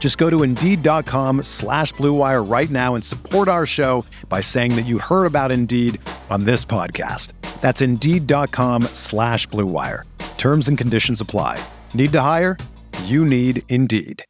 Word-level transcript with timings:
Just 0.00 0.18
go 0.18 0.28
to 0.30 0.42
Indeed.com 0.42 1.44
slash 1.44 1.92
BlueWire 1.94 2.50
right 2.50 2.70
now 2.70 2.96
and 2.96 3.04
support 3.04 3.46
our 3.46 3.66
show 3.66 4.04
by 4.28 4.40
saying 4.40 4.74
that 4.74 4.86
you 4.86 4.98
heard 4.98 5.26
about 5.26 5.52
Indeed 5.52 6.00
on 6.30 6.44
this 6.44 6.64
podcast. 6.64 7.34
That's 7.60 7.82
Indeed.com 7.82 8.84
slash 8.94 9.46
BlueWire. 9.48 10.04
Terms 10.38 10.68
and 10.68 10.78
conditions 10.78 11.20
apply. 11.20 11.62
Need 11.92 12.12
to 12.12 12.20
hire? 12.22 12.56
You 13.04 13.26
need 13.26 13.62
Indeed. 13.68 14.24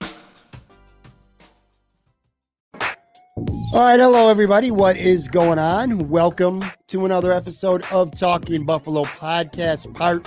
All 3.72 3.86
right, 3.86 4.00
hello 4.00 4.28
everybody. 4.28 4.72
What 4.72 4.96
is 4.96 5.28
going 5.28 5.60
on? 5.60 6.08
Welcome 6.08 6.64
to 6.88 7.04
another 7.04 7.32
episode 7.32 7.84
of 7.92 8.10
Talking 8.18 8.66
Buffalo 8.66 9.04
podcast, 9.04 9.94
part 9.94 10.26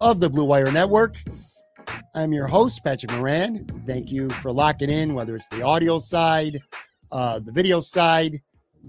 of 0.00 0.18
the 0.18 0.28
Blue 0.28 0.42
Wire 0.44 0.72
Network. 0.72 1.16
I'm 2.14 2.32
your 2.32 2.46
host, 2.46 2.82
Patrick 2.84 3.12
Moran. 3.12 3.66
Thank 3.86 4.10
you 4.10 4.30
for 4.30 4.52
locking 4.52 4.90
in, 4.90 5.14
whether 5.14 5.36
it's 5.36 5.48
the 5.48 5.62
audio 5.62 5.98
side, 5.98 6.60
uh, 7.12 7.38
the 7.38 7.52
video 7.52 7.80
side. 7.80 8.40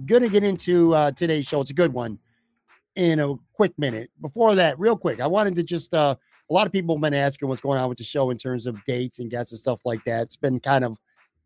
Going 0.05 0.23
to 0.23 0.29
get 0.29 0.43
into 0.43 0.93
uh, 0.93 1.11
today's 1.11 1.45
show. 1.45 1.61
It's 1.61 1.71
a 1.71 1.75
good 1.75 1.93
one 1.93 2.19
in 2.95 3.19
a 3.19 3.35
quick 3.53 3.73
minute. 3.77 4.09
Before 4.21 4.55
that, 4.55 4.79
real 4.79 4.97
quick, 4.97 5.21
I 5.21 5.27
wanted 5.27 5.55
to 5.55 5.63
just, 5.63 5.93
uh, 5.93 6.15
a 6.49 6.53
lot 6.53 6.67
of 6.67 6.73
people 6.73 6.95
have 6.95 7.01
been 7.01 7.13
asking 7.13 7.47
what's 7.47 7.61
going 7.61 7.79
on 7.79 7.89
with 7.89 7.97
the 7.97 8.03
show 8.03 8.29
in 8.29 8.37
terms 8.37 8.67
of 8.67 8.83
dates 8.85 9.19
and 9.19 9.29
guests 9.29 9.51
and 9.51 9.59
stuff 9.59 9.81
like 9.85 10.03
that. 10.05 10.23
It's 10.23 10.35
been 10.35 10.59
kind 10.59 10.83
of 10.83 10.97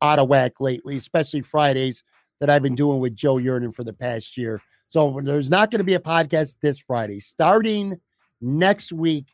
out 0.02 0.20
of 0.20 0.30
whack 0.30 0.60
lately, 0.60 0.98
especially 0.98 1.42
Fridays 1.42 2.04
that 2.40 2.50
I've 2.50 2.64
been 2.64 2.76
doing 2.76 3.00
with 3.00 3.16
Joe 3.16 3.36
Yerdon 3.36 3.74
for 3.74 3.84
the 3.84 3.94
past 3.94 4.38
year. 4.38 4.62
So 4.88 5.20
there's 5.24 5.50
not 5.50 5.72
going 5.72 5.80
to 5.80 5.86
be 5.86 5.96
a 5.96 6.00
podcast 6.00 6.58
this 6.62 6.80
Friday. 6.80 7.20
Starting 7.20 8.00
next 8.42 8.92
week, 8.94 9.28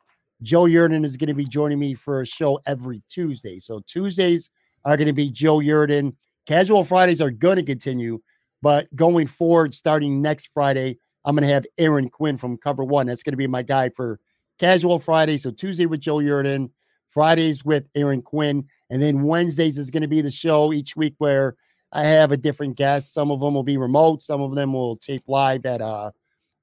Joe 0.43 0.63
Yerdon 0.63 1.05
is 1.05 1.17
going 1.17 1.27
to 1.27 1.33
be 1.33 1.45
joining 1.45 1.79
me 1.79 1.93
for 1.93 2.21
a 2.21 2.25
show 2.25 2.59
every 2.65 3.01
Tuesday. 3.09 3.59
So 3.59 3.81
Tuesdays 3.87 4.49
are 4.85 4.97
going 4.97 5.07
to 5.07 5.13
be 5.13 5.29
Joe 5.29 5.59
Yerdon. 5.59 6.15
Casual 6.47 6.83
Fridays 6.83 7.21
are 7.21 7.31
going 7.31 7.57
to 7.57 7.63
continue, 7.63 8.19
but 8.61 8.93
going 8.95 9.27
forward, 9.27 9.75
starting 9.75 10.21
next 10.21 10.49
Friday, 10.53 10.97
I'm 11.23 11.35
going 11.35 11.47
to 11.47 11.53
have 11.53 11.67
Aaron 11.77 12.09
Quinn 12.09 12.37
from 12.37 12.57
Cover 12.57 12.83
One. 12.83 13.05
That's 13.05 13.23
going 13.23 13.33
to 13.33 13.37
be 13.37 13.47
my 13.47 13.61
guy 13.61 13.89
for 13.89 14.19
Casual 14.57 14.99
Friday. 14.99 15.37
So 15.37 15.51
Tuesday 15.51 15.85
with 15.85 16.01
Joe 16.01 16.17
Yerdon, 16.17 16.71
Fridays 17.11 17.63
with 17.63 17.85
Aaron 17.93 18.21
Quinn, 18.21 18.65
and 18.89 19.01
then 19.01 19.23
Wednesdays 19.23 19.77
is 19.77 19.91
going 19.91 20.01
to 20.01 20.07
be 20.07 20.21
the 20.21 20.31
show 20.31 20.73
each 20.73 20.95
week 20.95 21.13
where 21.19 21.55
I 21.91 22.03
have 22.03 22.31
a 22.31 22.37
different 22.37 22.77
guest. 22.77 23.13
Some 23.13 23.31
of 23.31 23.39
them 23.39 23.53
will 23.53 23.63
be 23.63 23.77
remote. 23.77 24.23
Some 24.23 24.41
of 24.41 24.55
them 24.55 24.73
will 24.73 24.97
tape 24.97 25.23
live 25.27 25.65
at 25.65 25.81
uh, 25.81 26.11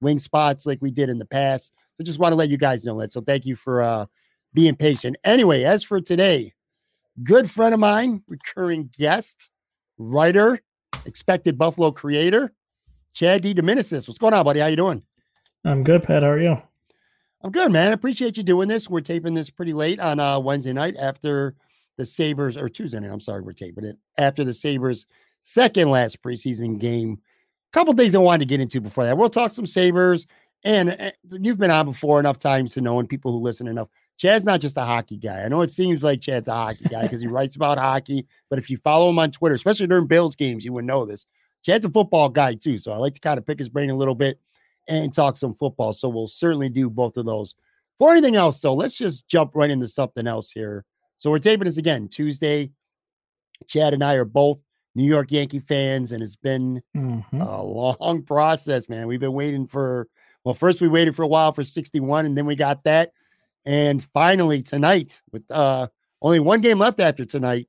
wing 0.01 0.19
spots 0.19 0.67
like 0.67 0.83
we 0.83 0.91
did 0.91 1.09
in 1.09 1.19
the 1.19 1.27
past. 1.27 1.73
I 2.01 2.05
just 2.05 2.19
want 2.19 2.33
to 2.33 2.37
let 2.37 2.49
you 2.49 2.57
guys 2.57 2.85
know 2.85 2.99
that. 3.01 3.13
So 3.13 3.21
thank 3.21 3.45
you 3.45 3.57
for 3.57 3.83
uh, 3.83 4.07
being 4.55 4.77
patient. 4.77 5.17
Anyway, 5.25 5.65
as 5.65 5.83
for 5.83 6.01
today, 6.01 6.55
good 7.23 7.51
friend 7.51 7.75
of 7.75 7.81
mine, 7.81 8.23
recurring 8.29 8.91
guest, 8.97 9.51
writer, 9.99 10.61
expected 11.05 11.59
Buffalo 11.59 11.91
creator, 11.91 12.53
Chad 13.13 13.43
DeDominicis. 13.43 14.07
What's 14.07 14.19
going 14.19 14.35
on, 14.35 14.45
buddy? 14.45 14.61
How 14.61 14.67
you 14.67 14.77
doing? 14.77 15.03
I'm 15.65 15.83
good, 15.83 16.03
Pat. 16.05 16.23
How 16.23 16.31
are 16.31 16.41
you? 16.41 16.63
I'm 17.43 17.51
good, 17.51 17.71
man. 17.71 17.89
I 17.89 17.93
appreciate 17.93 18.37
you 18.37 18.43
doing 18.43 18.69
this. 18.69 18.89
We're 18.89 19.01
taping 19.01 19.35
this 19.35 19.51
pretty 19.51 19.73
late 19.73 20.01
on 20.01 20.19
uh, 20.19 20.41
Wednesday 20.41 20.73
night 20.73 20.97
after 20.97 21.55
the 21.97 22.07
Sabres, 22.07 22.57
or 22.57 22.69
Tuesday 22.69 23.01
night. 23.01 23.11
I'm 23.11 23.21
sorry, 23.21 23.43
we're 23.43 23.53
taping 23.53 23.85
it 23.85 23.97
after 24.17 24.45
the 24.45 24.55
Sabres' 24.55 25.07
second 25.43 25.91
last 25.91 26.23
preseason 26.23 26.79
game. 26.79 27.19
A 27.71 27.73
couple 27.73 27.93
things 27.95 28.15
I 28.15 28.19
wanted 28.19 28.41
to 28.41 28.47
get 28.47 28.61
into 28.61 28.81
before 28.81 29.05
that. 29.05 29.19
We'll 29.19 29.31
talk 29.31 29.51
some 29.51 29.67
Sabres, 29.67 30.27
and 30.65 30.91
uh, 30.91 31.11
you've 31.31 31.59
been 31.59 31.71
on 31.71 31.87
before 31.87 32.21
enough 32.21 32.39
times 32.39 32.75
to 32.75 32.81
know, 32.81 32.99
and 32.99 33.09
people 33.09 33.33
who 33.33 33.39
listen 33.39 33.69
enough. 33.69 33.89
Chad's 34.17 34.45
not 34.45 34.61
just 34.61 34.77
a 34.77 34.85
hockey 34.85 35.17
guy. 35.17 35.45
I 35.45 35.49
know 35.49 35.63
it 35.63 35.71
seems 35.71 36.03
like 36.03 36.21
Chad's 36.21 36.49
a 36.49 36.55
hockey 36.55 36.87
guy 36.91 37.03
because 37.03 37.21
he 37.21 37.27
writes 37.29 37.55
about 37.55 37.79
hockey, 37.79 38.27
but 38.51 38.59
if 38.59 38.69
you 38.69 38.77
follow 38.77 39.11
him 39.11 39.19
on 39.19 39.31
Twitter, 39.31 39.55
especially 39.55 39.87
during 39.87 40.07
Bills 40.07 40.35
games, 40.35 40.65
you 40.65 40.73
would 40.73 40.85
know 40.85 41.05
this. 41.05 41.27
Chad's 41.65 41.85
a 41.85 41.91
football 41.91 42.29
guy 42.29 42.55
too, 42.55 42.79
so 42.79 42.93
I 42.93 42.97
like 42.97 43.15
to 43.15 43.21
kind 43.21 43.39
of 43.39 43.47
pick 43.47 43.59
his 43.59 43.69
brain 43.69 43.91
a 43.91 43.97
little 43.97 44.15
bit 44.15 44.41
and 44.89 45.13
talk 45.13 45.37
some 45.37 45.55
football. 45.55 45.93
So 45.93 46.09
we'll 46.09 46.27
certainly 46.27 46.69
do 46.69 46.91
both 46.91 47.17
of 47.17 47.27
those. 47.27 47.55
For 47.99 48.13
anything 48.13 48.37
else, 48.37 48.61
so 48.61 48.75
let's 48.75 48.97
just 48.97 49.27
jump 49.29 49.53
right 49.55 49.71
into 49.71 49.89
something 49.89 50.27
else 50.27 50.51
here. 50.51 50.85
So 51.17 51.31
we're 51.31 51.41
taping 51.41 51.65
this 51.65 51.79
again 51.79 52.09
Tuesday. 52.09 52.71
Chad 53.67 53.93
and 53.93 54.05
I 54.05 54.15
are 54.15 54.25
both 54.25 54.61
New 54.95 55.05
York 55.05 55.33
Yankee 55.33 55.59
fans, 55.59 56.13
and 56.13 56.23
it's 56.23 56.37
been 56.37 56.81
mm-hmm. 56.97 57.41
a 57.41 57.63
long 57.63 58.23
process, 58.27 58.89
man. 58.89 59.07
We've 59.07 59.21
been 59.21 59.33
waiting 59.33 59.67
for, 59.67 60.09
well, 60.45 60.55
first 60.55 60.81
we 60.81 60.89
waited 60.89 61.15
for 61.15 61.23
a 61.23 61.29
while 61.29 61.53
for 61.53 61.65
61, 61.65 62.27
and 62.27 62.37
then 62.37 62.47
we 62.47 62.57
got 62.57 62.85
that. 62.85 63.13
And 63.67 64.03
finally, 64.03 64.63
tonight, 64.63 65.21
with 65.33 65.49
uh 65.51 65.89
only 66.23 66.41
one 66.41 66.61
game 66.61 66.79
left 66.79 67.01
after 67.01 67.25
tonight, 67.25 67.69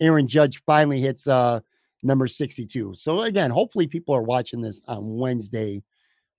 Aaron 0.00 0.26
Judge 0.26 0.62
finally 0.64 1.00
hits 1.00 1.26
uh 1.26 1.60
number 2.02 2.26
62. 2.26 2.94
So 2.94 3.22
again, 3.22 3.50
hopefully 3.50 3.86
people 3.86 4.14
are 4.14 4.22
watching 4.22 4.60
this 4.60 4.80
on 4.88 5.16
Wednesday. 5.16 5.82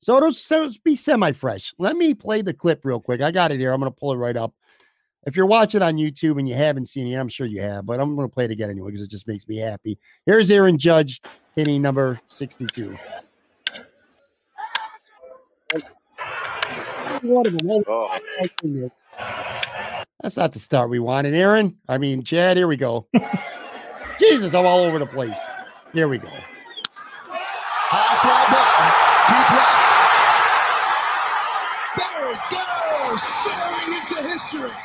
So 0.01 0.15
it'll, 0.15 0.31
so 0.31 0.63
it'll 0.63 0.77
be 0.85 0.95
semi-fresh. 0.95 1.73
Let 1.77 1.97
me 1.97 2.13
play 2.13 2.41
the 2.41 2.53
clip 2.53 2.85
real 2.85 3.01
quick. 3.01 3.21
I 3.21 3.31
got 3.31 3.51
it 3.51 3.59
here. 3.59 3.73
I'm 3.73 3.81
gonna 3.81 3.91
pull 3.91 4.13
it 4.13 4.17
right 4.17 4.37
up. 4.37 4.53
If 5.27 5.35
you're 5.35 5.45
watching 5.45 5.81
on 5.81 5.97
YouTube 5.97 6.39
and 6.39 6.47
you 6.47 6.55
haven't 6.55 6.87
seen 6.87 7.07
it, 7.07 7.15
I'm 7.15 7.27
sure 7.27 7.45
you 7.45 7.61
have, 7.61 7.85
but 7.85 7.99
I'm 7.99 8.15
going 8.15 8.27
to 8.27 8.33
play 8.33 8.45
it 8.45 8.51
again 8.51 8.69
anyway 8.69 8.91
because 8.91 9.01
it 9.01 9.11
just 9.11 9.27
makes 9.27 9.47
me 9.47 9.57
happy. 9.57 9.99
Here's 10.25 10.49
Aaron 10.49 10.77
Judge 10.77 11.21
hitting 11.55 11.81
number 11.81 12.21
62. 12.25 12.97
Oh. 17.23 18.19
That's 20.21 20.37
not 20.37 20.53
the 20.53 20.59
start 20.59 20.89
we 20.89 20.99
wanted, 20.99 21.33
Aaron. 21.33 21.77
I 21.87 21.97
mean, 21.97 22.23
Chad, 22.23 22.57
here 22.57 22.67
we 22.67 22.77
go. 22.77 23.07
Jesus, 24.19 24.53
I'm 24.53 24.65
all 24.65 24.79
over 24.79 24.99
the 24.99 25.05
place. 25.05 25.39
Here 25.93 26.07
we 26.07 26.17
go. 26.17 26.29
High 27.91 28.19
fly 28.21 28.45
ball. 28.51 28.89
Deep. 29.29 29.49
There 31.97 32.31
it 32.31 32.41
goes. 32.51 33.21
Soaring 33.43 33.91
into 33.97 34.19
history. 34.29 34.75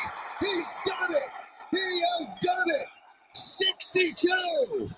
He's 0.41 0.69
done 0.87 1.15
it. 1.15 1.28
He 1.71 2.03
has 2.19 2.34
done 2.41 2.71
it. 2.81 2.87
62. 3.34 4.91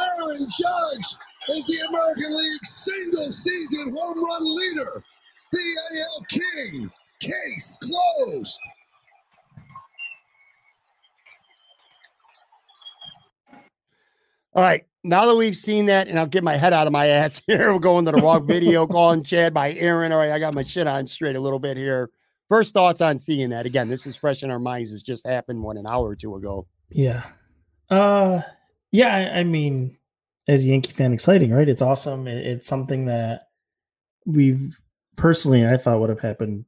Aaron 0.00 0.46
Judge 0.50 1.08
is 1.50 1.66
the 1.66 1.78
American 1.88 2.36
League 2.36 2.64
single 2.64 3.30
season 3.30 3.94
home 3.96 4.24
run 4.24 4.56
leader. 4.56 5.04
The 5.52 5.58
AL 5.58 6.24
King. 6.28 6.90
Case 7.20 7.78
closed. 7.82 8.58
All 14.54 14.62
right. 14.62 14.84
Now 15.04 15.26
that 15.26 15.34
we've 15.34 15.56
seen 15.56 15.86
that, 15.86 16.08
and 16.08 16.18
I'll 16.18 16.26
get 16.26 16.44
my 16.44 16.56
head 16.56 16.72
out 16.72 16.86
of 16.86 16.92
my 16.92 17.06
ass 17.06 17.42
here, 17.46 17.72
we're 17.72 17.78
going 17.78 18.04
to 18.06 18.12
the 18.12 18.18
wrong 18.18 18.46
video 18.46 18.86
calling 18.88 19.22
Chad 19.22 19.52
by 19.52 19.72
Aaron. 19.74 20.12
All 20.12 20.18
right, 20.18 20.30
I 20.30 20.38
got 20.38 20.54
my 20.54 20.62
shit 20.62 20.86
on 20.86 21.06
straight 21.06 21.36
a 21.36 21.40
little 21.40 21.58
bit 21.58 21.76
here. 21.76 22.10
First 22.48 22.74
thoughts 22.74 23.00
on 23.00 23.18
seeing 23.18 23.50
that 23.50 23.66
again? 23.66 23.88
This 23.88 24.06
is 24.06 24.14
fresh 24.14 24.42
in 24.42 24.50
our 24.50 24.58
minds. 24.58 24.92
It's 24.92 25.02
just 25.02 25.26
happened 25.26 25.62
one 25.62 25.78
an 25.78 25.86
hour 25.86 26.08
or 26.08 26.16
two 26.16 26.34
ago. 26.36 26.66
Yeah, 26.90 27.22
uh, 27.88 28.42
yeah. 28.90 29.14
I, 29.14 29.40
I 29.40 29.44
mean, 29.44 29.96
as 30.46 30.64
a 30.64 30.68
Yankee 30.68 30.92
fan, 30.92 31.14
exciting, 31.14 31.50
right? 31.50 31.68
It's 31.68 31.80
awesome. 31.80 32.28
It, 32.28 32.46
it's 32.46 32.66
something 32.66 33.06
that 33.06 33.48
we've 34.26 34.78
personally 35.16 35.66
I 35.66 35.76
thought 35.76 36.00
would 36.00 36.10
have 36.10 36.20
happened 36.20 36.64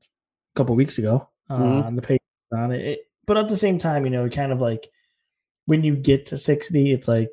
a 0.54 0.58
couple 0.58 0.74
weeks 0.76 0.98
ago 0.98 1.28
uh, 1.50 1.58
mm-hmm. 1.58 1.86
on 1.86 1.96
the 1.96 2.02
page 2.02 2.20
on 2.52 2.72
it. 2.72 2.84
it. 2.84 2.98
But 3.26 3.38
at 3.38 3.48
the 3.48 3.56
same 3.56 3.78
time, 3.78 4.04
you 4.04 4.10
know, 4.10 4.26
it 4.26 4.32
kind 4.32 4.52
of 4.52 4.60
like 4.60 4.88
when 5.66 5.82
you 5.82 5.96
get 5.96 6.26
to 6.26 6.38
sixty, 6.38 6.92
it's 6.92 7.08
like 7.08 7.30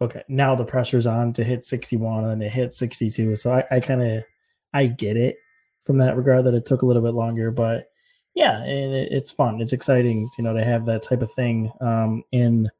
okay, 0.00 0.22
now 0.28 0.54
the 0.54 0.64
pressure's 0.64 1.06
on 1.06 1.32
to 1.34 1.44
hit 1.44 1.64
sixty 1.64 1.96
one 1.96 2.24
and 2.24 2.42
it 2.42 2.50
hit 2.50 2.74
sixty 2.74 3.10
two. 3.10 3.36
So 3.36 3.52
I, 3.52 3.64
I 3.70 3.80
kind 3.80 4.02
of 4.02 4.24
I 4.72 4.86
get 4.86 5.16
it. 5.16 5.36
from 5.84 5.98
that 5.98 6.16
regard 6.16 6.44
that 6.46 6.54
it 6.54 6.64
took 6.64 6.82
a 6.82 6.86
little 6.86 7.02
bit 7.02 7.14
longer, 7.14 7.50
but 7.50 7.88
yeah, 8.34 8.62
and 8.62 8.92
it, 8.94 9.12
it's 9.12 9.30
fun. 9.30 9.60
It's 9.60 9.72
exciting, 9.72 10.28
you 10.36 10.44
know, 10.44 10.54
to 10.54 10.64
have 10.64 10.86
that 10.86 11.02
type 11.02 11.22
of 11.22 11.32
thing 11.32 11.70
um, 11.80 12.24
in 12.32 12.70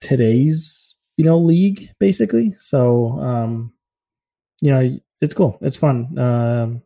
today's 0.00 0.94
you 1.16 1.24
know 1.24 1.38
league, 1.38 1.90
basically. 1.98 2.54
So 2.58 3.10
um, 3.20 3.72
you 4.60 4.70
know, 4.70 4.98
it's 5.20 5.34
cool. 5.34 5.58
It's 5.60 5.76
fun. 5.76 6.18
Um, 6.18 6.82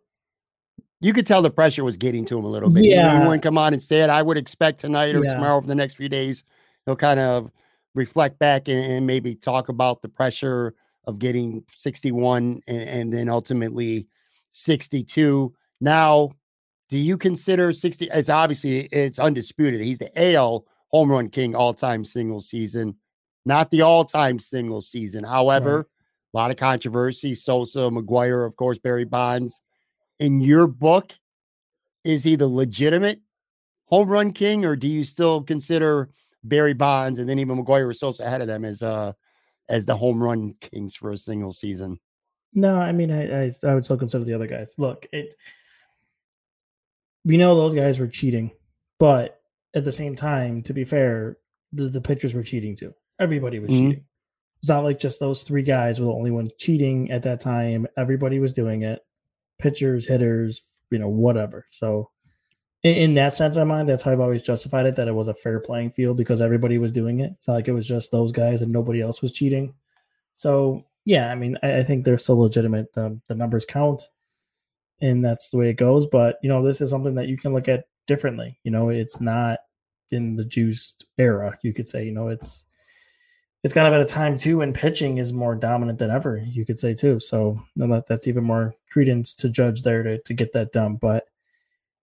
you 1.05 1.13
could 1.13 1.27
tell 1.27 1.43
the 1.43 1.51
pressure 1.51 1.85
was 1.85 1.99
getting 1.99 2.25
to 2.25 2.39
him 2.39 2.45
a 2.45 2.49
little 2.49 2.71
bit. 2.71 2.85
Yeah. 2.85 3.19
He 3.19 3.25
wouldn't 3.27 3.43
come 3.43 3.59
on 3.59 3.75
and 3.75 3.83
say 3.83 4.01
it. 4.01 4.09
I 4.09 4.23
would 4.23 4.39
expect 4.39 4.81
tonight 4.81 5.15
or 5.15 5.23
Yeah. 5.23 5.35
tomorrow 5.35 5.59
over 5.59 5.67
the 5.67 5.75
next 5.75 5.95
few 5.95 6.09
days, 6.09 6.45
he'll 6.87 6.97
kind 6.97 7.21
of 7.21 7.51
reflect 7.95 8.39
back 8.39 8.69
and, 8.69 8.79
and 8.79 9.07
maybe 9.07 9.35
talk 9.35 9.69
about 9.69 10.01
the 10.01 10.09
pressure 10.09 10.75
of 11.07 11.19
getting 11.19 11.63
61 11.77 12.63
and, 12.67 12.89
and 12.89 13.13
then 13.13 13.29
ultimately 13.29 14.07
62. 14.49 15.55
Now, 15.83 16.31
do 16.89 16.97
you 16.97 17.19
consider 17.19 17.71
60? 17.71 18.09
It's 18.11 18.31
obviously 18.31 18.87
it's 18.91 19.19
undisputed. 19.19 19.83
He's 19.83 19.99
the 19.99 20.11
AL 20.35 20.65
home 20.89 21.11
run 21.11 21.29
king 21.29 21.55
all-time 21.55 22.03
single 22.03 22.41
season, 22.41 22.97
not 23.45 23.71
the 23.71 23.83
all-time 23.83 24.39
single 24.39 24.81
season. 24.81 25.23
However, 25.23 25.87
a 26.33 26.37
lot 26.37 26.51
of 26.51 26.57
controversy. 26.57 27.35
Sosa, 27.35 27.91
McGwire, 27.91 28.47
of 28.47 28.57
course, 28.57 28.79
Barry 28.79 29.05
Bonds 29.05 29.61
in 30.25 30.41
your 30.41 30.67
book, 30.67 31.13
is 32.05 32.25
he 32.25 32.35
the 32.35 32.49
legitimate 32.49 33.21
home 33.85 34.09
run 34.09 34.33
king, 34.33 34.65
or 34.65 34.75
do 34.75 34.89
you 34.89 35.05
still 35.05 35.43
consider 35.43 36.09
Barry 36.45 36.73
Bonds 36.73 37.19
and 37.19 37.29
then 37.29 37.39
even 37.39 37.63
McGwire 37.63 37.87
or 37.89 37.93
Sosa 37.93 38.25
ahead 38.25 38.41
of 38.41 38.47
them 38.47 38.65
as 38.65 38.83
uh 38.83 39.13
as 39.69 39.85
the 39.87 39.97
home 39.97 40.23
run 40.23 40.55
kings 40.61 40.97
for 40.97 41.11
a 41.11 41.17
single 41.17 41.53
season? 41.53 41.99
No, 42.55 42.77
I 42.77 42.93
mean, 42.93 43.11
I, 43.11 43.45
I 43.45 43.51
I 43.65 43.75
would 43.75 43.85
still 43.85 43.99
consider 43.99 44.25
the 44.25 44.33
other 44.35 44.47
guys. 44.47 44.75
Look, 44.79 45.07
it. 45.13 45.35
We 47.27 47.37
know 47.37 47.55
those 47.57 47.75
guys 47.75 47.99
were 47.99 48.07
cheating, 48.07 48.51
but 48.99 49.41
at 49.75 49.85
the 49.85 49.93
same 49.93 50.15
time, 50.15 50.63
to 50.63 50.73
be 50.73 50.85
fair, 50.85 51.39
the, 51.73 51.89
the 51.89 52.01
pitchers 52.01 52.35
were 52.35 52.43
cheating 52.43 52.77
too. 52.77 52.95
Everybody 53.19 53.59
was 53.59 53.71
Mhm. 53.71 53.79
cheating. 53.79 54.05
It's 54.61 54.69
not 54.69 54.85
like 54.85 54.99
just 54.99 55.21
those 55.21 55.43
three 55.43 55.63
guys 55.63 56.01
were 56.01 56.07
the 56.07 56.13
only 56.13 56.31
ones 56.31 56.53
cheating 56.59 57.11
at 57.11 57.23
that 57.25 57.41
time. 57.41 57.87
Everybody 57.97 58.39
was 58.39 58.53
doing 58.53 58.83
it. 58.83 59.01
Pitchers, 59.65 60.07
hitters, 60.07 60.61
you 60.91 60.99
know, 60.99 61.09
whatever. 61.09 61.65
So, 61.71 62.11
in, 62.83 62.97
in 62.97 63.15
that 63.15 63.33
sense 63.33 63.57
of 63.57 63.67
mind, 63.67 63.89
that's 63.89 64.03
how 64.03 64.13
I've 64.13 64.21
always 64.21 64.43
justified 64.43 64.85
it 64.85 64.95
that 64.97 65.09
it 65.09 65.15
was 65.15 65.29
a 65.29 65.35
fair 65.35 65.59
playing 65.59 65.93
field 65.93 66.19
because 66.19 66.43
everybody 66.43 66.77
was 66.77 66.93
doing 66.93 67.21
it. 67.21 67.33
It's 67.39 67.49
not 67.49 67.55
like 67.55 67.69
it 67.69 67.73
was 67.73 67.89
just 67.89 68.11
those 68.11 68.31
guys 68.31 68.61
and 68.61 68.71
nobody 68.71 69.01
else 69.01 69.23
was 69.23 69.33
cheating. 69.33 69.73
So 70.35 70.85
yeah, 71.07 71.31
I 71.31 71.35
mean, 71.35 71.57
I, 71.63 71.79
I 71.79 71.83
think 71.83 72.05
they're 72.05 72.19
so 72.19 72.37
legitimate. 72.37 72.93
The 72.93 73.19
the 73.27 73.35
numbers 73.35 73.65
count, 73.65 74.03
and 75.01 75.25
that's 75.25 75.49
the 75.49 75.57
way 75.57 75.71
it 75.71 75.79
goes. 75.79 76.07
But 76.07 76.37
you 76.43 76.51
know, 76.51 76.63
this 76.63 76.83
is 76.83 76.91
something 76.91 77.15
that 77.15 77.29
you 77.29 77.39
can 77.39 77.55
look 77.55 77.69
at 77.69 77.87
differently. 78.07 78.59
You 78.65 78.71
know, 78.71 78.91
it's 78.91 79.19
not 79.19 79.61
in 80.11 80.37
the 80.37 80.45
juiced 80.45 81.07
era. 81.17 81.57
You 81.63 81.73
could 81.73 81.89
say, 81.89 82.05
you 82.05 82.13
know, 82.13 82.29
it's 82.29 82.67
it's 83.65 83.73
kind 83.73 83.89
of 83.89 83.95
at 83.95 84.03
a 84.03 84.05
time 84.05 84.37
too 84.37 84.59
when 84.59 84.75
pitching 84.75 85.17
is 85.17 85.33
more 85.33 85.55
dominant 85.55 85.99
than 85.99 86.11
ever. 86.11 86.37
You 86.37 86.67
could 86.67 86.79
say 86.79 86.93
too. 86.93 87.19
So 87.19 87.59
that 87.77 88.05
that's 88.07 88.29
even 88.29 88.45
more 88.45 88.75
credence 88.91 89.33
to 89.35 89.49
judge 89.49 89.83
there 89.83 90.03
to 90.03 90.21
to 90.21 90.35
get 90.35 90.53
that 90.53 90.71
done. 90.71 90.97
But 90.97 91.25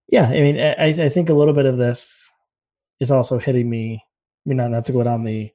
yeah, 0.07 0.27
I 0.27 0.41
mean, 0.41 0.59
I 0.59 1.05
I 1.05 1.09
think 1.09 1.29
a 1.29 1.35
little 1.35 1.53
bit 1.53 1.67
of 1.67 1.77
this 1.77 2.33
is 2.99 3.11
also 3.11 3.37
hitting 3.37 3.69
me. 3.69 4.03
I 4.45 4.49
mean, 4.49 4.57
not 4.57 4.71
not 4.71 4.85
to 4.85 4.91
go 4.91 5.03
down 5.03 5.23
the 5.23 5.51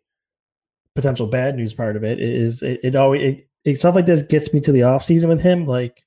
potential 0.95 1.27
bad 1.27 1.57
news 1.57 1.75
part 1.75 1.95
of 1.95 2.05
it 2.05 2.19
is 2.19 2.63
it, 2.63 2.81
it 2.83 2.97
always 2.97 3.23
it, 3.23 3.49
it 3.65 3.79
stuff 3.79 3.95
like 3.95 4.07
this 4.07 4.23
gets 4.23 4.53
me 4.55 4.61
to 4.61 4.73
the 4.73 4.83
off 4.83 5.05
season 5.05 5.29
with 5.29 5.43
him 5.43 5.67
like 5.67 6.03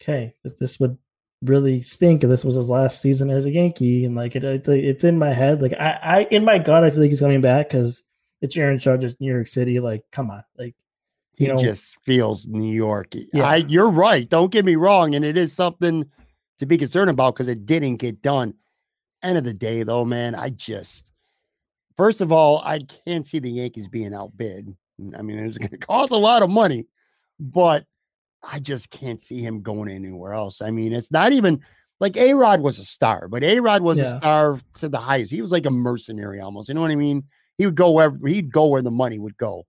okay 0.00 0.32
this, 0.44 0.78
would 0.78 0.96
really 1.42 1.80
stink 1.80 2.22
if 2.22 2.30
this 2.30 2.44
was 2.44 2.54
his 2.54 2.70
last 2.70 3.02
season 3.02 3.28
as 3.28 3.44
a 3.44 3.50
yankee 3.50 4.04
and 4.04 4.14
like 4.14 4.36
it, 4.36 4.44
it 4.44 4.68
it's 4.68 5.02
in 5.02 5.18
my 5.18 5.32
head 5.32 5.60
like 5.60 5.72
i 5.80 5.98
i 6.00 6.28
in 6.30 6.44
my 6.44 6.58
gut 6.58 6.84
i 6.84 6.90
feel 6.90 7.00
like 7.00 7.10
he's 7.10 7.18
coming 7.18 7.40
back 7.40 7.68
because 7.68 8.04
it's 8.40 8.56
aaron 8.56 8.78
judge 8.78 9.04
new 9.20 9.32
york 9.32 9.46
city 9.46 9.80
like 9.80 10.02
come 10.12 10.30
on 10.30 10.42
like 10.58 10.74
He 11.34 11.44
you 11.44 11.52
know 11.52 11.56
just 11.56 11.98
feels 12.04 12.46
New 12.46 12.72
York. 12.72 13.14
Yeah. 13.32 13.44
I, 13.44 13.56
you're 13.56 13.90
right. 13.90 14.28
Don't 14.28 14.50
get 14.50 14.64
me 14.64 14.76
wrong, 14.76 15.14
and 15.14 15.24
it 15.24 15.36
is 15.36 15.52
something 15.52 16.04
to 16.58 16.66
be 16.66 16.76
concerned 16.76 17.10
about 17.10 17.34
because 17.34 17.48
it 17.48 17.64
didn't 17.64 17.96
get 17.96 18.22
done. 18.22 18.54
End 19.22 19.38
of 19.38 19.44
the 19.44 19.54
day, 19.54 19.84
though, 19.84 20.04
man, 20.04 20.34
I 20.34 20.50
just 20.50 21.12
first 21.98 22.20
of 22.22 22.32
all, 22.32 22.62
I 22.64 22.80
can't 23.06 23.26
see 23.26 23.40
the 23.40 23.50
Yankees 23.50 23.88
being 23.88 24.14
outbid. 24.14 24.74
I 25.16 25.22
mean, 25.22 25.38
it's 25.38 25.58
going 25.58 25.70
to 25.78 25.78
cost 25.78 26.12
a 26.12 26.16
lot 26.16 26.42
of 26.42 26.48
money, 26.48 26.86
but 27.38 27.84
I 28.42 28.60
just 28.60 28.88
can't 28.90 29.20
see 29.20 29.40
him 29.40 29.60
going 29.60 29.90
anywhere 29.90 30.32
else. 30.32 30.62
I 30.62 30.70
mean, 30.70 30.92
it's 30.94 31.10
not 31.10 31.32
even 31.32 31.60
like 32.00 32.16
A 32.16 32.32
Rod 32.34 32.60
was 32.60 32.78
a 32.78 32.84
star, 32.84 33.28
but 33.28 33.42
A 33.42 33.60
Rod 33.60 33.82
was 33.82 33.98
a 33.98 34.12
star 34.12 34.60
to 34.74 34.88
the 34.88 34.98
highest. 34.98 35.32
He 35.32 35.42
was 35.42 35.52
like 35.52 35.66
a 35.66 35.70
mercenary 35.70 36.40
almost. 36.40 36.68
You 36.68 36.76
know 36.76 36.80
what 36.80 36.92
I 36.92 36.96
mean? 36.96 37.24
He 37.58 37.66
would 37.66 37.74
go 37.74 37.90
wherever 37.90 38.26
he'd 38.26 38.52
go 38.52 38.66
where 38.66 38.82
the 38.82 38.90
money 38.90 39.18
would 39.18 39.36
go. 39.36 39.66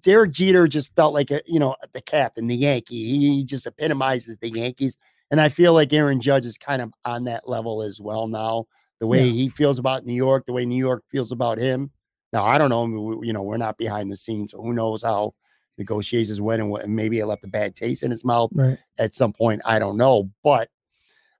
Derek 0.00 0.30
Jeter 0.30 0.68
just 0.68 0.94
felt 0.94 1.12
like 1.14 1.30
a, 1.32 1.42
you 1.46 1.58
know, 1.58 1.74
the 1.92 2.00
captain, 2.00 2.46
the 2.46 2.54
Yankee. 2.56 3.18
He 3.18 3.44
just 3.44 3.66
epitomizes 3.66 4.38
the 4.38 4.50
Yankees. 4.50 4.96
And 5.30 5.40
I 5.40 5.48
feel 5.48 5.72
like 5.74 5.92
Aaron 5.92 6.20
Judge 6.20 6.46
is 6.46 6.56
kind 6.56 6.80
of 6.80 6.92
on 7.04 7.24
that 7.24 7.48
level 7.48 7.82
as 7.82 8.00
well 8.00 8.28
now. 8.28 8.66
The 9.00 9.06
way 9.08 9.26
Yeah. 9.26 9.32
he 9.32 9.48
feels 9.48 9.78
about 9.80 10.06
New 10.06 10.14
York, 10.14 10.46
the 10.46 10.52
way 10.52 10.64
New 10.64 10.78
York 10.78 11.02
feels 11.10 11.32
about 11.32 11.58
him. 11.58 11.90
Now, 12.32 12.44
I 12.44 12.56
don't 12.56 12.70
know. 12.70 13.20
You 13.22 13.32
know, 13.32 13.42
we're 13.42 13.56
not 13.56 13.78
behind 13.78 14.10
the 14.10 14.16
scenes, 14.16 14.52
so 14.52 14.62
who 14.62 14.72
knows 14.72 15.02
how 15.02 15.34
negotiations 15.78 16.40
went 16.40 16.62
and 16.62 16.70
what, 16.70 16.88
maybe 16.88 17.18
it 17.18 17.26
left 17.26 17.44
a 17.44 17.48
bad 17.48 17.74
taste 17.74 18.02
in 18.02 18.10
his 18.10 18.24
mouth 18.24 18.50
right 18.54 18.78
at 18.98 19.14
some 19.14 19.32
point. 19.32 19.60
I 19.64 19.78
don't 19.78 19.96
know, 19.96 20.30
but 20.42 20.68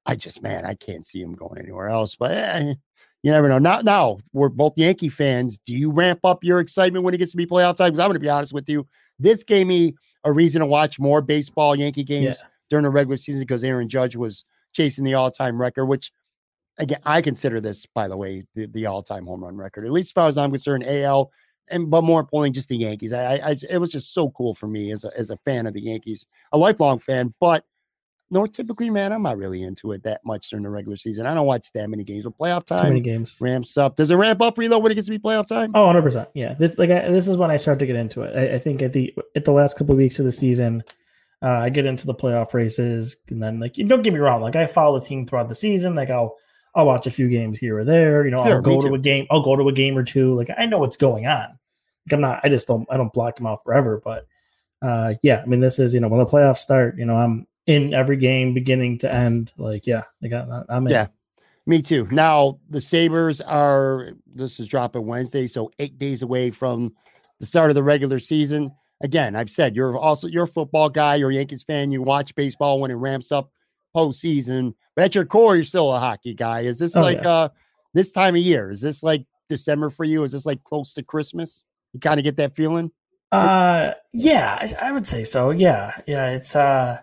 I 0.05 0.17
just, 0.17 0.43
man, 0.43 0.65
I 0.65 0.75
can't 0.75 1.07
see 1.07 1.23
him 1.23 1.35
going 1.35 1.59
anywhere 1.59 1.89
else. 1.89 2.17
But 2.17 2.33
eh, 2.33 2.75
you 3.27 3.33
never 3.33 3.49
know. 3.49 3.59
Not 3.59 3.85
now. 3.85 4.19
We're 4.33 4.49
both 4.49 4.75
Yankee 4.77 5.09
fans. 5.09 5.59
Do 5.59 5.75
you 5.75 5.91
ramp 5.91 6.21
up 6.25 6.45
your 6.45 6.61
excitement 6.61 7.05
when 7.05 7.13
it 7.13 7.19
gets 7.19 7.33
to 7.33 7.37
be 7.37 7.47
playoff 7.47 7.77
time? 7.77 7.89
Because 7.89 7.99
I'm 7.99 8.09
going 8.09 8.15
to 8.15 8.21
be 8.21 8.29
honest 8.29 8.53
with 8.53 8.69
you, 8.69 8.87
this 9.19 9.43
gave 9.43 9.67
me 9.67 9.95
a 10.25 10.33
reason 10.33 10.61
to 10.61 10.67
watch 10.67 10.99
more 11.01 11.21
baseball 11.21 11.75
Yankee 11.75 12.05
games 12.05 12.39
yeah 12.41 12.49
during 12.71 12.85
the 12.85 12.91
regular 12.91 13.17
season 13.17 13.41
because 13.41 13.65
Aaron 13.65 13.89
Judge 13.89 14.17
was 14.17 14.45
chasing 14.73 15.05
the 15.05 15.15
all-time 15.15 15.61
record, 15.61 15.87
which 15.87 16.13
again 16.79 17.01
I 17.05 17.23
consider 17.23 17.61
this, 17.61 17.87
by 17.87 18.09
the 18.09 18.17
way, 18.17 18.45
the, 18.55 18.67
the 18.67 18.87
all-time 18.87 19.27
home 19.27 19.43
run 19.45 19.57
record. 19.57 19.85
At 19.85 19.93
least 19.93 20.09
as 20.09 20.13
far 20.13 20.29
as 20.29 20.39
I'm 20.39 20.51
concerned, 20.51 20.85
AL, 20.87 21.31
and 21.71 21.91
but 21.91 22.05
more 22.05 22.21
importantly, 22.21 22.55
just 22.55 22.69
the 22.69 22.77
Yankees. 22.77 23.13
I, 23.13 23.37
I, 23.37 23.49
I 23.51 23.57
it 23.71 23.79
was 23.79 23.91
just 23.91 24.13
so 24.13 24.31
cool 24.31 24.55
for 24.55 24.67
me 24.67 24.93
as 24.93 25.05
a 25.05 25.11
as 25.19 25.31
a 25.31 25.37
fan 25.39 25.67
of 25.67 25.75
the 25.75 25.83
Yankees, 25.83 26.27
a 26.53 26.59
lifelong 26.59 26.99
fan. 26.99 27.35
But 27.41 27.65
no, 28.31 28.47
typically, 28.47 28.91
man, 28.91 29.13
I'm 29.13 29.23
not 29.23 29.37
really 29.37 29.63
into 29.63 29.93
it 29.93 30.03
that 30.03 30.21
much 30.25 30.51
during 30.51 30.65
the 30.65 30.71
regular 30.71 30.97
season. 30.97 31.27
I 31.27 31.35
don't 31.35 31.47
watch 31.47 31.71
that 31.73 31.89
many 31.89 32.03
games, 32.03 32.25
but 32.25 32.37
playoff 32.37 32.67
too 32.67 32.75
many 32.75 33.01
time 33.01 33.03
games 33.03 33.37
ramps 33.41 33.77
up. 33.77 33.97
Does 33.97 34.11
it 34.11 34.17
ramp 34.17 34.43
up 34.43 34.57
for 34.57 34.63
you 34.63 34.69
though 34.69 34.79
when 34.79 34.91
it 34.91 34.97
gets 34.97 35.07
to 35.07 35.13
be 35.13 35.19
playoff 35.19 35.47
time? 35.47 35.71
Oh, 35.75 35.87
100 35.87 36.03
percent. 36.03 36.29
Yeah, 36.35 36.55
this 36.55 36.77
like 36.79 36.91
I, 36.91 37.09
this 37.11 37.29
is 37.29 37.37
when 37.37 37.51
I 37.51 37.57
start 37.57 37.79
to 37.79 37.87
get 37.87 37.97
into 37.97 38.23
it. 38.23 38.37
I, 38.37 38.55
I 38.55 38.59
think 38.59 38.83
at 38.83 38.93
the 38.93 39.15
at 39.37 39.45
the 39.45 39.53
last 39.53 39.79
couple 39.79 39.93
of 39.93 39.99
weeks 39.99 40.19
of 40.19 40.25
the 40.25 40.33
season, 40.33 40.83
uh, 41.43 41.51
I 41.51 41.69
get 41.69 41.87
into 41.87 42.07
the 42.07 42.15
playoff 42.15 42.53
races, 42.53 43.17
and 43.29 43.43
then 43.43 43.61
like 43.61 43.75
don't 43.75 44.03
get 44.03 44.13
me 44.13 44.19
wrong, 44.19 44.41
like 44.41 44.57
I 44.57 44.67
follow 44.67 44.99
the 44.99 45.07
team 45.07 45.25
throughout 45.25 45.49
the 45.49 45.55
season. 45.55 45.95
Like 45.95 46.11
I'll 46.11 46.37
I'll 46.75 46.87
watch 46.87 47.07
a 47.07 47.11
few 47.11 47.29
games 47.29 47.59
here 47.59 47.79
or 47.79 47.85
there. 47.85 48.25
You 48.25 48.33
know, 48.33 48.45
Sure, 48.45 48.57
I'll 48.57 48.61
go 48.61 48.81
to 48.81 48.95
a 48.95 48.99
game. 48.99 49.27
I'll 49.31 49.43
go 49.43 49.57
to 49.57 49.69
a 49.69 49.73
game 49.73 49.97
or 49.97 50.03
two. 50.03 50.35
Like 50.35 50.51
I 50.59 50.67
know 50.67 50.79
what's 50.79 50.97
going 50.97 51.27
on. 51.27 51.59
Like 52.07 52.13
I'm 52.13 52.21
not. 52.21 52.41
I 52.43 52.49
just 52.49 52.67
don't. 52.67 52.87
I 52.91 52.97
don't 52.97 53.13
block 53.13 53.37
them 53.37 53.47
out 53.47 53.63
forever. 53.63 54.03
But 54.05 54.27
uh, 54.83 55.15
yeah, 55.23 55.43
I 55.43 55.47
mean, 55.47 55.61
this 55.61 55.79
is 55.79 55.95
you 55.95 56.01
know 56.01 56.09
when 56.09 56.19
the 56.19 56.27
playoffs 56.27 56.59
start. 56.59 56.99
You 56.99 57.07
know, 57.07 57.17
I'm 57.17 57.47
in 57.67 57.95
every 57.95 58.17
game, 58.17 58.55
beginning 58.55 58.99
to 58.99 59.13
end. 59.13 59.53
Like 59.57 59.87
yeah, 59.87 60.05
like 60.23 60.33
I, 60.33 60.63
I'm 60.69 60.87
in. 60.87 60.93
Yeah. 60.93 61.07
Me 61.69 61.83
too. 61.83 62.07
Now 62.13 62.61
the 62.71 62.81
Sabres 62.81 63.41
are 63.41 64.11
this 64.33 64.61
is 64.61 64.69
dropping 64.69 65.07
Wednesday, 65.07 65.47
so 65.49 65.71
eight 65.81 65.99
days 65.99 66.23
away 66.23 66.51
from 66.53 66.95
the 67.41 67.47
start 67.47 67.71
of 67.71 67.75
the 67.75 67.83
regular 67.83 68.21
season. 68.21 68.71
Again, 69.03 69.35
I've 69.35 69.51
said 69.51 69.75
you're 69.75 69.99
also 69.99 70.29
you're 70.29 70.45
a 70.45 70.49
football 70.49 70.89
guy, 70.89 71.17
you're 71.17 71.31
a 71.31 71.35
Yankees 71.35 71.65
fan, 71.65 71.91
you 71.91 72.03
watch 72.03 72.35
baseball 72.37 72.81
when 72.81 72.91
it 72.93 72.95
ramps 72.95 73.33
up 73.33 73.51
postseason, 73.97 74.75
but 74.95 75.05
at 75.05 75.15
your 75.15 75.25
core, 75.25 75.57
you're 75.57 75.65
still 75.65 75.93
a 75.93 75.99
hockey 75.99 76.35
guy. 76.35 76.61
Is 76.61 76.79
this 76.79 76.95
Oh, 76.95 77.01
like 77.01 77.19
yeah. 77.23 77.29
uh 77.31 77.49
this 77.95 78.13
time 78.13 78.37
of 78.37 78.43
year? 78.43 78.71
Is 78.71 78.81
this 78.81 79.03
like 79.03 79.27
December 79.49 79.91
for 79.91 80.05
you? 80.05 80.23
Is 80.23 80.33
this 80.33 80.47
like 80.47 80.63
close 80.63 80.95
to 80.95 81.03
Christmas? 81.03 81.65
You 81.93 82.01
kind 82.01 82.21
of 82.21 82.25
get 82.25 82.37
that 82.37 82.55
feeling? 82.55 82.93
Uh, 83.33 83.93
yeah, 84.13 84.57
I, 84.61 84.89
I 84.89 84.93
would 84.93 85.07
say 85.07 85.25
so. 85.25 85.51
Yeah, 85.51 85.93
yeah, 86.07 86.29
it's 86.29 86.55
uh, 86.55 87.01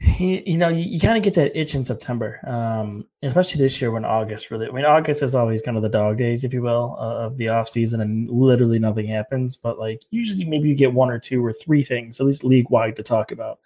you, 0.00 0.56
know, 0.56 0.68
you, 0.68 0.84
you 0.84 1.00
kind 1.00 1.16
of 1.16 1.24
get 1.24 1.34
that 1.34 1.58
itch 1.58 1.74
in 1.74 1.84
September, 1.84 2.40
um, 2.46 3.04
especially 3.22 3.60
this 3.60 3.80
year 3.80 3.90
when 3.90 4.04
August 4.04 4.50
really. 4.50 4.68
I 4.68 4.70
mean, 4.70 4.84
August 4.84 5.22
is 5.22 5.34
always 5.34 5.60
kind 5.60 5.76
of 5.76 5.82
the 5.82 5.88
dog 5.88 6.18
days, 6.18 6.44
if 6.44 6.52
you 6.52 6.62
will, 6.62 6.96
uh, 7.00 7.26
of 7.26 7.36
the 7.36 7.48
off 7.48 7.68
season, 7.68 8.00
and 8.00 8.30
literally 8.30 8.78
nothing 8.78 9.06
happens. 9.06 9.56
But 9.56 9.78
like 9.78 10.02
usually, 10.10 10.44
maybe 10.44 10.68
you 10.68 10.76
get 10.76 10.92
one 10.92 11.10
or 11.10 11.18
two 11.18 11.44
or 11.44 11.52
three 11.52 11.82
things, 11.82 12.20
at 12.20 12.26
least 12.26 12.44
league 12.44 12.70
wide, 12.70 12.94
to 12.96 13.02
talk 13.02 13.32
about. 13.32 13.58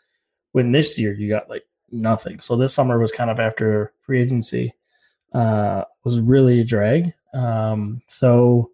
When 0.53 0.73
this 0.73 0.99
year 0.99 1.13
you 1.13 1.29
got 1.29 1.51
like 1.51 1.65
nothing, 1.91 2.41
so 2.41 2.57
this 2.57 2.75
summer 2.75 2.99
was 2.99 3.13
kind 3.13 3.31
of 3.31 3.39
after 3.39 3.93
free 4.01 4.21
agency, 4.21 4.75
uh, 5.35 5.85
was 6.05 6.21
really 6.21 6.61
a 6.61 6.65
drag. 6.65 7.13
Um, 7.35 8.01
so 8.07 8.71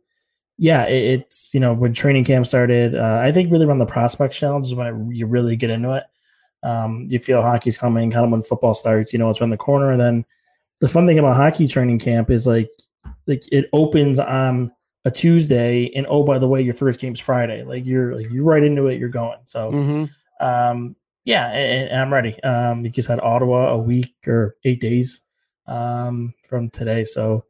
yeah, 0.58 0.84
it, 0.84 1.20
it's 1.20 1.52
you 1.54 1.60
know 1.60 1.72
when 1.72 1.92
training 1.92 2.24
camp 2.24 2.46
started, 2.46 2.94
uh, 2.94 3.20
I 3.20 3.32
think 3.32 3.50
really 3.50 3.66
around 3.66 3.78
the 3.78 3.86
prospect 3.86 4.34
challenge 4.34 4.68
is 4.68 4.74
when 4.76 4.86
it, 4.86 5.16
you 5.16 5.26
really 5.26 5.56
get 5.56 5.70
into 5.70 5.96
it. 5.96 6.04
Um, 6.62 7.06
you 7.08 7.18
feel 7.18 7.42
hockey's 7.42 7.78
coming, 7.78 8.10
kind 8.10 8.24
of 8.24 8.32
when 8.32 8.42
football 8.42 8.74
starts, 8.74 9.12
you 9.12 9.18
know, 9.18 9.30
it's 9.30 9.40
around 9.40 9.50
the 9.50 9.56
corner. 9.56 9.92
And 9.92 10.00
then 10.00 10.24
the 10.80 10.88
fun 10.88 11.06
thing 11.06 11.18
about 11.18 11.36
hockey 11.36 11.68
training 11.68 11.98
camp 12.00 12.30
is 12.30 12.46
like, 12.46 12.70
like 13.26 13.42
it 13.52 13.68
opens 13.72 14.18
on 14.18 14.72
a 15.04 15.10
Tuesday, 15.10 15.90
and 15.94 16.06
oh 16.10 16.22
by 16.24 16.38
the 16.38 16.48
way, 16.48 16.60
your 16.60 16.74
first 16.74 17.00
game's 17.00 17.20
Friday. 17.20 17.62
Like 17.62 17.86
you're 17.86 18.16
like 18.16 18.30
you're 18.30 18.44
right 18.44 18.62
into 18.62 18.88
it, 18.88 18.98
you're 18.98 19.08
going. 19.08 19.38
So 19.44 19.70
Mm-hmm. 19.72 20.44
um, 20.46 20.96
yeah, 21.24 21.48
and, 21.52 21.90
and 21.90 22.00
I'm 22.00 22.12
ready. 22.12 22.42
Um, 22.42 22.82
we 22.82 22.88
just 22.90 23.08
had 23.08 23.20
Ottawa 23.20 23.68
a 23.68 23.78
week 23.78 24.14
or 24.26 24.56
eight 24.64 24.80
days 24.80 25.20
um, 25.66 26.34
from 26.48 26.70
today, 26.70 27.04
so 27.04 27.44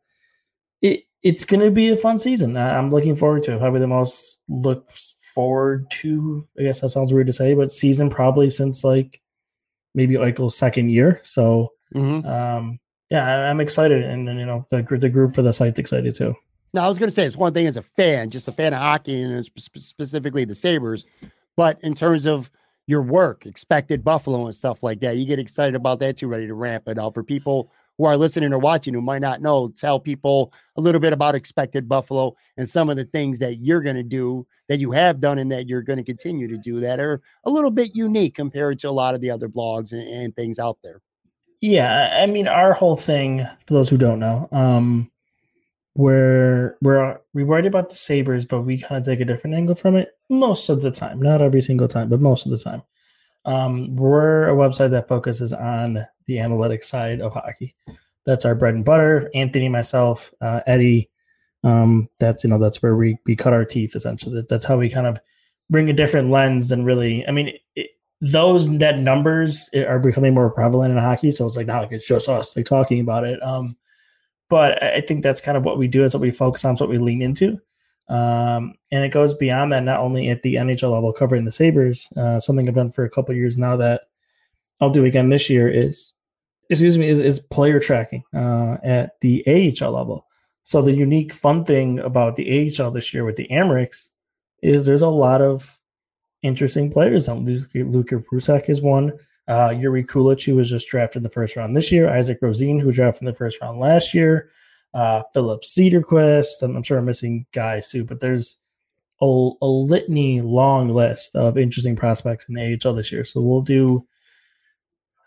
it 0.82 1.04
it's 1.22 1.44
gonna 1.44 1.70
be 1.70 1.88
a 1.90 1.96
fun 1.96 2.18
season. 2.18 2.56
I'm 2.56 2.90
looking 2.90 3.14
forward 3.16 3.42
to 3.44 3.54
it. 3.54 3.58
Probably 3.60 3.80
the 3.80 3.86
most 3.86 4.40
look 4.48 4.88
forward 5.42 5.88
to. 5.88 6.44
I 6.58 6.64
guess 6.64 6.80
that 6.80 6.88
sounds 6.88 7.14
weird 7.14 7.28
to 7.28 7.32
say, 7.32 7.54
but 7.54 7.70
season 7.70 8.10
probably 8.10 8.50
since 8.50 8.82
like 8.82 9.20
maybe 9.94 10.14
Eichel's 10.14 10.56
second 10.56 10.90
year. 10.90 11.20
So 11.22 11.72
Mm-hmm. 11.94 12.26
um, 12.28 12.78
yeah, 13.08 13.24
I- 13.24 13.48
I'm 13.48 13.60
excited, 13.60 14.02
and, 14.02 14.28
and 14.28 14.38
you 14.40 14.44
know 14.46 14.66
the 14.68 14.82
the 14.82 15.08
group 15.08 15.34
for 15.34 15.42
the 15.42 15.52
site's 15.52 15.78
excited 15.78 16.12
too. 16.14 16.34
Now, 16.74 16.84
I 16.84 16.88
was 16.88 16.98
going 16.98 17.08
to 17.08 17.14
say 17.14 17.22
it's 17.24 17.36
one 17.36 17.54
thing 17.54 17.66
as 17.66 17.76
a 17.78 17.82
fan, 17.82 18.28
just 18.30 18.48
a 18.48 18.52
fan 18.52 18.74
of 18.74 18.80
hockey 18.80 19.22
and 19.22 19.44
sp- 19.46 19.62
sp- 19.62 19.78
specifically 19.78 20.44
the 20.44 20.54
Sabres, 20.56 21.06
but 21.56 21.78
in 21.84 21.94
terms 21.94 22.26
of 22.26 22.50
your 22.88 23.02
work, 23.02 23.46
expected 23.46 24.02
Buffalo 24.04 24.44
and 24.46 24.54
stuff 24.54 24.82
like 24.82 24.98
that, 25.00 25.16
you 25.16 25.24
get 25.24 25.38
excited 25.38 25.76
about 25.76 26.00
that 26.00 26.16
too, 26.18 26.26
ready 26.28 26.46
to 26.48 26.54
ramp 26.54 26.88
it 26.88 26.98
up 26.98 27.14
for 27.14 27.22
people 27.22 27.70
who 27.98 28.04
are 28.04 28.16
listening 28.16 28.52
or 28.52 28.58
watching 28.58 28.94
who 28.94 29.02
might 29.02 29.20
not 29.20 29.42
know. 29.42 29.68
Tell 29.68 30.00
people 30.00 30.52
a 30.76 30.80
little 30.80 31.00
bit 31.00 31.12
about 31.12 31.34
expected 31.34 31.88
Buffalo 31.88 32.34
and 32.56 32.68
some 32.68 32.88
of 32.88 32.96
the 32.96 33.04
things 33.04 33.40
that 33.40 33.56
you're 33.56 33.82
going 33.82 33.96
to 33.96 34.02
do 34.02 34.46
that 34.68 34.78
you 34.78 34.92
have 34.92 35.20
done 35.20 35.38
and 35.38 35.50
that 35.52 35.68
you're 35.68 35.82
going 35.82 35.98
to 35.98 36.04
continue 36.04 36.46
to 36.48 36.56
do 36.56 36.80
that 36.80 37.00
are 37.00 37.20
a 37.44 37.50
little 37.50 37.70
bit 37.70 37.94
unique 37.94 38.34
compared 38.34 38.78
to 38.78 38.88
a 38.88 38.90
lot 38.90 39.14
of 39.14 39.20
the 39.20 39.30
other 39.30 39.48
blogs 39.48 39.92
and, 39.92 40.06
and 40.08 40.36
things 40.36 40.58
out 40.58 40.78
there. 40.82 41.02
Yeah, 41.60 42.16
I 42.22 42.26
mean, 42.26 42.46
our 42.46 42.72
whole 42.72 42.96
thing, 42.96 43.44
for 43.66 43.74
those 43.74 43.90
who 43.90 43.96
don't 43.98 44.20
know, 44.20 44.48
um, 44.52 45.10
we're 45.96 46.76
we're 46.80 47.18
we 47.34 47.42
worried 47.42 47.66
about 47.66 47.88
the 47.88 47.96
Sabres, 47.96 48.44
but 48.44 48.60
we 48.60 48.78
kind 48.78 48.96
of 48.96 49.04
take 49.04 49.18
a 49.18 49.24
different 49.24 49.56
angle 49.56 49.74
from 49.74 49.96
it 49.96 50.10
most 50.30 50.68
of 50.68 50.80
the 50.82 50.92
time. 50.92 51.20
Not 51.20 51.42
every 51.42 51.60
single 51.60 51.88
time, 51.88 52.08
but 52.08 52.20
most 52.20 52.46
of 52.46 52.52
the 52.52 52.58
time. 52.58 52.82
Um, 53.44 53.96
we're 53.96 54.48
a 54.48 54.54
website 54.54 54.90
that 54.90 55.08
focuses 55.08 55.52
on 55.52 56.06
the 56.28 56.36
analytics 56.36 56.84
side 56.84 57.20
of 57.20 57.34
hockey. 57.34 57.74
That's 58.24 58.44
our 58.44 58.54
bread 58.54 58.74
and 58.74 58.84
butter. 58.84 59.30
Anthony, 59.34 59.68
myself, 59.68 60.32
uh, 60.40 60.60
Eddie. 60.66 61.10
Um, 61.64 62.08
that's 62.20 62.44
you 62.44 62.50
know 62.50 62.58
that's 62.58 62.80
where 62.82 62.94
we 62.94 63.18
we 63.26 63.34
cut 63.34 63.52
our 63.52 63.64
teeth 63.64 63.96
essentially. 63.96 64.44
That's 64.48 64.64
how 64.64 64.76
we 64.76 64.88
kind 64.88 65.08
of 65.08 65.18
bring 65.70 65.90
a 65.90 65.94
different 65.94 66.30
lens 66.30 66.68
than 66.68 66.84
really. 66.84 67.26
I 67.26 67.32
mean, 67.32 67.52
it, 67.74 67.90
those 68.20 68.68
net 68.68 68.98
numbers 68.98 69.68
are 69.74 69.98
becoming 69.98 70.34
more 70.34 70.50
prevalent 70.50 70.92
in 70.92 70.98
hockey. 70.98 71.32
So 71.32 71.46
it's 71.46 71.56
like 71.56 71.66
not 71.66 71.82
like 71.82 71.92
it's 71.92 72.06
just 72.06 72.28
us 72.28 72.56
like 72.56 72.66
talking 72.66 73.00
about 73.00 73.24
it. 73.24 73.42
Um, 73.42 73.76
but 74.48 74.80
I 74.82 74.96
I 74.96 75.00
think 75.00 75.22
that's 75.22 75.40
kind 75.40 75.56
of 75.56 75.64
what 75.64 75.78
we 75.78 75.88
do. 75.88 76.04
It's 76.04 76.14
what 76.14 76.20
we 76.20 76.30
focus 76.30 76.64
on. 76.64 76.72
It's 76.72 76.80
what 76.80 76.90
we 76.90 76.98
lean 76.98 77.22
into. 77.22 77.58
Um, 78.08 78.74
and 78.90 79.04
it 79.04 79.12
goes 79.12 79.34
beyond 79.34 79.72
that, 79.72 79.84
not 79.84 80.00
only 80.00 80.28
at 80.28 80.42
the 80.42 80.54
NHL 80.54 80.92
level, 80.92 81.12
covering 81.12 81.44
the 81.44 81.52
Sabres. 81.52 82.08
Uh, 82.16 82.40
something 82.40 82.68
I've 82.68 82.74
done 82.74 82.90
for 82.90 83.04
a 83.04 83.10
couple 83.10 83.34
years 83.34 83.58
now 83.58 83.76
that 83.76 84.02
I'll 84.80 84.90
do 84.90 85.04
again 85.04 85.28
this 85.28 85.50
year 85.50 85.68
is, 85.68 86.14
excuse 86.70 86.98
me, 86.98 87.08
is, 87.08 87.20
is 87.20 87.40
player 87.40 87.80
tracking 87.80 88.22
uh, 88.34 88.76
at 88.82 89.20
the 89.20 89.44
AHL 89.46 89.92
level. 89.92 90.26
So 90.62 90.82
the 90.82 90.92
unique 90.92 91.32
fun 91.32 91.64
thing 91.64 91.98
about 92.00 92.36
the 92.36 92.72
AHL 92.78 92.90
this 92.90 93.14
year 93.14 93.24
with 93.24 93.36
the 93.36 93.48
Amerks 93.48 94.10
is 94.62 94.84
there's 94.84 95.02
a 95.02 95.08
lot 95.08 95.40
of 95.40 95.80
interesting 96.42 96.90
players. 96.90 97.28
Um, 97.28 97.44
Luka, 97.44 98.16
Rousek 98.32 98.68
is 98.68 98.82
one. 98.82 99.12
Uh, 99.46 99.70
Jiri 99.70 100.04
Kulich, 100.04 100.44
who 100.44 100.56
was 100.56 100.68
just 100.68 100.88
drafted 100.88 101.20
in 101.20 101.22
the 101.22 101.30
first 101.30 101.56
round 101.56 101.74
this 101.74 101.90
year. 101.90 102.06
Isak 102.14 102.38
Rosen, 102.42 102.78
who 102.78 102.92
drafted 102.92 103.22
in 103.22 103.26
the 103.26 103.34
first 103.34 103.60
round 103.62 103.80
last 103.80 104.12
year. 104.12 104.50
Uh, 104.92 105.22
Filip 105.32 105.62
Cederqvist. 105.62 106.62
I'm, 106.62 106.76
I'm 106.76 106.82
sure 106.82 106.98
I'm 106.98 107.06
missing 107.06 107.46
guys 107.52 107.90
too, 107.90 108.04
but 108.04 108.20
there's 108.20 108.56
a, 109.22 109.24
a 109.62 109.66
litany 109.66 110.42
long 110.42 110.90
list 110.90 111.34
of 111.34 111.56
interesting 111.56 111.96
prospects 111.96 112.46
in 112.48 112.54
the 112.54 112.78
AHL 112.84 112.94
this 112.94 113.10
year. 113.10 113.24
So 113.24 113.40
we'll 113.40 113.62
do 113.62 114.06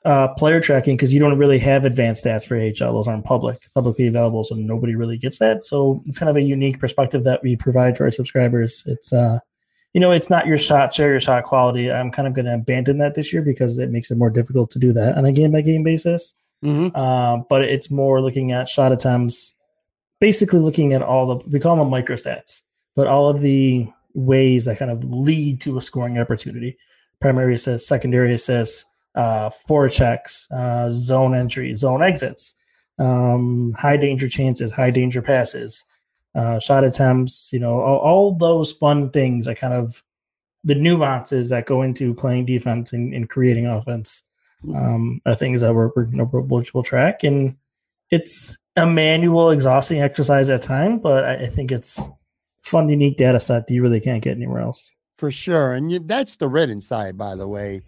uh, 0.03 0.29
player 0.36 0.60
tracking 0.60 0.96
because 0.96 1.13
you 1.13 1.20
don't 1.20 1.38
really 1.38 1.60
have 1.60 1.86
advanced 1.86 2.25
stats 2.25 2.48
for 2.48 2.58
AHL. 2.58 2.93
Those 2.93 3.08
aren't 3.08 3.25
public, 3.25 3.70
publicly 3.75 4.08
available, 4.08 4.43
so 4.43 4.55
nobody 4.55 4.96
really 4.96 5.17
gets 5.17 5.39
that. 5.39 5.63
So 5.63 6.01
it's 6.05 6.17
kind 6.17 6.29
of 6.29 6.36
a 6.36 6.41
unique 6.41 6.79
perspective 6.79 7.24
that 7.24 7.41
we 7.43 7.55
provide 7.55 7.98
for 7.98 8.05
our 8.05 8.12
subscribers. 8.12 8.84
It's 8.88 9.13
uh, 9.13 9.39
you 9.93 10.00
know, 10.00 10.12
it's 10.12 10.29
not 10.29 10.48
your 10.48 10.58
shot 10.58 10.93
share, 10.93 11.10
your 11.10 11.20
shot 11.20 11.43
quality. 11.43 11.91
I'm 11.91 12.12
kind 12.12 12.27
of 12.27 12.34
going 12.34 12.46
to 12.46 12.53
abandon 12.53 12.98
that 13.00 13.13
this 13.13 13.34
year 13.34 13.41
because 13.41 13.77
it 13.77 13.91
makes 13.91 14.10
it 14.10 14.17
more 14.17 14.29
difficult 14.29 14.70
to 14.72 14.79
do 14.79 14.93
that 14.93 15.17
on 15.17 15.25
a 15.25 15.31
game 15.31 15.51
by 15.51 15.62
game 15.62 15.84
basis. 15.84 16.34
Mm-hmm. 16.63 16.96
Uh, 16.96 17.38
but 17.50 17.63
it's 17.63 17.91
more 17.91 18.22
looking 18.22 18.51
at 18.51 18.70
shot 18.70 18.91
attempts, 18.91 19.53
basically 20.20 20.60
looking 20.60 20.93
at 20.93 21.01
all 21.01 21.36
the 21.36 21.46
we 21.50 21.60
call 21.60 21.75
them 21.75 21.89
micro 21.89 22.15
stats, 22.15 22.62
but 22.96 23.08
all 23.08 23.29
of 23.29 23.41
the 23.41 23.88
ways 24.13 24.65
that 24.65 24.77
kind 24.77 24.91
of 24.91 25.03
lead 25.05 25.60
to 25.62 25.77
a 25.77 25.81
scoring 25.81 26.20
opportunity. 26.20 26.77
Primary 27.20 27.55
assists, 27.55 27.88
secondary 27.88 28.34
assists, 28.34 28.86
uh, 29.15 29.50
checks, 29.89 30.48
uh, 30.51 30.91
zone 30.91 31.34
entry, 31.34 31.74
zone 31.75 32.01
exits, 32.01 32.56
um, 33.00 33.74
high 33.74 33.98
danger 33.98 34.30
chances, 34.30 34.72
high 34.72 34.91
danger 34.91 35.22
passes, 35.22 35.86
uh, 36.36 36.60
shot 36.60 36.84
attempts. 36.84 37.51
You 37.51 37.60
know, 37.60 37.80
all, 37.80 38.00
all 38.00 38.32
those 38.34 38.72
fun 38.72 39.10
things 39.10 39.46
that 39.46 39.58
kind 39.58 39.74
of 39.74 40.03
the 40.63 40.75
nuances 40.75 41.50
that 41.50 41.65
go 41.65 41.82
into 41.82 42.13
playing 42.13 42.46
defense 42.46 42.94
and, 42.94 43.13
and 43.13 43.30
creating 43.30 43.65
offense 43.65 44.24
um, 44.75 45.20
are 45.25 45.36
things 45.36 45.62
that 45.62 45.74
we're, 45.74 45.89
we're 45.96 46.06
you 46.06 46.18
know 46.18 46.30
we'll, 46.32 46.44
we'll, 46.44 46.63
we'll 46.74 46.84
track, 46.84 47.24
and 47.24 47.56
it's 48.12 48.58
a 48.75 48.86
manual, 48.86 49.50
exhausting 49.50 50.01
exercise 50.01 50.50
at 50.50 50.62
time, 50.62 51.00
but 51.00 51.25
I, 51.25 51.34
I 51.46 51.48
think 51.48 51.72
it's 51.72 52.10
fun, 52.63 52.89
unique 52.89 53.18
data 53.18 53.39
set 53.39 53.68
that 53.68 53.74
you 53.74 53.82
really 53.82 54.00
can't 54.00 54.24
get 54.24 54.36
anywhere 54.36 54.62
else. 54.62 54.94
For 55.18 55.32
sure. 55.32 55.74
And 55.74 55.91
you, 55.91 56.00
that's 56.00 56.38
the 56.38 56.50
written 56.50 56.82
side, 56.82 57.18
by 57.18 57.36
the 57.36 57.48
way. 57.48 57.82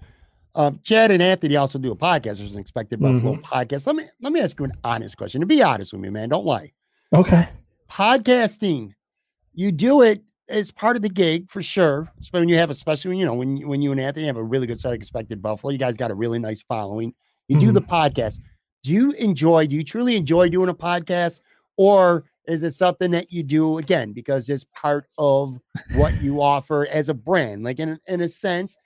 Um, 0.56 0.80
Chad 0.84 1.10
and 1.12 1.22
Anthony 1.24 1.56
also 1.56 1.80
do 1.80 1.92
a 1.92 1.96
podcast. 1.96 2.38
There's 2.38 2.54
an 2.56 2.62
expected 2.62 3.00
Buffalo 3.00 3.36
podcast. 3.38 3.88
Let 3.88 3.96
me 3.96 4.04
let 4.22 4.32
me 4.34 4.40
ask 4.40 4.58
you 4.60 4.66
an 4.66 4.74
honest 4.84 5.18
question. 5.18 5.42
To 5.42 5.48
be 5.48 5.64
honest 5.64 5.94
with 5.94 6.02
me, 6.02 6.10
man, 6.10 6.30
don't 6.30 6.46
lie. 6.46 6.72
Okay. 7.14 7.48
Podcasting, 7.90 8.94
you 9.54 9.72
do 9.72 10.02
it 10.02 10.22
as 10.50 10.72
part 10.72 10.96
of 10.96 11.02
the 11.02 11.10
gig 11.10 11.50
for 11.50 11.62
sure. 11.62 12.12
Especially 12.20 12.42
when 12.42 12.50
you 12.50 12.58
have, 12.58 12.70
especially 12.70 13.10
when 13.10 13.18
you 13.18 13.26
know 13.26 13.34
when 13.34 13.58
you- 13.58 13.68
when 13.68 13.82
you 13.82 13.92
and 13.92 14.00
Anthony 14.02 14.26
have 14.28 14.38
a 14.38 14.44
really 14.44 14.68
good 14.68 14.80
set 14.80 14.90
of 14.90 14.96
expected 14.96 15.42
Buffalo. 15.42 15.72
You 15.72 15.78
guys 15.80 15.96
got 15.98 16.12
a 16.12 16.16
really 16.16 16.40
nice 16.40 16.62
following. 16.62 17.14
You 17.48 17.60
do 17.60 17.72
the 17.72 17.82
podcast. 17.82 18.40
Do 18.84 18.92
you 18.92 19.12
enjoy? 19.12 19.68
Do 19.68 19.76
you 19.76 19.84
truly 19.84 20.16
enjoy 20.18 20.50
doing 20.50 20.70
a 20.70 20.74
podcast, 20.74 21.42
or 21.78 22.26
is 22.48 22.64
it 22.64 22.72
something 22.72 23.12
that 23.12 23.32
you 23.32 23.42
do 23.42 23.78
again 23.78 24.12
because 24.12 24.50
it's 24.50 24.66
part 24.76 25.06
of 25.18 25.58
what 25.96 26.22
you 26.22 26.42
offer 26.42 26.86
as 26.92 27.10
a 27.10 27.14
brand? 27.14 27.64
Like 27.64 27.80
in 27.80 27.98
in 28.08 28.22
a 28.22 28.28
sense, 28.28 28.78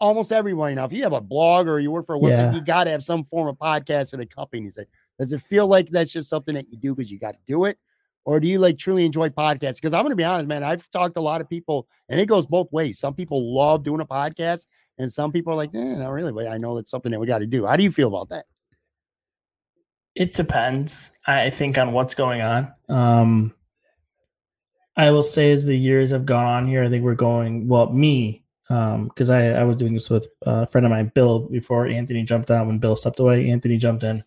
almost 0.00 0.32
everyone 0.32 0.74
now, 0.74 0.84
if 0.84 0.92
you 0.92 1.02
have 1.02 1.12
a 1.12 1.20
blog 1.20 1.66
or 1.68 1.78
you 1.80 1.90
work 1.90 2.06
for 2.06 2.14
a 2.14 2.18
website, 2.18 2.52
Yeah. 2.52 2.54
you 2.54 2.60
got 2.60 2.84
to 2.84 2.90
have 2.90 3.02
some 3.04 3.24
form 3.24 3.48
of 3.48 3.56
podcast 3.56 4.12
that 4.12 4.20
accompanies 4.20 4.76
it. 4.76 4.88
Does 5.18 5.32
it 5.32 5.42
feel 5.42 5.66
like 5.66 5.88
that's 5.90 6.12
just 6.12 6.28
something 6.28 6.54
that 6.54 6.70
you 6.70 6.78
do 6.78 6.94
because 6.94 7.10
you 7.10 7.18
got 7.18 7.32
to 7.32 7.40
do 7.46 7.64
it? 7.64 7.78
Or 8.24 8.38
do 8.40 8.46
you 8.46 8.58
like 8.58 8.78
truly 8.78 9.04
enjoy 9.06 9.30
podcasts? 9.30 9.76
Because 9.76 9.92
I'm 9.94 10.02
going 10.02 10.10
to 10.10 10.16
be 10.16 10.24
honest, 10.24 10.48
man, 10.48 10.62
I've 10.62 10.88
talked 10.90 11.14
to 11.14 11.20
a 11.20 11.22
lot 11.22 11.40
of 11.40 11.48
people 11.48 11.88
and 12.08 12.20
it 12.20 12.26
goes 12.26 12.46
both 12.46 12.70
ways. 12.72 12.98
Some 12.98 13.14
people 13.14 13.54
love 13.54 13.82
doing 13.84 14.00
a 14.00 14.06
podcast 14.06 14.66
and 14.98 15.10
some 15.10 15.32
people 15.32 15.52
are 15.52 15.56
like, 15.56 15.74
eh, 15.74 15.94
not 15.94 16.10
really, 16.10 16.32
but 16.32 16.46
I 16.46 16.58
know 16.58 16.76
that's 16.76 16.90
something 16.90 17.10
that 17.12 17.18
we 17.20 17.26
got 17.26 17.38
to 17.38 17.46
do. 17.46 17.64
How 17.64 17.76
do 17.76 17.82
you 17.82 17.90
feel 17.90 18.08
about 18.08 18.28
that? 18.28 18.44
It 20.14 20.34
depends, 20.34 21.10
I 21.26 21.48
think, 21.50 21.78
on 21.78 21.92
what's 21.92 22.14
going 22.14 22.42
on. 22.42 22.72
Um, 22.88 23.54
I 24.96 25.10
will 25.10 25.22
say, 25.22 25.52
as 25.52 25.64
the 25.64 25.76
years 25.78 26.10
have 26.10 26.26
gone 26.26 26.44
on 26.44 26.66
here, 26.66 26.82
I 26.82 26.88
think 26.88 27.04
we're 27.04 27.14
going 27.14 27.68
well. 27.68 27.92
Me, 27.92 28.44
because 28.68 29.30
I 29.30 29.48
I 29.48 29.64
was 29.64 29.76
doing 29.76 29.94
this 29.94 30.10
with 30.10 30.28
a 30.42 30.66
friend 30.66 30.84
of 30.84 30.90
mine, 30.90 31.10
Bill, 31.14 31.40
before 31.48 31.86
Anthony 31.86 32.22
jumped 32.22 32.50
on. 32.50 32.66
When 32.66 32.78
Bill 32.78 32.96
stepped 32.96 33.18
away, 33.18 33.50
Anthony 33.50 33.78
jumped 33.78 34.02
in. 34.02 34.22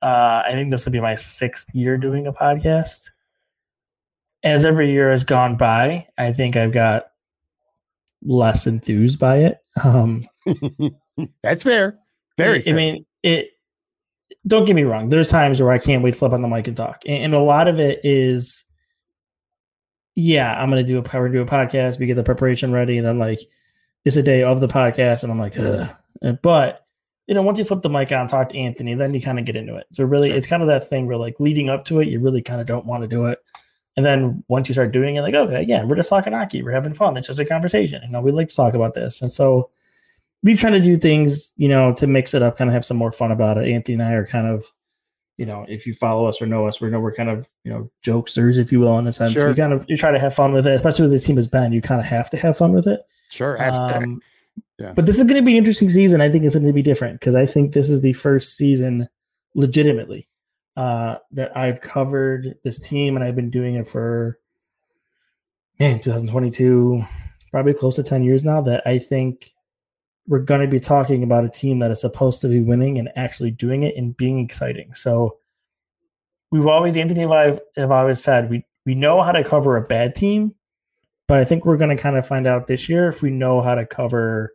Uh, 0.00 0.42
I 0.46 0.52
think 0.52 0.70
this 0.70 0.84
will 0.84 0.92
be 0.92 1.00
my 1.00 1.14
sixth 1.14 1.74
year 1.74 1.98
doing 1.98 2.26
a 2.26 2.32
podcast. 2.32 3.10
As 4.44 4.64
every 4.64 4.92
year 4.92 5.10
has 5.10 5.24
gone 5.24 5.56
by, 5.56 6.06
I 6.16 6.32
think 6.32 6.56
I've 6.56 6.72
got 6.72 7.08
less 8.22 8.66
enthused 8.66 9.18
by 9.18 9.38
it. 9.38 9.58
Um, 9.82 10.28
that's 11.42 11.64
fair. 11.64 11.98
Very 12.36 12.60
I 12.60 12.62
fair. 12.62 12.72
I 12.72 12.76
mean, 12.76 13.06
it. 13.22 13.50
Don't 14.46 14.64
get 14.64 14.76
me 14.76 14.84
wrong. 14.84 15.08
There's 15.08 15.28
times 15.28 15.60
where 15.60 15.72
I 15.72 15.78
can't 15.78 16.02
wait 16.02 16.12
to 16.12 16.18
flip 16.18 16.32
on 16.32 16.42
the 16.42 16.48
mic 16.48 16.68
and 16.68 16.76
talk, 16.76 17.02
and, 17.06 17.24
and 17.24 17.34
a 17.34 17.40
lot 17.40 17.68
of 17.68 17.80
it 17.80 18.00
is, 18.04 18.64
yeah, 20.14 20.54
I'm 20.58 20.70
gonna 20.70 20.84
do 20.84 20.98
a 20.98 21.02
power 21.02 21.28
do 21.28 21.42
a 21.42 21.46
podcast. 21.46 21.98
We 21.98 22.06
get 22.06 22.14
the 22.14 22.22
preparation 22.22 22.72
ready, 22.72 22.96
and 22.96 23.06
then 23.06 23.18
like 23.18 23.40
it's 24.08 24.16
a 24.16 24.22
day 24.22 24.42
of 24.42 24.60
the 24.60 24.68
podcast, 24.68 25.22
and 25.22 25.30
I'm 25.30 25.38
like, 25.38 25.58
Ugh. 25.58 25.88
But 26.42 26.84
you 27.28 27.34
know, 27.34 27.42
once 27.42 27.58
you 27.58 27.64
flip 27.66 27.82
the 27.82 27.90
mic 27.90 28.10
on, 28.10 28.26
talk 28.26 28.48
to 28.48 28.58
Anthony, 28.58 28.94
then 28.94 29.12
you 29.12 29.20
kind 29.20 29.38
of 29.38 29.44
get 29.44 29.54
into 29.54 29.76
it. 29.76 29.86
So 29.92 30.02
really, 30.04 30.30
Sure. 30.30 30.36
it's 30.38 30.46
kind 30.46 30.62
of 30.62 30.68
that 30.68 30.88
thing 30.88 31.06
where 31.06 31.18
like 31.18 31.38
leading 31.38 31.68
up 31.68 31.84
to 31.84 32.00
it, 32.00 32.08
you 32.08 32.20
really 32.20 32.40
kind 32.40 32.60
of 32.60 32.66
don't 32.66 32.86
want 32.86 33.02
to 33.02 33.08
do 33.08 33.26
it. 33.26 33.38
And 33.98 34.06
then 34.06 34.42
once 34.48 34.68
you 34.68 34.72
start 34.72 34.92
doing 34.92 35.16
it, 35.16 35.20
like, 35.22 35.34
okay, 35.34 35.62
yeah, 35.68 35.84
we're 35.84 35.96
just 35.96 36.08
talking 36.08 36.32
hockey. 36.32 36.62
We're 36.62 36.72
having 36.72 36.94
fun. 36.94 37.16
It's 37.16 37.26
just 37.26 37.40
a 37.40 37.44
conversation. 37.44 38.00
You 38.02 38.10
know, 38.10 38.22
we 38.22 38.32
like 38.32 38.48
to 38.48 38.56
talk 38.56 38.72
about 38.74 38.94
this. 38.94 39.20
And 39.20 39.30
so 39.30 39.70
we've 40.42 40.58
tried 40.58 40.70
to 40.70 40.80
do 40.80 40.96
things, 40.96 41.52
you 41.56 41.68
know, 41.68 41.92
to 41.94 42.06
mix 42.06 42.32
it 42.32 42.42
up, 42.42 42.56
kind 42.56 42.70
of 42.70 42.74
have 42.74 42.84
some 42.84 42.96
more 42.96 43.12
fun 43.12 43.30
about 43.32 43.58
it. 43.58 43.68
Anthony 43.68 43.94
and 43.94 44.02
I 44.02 44.12
are 44.12 44.24
kind 44.24 44.46
of, 44.46 44.64
you 45.36 45.44
know, 45.44 45.66
if 45.68 45.86
you 45.86 45.92
follow 45.92 46.26
us 46.26 46.40
or 46.40 46.46
know 46.46 46.66
us, 46.66 46.80
we 46.80 46.88
know 46.88 47.00
we're 47.00 47.12
kind 47.14 47.28
of, 47.28 47.46
you 47.64 47.72
know, 47.72 47.90
jokesters, 48.02 48.56
if 48.56 48.72
you 48.72 48.80
will, 48.80 48.98
in 48.98 49.06
a 49.06 49.12
sense. 49.12 49.34
Sure. 49.34 49.48
We 49.48 49.54
kind 49.54 49.72
of 49.74 49.84
you 49.88 49.96
try 49.96 50.12
to 50.12 50.18
have 50.18 50.34
fun 50.34 50.52
with 50.52 50.66
it, 50.66 50.74
especially 50.74 51.02
with 51.02 51.12
the 51.12 51.18
team 51.18 51.36
as 51.36 51.46
Ben. 51.46 51.72
You 51.72 51.82
kind 51.82 52.00
of 52.00 52.06
have 52.06 52.30
to 52.30 52.36
have 52.38 52.56
fun 52.56 52.72
with 52.72 52.86
it. 52.86 53.02
Sure. 53.28 53.62
Um, 53.62 54.20
Yeah. 54.78 54.92
But 54.92 55.06
this 55.06 55.18
is 55.18 55.24
going 55.24 55.36
to 55.36 55.42
be 55.42 55.52
an 55.52 55.58
interesting 55.58 55.90
season. 55.90 56.20
I 56.20 56.30
think 56.30 56.44
it's 56.44 56.54
going 56.54 56.66
to 56.66 56.72
be 56.72 56.82
different 56.82 57.18
because 57.18 57.34
I 57.34 57.46
think 57.46 57.72
this 57.72 57.90
is 57.90 58.00
the 58.00 58.12
first 58.12 58.56
season, 58.56 59.08
legitimately, 59.54 60.28
uh, 60.76 61.16
that 61.32 61.56
I've 61.56 61.80
covered 61.80 62.54
this 62.62 62.78
team, 62.78 63.16
and 63.16 63.24
I've 63.24 63.34
been 63.34 63.50
doing 63.50 63.74
it 63.74 63.88
for 63.88 64.38
man 65.80 65.98
2022, 65.98 67.02
probably 67.50 67.74
close 67.74 67.96
to 67.96 68.04
10 68.04 68.22
years 68.22 68.44
now. 68.44 68.60
That 68.60 68.86
I 68.86 68.98
think 68.98 69.50
we're 70.28 70.38
going 70.38 70.60
to 70.60 70.68
be 70.68 70.78
talking 70.78 71.24
about 71.24 71.44
a 71.44 71.48
team 71.48 71.80
that 71.80 71.90
is 71.90 72.00
supposed 72.00 72.40
to 72.42 72.48
be 72.48 72.60
winning 72.60 72.98
and 72.98 73.10
actually 73.16 73.50
doing 73.50 73.82
it 73.82 73.96
and 73.96 74.16
being 74.16 74.38
exciting. 74.38 74.94
So 74.94 75.38
we've 76.52 76.66
always 76.66 76.96
Anthony 76.96 77.22
and 77.22 77.34
I 77.34 77.58
have 77.76 77.90
always 77.90 78.22
said 78.22 78.48
we 78.48 78.64
we 78.86 78.94
know 78.94 79.22
how 79.22 79.32
to 79.32 79.42
cover 79.42 79.76
a 79.76 79.82
bad 79.82 80.14
team, 80.14 80.54
but 81.28 81.38
I 81.38 81.44
think 81.44 81.64
we're 81.64 81.76
going 81.76 81.94
to 81.96 82.02
kind 82.02 82.16
of 82.16 82.26
find 82.26 82.46
out 82.46 82.66
this 82.66 82.88
year 82.88 83.06
if 83.08 83.22
we 83.22 83.30
know 83.30 83.60
how 83.60 83.74
to 83.74 83.86
cover, 83.86 84.52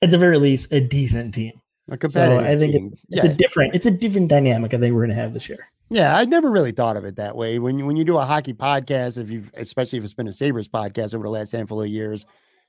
at 0.00 0.10
the 0.10 0.18
very 0.18 0.38
least, 0.38 0.72
a 0.72 0.80
decent 0.80 1.34
team. 1.34 1.52
a 1.90 1.98
competitive 1.98 2.44
I 2.46 2.56
think 2.56 2.72
team. 2.72 2.94
It's 3.10 3.24
yeah. 3.24 3.30
a 3.30 3.34
different, 3.34 3.74
it's 3.74 3.86
a 3.86 3.90
different 3.90 4.28
dynamic. 4.28 4.72
I 4.72 4.78
think 4.78 4.94
we're 4.94 5.00
going 5.04 5.16
to 5.16 5.22
have 5.22 5.34
this 5.34 5.48
year. 5.48 5.68
Yeah, 5.90 6.16
I 6.16 6.24
never 6.24 6.50
really 6.50 6.72
thought 6.72 6.96
of 6.96 7.04
it 7.04 7.16
that 7.16 7.36
way. 7.36 7.58
When 7.58 7.78
you, 7.78 7.84
when 7.84 7.96
you 7.96 8.04
do 8.04 8.16
a 8.16 8.24
hockey 8.24 8.54
podcast, 8.54 9.18
if 9.18 9.28
you've 9.30 9.50
especially 9.54 9.98
if 9.98 10.04
it's 10.04 10.14
been 10.14 10.28
a 10.28 10.32
Sabres 10.32 10.68
podcast 10.68 11.14
over 11.14 11.24
the 11.24 11.30
last 11.30 11.52
handful 11.52 11.82
of 11.82 11.88
years, 11.88 12.24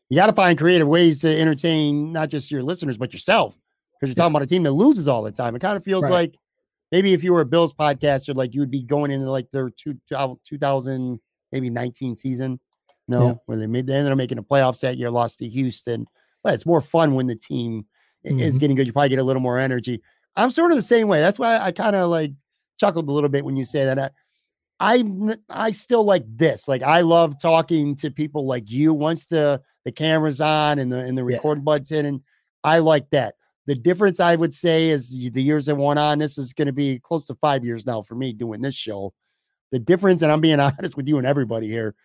you 0.09 0.17
got 0.17 0.25
to 0.27 0.33
find 0.33 0.57
creative 0.57 0.87
ways 0.87 1.19
to 1.21 1.39
entertain 1.39 2.11
not 2.11 2.29
just 2.29 2.51
your 2.51 2.61
listeners 2.61 2.97
but 2.97 3.13
yourself 3.13 3.57
because 3.93 4.09
you're 4.09 4.15
talking 4.15 4.35
about 4.35 4.43
a 4.43 4.47
team 4.47 4.63
that 4.63 4.73
loses 4.73 5.07
all 5.07 5.23
the 5.23 5.31
time. 5.31 5.55
It 5.55 5.59
kind 5.59 5.77
of 5.77 5.83
feels 5.83 6.03
Right. 6.03 6.11
like 6.11 6.35
maybe 6.91 7.13
if 7.13 7.23
you 7.23 7.31
were 7.31 7.41
a 7.41 7.45
Bills 7.45 7.73
podcaster, 7.73 8.35
like 8.35 8.53
you 8.53 8.59
would 8.59 8.69
be 8.69 8.83
going 8.83 9.11
into 9.11 9.31
like 9.31 9.49
their 9.51 9.69
two, 9.69 9.95
2000 10.09 11.19
maybe 11.53 11.69
19 11.69 12.15
season, 12.15 12.59
no, 13.07 13.27
Yeah. 13.27 13.33
where 13.45 13.57
they 13.57 13.67
made 13.67 13.87
they 13.87 13.95
ended 13.95 14.11
up 14.11 14.17
making 14.17 14.37
the 14.37 14.43
playoffs 14.43 14.79
that 14.81 14.97
year, 14.97 15.09
lost 15.09 15.39
to 15.39 15.47
Houston. 15.47 16.05
But 16.43 16.53
it's 16.53 16.65
more 16.65 16.81
fun 16.81 17.15
when 17.15 17.27
the 17.27 17.35
team 17.35 17.85
i- 18.25 18.29
is 18.29 18.33
mm-hmm. 18.35 18.57
getting 18.59 18.75
good. 18.75 18.87
You 18.87 18.93
probably 18.93 19.09
get 19.09 19.19
a 19.19 19.23
little 19.23 19.41
more 19.41 19.57
energy. 19.59 20.01
I'm 20.35 20.49
sort 20.51 20.71
of 20.71 20.77
the 20.77 20.81
same 20.81 21.07
way. 21.07 21.19
That's 21.21 21.39
why 21.39 21.57
I 21.57 21.71
kind 21.71 21.95
of 21.95 22.09
like 22.09 22.31
chuckled 22.79 23.07
a 23.07 23.11
little 23.11 23.29
bit 23.29 23.45
when 23.45 23.55
you 23.55 23.63
say 23.63 23.85
that. 23.85 24.13
I 24.79 25.03
I 25.49 25.71
still 25.71 26.03
like 26.03 26.25
this. 26.27 26.67
Like 26.67 26.83
I 26.83 27.01
love 27.01 27.39
talking 27.41 27.95
to 27.97 28.11
people 28.11 28.45
like 28.45 28.69
you. 28.69 28.93
Once 28.93 29.25
the 29.27 29.61
the 29.85 29.91
camera's 29.91 30.41
on 30.41 30.79
and 30.79 30.91
the 30.91 30.99
and 30.99 31.17
the 31.17 31.25
Yeah. 31.25 31.37
record 31.37 31.63
button, 31.63 32.05
and 32.05 32.21
I 32.63 32.79
like 32.79 33.09
that. 33.11 33.35
The 33.67 33.75
difference 33.75 34.19
I 34.19 34.35
would 34.35 34.53
say 34.53 34.89
is 34.89 35.09
the 35.09 35.41
years 35.41 35.65
that 35.67 35.75
went 35.75 35.97
on. 35.97 36.19
This 36.19 36.37
is 36.37 36.53
going 36.53 36.67
to 36.67 36.73
be 36.73 36.99
close 36.99 37.25
to 37.25 37.35
five 37.35 37.63
years 37.63 37.85
now 37.85 38.01
for 38.01 38.15
me 38.15 38.33
doing 38.33 38.61
this 38.61 38.75
show. 38.75 39.13
The 39.71 39.79
difference, 39.79 40.21
and 40.21 40.31
I'm 40.31 40.41
being 40.41 40.59
honest 40.59 40.97
with 40.97 41.07
you 41.07 41.17
and 41.17 41.25
everybody 41.25 41.67
here. 41.67 41.95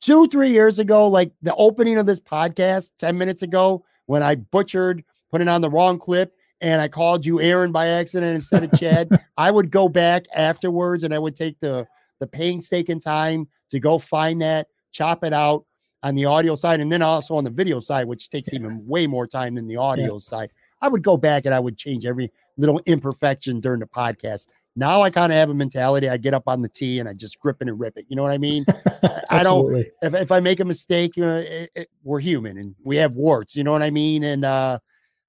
Two, 0.00 0.28
three 0.28 0.50
years 0.50 0.78
ago, 0.78 1.08
like 1.08 1.32
the 1.42 1.54
opening 1.54 1.98
of 1.98 2.06
this 2.06 2.20
podcast, 2.20 2.92
10 2.98 3.16
minutes 3.16 3.42
ago, 3.42 3.84
when 4.06 4.22
I 4.22 4.36
butchered, 4.36 5.04
putting 5.30 5.48
on 5.48 5.60
the 5.60 5.70
wrong 5.70 5.98
clip, 5.98 6.34
and 6.60 6.80
I 6.80 6.88
called 6.88 7.26
you 7.26 7.40
Aaron 7.40 7.72
by 7.72 7.88
accident 7.88 8.34
instead 8.34 8.64
of 8.64 8.78
Chad, 8.78 9.08
I 9.36 9.50
would 9.50 9.70
go 9.70 9.88
back 9.88 10.24
afterwards 10.34 11.04
and 11.04 11.12
I 11.12 11.18
would 11.18 11.36
take 11.36 11.58
the 11.60 11.86
the 12.18 12.26
painstaking 12.26 13.00
time 13.00 13.46
to 13.70 13.78
go 13.78 13.98
find 13.98 14.40
that, 14.40 14.68
chop 14.92 15.22
it 15.22 15.34
out 15.34 15.66
on 16.02 16.14
the 16.14 16.24
audio 16.24 16.54
side, 16.54 16.80
and 16.80 16.90
then 16.90 17.02
also 17.02 17.34
on 17.34 17.44
the 17.44 17.50
video 17.50 17.80
side, 17.80 18.06
which 18.06 18.30
takes 18.30 18.52
even 18.54 18.86
way 18.86 19.06
more 19.06 19.26
time 19.26 19.54
than 19.54 19.66
the 19.66 19.76
audio 19.76 20.18
side. 20.18 20.50
I 20.80 20.88
would 20.88 21.02
go 21.02 21.16
back 21.16 21.46
and 21.46 21.54
I 21.54 21.60
would 21.60 21.76
change 21.76 22.06
every 22.06 22.32
little 22.56 22.80
imperfection 22.86 23.60
during 23.60 23.80
the 23.80 23.86
podcast. 23.86 24.46
Now 24.78 25.00
I 25.02 25.08
kind 25.10 25.32
of 25.32 25.36
have 25.36 25.48
a 25.50 25.54
mentality. 25.54 26.08
I 26.08 26.18
get 26.18 26.34
up 26.34 26.44
on 26.46 26.60
the 26.60 26.68
tee 26.68 27.00
and 27.00 27.08
I 27.08 27.14
just 27.14 27.40
grip 27.40 27.56
it 27.62 27.68
and 27.68 27.80
rip 27.80 27.96
it. 27.96 28.04
You 28.08 28.16
know 28.16 28.22
what 28.22 28.30
I 28.32 28.38
mean? 28.38 28.64
I 29.30 29.42
don't- 29.42 29.74
if, 30.02 30.14
if 30.14 30.30
I 30.30 30.40
make 30.40 30.60
a 30.60 30.64
mistake, 30.64 31.12
uh, 31.18 31.42
it, 31.44 31.70
it- 31.74 31.90
we're 32.04 32.20
human 32.20 32.58
and 32.58 32.74
we 32.84 32.96
have 32.96 33.12
warts. 33.12 33.56
You 33.56 33.64
know 33.64 33.72
what 33.72 33.82
I 33.82 33.90
mean? 33.90 34.22
And 34.24 34.44
uh, 34.44 34.78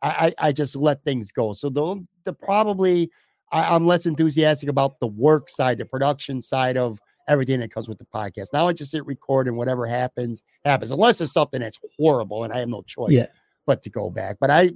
I, 0.01 0.33
I 0.39 0.47
I 0.49 0.51
just 0.51 0.75
let 0.75 1.03
things 1.03 1.31
go. 1.31 1.53
So 1.53 1.69
the 1.69 2.05
the 2.25 2.33
probably 2.33 3.09
I, 3.51 3.73
I'm 3.73 3.87
less 3.87 4.05
enthusiastic 4.05 4.69
about 4.69 4.99
the 4.99 5.07
work 5.07 5.49
side, 5.49 5.77
the 5.77 5.85
production 5.85 6.41
side 6.41 6.77
of 6.77 6.99
everything 7.29 7.59
that 7.61 7.71
comes 7.73 7.87
with 7.89 7.97
the 7.97 8.05
podcast. 8.05 8.47
Now 8.53 8.67
I 8.67 8.73
just 8.73 8.91
hit 8.93 9.05
record 9.05 9.47
and 9.47 9.57
whatever 9.57 9.85
happens 9.85 10.43
happens, 10.65 10.91
unless 10.91 11.19
it's 11.21 11.31
something 11.31 11.61
that's 11.61 11.79
horrible 11.97 12.43
and 12.43 12.53
I 12.53 12.59
have 12.59 12.69
no 12.69 12.81
choice 12.83 13.11
Yeah. 13.11 13.25
but 13.65 13.81
to 13.83 13.89
go 13.89 14.09
back. 14.09 14.37
But 14.39 14.51
I 14.51 14.71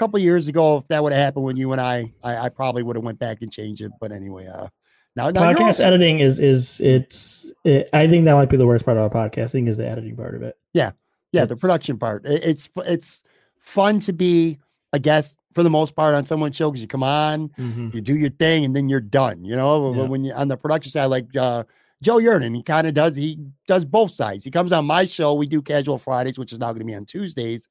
couple 0.00 0.18
years 0.18 0.48
ago, 0.48 0.78
if 0.78 0.88
that 0.88 1.02
would 1.02 1.12
have 1.12 1.22
happened 1.22 1.44
when 1.44 1.56
you 1.56 1.70
and 1.72 1.80
I, 1.80 2.12
I, 2.24 2.36
I 2.46 2.48
probably 2.48 2.82
would 2.82 2.96
have 2.96 3.04
went 3.04 3.18
back 3.20 3.42
and 3.42 3.52
changed 3.52 3.82
it. 3.82 3.92
But 4.00 4.10
anyway, 4.12 4.46
uh, 4.48 4.66
now, 5.14 5.30
now 5.30 5.52
podcast 5.52 5.60
also- 5.66 5.84
editing 5.86 6.18
is 6.20 6.38
is 6.40 6.80
it's 6.80 7.52
it, 7.64 7.88
I 7.92 8.08
think 8.08 8.24
that 8.24 8.34
might 8.34 8.48
be 8.50 8.56
the 8.56 8.66
worst 8.66 8.84
part 8.84 8.96
of 8.96 9.02
our 9.04 9.10
podcasting 9.10 9.68
is 9.68 9.76
the 9.76 9.86
editing 9.88 10.16
part 10.16 10.34
of 10.34 10.42
it. 10.42 10.56
yeah 10.72 10.90
yeah, 11.32 11.44
the 11.44 11.54
production 11.56 11.96
part 11.98 12.26
It- 12.26 12.42
it's 12.44 12.68
it's 12.78 13.22
fun 13.58 14.00
to 14.00 14.12
be 14.12 14.58
a 14.92 14.98
guest 14.98 15.36
for 15.54 15.62
the 15.62 15.70
most 15.70 15.94
part 15.94 16.14
on 16.14 16.24
someone's 16.24 16.56
show 16.56 16.70
because 16.70 16.80
you 16.80 16.88
come 16.88 17.02
on 17.04 17.50
you 17.92 18.00
do 18.00 18.16
your 18.16 18.30
thing 18.30 18.64
and 18.64 18.74
then 18.74 18.88
you're 18.88 19.00
done 19.00 19.44
you 19.44 19.54
know 19.56 19.92
But 19.92 20.00
Yeah. 20.02 20.08
when 20.08 20.24
you 20.24 20.32
on 20.32 20.48
the 20.48 20.56
production 20.56 20.90
side 20.92 21.06
like 21.06 21.26
uh 21.36 21.64
joe 22.02 22.16
Yerdon, 22.16 22.54
he 22.56 22.62
kind 22.62 22.86
of 22.86 22.94
does 22.94 23.14
he 23.16 23.38
does 23.68 23.84
both 23.84 24.12
sides 24.12 24.44
he 24.44 24.50
comes 24.50 24.70
on 24.72 24.86
my 24.86 25.04
show 25.04 25.34
we 25.34 25.46
do 25.46 25.60
casual 25.60 25.98
fridays 25.98 26.38
which 26.38 26.52
is 26.52 26.58
now 26.58 26.68
going 26.72 26.80
to 26.80 26.84
be 26.92 26.94
on 26.94 27.04
tuesdays 27.04 27.68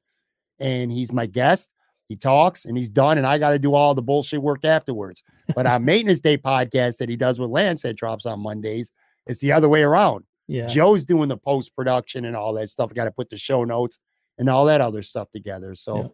and 0.60 0.92
he's 0.92 1.12
my 1.14 1.26
guest 1.26 1.70
he 2.10 2.16
talks 2.18 2.66
and 2.66 2.76
he's 2.78 2.90
done 2.90 3.18
and 3.18 3.26
i 3.26 3.38
got 3.38 3.52
to 3.52 3.60
do 3.60 3.74
all 3.74 3.96
the 3.96 4.02
bullshit 4.02 4.42
work 4.42 4.66
afterwards 4.66 5.24
but 5.56 5.66
on 5.66 5.86
maintenance 5.92 6.20
day 6.20 6.38
podcast 6.38 6.98
that 6.98 7.08
he 7.08 7.16
does 7.16 7.40
with 7.40 7.50
lance 7.50 7.84
that 7.84 7.96
drops 7.96 8.26
on 8.26 8.40
mondays 8.42 8.92
it's 9.28 9.40
the 9.40 9.52
other 9.52 9.70
way 9.70 9.84
around 9.84 10.26
Yeah. 10.48 10.66
Joe's 10.66 11.06
doing 11.06 11.30
the 11.30 11.38
post 11.38 11.76
production 11.76 12.26
and 12.26 12.36
all 12.36 12.54
that 12.54 12.70
stuff. 12.70 12.90
I 12.90 12.96
got 12.96 13.06
to 13.06 13.12
put 13.12 13.30
the 13.30 13.38
show 13.38 13.64
notes 13.64 14.00
and 14.40 14.50
all 14.50 14.66
that 14.66 14.82
other 14.82 15.04
stuff 15.04 15.30
together. 15.32 15.76
So, 15.76 15.98
Yeah. 15.98 16.08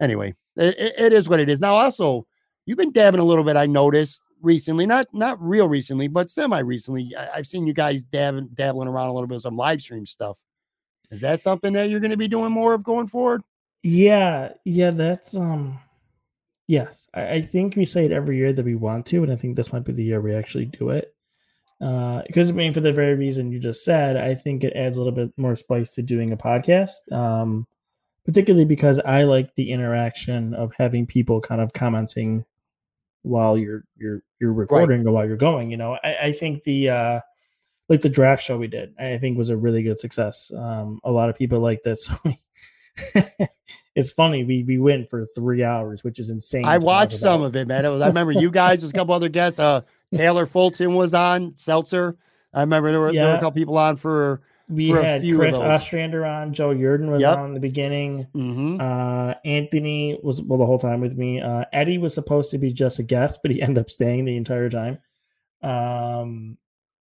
anyway, 0.00 0.34
it, 0.56 0.74
it- 0.98 1.12
is 1.12 1.28
what 1.28 1.38
it 1.38 1.48
is. 1.48 1.60
Now, 1.60 1.76
also, 1.76 2.26
you've 2.66 2.78
been 2.78 2.90
dabbing 2.90 3.20
a 3.20 3.24
little 3.24 3.44
bit. 3.44 3.56
I 3.56 3.66
noticed 3.66 4.20
recently, 4.42 4.86
not 4.86 5.06
not 5.12 5.40
real 5.40 5.68
recently, 5.68 6.08
but 6.08 6.30
semi 6.30 6.58
recently. 6.58 7.12
I've 7.32 7.46
seen 7.46 7.64
you 7.68 7.72
guys 7.74 8.02
dabbing 8.02 8.48
dabbling 8.54 8.88
around 8.88 9.10
a 9.10 9.12
little 9.14 9.28
bit 9.28 9.34
with 9.36 9.42
some 9.42 9.56
live 9.56 9.80
stream 9.80 10.04
stuff. 10.06 10.36
Is 11.12 11.20
that 11.20 11.40
something 11.40 11.72
that 11.74 11.88
you're 11.90 12.00
going 12.00 12.10
to 12.10 12.16
be 12.16 12.26
doing 12.28 12.50
more 12.50 12.74
of 12.74 12.82
going 12.82 13.06
forward? 13.06 13.42
Yeah, 13.82 14.52
yeah, 14.64 14.90
that's 14.90 15.36
um 15.36 15.78
yes. 16.66 17.08
I, 17.14 17.28
I 17.34 17.40
think 17.42 17.76
we 17.76 17.84
say 17.84 18.04
it 18.04 18.12
every 18.12 18.36
year 18.36 18.52
that 18.52 18.64
we 18.64 18.74
want 18.74 19.06
to, 19.06 19.22
and 19.22 19.32
I 19.32 19.36
think 19.36 19.56
this 19.56 19.72
might 19.72 19.84
be 19.84 19.92
the 19.92 20.04
year 20.04 20.20
we 20.20 20.34
actually 20.34 20.66
do 20.66 20.90
it. 20.90 21.14
Uh 21.80 22.22
because 22.26 22.50
I 22.50 22.52
mean 22.52 22.74
for 22.74 22.80
the 22.80 22.92
very 22.92 23.14
reason 23.14 23.52
you 23.52 23.58
just 23.60 23.84
said, 23.84 24.16
I 24.16 24.34
think 24.34 24.64
it 24.64 24.74
adds 24.74 24.96
a 24.96 25.00
little 25.02 25.14
bit 25.14 25.32
more 25.36 25.54
spice 25.56 25.92
to 25.94 26.02
doing 26.02 26.32
a 26.32 26.36
podcast. 26.36 27.10
Um 27.12 27.66
particularly 28.24 28.66
because 28.66 28.98
I 29.00 29.24
like 29.24 29.54
the 29.54 29.72
interaction 29.72 30.54
of 30.54 30.74
having 30.76 31.06
people 31.06 31.40
kind 31.40 31.60
of 31.60 31.72
commenting 31.72 32.44
while 33.22 33.56
you're 33.58 33.84
you're 33.96 34.22
you're 34.40 34.52
recording 34.52 35.06
or 35.06 35.12
while 35.12 35.26
you're 35.26 35.36
going. 35.36 35.70
You 35.70 35.76
know, 35.78 35.98
I, 36.04 36.16
I 36.28 36.32
think 36.32 36.64
the 36.64 36.90
uh 36.90 37.20
like 37.88 38.02
the 38.02 38.08
draft 38.10 38.42
show 38.44 38.58
we 38.58 38.68
did, 38.68 38.94
I 38.98 39.18
think 39.18 39.38
was 39.38 39.50
a 39.50 39.56
really 39.56 39.82
good 39.82 40.00
success. 40.00 40.50
Um 40.56 41.00
a 41.04 41.12
lot 41.12 41.28
of 41.30 41.36
people 41.38 41.60
like 41.60 41.82
that. 41.84 41.98
So 42.24 42.34
it's 43.94 44.10
funny, 44.10 44.44
we 44.44 44.62
we 44.64 44.78
went 44.78 45.08
for 45.10 45.24
three 45.26 45.62
hours, 45.64 46.04
which 46.04 46.18
is 46.18 46.30
insane. 46.30 46.64
I 46.64 46.78
watched 46.78 47.18
some 47.18 47.42
of 47.42 47.56
it, 47.56 47.66
man. 47.68 47.84
It 47.84 47.88
was, 47.90 48.02
I 48.02 48.08
remember 48.08 48.32
you 48.32 48.50
guys. 48.50 48.80
There's 48.80 48.90
a 48.90 48.94
couple 48.94 49.14
other 49.14 49.28
guests. 49.28 49.58
Uh, 49.58 49.82
Taylor 50.14 50.46
Fulton 50.46 50.94
was 50.94 51.14
on. 51.14 51.54
Seltzer. 51.56 52.16
I 52.54 52.60
remember 52.60 52.90
there 52.90 53.00
were, 53.00 53.12
there 53.12 53.26
were 53.26 53.34
a 53.34 53.40
couple 53.40 53.52
people 53.52 53.76
on 53.76 53.96
for. 53.96 54.40
we 54.68 54.90
for 54.92 55.02
had 55.02 55.22
Chris. 55.22 55.58
Ostrander 55.58 56.24
on, 56.24 56.52
Joe 56.52 56.70
Yerdon 56.74 57.10
was 57.10 57.20
Yep. 57.20 57.38
on 57.38 57.46
in 57.48 57.54
the 57.54 57.60
beginning. 57.60 58.26
mhm. 58.34 58.80
Uh, 58.80 59.34
Anthony 59.44 60.18
was 60.22 60.40
well 60.42 60.58
the 60.58 60.64
whole 60.66 60.78
time 60.78 61.00
with 61.00 61.16
me. 61.16 61.40
Uh, 61.40 61.64
Eddie 61.72 61.98
was 61.98 62.14
supposed 62.14 62.50
to 62.52 62.58
be 62.58 62.72
just 62.72 62.98
a 62.98 63.02
guest, 63.02 63.40
but 63.42 63.50
he 63.50 63.60
ended 63.62 63.78
up 63.78 63.90
staying 63.90 64.24
the 64.24 64.36
entire 64.36 64.70
time. 64.70 64.98
Um, 65.62 66.56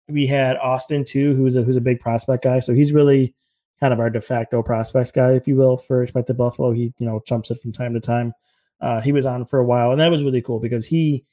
we 0.09 0.25
had 0.27 0.57
Austin 0.57 1.03
too, 1.03 1.35
who's 1.35 1.55
a 1.57 1.63
who's 1.63 1.75
a 1.75 1.81
big 1.81 1.99
prospect 1.99 2.43
guy, 2.43 2.59
so 2.59 2.73
he's 2.73 2.91
really 2.91 3.33
kind 3.79 3.93
of 3.93 3.99
our 3.99 4.09
de 4.09 4.21
facto 4.21 4.61
prospects 4.63 5.11
guy, 5.11 5.33
if 5.33 5.47
you 5.47 5.55
will, 5.55 5.77
for 5.77 6.01
Expected 6.03 6.37
Buffalo. 6.37 6.71
He 6.71 6.93
you 6.97 7.05
know 7.05 7.21
jumps 7.27 7.51
it 7.51 7.59
from 7.61 7.71
time 7.71 7.93
to 7.93 7.99
time. 7.99 8.33
Uh, 8.81 9.01
he 9.01 9.11
was 9.11 9.25
on 9.25 9.45
for 9.45 9.59
a 9.59 9.65
while, 9.65 9.91
and 9.91 9.99
that 10.01 10.11
was 10.11 10.23
really 10.23 10.41
cool 10.41 10.59
because 10.59 10.85
he, 10.85 11.23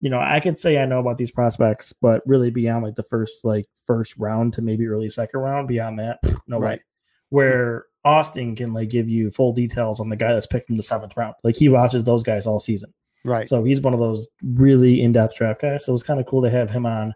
you 0.00 0.10
know, 0.10 0.20
I 0.20 0.40
could 0.40 0.58
say 0.58 0.78
I 0.78 0.86
know 0.86 0.98
about 1.00 1.16
these 1.16 1.30
prospects, 1.30 1.92
but 1.92 2.22
really 2.26 2.50
beyond 2.50 2.84
like 2.84 2.96
the 2.96 3.02
first 3.04 3.44
like 3.44 3.66
first 3.84 4.16
round 4.18 4.52
to 4.54 4.62
maybe 4.62 4.86
early 4.86 5.08
second 5.10 5.40
round, 5.40 5.68
beyond 5.68 5.98
that, 5.98 6.18
no 6.46 6.58
Right. 6.58 6.78
way. 6.78 6.84
Where 7.30 7.84
Austin 8.04 8.56
can 8.56 8.72
like 8.72 8.88
give 8.88 9.08
you 9.08 9.30
full 9.30 9.52
details 9.52 10.00
on 10.00 10.08
the 10.08 10.16
guy 10.16 10.32
that's 10.32 10.46
picked 10.46 10.70
in 10.70 10.76
the 10.76 10.82
seventh 10.82 11.16
round. 11.16 11.34
Like 11.44 11.56
he 11.56 11.68
watches 11.68 12.04
those 12.04 12.22
guys 12.22 12.46
all 12.46 12.58
season. 12.60 12.92
Right. 13.24 13.46
So 13.48 13.62
he's 13.64 13.80
one 13.80 13.92
of 13.92 14.00
those 14.00 14.28
really 14.42 15.02
in-depth 15.02 15.36
draft 15.36 15.60
guys. 15.60 15.84
So 15.84 15.92
it 15.92 15.94
was 15.94 16.02
kind 16.02 16.18
of 16.18 16.26
cool 16.26 16.40
to 16.42 16.50
have 16.50 16.70
him 16.70 16.86
on 16.86 17.14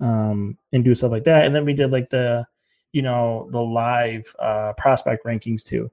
um, 0.00 0.58
and 0.72 0.84
do 0.84 0.94
stuff 0.94 1.12
like 1.12 1.24
that. 1.24 1.46
And 1.46 1.54
then 1.54 1.64
we 1.64 1.72
did 1.72 1.90
like 1.90 2.10
the, 2.10 2.46
you 2.96 3.02
know, 3.02 3.48
the 3.52 3.60
live 3.82 4.24
uh, 4.38 4.72
prospect 4.84 5.24
rankings 5.24 5.62
too. 5.64 5.84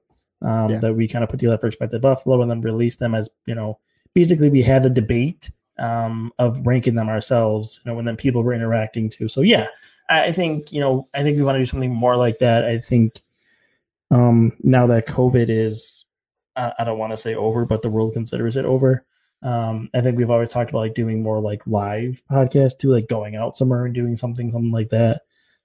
um, 0.42 0.68
Yeah. 0.70 0.80
that 0.82 0.94
we 0.98 1.08
kind 1.08 1.22
of 1.24 1.30
put 1.30 1.40
together 1.40 1.70
by 1.80 1.86
the 1.86 1.98
Buffalo 1.98 2.42
and 2.42 2.50
then 2.50 2.60
release 2.70 2.96
them 2.96 3.14
as 3.14 3.26
you 3.46 3.54
know 3.58 3.78
basically 4.14 4.50
we 4.50 4.62
had 4.62 4.82
the 4.82 4.90
debate 5.02 5.50
um, 5.78 6.32
of 6.38 6.50
ranking 6.66 6.94
them 6.96 7.08
ourselves, 7.08 7.80
you 7.80 7.86
know, 7.90 7.98
and 7.98 8.06
then 8.06 8.16
people 8.16 8.42
were 8.42 8.54
interacting 8.54 9.08
too. 9.10 9.28
So 9.28 9.40
yeah, 9.42 9.66
I 10.08 10.18
I 10.28 10.32
think 10.32 10.72
you 10.74 10.80
know 10.84 10.94
I 11.14 11.22
think 11.22 11.36
we 11.36 11.44
want 11.44 11.56
to 11.56 11.62
do 11.62 11.66
something 11.72 11.94
more 11.94 12.16
like 12.16 12.38
that. 12.38 12.64
I 12.64 12.78
think 12.90 13.22
um, 14.10 14.52
now 14.62 14.86
that 14.86 15.06
COVID 15.06 15.48
is, 15.50 16.04
I, 16.56 16.72
I 16.78 16.84
don't 16.84 16.98
want 16.98 17.12
to 17.12 17.16
say 17.16 17.34
over, 17.34 17.64
but 17.66 17.82
the 17.82 17.90
world 17.90 18.12
considers 18.12 18.56
it 18.56 18.64
over. 18.64 19.04
Um, 19.42 19.90
I 19.94 20.00
think 20.00 20.16
we've 20.16 20.30
always 20.30 20.52
talked 20.52 20.70
about 20.70 20.80
like 20.86 20.94
doing 20.94 21.22
more 21.22 21.40
like 21.40 21.66
live 21.66 22.22
podcasts 22.30 22.78
too, 22.78 22.90
like 22.92 23.08
going 23.08 23.36
out 23.36 23.56
somewhere 23.56 23.84
and 23.84 23.94
doing 23.94 24.16
something, 24.16 24.50
something 24.50 24.72
like 24.72 24.90
that. 24.90 25.22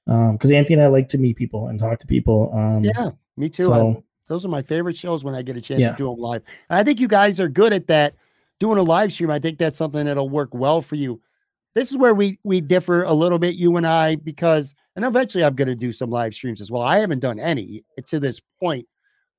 Um, 0.10 0.34
because 0.34 0.52
Anthony 0.52 0.74
and 0.76 0.84
I 0.84 0.88
like 0.88 1.08
to 1.10 1.18
meet 1.18 1.38
people 1.38 1.68
and 1.68 1.80
talk 1.80 2.00
to 2.00 2.08
people. 2.08 2.52
Um, 2.54 2.84
Yeah, 2.84 3.12
me 3.38 3.48
too. 3.50 3.64
So- 3.64 3.90
I- 3.90 4.04
those 4.28 4.46
are 4.46 4.50
my 4.50 4.62
favorite 4.62 4.96
shows 4.96 5.24
when 5.24 5.34
I 5.34 5.42
get 5.42 5.58
a 5.58 5.62
chance 5.62 5.82
Yeah. 5.82 5.92
to 5.92 5.98
do 5.98 6.06
them 6.10 6.20
live. 6.20 6.44
And 6.70 6.78
I 6.78 6.84
think 6.84 7.00
you 7.00 7.08
guys 7.08 7.40
are 7.40 7.50
good 7.50 7.74
at 7.74 7.88
that. 7.88 8.14
Doing 8.60 8.78
a 8.78 8.84
live 8.84 9.12
stream, 9.12 9.32
I 9.32 9.40
think 9.40 9.58
that's 9.58 9.78
something 9.78 10.06
that'll 10.06 10.30
work 10.30 10.54
well 10.54 10.82
for 10.84 10.96
you. 10.96 11.20
This 11.76 11.90
is 11.92 11.98
where 11.98 12.14
we 12.14 12.38
we 12.44 12.60
differ 12.62 13.04
a 13.04 13.14
little 13.14 13.40
bit, 13.40 13.56
you 13.56 13.78
and 13.78 13.88
I, 13.88 14.16
because 14.18 14.76
and 14.96 15.06
eventually 15.06 15.44
I'm 15.46 15.56
going 15.56 15.68
to 15.70 15.76
do 15.76 15.92
some 15.94 16.10
live 16.12 16.34
streams 16.34 16.60
as 16.62 16.70
well. 16.70 16.82
I 16.82 16.98
haven't 17.00 17.20
done 17.22 17.40
any 17.40 17.84
to 18.08 18.20
this 18.20 18.40
point, 18.60 18.86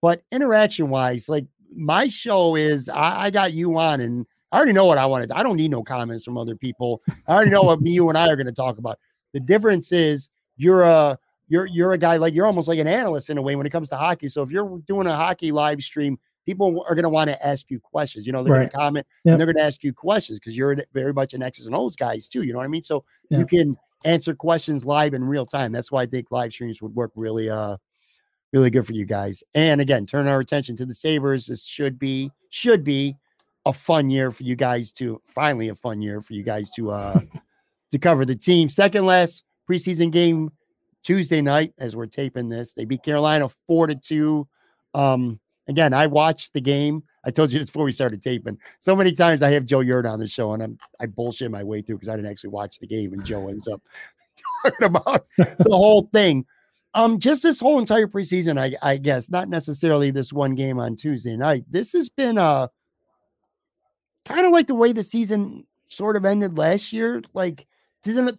but 0.01 0.23
interaction 0.33 0.89
wise, 0.89 1.29
like 1.29 1.47
my 1.75 2.09
show 2.09 2.57
is, 2.57 2.89
I, 2.89 3.27
I 3.27 3.31
got 3.31 3.53
you 3.53 3.77
on, 3.79 4.01
and 4.01 4.27
I 4.53 4.57
already 4.57 4.73
know 4.73 4.87
what 4.87 4.99
I 4.99 5.07
wanted. 5.07 5.31
I 5.33 5.43
don't 5.43 5.57
need 5.57 5.71
no 5.71 5.83
comments 5.85 6.25
from 6.25 6.39
other 6.39 6.57
people. 6.57 7.03
I 7.29 7.35
already 7.35 7.51
know 7.51 7.63
what 7.63 7.81
me, 7.81 7.91
you, 7.93 8.09
and 8.09 8.17
I 8.19 8.29
are 8.29 8.37
going 8.37 8.47
to 8.47 8.53
talk 8.53 8.79
about. 8.79 8.99
The 9.35 9.41
difference 9.41 9.93
is 9.93 10.31
you're 10.61 10.83
a 10.83 11.19
you're 11.49 11.67
you're 11.67 11.93
a 11.93 11.99
guy 11.99 12.17
like 12.17 12.35
you're 12.35 12.47
almost 12.47 12.69
like 12.69 12.79
an 12.79 12.87
analyst 12.87 13.31
in 13.31 13.39
a 13.39 13.43
way 13.43 13.57
when 13.57 13.67
it 13.67 13.71
comes 13.71 13.89
to 13.89 13.97
hockey. 13.97 14.29
So 14.29 14.43
if 14.43 14.51
you're 14.51 14.79
doing 14.87 15.07
a 15.07 15.15
hockey 15.17 15.51
live 15.53 15.81
stream, 15.83 16.19
people 16.47 16.85
are 16.89 16.95
going 16.95 17.03
to 17.05 17.09
want 17.09 17.31
to 17.31 17.47
ask 17.47 17.71
you 17.71 17.81
questions. 17.81 18.27
You 18.27 18.33
know, 18.33 18.43
they're 18.43 18.53
Right. 18.53 18.59
going 18.61 18.71
to 18.71 18.77
comment 18.77 19.07
Yep. 19.25 19.33
and 19.33 19.41
they're 19.41 19.47
going 19.47 19.57
to 19.57 19.63
ask 19.63 19.83
you 19.83 19.93
questions 19.93 20.39
because 20.39 20.57
you're 20.57 20.77
very 20.93 21.13
much 21.13 21.35
an 21.35 21.43
X's 21.43 21.67
and 21.67 21.75
O's 21.75 21.97
guys 21.97 22.29
too. 22.29 22.43
You 22.43 22.53
know 22.53 22.59
what 22.59 22.65
I 22.67 22.69
mean? 22.69 22.83
So 22.83 23.05
you 23.31 23.47
can 23.47 23.77
answer 24.05 24.35
questions 24.35 24.85
live 24.85 25.15
in 25.15 25.25
real 25.25 25.45
time. 25.47 25.73
That's 25.73 25.91
why 25.91 26.03
I 26.03 26.07
think 26.07 26.29
live 26.31 26.53
streams 26.53 26.81
would 26.83 26.95
work 26.95 27.13
really 27.17 27.49
uh 27.51 27.77
really 28.53 28.71
good 28.71 28.85
for 28.87 28.93
you 28.93 29.05
guys. 29.07 29.43
And 29.55 29.81
again, 29.81 30.07
turn 30.07 30.27
our 30.27 30.41
attention 30.41 30.75
to 30.77 30.87
the 30.87 30.95
Sabres. 30.95 31.47
This 31.47 31.65
should 31.67 31.99
be 31.99 32.31
should 32.51 32.85
be 32.85 33.17
a 33.67 33.73
fun 33.73 34.09
year 34.11 34.31
for 34.31 34.43
you 34.43 34.57
guys 34.57 34.91
to 34.93 35.21
finally 35.27 35.69
a 35.69 35.75
fun 35.75 36.01
year 36.01 36.21
for 36.23 36.33
you 36.35 36.43
guys 36.43 36.71
to 36.71 36.91
uh 36.91 37.19
to 37.93 37.99
cover 37.99 38.25
the 38.25 38.37
team. 38.37 38.69
Second 38.69 39.05
last 39.07 39.45
preseason 39.71 40.11
game 40.11 40.51
Tuesday 41.03 41.41
night 41.41 41.73
as 41.79 41.95
we're 41.95 42.07
taping 42.07 42.49
this. 42.49 42.73
They 42.73 42.85
beat 42.85 43.03
Carolina 43.03 43.49
four 43.67 43.87
to 43.87 43.95
two. 43.95 44.49
Um, 44.95 45.39
again, 45.69 45.95
I 45.95 46.07
watched 46.07 46.53
the 46.53 46.61
game. 46.61 47.03
I 47.25 47.31
told 47.31 47.53
you 47.53 47.59
this 47.59 47.69
before 47.69 47.85
we 47.85 47.93
started 47.93 48.23
taping. 48.23 48.59
So 48.79 48.97
many 48.97 49.13
times 49.13 49.43
I 49.43 49.51
have 49.51 49.67
Joe 49.67 49.81
Yerdon 49.81 50.19
the 50.19 50.27
show, 50.27 50.53
and 50.53 50.63
I'm 50.63 50.79
I 51.01 51.07
bullshit 51.07 51.51
my 51.51 51.63
way 51.63 51.83
through 51.83 51.97
because 51.97 52.09
I 52.09 52.17
didn't 52.17 52.31
actually 52.31 52.51
watch 52.51 52.79
the 52.79 52.87
game, 52.87 53.13
and 53.13 53.25
Joe 53.25 53.49
ends 53.49 53.69
up 53.69 53.81
talking 54.65 54.87
about 54.87 55.27
the 55.37 55.77
whole 55.77 56.09
thing. 56.13 56.47
Um, 56.95 57.21
just 57.21 57.45
this 57.45 57.61
whole 57.61 57.79
entire 57.79 58.09
preseason, 58.09 58.59
I, 58.59 58.75
I 58.83 58.97
guess, 58.97 59.31
not 59.31 59.49
necessarily 59.49 60.11
this 60.11 60.33
one 60.33 60.57
game 60.57 60.81
on 60.81 60.97
Tuesday 60.97 61.37
night. 61.37 61.65
This 61.71 61.93
has 61.93 62.09
been 62.09 62.37
uh 62.37 62.69
kind 64.25 64.45
of 64.45 64.53
like 64.53 64.67
the 64.67 64.75
way 64.75 64.93
the 64.93 65.03
season 65.03 65.67
sort 65.87 66.17
of 66.17 66.25
ended 66.25 66.59
last 66.59 66.93
year. 66.93 67.23
Like, 67.33 67.67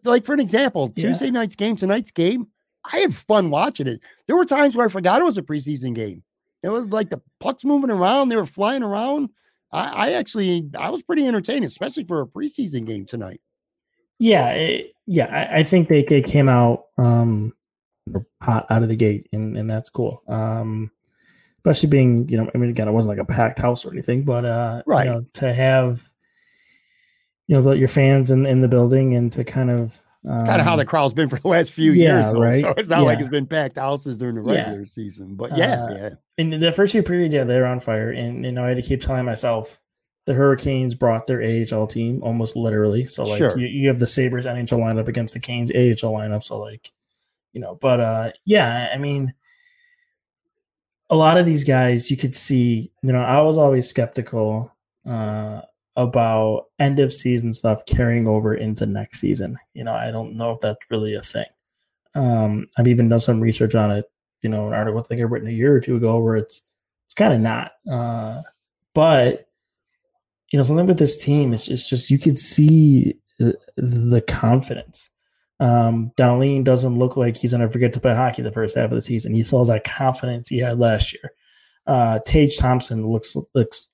like 0.03 0.25
for 0.25 0.33
an 0.33 0.39
example, 0.39 0.91
Yeah. 0.95 1.03
Tuesday 1.09 1.31
night's 1.31 1.55
game, 1.55 1.75
tonight's 1.75 2.11
game. 2.11 2.47
I 2.91 2.97
had 2.99 3.13
fun 3.15 3.49
watching 3.51 3.87
it. 3.87 3.99
There 4.27 4.35
were 4.35 4.45
times 4.45 4.75
where 4.75 4.85
I 4.85 4.89
forgot 4.89 5.21
it 5.21 5.25
was 5.25 5.37
a 5.37 5.43
preseason 5.43 5.93
game. 5.93 6.23
It 6.63 6.69
was 6.69 6.85
like 6.87 7.09
the 7.09 7.21
pucks 7.39 7.63
moving 7.63 7.91
around, 7.91 8.29
they 8.29 8.35
were 8.35 8.45
flying 8.45 8.83
around. 8.83 9.29
I, 9.71 10.07
I 10.07 10.11
actually 10.13 10.67
I 10.77 10.89
was 10.89 11.01
pretty 11.03 11.25
entertained, 11.27 11.63
especially 11.65 12.03
for 12.03 12.21
a 12.21 12.25
preseason 12.25 12.85
game 12.85 13.05
tonight. 13.05 13.39
yeah, 14.19 14.49
it, 14.49 14.93
yeah. 15.07 15.25
I, 15.53 15.59
I 15.59 15.63
think 15.63 15.89
they, 15.89 16.03
they 16.03 16.21
came 16.21 16.49
out 16.49 16.85
um, 16.97 17.53
hot 18.41 18.65
out 18.69 18.83
of 18.83 18.89
the 18.89 18.95
gate, 18.95 19.27
and, 19.31 19.55
and 19.57 19.69
that's 19.69 19.89
cool. 19.89 20.21
Um, 20.27 20.91
especially 21.59 21.89
being, 21.89 22.27
you 22.29 22.37
know, 22.37 22.49
I 22.53 22.57
mean, 22.57 22.69
again, 22.71 22.87
it 22.87 22.91
wasn't 22.91 23.15
like 23.17 23.23
a 23.23 23.31
packed 23.31 23.59
house 23.59 23.85
or 23.85 23.91
anything, 23.91 24.23
but 24.23 24.43
uh, 24.45 24.81
Right. 24.87 25.05
you 25.05 25.11
know, 25.13 25.25
to 25.33 25.53
have, 25.53 26.10
you 27.51 27.57
know, 27.57 27.63
the, 27.63 27.71
your 27.71 27.89
fans 27.89 28.31
in, 28.31 28.45
in 28.45 28.61
the 28.61 28.67
building 28.69 29.13
and 29.13 29.29
to 29.33 29.43
kind 29.43 29.69
of, 29.69 29.99
um, 30.25 30.35
It's 30.35 30.43
kind 30.43 30.61
of 30.61 30.65
how 30.65 30.77
the 30.77 30.85
crowd's 30.85 31.13
been 31.13 31.27
for 31.27 31.37
the 31.37 31.49
last 31.49 31.73
few 31.73 31.91
yeah, 31.91 32.21
years. 32.21 32.31
though. 32.31 32.39
right. 32.49 32.61
So 32.61 32.69
it's 32.77 32.87
not 32.87 33.03
like 33.03 33.19
it's 33.19 33.27
been 33.27 33.45
packed 33.45 33.75
houses 33.77 34.15
during 34.17 34.35
the 34.35 34.43
Yeah. 34.53 34.61
regular 34.67 34.85
season. 34.85 35.35
But 35.35 35.57
yeah, 35.57 35.83
Uh, 35.83 35.93
yeah. 35.93 36.09
in 36.37 36.49
the 36.61 36.71
first 36.71 36.93
few 36.93 37.03
periods, 37.03 37.33
yeah, 37.33 37.43
they 37.43 37.59
were 37.59 37.65
on 37.65 37.81
fire, 37.81 38.11
and 38.11 38.45
you 38.45 38.53
know, 38.53 38.63
I 38.63 38.69
had 38.69 38.77
to 38.77 38.81
keep 38.81 39.01
telling 39.01 39.25
myself 39.25 39.81
the 40.27 40.33
Hurricanes 40.33 40.95
brought 40.95 41.27
their 41.27 41.41
AHL 41.41 41.87
team 41.87 42.23
almost 42.23 42.55
literally. 42.55 43.03
So 43.03 43.23
like 43.23 43.39
Sure. 43.39 43.59
you, 43.59 43.67
you 43.67 43.87
have 43.89 43.99
the 43.99 44.07
Sabres 44.07 44.45
NHL 44.45 44.79
lineup 44.79 45.09
against 45.09 45.33
the 45.33 45.41
Canes 45.41 45.71
AHL 45.71 46.13
lineup. 46.13 46.43
So 46.43 46.57
like, 46.57 46.89
you 47.51 47.59
know, 47.59 47.75
but 47.81 47.99
uh 47.99 48.31
yeah, 48.45 48.91
I 48.93 48.97
mean 48.97 49.33
a 51.09 51.15
lot 51.15 51.37
of 51.37 51.45
these 51.45 51.63
guys 51.65 52.09
you 52.09 52.15
could 52.17 52.33
see, 52.33 52.91
you 53.03 53.11
know, 53.11 53.19
I 53.19 53.41
was 53.41 53.57
always 53.57 53.89
skeptical 53.89 54.71
uh 55.05 55.61
about 56.03 56.65
end 56.79 56.99
of 56.99 57.13
season 57.13 57.53
stuff 57.53 57.85
carrying 57.85 58.27
over 58.27 58.55
into 58.55 58.85
next 58.85 59.19
season. 59.19 59.57
You 59.73 59.83
know, 59.83 59.93
I 59.93 60.11
don't 60.11 60.35
know 60.35 60.51
if 60.51 60.59
that's 60.59 60.79
really 60.89 61.15
a 61.15 61.21
thing. 61.21 61.45
Um, 62.15 62.67
I've 62.77 62.87
even 62.87 63.09
done 63.09 63.19
some 63.19 63.39
research 63.39 63.75
on 63.75 63.91
it, 63.91 64.05
you 64.41 64.49
know, 64.49 64.67
an 64.67 64.73
article 64.73 64.99
I 64.99 65.03
think 65.03 65.21
I 65.21 65.23
written 65.23 65.47
a 65.47 65.51
year 65.51 65.75
or 65.75 65.79
two 65.79 65.95
ago 65.95 66.19
where 66.19 66.35
it's 66.35 66.63
it's 67.05 67.13
kind 67.13 67.33
of 67.33 67.39
not. 67.39 67.71
Uh 67.89 68.41
but 68.93 69.47
you 70.51 70.59
know, 70.59 70.63
something 70.63 70.85
with 70.85 70.99
this 70.99 71.23
team, 71.23 71.53
it's 71.53 71.69
it's 71.69 71.89
just 71.89 72.11
you 72.11 72.19
could 72.19 72.37
see 72.37 73.17
the, 73.39 73.57
the 73.77 74.21
confidence. 74.21 75.09
Um, 75.59 76.11
Dahlin 76.17 76.63
doesn't 76.63 76.97
look 76.97 77.15
like 77.17 77.37
he's 77.37 77.51
going 77.51 77.61
to 77.61 77.69
forget 77.69 77.93
to 77.93 77.99
play 77.99 78.15
hockey 78.15 78.41
the 78.41 78.51
first 78.51 78.75
half 78.75 78.85
of 78.85 78.95
the 78.95 79.01
season. 79.01 79.33
He 79.33 79.43
still 79.43 79.59
has 79.59 79.67
that 79.67 79.83
confidence 79.83 80.49
he 80.49 80.57
had 80.57 80.79
last 80.79 81.13
year. 81.13 81.31
Uh, 81.87 82.19
Tage 82.25 82.57
Thompson 82.57 83.07
looks 83.07 83.35
looks 83.53 83.89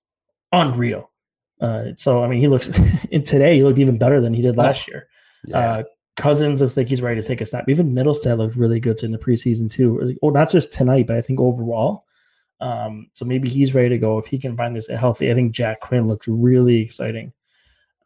unreal. 0.51 1.11
Uh, 1.59 1.87
so 1.95 2.23
I 2.23 2.27
mean, 2.27 2.39
he 2.39 2.47
looks 2.47 2.79
in 3.11 3.23
today 3.23 3.55
he 3.55 3.63
looked 3.63 3.79
even 3.79 3.97
better 3.97 4.21
than 4.21 4.33
he 4.33 4.41
did 4.41 4.57
last 4.57 4.87
year. 4.87 5.07
Uh, 5.53 5.83
Cozens 6.17 6.61
looks 6.61 6.75
like 6.75 6.87
he's 6.87 7.01
ready 7.01 7.21
to 7.21 7.27
take 7.27 7.41
a 7.41 7.45
step. 7.45 7.65
Even 7.69 7.93
Mittelstadt 7.93 8.37
looked 8.37 8.55
really 8.55 8.79
good 8.79 9.01
in 9.03 9.11
the 9.11 9.19
preseason 9.19 9.71
too. 9.71 10.15
Well, 10.21 10.31
not 10.31 10.49
just 10.49 10.71
tonight, 10.71 11.07
but 11.07 11.15
I 11.15 11.21
think 11.21 11.39
overall. 11.39 12.05
Um, 12.59 13.09
so 13.13 13.23
maybe 13.23 13.49
he's 13.49 13.75
ready 13.75 13.89
to 13.89 13.99
go 13.99 14.17
if 14.17 14.25
he 14.25 14.39
can 14.39 14.57
find 14.57 14.75
this 14.75 14.87
healthy. 14.87 15.29
I 15.29 15.35
think 15.35 15.53
Jack 15.53 15.79
Quinn 15.79 16.07
looks 16.07 16.27
really 16.27 16.81
exciting. 16.81 17.33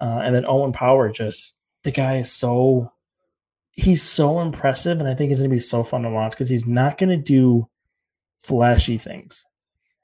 Uh, 0.02 0.22
and 0.24 0.36
then 0.36 0.46
Owen 0.46 0.74
Power, 0.74 1.10
just 1.10 1.58
the 1.84 1.92
guy 1.92 2.18
is 2.18 2.32
so 2.32 2.92
he's 3.72 4.02
so 4.02 4.42
impressive, 4.42 5.00
and 5.00 5.08
I 5.08 5.14
think 5.14 5.32
it's 5.32 5.40
gonna 5.40 5.50
be 5.50 5.60
so 5.60 5.84
fun 5.84 6.02
to 6.04 6.10
watch 6.10 6.32
because 6.32 6.50
he's 6.50 6.68
not 6.68 6.98
gonna 6.98 7.18
do 7.18 7.68
flashy 8.40 8.98
things. 8.98 9.46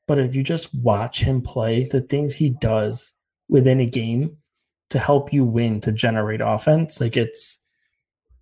But 0.07 0.19
if 0.19 0.35
you 0.35 0.43
just 0.43 0.73
watch 0.73 1.21
him 1.21 1.41
play, 1.41 1.85
the 1.85 2.01
things 2.01 2.33
he 2.33 2.51
does 2.51 3.11
within 3.49 3.79
a 3.79 3.85
game 3.85 4.37
to 4.89 4.99
help 4.99 5.33
you 5.33 5.43
win, 5.43 5.81
to 5.81 5.91
generate 5.91 6.41
offense, 6.41 7.01
like 7.01 7.17
it's 7.17 7.59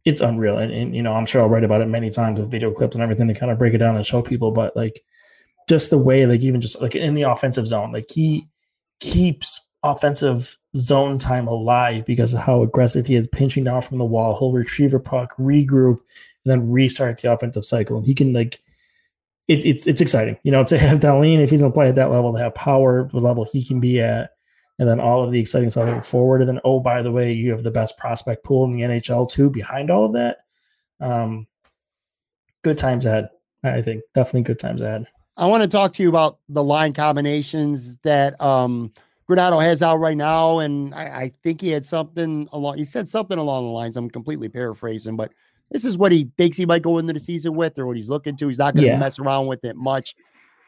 it's 0.06 0.22
unreal. 0.22 0.60
And, 0.60 0.72
and 0.72 0.96
you 0.96 1.02
know, 1.02 1.14
I'm 1.14 1.26
sure 1.26 1.42
I'll 1.42 1.50
write 1.50 1.64
about 1.64 1.82
it 1.82 1.88
many 1.88 2.12
times 2.12 2.40
with 2.40 2.52
video 2.52 2.72
clips 2.72 2.96
and 2.96 3.04
everything 3.04 3.28
to 3.28 3.34
kind 3.34 3.52
of 3.52 3.58
break 3.58 3.74
it 3.74 3.80
down 3.80 3.96
and 3.96 4.06
show 4.06 4.22
people. 4.22 4.52
But 4.52 4.76
like 4.76 5.02
just 5.68 5.90
the 5.90 5.98
way, 5.98 6.26
like 6.26 6.42
even 6.42 6.62
just 6.62 6.80
like 6.80 6.96
in 6.96 7.16
the 7.16 7.24
offensive 7.24 7.68
zone, 7.68 7.92
like 7.92 8.06
he 8.10 8.48
keeps 9.00 9.60
offensive 9.84 10.58
zone 10.78 11.18
time 11.18 11.48
alive 11.48 12.06
because 12.06 12.34
of 12.34 12.42
how 12.42 12.62
aggressive 12.62 13.06
he 13.06 13.16
is 13.16 13.28
pinching 13.28 13.64
down 13.64 13.82
from 13.82 13.98
the 13.98 14.06
wall. 14.06 14.38
He'll 14.38 14.52
retrieve 14.52 14.94
a 14.94 15.00
puck, 15.00 15.36
regroup, 15.38 15.98
and 16.44 16.52
then 16.52 16.70
restart 16.70 17.20
the 17.22 17.32
offensive 17.32 17.66
cycle. 17.66 17.98
And 17.98 18.06
he 18.06 18.14
can 18.14 18.32
like 18.32 18.60
it, 19.48 19.66
it's 19.66 19.88
it's 19.88 20.02
exciting, 20.02 20.38
you 20.44 20.52
know, 20.52 20.64
to 20.66 20.78
have 20.78 21.00
Dahlin 21.00 21.40
if 21.40 21.50
he's 21.50 21.62
gonna 21.62 21.74
play 21.74 21.90
at 21.90 21.96
that 21.96 22.12
level, 22.12 22.34
to 22.34 22.40
have 22.40 22.54
power, 22.54 23.10
the 23.12 23.20
level 23.20 23.46
he 23.46 23.64
can 23.66 23.80
be 23.80 24.00
at, 24.00 24.32
and 24.80 24.88
then 24.88 25.00
all 25.00 25.24
of 25.24 25.32
the 25.32 25.40
exciting 25.40 25.70
stuff 25.70 25.86
going 25.86 26.02
forward. 26.02 26.42
And 26.42 26.50
then 26.50 26.60
oh, 26.64 26.80
by 26.80 27.02
the 27.02 27.12
way, 27.12 27.32
you 27.32 27.52
have 27.52 27.64
the 27.64 27.72
best 27.72 27.98
prospect 27.98 28.44
pool 28.44 28.66
in 28.66 28.72
the 28.74 28.82
NHL 28.82 29.30
too 29.30 29.50
behind 29.50 29.90
all 29.90 30.06
of 30.06 30.14
that. 30.14 30.40
Um, 31.00 31.48
good 32.64 32.78
times 32.78 33.06
ahead. 33.06 33.30
I 33.64 33.82
think 33.82 34.04
definitely 34.14 34.44
good 34.44 34.60
times 34.60 34.82
ahead. 34.82 35.06
I 35.38 35.48
want 35.48 35.64
to 35.64 35.68
talk 35.70 35.92
to 35.94 36.04
you 36.04 36.10
about 36.10 36.40
the 36.50 36.64
line 36.64 36.94
combinations 36.94 37.98
that 38.04 38.40
um 38.42 38.92
Granato 39.30 39.62
has 39.62 39.82
out 39.82 39.98
right 39.98 40.16
now. 40.18 40.60
And 40.60 40.94
I, 40.94 41.04
I 41.22 41.32
think 41.44 41.60
he 41.62 41.70
had 41.70 41.84
something 41.84 42.48
along, 42.54 42.78
he 42.78 42.84
said 42.86 43.10
something 43.10 43.38
along 43.40 43.64
the 43.66 43.72
lines. 43.72 43.98
I'm 43.98 44.10
completely 44.10 44.50
paraphrasing, 44.50 45.16
but 45.18 45.32
this 45.72 45.84
is 45.84 45.98
what 45.98 46.12
he 46.12 46.30
thinks 46.38 46.58
he 46.58 46.66
might 46.68 46.84
go 46.84 47.00
into 47.00 47.12
the 47.12 47.20
season 47.20 47.56
with 47.56 47.80
or 47.80 47.88
what 47.88 47.96
he's 47.96 48.08
looking 48.10 48.38
to. 48.38 48.48
He's 48.48 48.60
not 48.60 48.76
going 48.76 48.86
to 48.86 48.92
Yeah. 48.92 49.00
mess 49.00 49.18
around 49.18 49.48
with 49.48 49.66
it 49.66 49.76
much. 49.76 50.16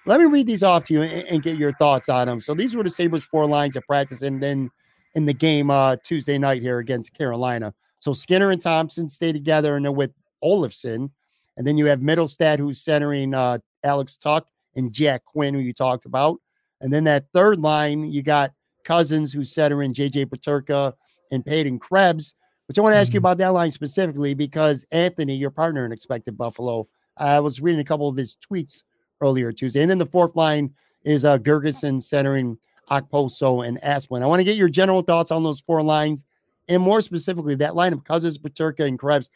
Let 0.07 0.19
me 0.21 0.25
read 0.25 0.47
these 0.47 0.63
off 0.63 0.85
to 0.85 0.93
you 0.93 1.01
and, 1.01 1.27
and 1.27 1.43
get 1.43 1.57
your 1.57 1.73
thoughts 1.73 2.07
on 2.07 2.27
them. 2.27 2.39
So 2.39 2.53
these 2.53 2.75
were 2.75 2.83
the 2.83 2.89
Sabres 2.89 3.25
four 3.25 3.45
lines 3.45 3.75
of 3.75 3.83
practice 3.85 4.21
and 4.21 4.41
then 4.41 4.69
in 5.15 5.25
the 5.25 5.33
game 5.33 5.69
uh 5.69 5.97
Tuesday 6.03 6.37
night 6.37 6.61
here 6.61 6.79
against 6.79 7.13
Carolina. 7.17 7.73
So 7.99 8.13
Skinner 8.13 8.51
and 8.51 8.61
Thompson 8.61 9.09
stay 9.09 9.33
together 9.33 9.75
and 9.75 9.83
they're 9.83 9.91
with 9.91 10.11
Olofsson. 10.43 11.09
And 11.57 11.65
then 11.67 11.77
you 11.77 11.85
have 11.87 11.99
Mittelstadt 11.99 12.57
who's 12.59 12.81
centering 12.81 13.33
uh 13.33 13.57
Alex 13.83 14.15
Tuck 14.17 14.47
and 14.75 14.93
Jack 14.93 15.25
Quinn, 15.25 15.53
who 15.53 15.59
you 15.59 15.73
talked 15.73 16.05
about. 16.05 16.39
And 16.79 16.93
then 16.93 17.03
that 17.05 17.25
third 17.33 17.59
line, 17.59 18.05
you 18.05 18.21
got 18.21 18.51
Cozens 18.85 19.33
who's 19.33 19.51
center 19.51 19.83
in 19.83 19.91
JJ 19.93 20.27
Peterka 20.27 20.93
and 21.31 21.45
Peyton 21.45 21.79
Krebs. 21.79 22.33
Which 22.67 22.77
I 22.77 22.81
want 22.81 22.93
to 22.93 22.97
ask 22.97 23.13
you 23.13 23.19
Mhm. 23.19 23.23
about 23.23 23.37
that 23.39 23.53
line 23.53 23.71
specifically 23.71 24.33
because 24.33 24.85
Anthony, 24.91 25.35
your 25.35 25.51
partner 25.51 25.85
in 25.85 25.91
Expected 25.93 26.37
Buffalo, 26.37 26.87
I 27.15 27.39
was 27.39 27.61
reading 27.61 27.79
a 27.79 27.83
couple 27.85 28.09
of 28.09 28.17
his 28.17 28.35
tweets 28.35 28.83
earlier 29.21 29.51
Tuesday. 29.51 29.81
And 29.81 29.89
then 29.89 29.97
the 29.97 30.05
fourth 30.05 30.35
line 30.35 30.73
is 31.03 31.25
uh, 31.25 31.37
Girgensons 31.37 32.03
centering 32.03 32.57
Okposo 32.89 33.67
and 33.67 33.79
Asplund. 33.81 34.23
I 34.23 34.27
want 34.27 34.39
to 34.39 34.43
get 34.43 34.57
your 34.57 34.69
general 34.69 35.01
thoughts 35.01 35.31
on 35.31 35.43
those 35.43 35.59
four 35.59 35.81
lines 35.81 36.25
and 36.67 36.81
more 36.81 37.01
specifically 37.01 37.55
that 37.55 37.75
line 37.75 37.93
of 37.93 38.03
Cozens, 38.03 38.37
Peterka, 38.37 38.85
and 38.85 38.99
Krebs. 38.99 39.29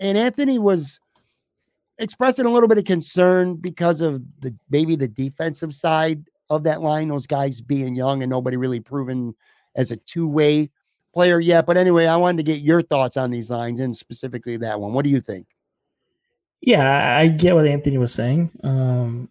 And 0.00 0.16
Anthony 0.16 0.58
was 0.58 1.00
expressing 1.98 2.46
a 2.46 2.50
little 2.50 2.68
bit 2.68 2.78
of 2.78 2.84
concern 2.84 3.56
because 3.56 4.00
of 4.00 4.22
the 4.40 4.54
maybe 4.70 4.96
the 4.96 5.08
defensive 5.08 5.74
side 5.74 6.24
of 6.50 6.62
that 6.64 6.82
line, 6.82 7.08
those 7.08 7.26
guys 7.26 7.60
being 7.60 7.94
young 7.94 8.22
and 8.22 8.30
nobody 8.30 8.56
really 8.56 8.80
proven 8.80 9.34
as 9.74 9.90
a 9.90 9.96
two-way 9.96 10.70
player 11.12 11.40
yet. 11.40 11.66
But 11.66 11.76
anyway, 11.76 12.06
I 12.06 12.16
wanted 12.16 12.38
to 12.38 12.52
get 12.52 12.60
your 12.60 12.82
thoughts 12.82 13.16
on 13.16 13.30
these 13.30 13.50
lines 13.50 13.80
and 13.80 13.96
specifically 13.96 14.56
that 14.58 14.80
one. 14.80 14.92
What 14.92 15.04
do 15.04 15.10
you 15.10 15.20
think? 15.20 15.46
Yeah, 16.60 17.16
I 17.16 17.28
get 17.28 17.54
what 17.54 17.66
Anthony 17.66 17.98
was 17.98 18.12
saying. 18.12 18.50
Um, 18.64 19.28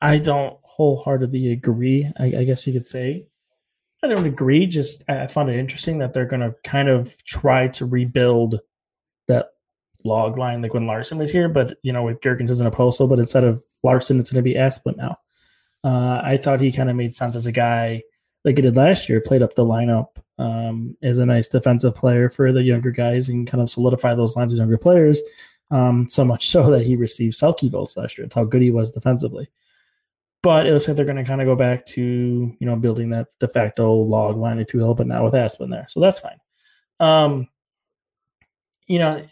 I 0.00 0.18
don't 0.18 0.58
wholeheartedly 0.62 1.52
agree. 1.52 2.10
I, 2.18 2.26
I 2.26 2.44
guess 2.44 2.66
you 2.66 2.72
could 2.72 2.86
say 2.86 3.26
I 4.02 4.08
don't 4.08 4.26
agree. 4.26 4.66
Just 4.66 5.04
I 5.08 5.26
found 5.26 5.50
it 5.50 5.58
interesting 5.58 5.98
that 5.98 6.14
they're 6.14 6.24
going 6.24 6.40
to 6.40 6.54
kind 6.64 6.88
of 6.88 7.22
try 7.24 7.68
to 7.68 7.84
rebuild 7.84 8.60
that 9.28 9.50
log 10.04 10.38
line 10.38 10.62
like 10.62 10.72
when 10.72 10.86
Larsson 10.86 11.18
was 11.18 11.30
here, 11.30 11.48
but 11.48 11.76
you 11.82 11.92
know 11.92 12.04
with 12.04 12.20
Girgensons 12.20 12.50
as 12.50 12.60
an 12.60 12.66
apostle, 12.66 13.06
but 13.06 13.18
instead 13.18 13.44
of 13.44 13.62
Larsson, 13.82 14.18
it's 14.18 14.30
going 14.30 14.42
to 14.42 14.48
be 14.48 14.56
Asplund 14.56 14.96
now. 14.96 15.18
Uh, 15.84 16.20
I 16.22 16.36
thought 16.36 16.60
he 16.60 16.72
kind 16.72 16.90
of 16.90 16.96
made 16.96 17.14
sense 17.14 17.36
as 17.36 17.46
a 17.46 17.52
guy 17.52 18.02
like 18.44 18.56
he 18.56 18.62
did 18.62 18.76
last 18.76 19.08
year, 19.08 19.20
played 19.20 19.42
up 19.42 19.54
the 19.54 19.64
lineup 19.64 20.16
um, 20.38 20.96
as 21.02 21.18
a 21.18 21.26
nice 21.26 21.48
defensive 21.48 21.94
player 21.94 22.30
for 22.30 22.52
the 22.52 22.62
younger 22.62 22.90
guys 22.90 23.28
and 23.28 23.46
kind 23.46 23.62
of 23.62 23.68
solidify 23.68 24.14
those 24.14 24.36
lines 24.36 24.52
with 24.52 24.58
younger 24.58 24.78
players. 24.78 25.20
Um, 25.70 26.08
so 26.08 26.24
much 26.24 26.48
so 26.48 26.68
that 26.70 26.84
he 26.84 26.96
received 26.96 27.34
Selke 27.34 27.70
votes 27.70 27.96
last 27.96 28.18
year. 28.18 28.24
It's 28.24 28.34
how 28.34 28.44
good 28.44 28.62
he 28.62 28.72
was 28.72 28.90
defensively. 28.90 29.48
But 30.42 30.66
it 30.66 30.72
looks 30.72 30.88
like 30.88 30.96
they're 30.96 31.06
going 31.06 31.16
to 31.16 31.24
kind 31.24 31.40
of 31.40 31.46
go 31.46 31.54
back 31.54 31.84
to 31.86 32.02
you 32.02 32.66
know 32.66 32.76
building 32.76 33.10
that 33.10 33.28
de 33.38 33.46
facto 33.46 33.92
log 33.92 34.36
line, 34.36 34.58
if 34.58 34.72
you 34.72 34.80
will, 34.80 34.94
but 34.94 35.06
not 35.06 35.22
with 35.22 35.34
Asplund 35.34 35.70
there. 35.70 35.86
So 35.88 36.00
that's 36.00 36.20
fine. 36.20 36.38
Um, 36.98 37.48
you 38.86 38.98
know, 38.98 39.24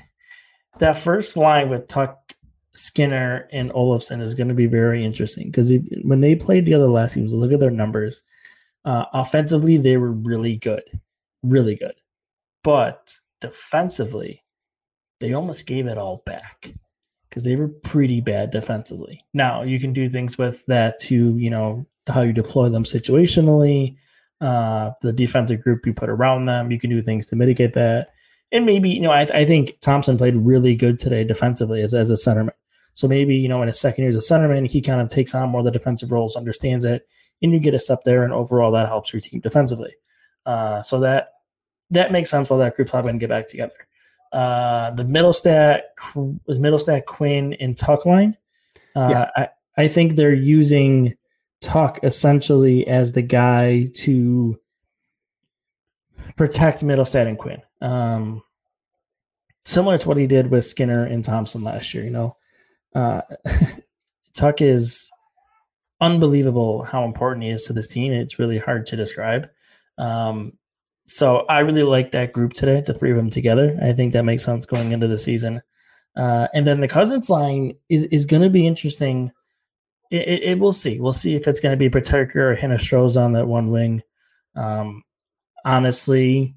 that 0.78 0.96
first 0.96 1.36
line 1.36 1.68
with 1.68 1.86
Tuck, 1.86 2.32
Skinner, 2.74 3.48
and 3.52 3.70
Olofsson 3.72 4.20
is 4.20 4.34
going 4.34 4.48
to 4.48 4.54
be 4.54 4.66
very 4.66 5.04
interesting 5.04 5.46
because 5.46 5.72
when 6.02 6.20
they 6.20 6.34
played 6.34 6.64
together 6.64 6.88
last 6.88 7.14
season, 7.14 7.38
look 7.38 7.52
at 7.52 7.60
their 7.60 7.70
numbers. 7.70 8.22
Uh, 8.84 9.04
offensively, 9.12 9.76
they 9.76 9.98
were 9.98 10.12
really 10.12 10.56
good, 10.56 10.82
really 11.42 11.74
good, 11.74 11.94
but 12.64 13.12
defensively, 13.40 14.42
they 15.20 15.32
almost 15.32 15.66
gave 15.66 15.86
it 15.86 15.98
all 15.98 16.22
back 16.24 16.72
because 17.28 17.42
they 17.42 17.56
were 17.56 17.68
pretty 17.68 18.20
bad 18.20 18.50
defensively. 18.50 19.24
Now 19.34 19.62
you 19.62 19.78
can 19.78 19.92
do 19.92 20.08
things 20.08 20.38
with 20.38 20.64
that 20.66 20.98
to 21.00 21.36
you 21.36 21.50
know 21.50 21.86
how 22.08 22.22
you 22.22 22.32
deploy 22.32 22.68
them 22.68 22.84
situationally, 22.84 23.96
uh, 24.40 24.90
the 25.02 25.12
defensive 25.12 25.62
group 25.62 25.86
you 25.86 25.92
put 25.92 26.08
around 26.08 26.46
them. 26.46 26.70
You 26.70 26.80
can 26.80 26.90
do 26.90 27.02
things 27.02 27.26
to 27.26 27.36
mitigate 27.36 27.74
that, 27.74 28.08
and 28.52 28.64
maybe 28.64 28.90
you 28.90 29.00
know 29.00 29.12
I, 29.12 29.22
I 29.22 29.44
think 29.44 29.78
Thompson 29.80 30.18
played 30.18 30.36
really 30.36 30.74
good 30.74 30.98
today 30.98 31.24
defensively 31.24 31.82
as 31.82 31.94
as 31.94 32.10
a 32.10 32.14
centerman. 32.14 32.50
So 32.94 33.06
maybe 33.06 33.36
you 33.36 33.48
know 33.48 33.62
in 33.62 33.68
his 33.68 33.80
second 33.80 34.02
year 34.02 34.08
as 34.08 34.16
a 34.16 34.20
centerman, 34.20 34.68
he 34.68 34.80
kind 34.80 35.00
of 35.00 35.08
takes 35.08 35.34
on 35.34 35.50
more 35.50 35.60
of 35.60 35.64
the 35.64 35.70
defensive 35.70 36.12
roles, 36.12 36.36
understands 36.36 36.84
it, 36.84 37.06
and 37.42 37.52
you 37.52 37.60
get 37.60 37.74
a 37.74 37.80
step 37.80 38.00
there, 38.04 38.24
and 38.24 38.32
overall 38.32 38.72
that 38.72 38.88
helps 38.88 39.12
your 39.12 39.20
team 39.20 39.40
defensively. 39.40 39.94
Uh, 40.46 40.82
so 40.82 41.00
that 41.00 41.28
that 41.90 42.12
makes 42.12 42.30
sense. 42.30 42.48
While 42.48 42.60
that 42.60 42.74
group's 42.74 42.90
probably 42.90 43.10
going 43.10 43.20
to 43.20 43.26
get 43.26 43.30
back 43.30 43.48
together 43.48 43.87
uh, 44.32 44.90
the 44.92 45.04
Mittelstadt 45.04 45.82
middle 46.14 46.40
Mittelstadt 46.48 47.04
Quinn 47.06 47.54
and 47.54 47.76
Tuck 47.76 48.06
line. 48.06 48.36
Uh, 48.94 49.08
Yeah. 49.10 49.30
I 49.36 49.48
I 49.76 49.88
think 49.88 50.16
they're 50.16 50.32
using 50.32 51.14
Tuck 51.60 52.00
essentially 52.02 52.86
as 52.86 53.12
the 53.12 53.22
guy 53.22 53.86
to 53.96 54.58
protect 56.36 56.82
Middle 56.82 57.04
Mittelstadt 57.04 57.26
and 57.26 57.38
Quinn. 57.38 57.62
Um, 57.80 58.42
similar 59.64 59.98
to 59.98 60.08
what 60.08 60.16
he 60.16 60.26
did 60.26 60.50
with 60.50 60.64
Skinner 60.64 61.04
and 61.04 61.24
Thompson 61.24 61.62
last 61.62 61.94
year. 61.94 62.04
You 62.04 62.10
know, 62.10 62.36
uh, 62.94 63.22
Tuck 64.34 64.60
is 64.60 65.10
unbelievable 66.00 66.84
how 66.84 67.04
important 67.04 67.44
he 67.44 67.50
is 67.50 67.64
to 67.64 67.72
this 67.72 67.88
team. 67.88 68.12
It's 68.12 68.38
really 68.38 68.58
hard 68.58 68.86
to 68.86 68.96
describe. 68.96 69.48
Um, 69.96 70.52
so 71.08 71.38
I 71.48 71.60
really 71.60 71.82
like 71.82 72.10
that 72.12 72.32
group 72.32 72.52
today, 72.52 72.82
the 72.84 72.94
three 72.94 73.10
of 73.10 73.16
them 73.16 73.30
together. 73.30 73.78
I 73.82 73.92
think 73.92 74.12
that 74.12 74.24
makes 74.24 74.44
sense 74.44 74.66
going 74.66 74.92
into 74.92 75.08
the 75.08 75.18
season. 75.18 75.62
Uh, 76.16 76.48
and 76.52 76.66
then 76.66 76.80
the 76.80 76.88
Cozens 76.88 77.30
line 77.30 77.72
is, 77.88 78.04
is 78.04 78.26
going 78.26 78.42
to 78.42 78.50
be 78.50 78.66
interesting. 78.66 79.32
It, 80.10 80.28
it, 80.28 80.42
it- 80.42 80.58
we'll 80.58 80.72
see. 80.72 81.00
We'll 81.00 81.12
see 81.12 81.34
if 81.34 81.48
it's 81.48 81.60
going 81.60 81.72
to 81.72 81.76
be 81.76 81.88
Peterka 81.90 82.36
or 82.36 82.56
Hinostroza 82.56 83.22
on 83.24 83.32
that 83.32 83.46
one 83.48 83.70
wing. 83.70 84.02
Um, 84.54 85.02
honestly, 85.64 86.54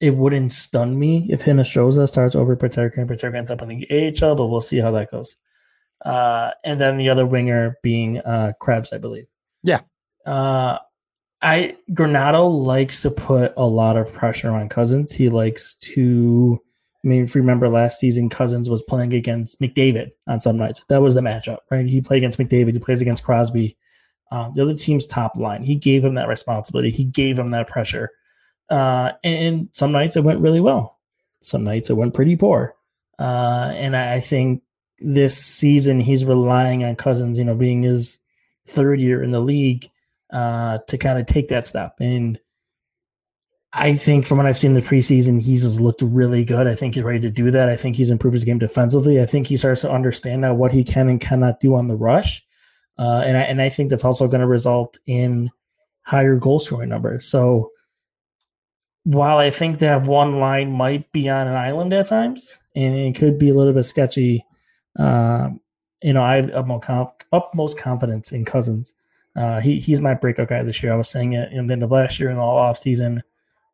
it 0.00 0.14
wouldn't 0.16 0.50
stun 0.52 0.98
me 0.98 1.28
if 1.30 1.42
Hinostroza 1.42 2.08
starts 2.08 2.34
over 2.34 2.56
Peterka 2.56 2.98
and 2.98 3.08
Peterka 3.08 3.36
ends 3.36 3.50
up 3.50 3.62
in 3.62 3.68
the 3.68 3.86
AHL, 4.22 4.34
but 4.34 4.46
we'll 4.46 4.60
see 4.62 4.78
how 4.78 4.90
that 4.92 5.10
goes. 5.10 5.36
Uh, 6.04 6.52
and 6.64 6.80
then 6.80 6.96
the 6.96 7.10
other 7.10 7.26
winger 7.26 7.76
being 7.82 8.18
uh, 8.18 8.52
Krebs, 8.58 8.92
I 8.92 8.98
believe. 8.98 9.26
Yeah. 9.62 9.80
Uh, 10.24 10.78
I 11.42 11.76
Granato 11.92 12.50
likes 12.50 13.02
to 13.02 13.10
put 13.10 13.54
a 13.56 13.66
lot 13.66 13.96
of 13.96 14.12
pressure 14.12 14.50
on 14.50 14.68
Cozens. 14.68 15.12
He 15.12 15.28
likes 15.28 15.74
to. 15.74 16.60
I 17.02 17.08
mean, 17.08 17.24
if 17.24 17.34
you 17.34 17.40
remember 17.40 17.68
last 17.68 17.98
season, 17.98 18.28
Cozens 18.28 18.68
was 18.68 18.82
playing 18.82 19.14
against 19.14 19.58
McDavid 19.58 20.10
on 20.26 20.38
some 20.38 20.58
nights. 20.58 20.82
That 20.88 21.00
was 21.00 21.14
the 21.14 21.22
matchup, 21.22 21.58
right? 21.70 21.86
He 21.86 22.02
played 22.02 22.18
against 22.18 22.38
McDavid. 22.38 22.74
He 22.74 22.78
plays 22.78 23.00
against 23.00 23.24
Crosby, 23.24 23.78
uh, 24.30 24.50
the 24.54 24.60
other 24.60 24.74
team's 24.74 25.06
top 25.06 25.34
line. 25.36 25.62
He 25.62 25.76
gave 25.76 26.04
him 26.04 26.14
that 26.14 26.28
responsibility. 26.28 26.90
He 26.90 27.04
gave 27.04 27.38
him 27.38 27.52
that 27.52 27.68
pressure. 27.68 28.10
Uh, 28.68 29.12
and 29.24 29.70
some 29.72 29.92
nights 29.92 30.16
it 30.16 30.24
went 30.24 30.40
really 30.40 30.60
well. 30.60 30.98
Some 31.40 31.64
nights 31.64 31.88
it 31.88 31.94
went 31.94 32.12
pretty 32.12 32.36
poor. 32.36 32.74
Uh, 33.18 33.72
and 33.74 33.96
I, 33.96 34.14
I 34.14 34.20
think 34.20 34.62
this 34.98 35.36
season 35.36 36.00
he's 36.00 36.26
relying 36.26 36.84
on 36.84 36.96
Cozens, 36.96 37.38
you 37.38 37.44
know, 37.44 37.54
being 37.54 37.82
his 37.82 38.18
third 38.66 39.00
year 39.00 39.22
in 39.22 39.30
the 39.30 39.40
league 39.40 39.90
uh, 40.32 40.78
to 40.86 40.98
kind 40.98 41.18
of 41.18 41.26
take 41.26 41.48
that 41.48 41.66
step. 41.66 41.96
And 42.00 42.38
I 43.72 43.94
think 43.94 44.26
from 44.26 44.38
what 44.38 44.46
I've 44.46 44.58
seen 44.58 44.72
in 44.72 44.74
the 44.74 44.86
preseason, 44.86 45.40
he's 45.40 45.62
just 45.62 45.80
looked 45.80 46.02
really 46.02 46.44
good. 46.44 46.66
I 46.66 46.74
think 46.74 46.94
he's 46.94 47.04
ready 47.04 47.20
to 47.20 47.30
do 47.30 47.50
that. 47.52 47.68
I 47.68 47.76
think 47.76 47.94
he's 47.94 48.10
improved 48.10 48.34
his 48.34 48.44
game 48.44 48.58
defensively. 48.58 49.20
I 49.20 49.26
think 49.26 49.46
he 49.46 49.56
starts 49.56 49.82
to 49.82 49.92
understand 49.92 50.40
now 50.40 50.54
what 50.54 50.72
he 50.72 50.82
can 50.82 51.08
and 51.08 51.20
cannot 51.20 51.60
do 51.60 51.74
on 51.74 51.86
the 51.86 51.96
rush. 51.96 52.44
Uh, 52.98 53.22
and 53.24 53.36
I 53.36 53.42
and 53.42 53.62
I 53.62 53.68
think 53.68 53.88
that's 53.88 54.04
also 54.04 54.28
going 54.28 54.40
to 54.40 54.46
result 54.46 54.98
in 55.06 55.50
higher 56.04 56.36
goal 56.36 56.58
scoring 56.58 56.88
numbers. 56.88 57.24
So 57.24 57.70
while 59.04 59.38
I 59.38 59.50
think 59.50 59.78
that 59.78 60.02
one 60.02 60.38
line 60.38 60.72
might 60.72 61.10
be 61.12 61.28
on 61.28 61.46
an 61.46 61.54
island 61.54 61.92
at 61.92 62.08
times, 62.08 62.58
and 62.74 62.94
it 62.94 63.14
could 63.16 63.38
be 63.38 63.48
a 63.48 63.54
little 63.54 63.72
bit 63.72 63.84
sketchy, 63.84 64.44
um, 64.98 65.60
you 66.02 66.12
know, 66.12 66.22
I 66.22 66.36
have 66.36 66.50
utmost, 66.50 66.84
conf- 66.84 67.10
utmost 67.32 67.78
confidence 67.78 68.32
in 68.32 68.44
Cozens. 68.44 68.94
Uh, 69.36 69.60
he 69.60 69.78
he's 69.78 70.00
my 70.00 70.14
breakout 70.14 70.48
guy 70.48 70.62
this 70.62 70.82
year. 70.82 70.92
I 70.92 70.96
was 70.96 71.08
saying 71.08 71.34
it 71.34 71.52
in 71.52 71.66
the 71.66 71.72
end 71.72 71.82
of 71.82 71.90
last 71.90 72.18
year 72.18 72.30
in 72.30 72.36
the 72.36 72.42
off 72.42 72.76
season. 72.76 73.22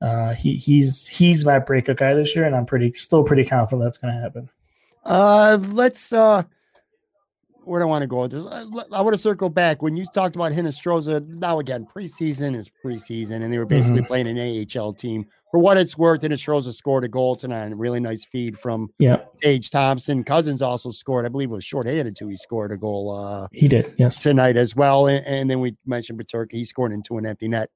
Uh, 0.03 0.35
he 0.35 0.57
he's 0.57 1.07
he's 1.07 1.45
my 1.45 1.59
breakout 1.59 1.97
guy 1.97 2.15
this 2.15 2.37
year, 2.37 2.45
and 2.45 2.55
I'm 2.55 2.67
pretty 2.67 2.93
still 2.93 3.25
pretty 3.25 3.45
confident 3.45 3.85
that's 3.85 3.99
going 3.99 4.15
to 4.15 4.21
happen. 4.21 4.51
Uh, 5.05 5.59
let's 5.71 6.13
uh, 6.13 6.43
where 7.67 7.81
do 7.81 7.87
I 7.87 7.89
want 7.89 8.03
to 8.03 8.07
go 8.07 8.27
this? 8.27 8.45
Uh, 8.45 8.65
I 8.93 9.01
want 9.01 9.15
to 9.15 9.19
circle 9.19 9.49
back 9.49 9.83
when 9.83 9.97
you 9.97 10.07
talked 10.15 10.37
about 10.37 10.53
Hinostroza. 10.53 11.41
Now 11.41 11.59
again, 11.59 11.87
preseason 11.95 12.55
is 12.55 12.71
preseason, 12.85 13.43
and 13.43 13.53
they 13.53 13.59
were 13.59 13.67
basically 13.67 14.03
playing 14.03 14.27
an 14.27 14.39
AHL 14.77 14.93
team. 14.93 15.27
For 15.51 15.59
what 15.59 15.77
it's 15.77 15.97
worth, 15.99 16.23
Hinostroza 16.23 16.73
scored 16.73 17.05
a 17.05 17.09
goal 17.09 17.35
tonight. 17.35 17.73
A 17.73 17.77
really 17.77 18.01
nice 18.01 18.25
feed 18.25 18.59
from 18.59 18.91
Yeah, 18.99 19.23
Tage 19.43 19.71
Thompson. 19.71 20.23
Cozens 20.23 20.63
also 20.63 20.91
scored. 20.91 21.27
I 21.27 21.29
believe 21.29 21.51
it 21.51 21.55
was 21.55 21.65
shorthanded 21.65 22.17
too. 22.17 22.29
He 22.29 22.37
scored 22.37 22.73
a 22.73 22.77
goal 22.77 23.11
uh, 23.11 23.49
he 23.53 23.69
did. 23.69 23.93
Yes. 23.99 24.23
tonight 24.23 24.57
as 24.57 24.77
well. 24.77 25.07
And, 25.07 25.27
and 25.27 25.51
then 25.51 25.61
we 25.61 25.77
mentioned 25.87 26.19
Peterka. 26.21 26.53
He 26.53 26.65
scored 26.65 26.93
into 26.93 27.19
an 27.19 27.27
empty 27.27 27.49
net 27.49 27.71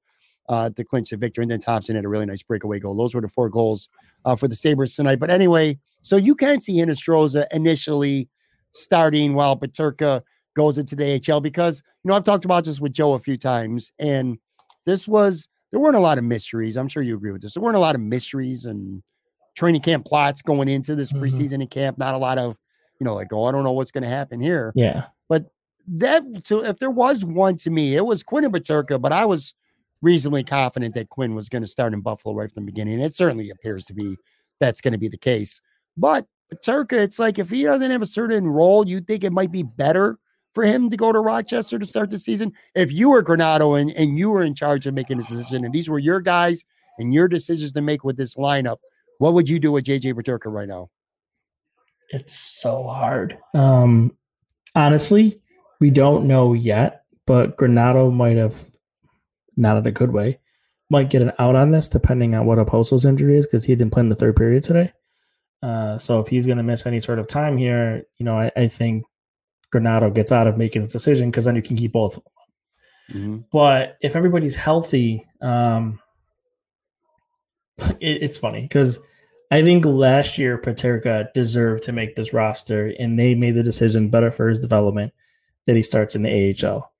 uh, 0.49 0.69
to 0.69 0.83
clinch 0.83 1.09
the 1.09 1.17
victory. 1.17 1.43
And 1.43 1.51
then 1.51 1.59
Thompson 1.59 1.95
had 1.95 2.05
a 2.05 2.09
really 2.09 2.25
nice 2.25 2.43
breakaway 2.43 2.79
goal. 2.79 2.95
Those 2.95 3.13
were 3.15 3.21
the 3.21 3.27
four 3.27 3.49
goals 3.49 3.89
uh, 4.25 4.35
for 4.35 4.47
the 4.47 4.55
Sabres 4.55 4.95
tonight. 4.95 5.19
But 5.19 5.31
anyway, 5.31 5.79
so 6.01 6.17
you 6.17 6.35
can 6.35 6.61
see 6.61 6.77
Hinostroza 6.77 7.45
initially 7.51 8.27
starting 8.73 9.33
while 9.33 9.57
Peterka 9.57 10.21
goes 10.55 10.77
into 10.77 10.95
the 10.95 11.21
AHL 11.29 11.41
because, 11.41 11.81
you 12.03 12.09
know, 12.09 12.15
I've 12.15 12.23
talked 12.23 12.45
about 12.45 12.65
this 12.65 12.79
with 12.79 12.93
Joe 12.93 13.13
a 13.13 13.19
few 13.19 13.37
times. 13.37 13.91
And 13.99 14.37
this 14.85 15.07
was, 15.07 15.47
there 15.71 15.79
weren't 15.79 15.95
a 15.95 15.99
lot 16.01 16.17
of 16.17 16.23
mysteries. 16.23 16.75
I'm 16.77 16.87
sure 16.87 17.03
you 17.03 17.15
agree 17.15 17.31
with 17.31 17.41
this. 17.41 17.53
There 17.53 17.63
weren't 17.63 17.77
a 17.77 17.79
lot 17.81 17.95
of 17.95 18.01
mysteries 18.01 18.65
and 18.65 19.01
training 19.55 19.81
camp 19.81 20.05
plots 20.05 20.41
going 20.41 20.67
into 20.67 20.95
this 20.95 21.11
Mhm. 21.11 21.21
preseason 21.21 21.61
and 21.61 21.69
camp. 21.69 21.97
Not 21.97 22.15
a 22.15 22.17
lot 22.17 22.37
of, 22.37 22.57
you 22.99 23.05
know, 23.05 23.15
like, 23.15 23.31
oh, 23.31 23.45
I 23.45 23.51
don't 23.51 23.63
know 23.63 23.71
what's 23.71 23.91
going 23.91 24.03
to 24.03 24.09
happen 24.09 24.39
here 24.41 24.71
Yeah. 24.75 25.05
But 25.29 25.45
that 25.87 26.23
so 26.43 26.63
if 26.63 26.79
there 26.79 26.91
was 26.91 27.23
one 27.25 27.57
to 27.57 27.69
me, 27.69 27.95
it 27.95 28.05
was 28.05 28.23
Quinn 28.23 28.43
and 28.45 28.53
Peterka, 28.53 29.01
but 29.01 29.11
I 29.11 29.25
was 29.25 29.53
reasonably 30.01 30.43
confident 30.43 30.95
that 30.95 31.09
Quinn 31.09 31.35
was 31.35 31.47
going 31.49 31.61
to 31.61 31.67
start 31.67 31.93
in 31.93 32.01
Buffalo 32.01 32.33
right 32.35 32.51
from 32.51 32.63
the 32.65 32.71
beginning. 32.71 32.95
And 32.95 33.03
it 33.03 33.13
certainly 33.15 33.49
appears 33.49 33.85
to 33.85 33.93
be 33.93 34.17
that's 34.59 34.81
going 34.81 34.91
to 34.93 34.97
be 34.97 35.07
the 35.07 35.17
case. 35.17 35.59
But 35.97 36.25
Peterka, 36.53 36.93
it's 36.93 37.19
like 37.19 37.39
if 37.39 37.49
he 37.49 37.63
doesn't 37.63 37.91
have 37.91 38.01
a 38.01 38.07
certain 38.07 38.47
role, 38.47 38.87
you 38.87 39.01
think 39.01 39.23
it 39.23 39.31
might 39.31 39.51
be 39.51 39.63
better 39.63 40.19
for 40.53 40.63
him 40.63 40.89
to 40.89 40.97
go 40.97 41.11
to 41.11 41.19
Rochester 41.19 41.79
to 41.79 41.85
start 41.85 42.11
the 42.11 42.17
season. 42.17 42.51
If 42.75 42.91
you 42.91 43.09
were 43.09 43.23
Granato 43.23 43.79
and, 43.79 43.91
and 43.91 44.17
you 44.17 44.29
were 44.29 44.43
in 44.43 44.53
charge 44.53 44.85
of 44.85 44.93
making 44.93 45.17
this 45.17 45.29
decision, 45.29 45.63
and 45.63 45.73
these 45.73 45.89
were 45.89 45.99
your 45.99 46.19
guys 46.19 46.65
and 46.99 47.13
your 47.13 47.27
decisions 47.27 47.71
to 47.73 47.81
make 47.81 48.03
with 48.03 48.17
this 48.17 48.35
lineup, 48.35 48.77
what 49.19 49.33
would 49.33 49.49
you 49.49 49.59
do 49.59 49.71
with 49.71 49.85
JJ 49.85 50.13
Peterka 50.13 50.51
right 50.51 50.67
now? 50.67 50.89
It's 52.09 52.33
so 52.33 52.83
hard. 52.83 53.37
Um, 53.53 54.17
honestly, 54.75 55.41
we 55.79 55.89
don't 55.89 56.25
know 56.25 56.53
yet, 56.53 57.05
but 57.25 57.55
Granato 57.55 58.13
might 58.13 58.35
have, 58.35 58.69
not 59.55 59.77
in 59.77 59.87
a 59.87 59.91
good 59.91 60.11
way, 60.11 60.39
might 60.89 61.09
get 61.09 61.21
an 61.21 61.31
out 61.39 61.55
on 61.55 61.71
this 61.71 61.87
depending 61.87 62.35
on 62.35 62.45
what 62.45 62.57
Okposo's 62.57 63.05
injury 63.05 63.37
is 63.37 63.47
because 63.47 63.63
he 63.63 63.73
didn't 63.73 63.93
play 63.93 64.01
in 64.01 64.09
the 64.09 64.15
third 64.15 64.35
period 64.35 64.63
today. 64.63 64.91
Uh, 65.61 65.97
so 65.97 66.19
if 66.19 66.27
he's 66.27 66.45
going 66.45 66.57
to 66.57 66.63
miss 66.63 66.85
any 66.85 66.99
sort 66.99 67.19
of 67.19 67.27
time 67.27 67.57
here, 67.57 68.03
you 68.17 68.25
know, 68.25 68.37
I, 68.37 68.51
I 68.55 68.67
think 68.67 69.03
Granato 69.73 70.13
gets 70.13 70.31
out 70.31 70.47
of 70.47 70.57
making 70.57 70.81
his 70.81 70.91
decision 70.91 71.29
because 71.29 71.45
then 71.45 71.55
you 71.55 71.61
can 71.61 71.77
keep 71.77 71.93
both. 71.93 72.19
Mm-hmm. 73.11 73.39
But 73.51 73.97
if 74.01 74.15
everybody's 74.15 74.55
healthy, 74.55 75.25
um, 75.41 75.99
it, 77.99 78.23
it's 78.23 78.37
funny 78.37 78.61
because 78.61 78.99
I 79.51 79.61
think 79.61 79.85
last 79.85 80.37
year 80.37 80.57
Peterka 80.57 81.31
deserved 81.33 81.83
to 81.83 81.91
make 81.91 82.15
this 82.15 82.33
roster, 82.33 82.93
and 82.99 83.19
they 83.19 83.35
made 83.35 83.55
the 83.55 83.63
decision 83.63 84.09
better 84.09 84.31
for 84.31 84.47
his 84.47 84.59
development 84.59 85.13
that 85.65 85.75
he 85.75 85.83
starts 85.83 86.15
in 86.15 86.23
the 86.23 86.55
AHL. 86.65 86.91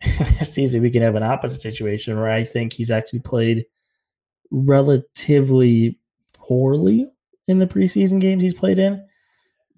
this 0.38 0.54
season, 0.54 0.80
we 0.80 0.90
can 0.90 1.02
have 1.02 1.16
an 1.16 1.24
opposite 1.24 1.60
situation 1.60 2.16
where 2.16 2.30
I 2.30 2.44
think 2.44 2.72
he's 2.72 2.90
actually 2.90 3.18
played 3.18 3.66
relatively 4.50 5.98
poorly 6.34 7.10
in 7.48 7.58
the 7.58 7.66
preseason 7.66 8.20
games 8.20 8.42
he's 8.42 8.54
played 8.54 8.78
in, 8.78 9.04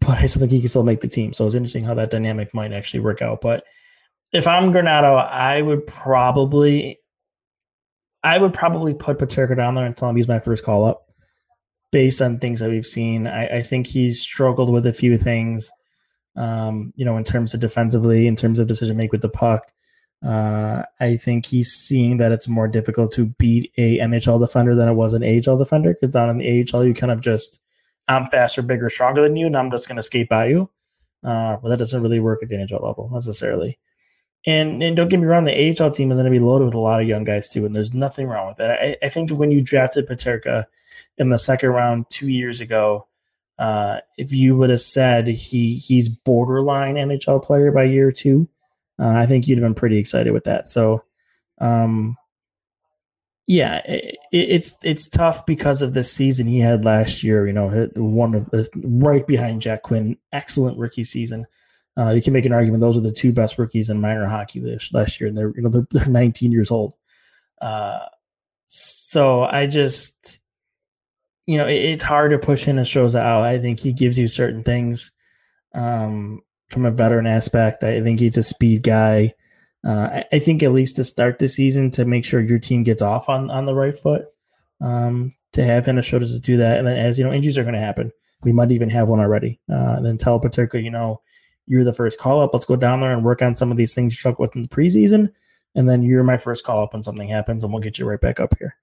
but 0.00 0.18
I 0.18 0.26
still 0.26 0.40
think 0.40 0.52
he 0.52 0.60
can 0.60 0.68
still 0.68 0.82
make 0.82 1.00
the 1.00 1.08
team. 1.08 1.32
So 1.32 1.46
it's 1.46 1.54
interesting 1.54 1.84
how 1.84 1.94
that 1.94 2.10
dynamic 2.10 2.52
might 2.52 2.72
actually 2.72 3.00
work 3.00 3.22
out. 3.22 3.40
But 3.40 3.64
if 4.32 4.46
I'm 4.46 4.72
Granato, 4.72 5.16
I 5.16 5.62
would 5.62 5.86
probably, 5.86 6.98
I 8.22 8.36
would 8.38 8.52
probably 8.52 8.92
put 8.92 9.18
Peterka 9.18 9.56
down 9.56 9.74
there 9.74 9.86
and 9.86 9.96
tell 9.96 10.08
him 10.08 10.16
he's 10.16 10.28
my 10.28 10.40
first 10.40 10.64
call 10.64 10.84
up. 10.84 11.06
Based 11.92 12.22
on 12.22 12.38
things 12.38 12.60
that 12.60 12.70
we've 12.70 12.86
seen, 12.86 13.26
I, 13.26 13.58
I 13.58 13.62
think 13.62 13.86
he's 13.86 14.20
struggled 14.20 14.72
with 14.72 14.86
a 14.86 14.92
few 14.92 15.18
things. 15.18 15.72
Um, 16.36 16.92
you 16.94 17.04
know, 17.04 17.16
in 17.16 17.24
terms 17.24 17.52
of 17.52 17.58
defensively, 17.58 18.28
in 18.28 18.36
terms 18.36 18.60
of 18.60 18.68
decision 18.68 18.96
make 18.96 19.10
with 19.10 19.22
the 19.22 19.28
puck. 19.28 19.72
Uh, 20.24 20.82
I 21.00 21.16
think 21.16 21.46
he's 21.46 21.70
seeing 21.70 22.18
that 22.18 22.30
it's 22.30 22.46
more 22.46 22.68
difficult 22.68 23.10
to 23.12 23.26
beat 23.26 23.72
a 23.78 23.98
NHL 23.98 24.38
defender 24.38 24.74
than 24.74 24.88
it 24.88 24.94
was 24.94 25.14
an 25.14 25.22
AHL 25.22 25.56
defender 25.56 25.94
because 25.94 26.10
down 26.10 26.28
in 26.28 26.38
the 26.38 26.66
AHL 26.72 26.84
you 26.84 26.92
kind 26.92 27.10
of 27.10 27.20
just 27.20 27.58
I'm 28.10 28.26
faster, 28.26 28.60
bigger, 28.60 28.90
stronger 28.90 29.22
than 29.22 29.36
you, 29.36 29.46
and 29.46 29.56
I'm 29.56 29.70
just 29.70 29.86
going 29.86 29.96
to 29.96 30.02
skate 30.02 30.28
by 30.28 30.48
you. 30.48 30.70
Uh, 31.22 31.56
but 31.58 31.68
that 31.68 31.78
doesn't 31.78 32.02
really 32.02 32.18
work 32.18 32.42
at 32.42 32.48
the 32.48 32.56
NHL 32.56 32.82
level 32.82 33.08
necessarily. 33.12 33.78
And 34.46 34.82
and 34.82 34.96
don't 34.96 35.08
get 35.08 35.20
me 35.20 35.26
wrong, 35.26 35.44
the 35.44 35.52
AHL 35.52 35.90
team 35.90 36.10
is 36.10 36.16
going 36.16 36.24
to 36.24 36.30
be 36.30 36.38
loaded 36.38 36.64
with 36.64 36.74
a 36.74 36.80
lot 36.80 37.00
of 37.00 37.08
young 37.08 37.24
guys 37.24 37.50
too, 37.50 37.66
and 37.66 37.74
there's 37.74 37.92
nothing 37.92 38.26
wrong 38.26 38.48
with 38.48 38.56
that. 38.56 38.70
I, 38.70 38.96
I 39.02 39.08
think 39.10 39.30
when 39.30 39.50
you 39.50 39.60
drafted 39.60 40.08
Peterka 40.08 40.64
in 41.18 41.28
the 41.28 41.38
second 41.38 41.70
round 41.70 42.08
two 42.08 42.28
years 42.28 42.60
ago, 42.62 43.06
uh, 43.58 44.00
if 44.16 44.32
you 44.32 44.56
would 44.56 44.70
have 44.70 44.80
said 44.80 45.26
he 45.26 45.74
he's 45.74 46.08
borderline 46.08 46.94
NHL 46.94 47.42
player 47.42 47.70
by 47.70 47.84
year 47.84 48.10
two, 48.10 48.48
uh, 49.00 49.08
I 49.08 49.26
think 49.26 49.48
you'd 49.48 49.58
have 49.58 49.64
been 49.64 49.74
pretty 49.74 49.98
excited 49.98 50.32
with 50.32 50.44
that. 50.44 50.68
So, 50.68 51.04
um, 51.58 52.16
yeah, 53.46 53.78
it, 53.86 54.16
it's 54.30 54.76
it's 54.84 55.08
tough 55.08 55.44
because 55.46 55.82
of 55.82 55.94
this 55.94 56.12
season 56.12 56.46
he 56.46 56.60
had 56.60 56.84
last 56.84 57.24
year. 57.24 57.46
You 57.46 57.52
know, 57.52 57.88
one 57.96 58.34
of 58.34 58.50
the, 58.50 58.68
right 58.84 59.26
behind 59.26 59.62
Jack 59.62 59.82
Quinn, 59.82 60.16
excellent 60.32 60.78
rookie 60.78 61.04
season. 61.04 61.46
Uh, 61.98 62.10
you 62.10 62.22
can 62.22 62.32
make 62.32 62.46
an 62.46 62.52
argument 62.52 62.80
those 62.80 62.96
are 62.96 63.00
the 63.00 63.10
two 63.10 63.32
best 63.32 63.58
rookies 63.58 63.90
in 63.90 64.00
minor 64.00 64.26
hockey 64.26 64.60
this 64.60 64.92
last 64.92 65.20
year, 65.20 65.28
and 65.28 65.36
they're 65.36 65.52
you 65.56 65.62
know 65.62 65.68
they're, 65.68 65.86
they're 65.90 66.06
19 66.06 66.52
years 66.52 66.70
old. 66.70 66.94
Uh, 67.60 68.06
so 68.68 69.42
I 69.42 69.66
just, 69.66 70.38
you 71.46 71.58
know, 71.58 71.66
it, 71.66 71.74
it's 71.74 72.02
hard 72.02 72.30
to 72.30 72.38
push 72.38 72.62
him 72.62 72.78
and 72.78 72.86
shows 72.86 73.16
out. 73.16 73.42
I 73.42 73.58
think 73.58 73.80
he 73.80 73.92
gives 73.92 74.18
you 74.18 74.28
certain 74.28 74.62
things. 74.62 75.10
Um, 75.74 76.42
from 76.70 76.86
a 76.86 76.90
veteran 76.90 77.26
aspect. 77.26 77.84
I 77.84 78.00
think 78.00 78.20
he's 78.20 78.36
a 78.36 78.42
speed 78.42 78.82
guy. 78.82 79.34
Uh, 79.84 80.22
I, 80.30 80.38
think 80.38 80.62
at 80.62 80.72
least 80.72 80.96
to 80.96 81.04
start 81.04 81.38
the 81.38 81.48
season 81.48 81.90
to 81.92 82.04
make 82.04 82.24
sure 82.24 82.40
your 82.40 82.58
team 82.58 82.82
gets 82.82 83.00
off 83.00 83.30
on 83.30 83.50
on 83.50 83.64
the 83.64 83.74
right 83.74 83.96
foot. 83.96 84.26
Um, 84.80 85.34
to 85.52 85.64
have 85.64 85.84
him 85.84 86.00
show 86.00 86.18
us 86.18 86.32
to 86.32 86.40
do 86.40 86.58
that, 86.58 86.78
and 86.78 86.86
then 86.86 86.96
as 86.96 87.18
you 87.18 87.24
know, 87.24 87.32
injuries 87.32 87.58
are 87.58 87.64
going 87.64 87.74
to 87.74 87.80
happen. 87.80 88.12
We 88.42 88.52
might 88.52 88.72
even 88.72 88.88
have 88.90 89.08
one 89.08 89.20
already. 89.20 89.60
Uh, 89.70 89.96
and 89.96 90.06
then 90.06 90.16
tell 90.16 90.40
Peterka, 90.40 90.82
you 90.82 90.90
know, 90.90 91.20
you're 91.66 91.84
the 91.84 91.92
first 91.92 92.18
call 92.18 92.40
up. 92.40 92.50
Let's 92.52 92.64
go 92.64 92.76
down 92.76 93.00
there 93.00 93.12
and 93.12 93.24
work 93.24 93.42
on 93.42 93.56
some 93.56 93.70
of 93.70 93.76
these 93.76 93.94
things 93.94 94.12
you 94.12 94.16
struggled 94.16 94.40
with 94.40 94.56
in 94.56 94.62
the 94.62 94.68
preseason, 94.68 95.30
and 95.74 95.88
then 95.88 96.02
you're 96.02 96.22
my 96.22 96.36
first 96.36 96.64
call 96.64 96.82
up 96.82 96.92
when 96.92 97.02
something 97.02 97.28
happens, 97.28 97.64
and 97.64 97.72
we'll 97.72 97.82
get 97.82 97.98
you 97.98 98.06
right 98.06 98.20
back 98.20 98.38
up 98.38 98.54
here. 98.58 98.76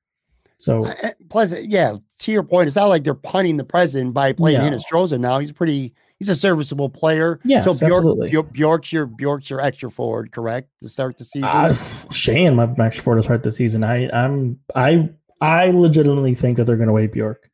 So 0.57 0.91
plus, 1.29 1.53
yeah, 1.61 1.95
to 2.19 2.31
your 2.31 2.43
point, 2.43 2.67
it's 2.67 2.75
not 2.75 2.89
like 2.89 3.03
they're 3.03 3.13
punting 3.13 3.57
the 3.57 3.63
president 3.63 4.13
by 4.13 4.33
playing 4.33 4.59
no. 4.59 4.69
Hinostroza 4.69 5.19
now. 5.19 5.37
He's 5.39 5.51
pretty 5.51 5.93
he's 6.19 6.29
a 6.29 6.35
serviceable 6.35 6.89
player. 6.89 7.39
Yeah, 7.43 7.61
so 7.61 7.73
Bjork, 7.73 7.93
absolutely. 7.93 8.29
Bjork, 8.29 8.53
Bjork's 8.53 8.91
your 8.91 9.05
Bjork's 9.05 9.49
your 9.49 9.61
extra 9.61 9.89
forward, 9.89 10.31
correct? 10.31 10.69
To 10.81 10.89
start 10.89 11.17
the 11.17 11.25
season, 11.25 11.49
uh, 11.49 11.75
Shane, 12.11 12.55
my 12.55 12.67
extra 12.79 13.03
forward 13.03 13.17
to 13.17 13.23
start 13.23 13.43
the 13.43 13.51
season. 13.51 13.83
I 13.83 14.09
I'm 14.11 14.59
I 14.75 15.09
I 15.41 15.71
legitimately 15.71 16.35
think 16.35 16.57
that 16.57 16.65
they're 16.65 16.77
going 16.77 16.87
to 16.87 16.93
wait 16.93 17.13
Bjork. 17.13 17.49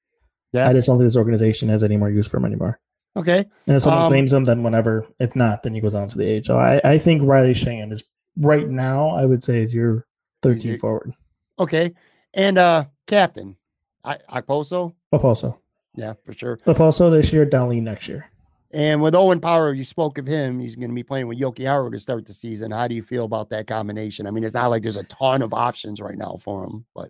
Yeah, 0.52 0.70
I 0.70 0.74
just 0.74 0.88
don't 0.88 0.98
think 0.98 1.08
this 1.08 1.18
organization 1.18 1.70
has 1.70 1.84
any 1.84 1.98
more 1.98 2.10
use 2.10 2.28
for 2.28 2.38
him 2.38 2.46
anymore. 2.46 2.80
Okay, 3.16 3.46
and 3.68 3.76
if 3.76 3.84
someone 3.84 4.04
um, 4.04 4.10
claims 4.10 4.34
him, 4.34 4.44
then 4.44 4.64
whenever. 4.64 5.06
If 5.20 5.36
not, 5.36 5.64
then 5.64 5.74
he 5.74 5.82
goes 5.82 5.96
on 5.96 6.08
to 6.10 6.18
the 6.18 6.44
AHL. 6.50 6.58
I 6.58 6.82
I 6.84 6.98
think 6.98 7.22
Riley 7.24 7.54
Sheahan 7.54 7.92
is 7.92 8.04
right 8.38 8.68
now. 8.68 9.10
I 9.10 9.26
would 9.26 9.44
say 9.44 9.62
is 9.62 9.74
your 9.74 10.06
13 10.42 10.80
forward. 10.80 11.14
Okay, 11.60 11.94
and 12.34 12.58
uh 12.58 12.86
captain, 13.08 13.58
I 14.04 14.18
Okposo. 14.30 14.94
Okposo. 15.14 15.58
Yeah, 15.96 16.14
for 16.26 16.34
sure. 16.34 16.58
Okposo 16.58 17.12
this 17.12 17.32
year, 17.32 17.46
Dahlin 17.46 17.84
next 17.84 18.08
year. 18.08 18.30
And 18.74 19.04
with 19.04 19.14
Owen 19.14 19.40
Power, 19.40 19.74
you 19.74 19.84
spoke 19.84 20.18
of 20.18 20.26
him. 20.26 20.60
He's 20.60 20.76
going 20.76 20.90
to 20.90 20.96
be 20.96 21.04
playing 21.04 21.28
with 21.28 21.40
Jokiharju 21.40 21.92
to 21.92 22.00
start 22.00 22.26
the 22.26 22.34
season. 22.34 22.72
How 22.72 22.88
do 22.88 22.96
you 22.96 23.04
feel 23.04 23.26
about 23.26 23.50
that 23.50 23.68
combination? 23.68 24.26
I 24.26 24.32
mean, 24.32 24.44
it's 24.44 24.56
not 24.56 24.72
like 24.72 24.82
there's 24.82 24.98
a 24.98 25.04
ton 25.04 25.44
of 25.44 25.54
options 25.54 26.02
right 26.02 26.18
now 26.18 26.38
for 26.42 26.64
him, 26.64 26.84
but 26.96 27.10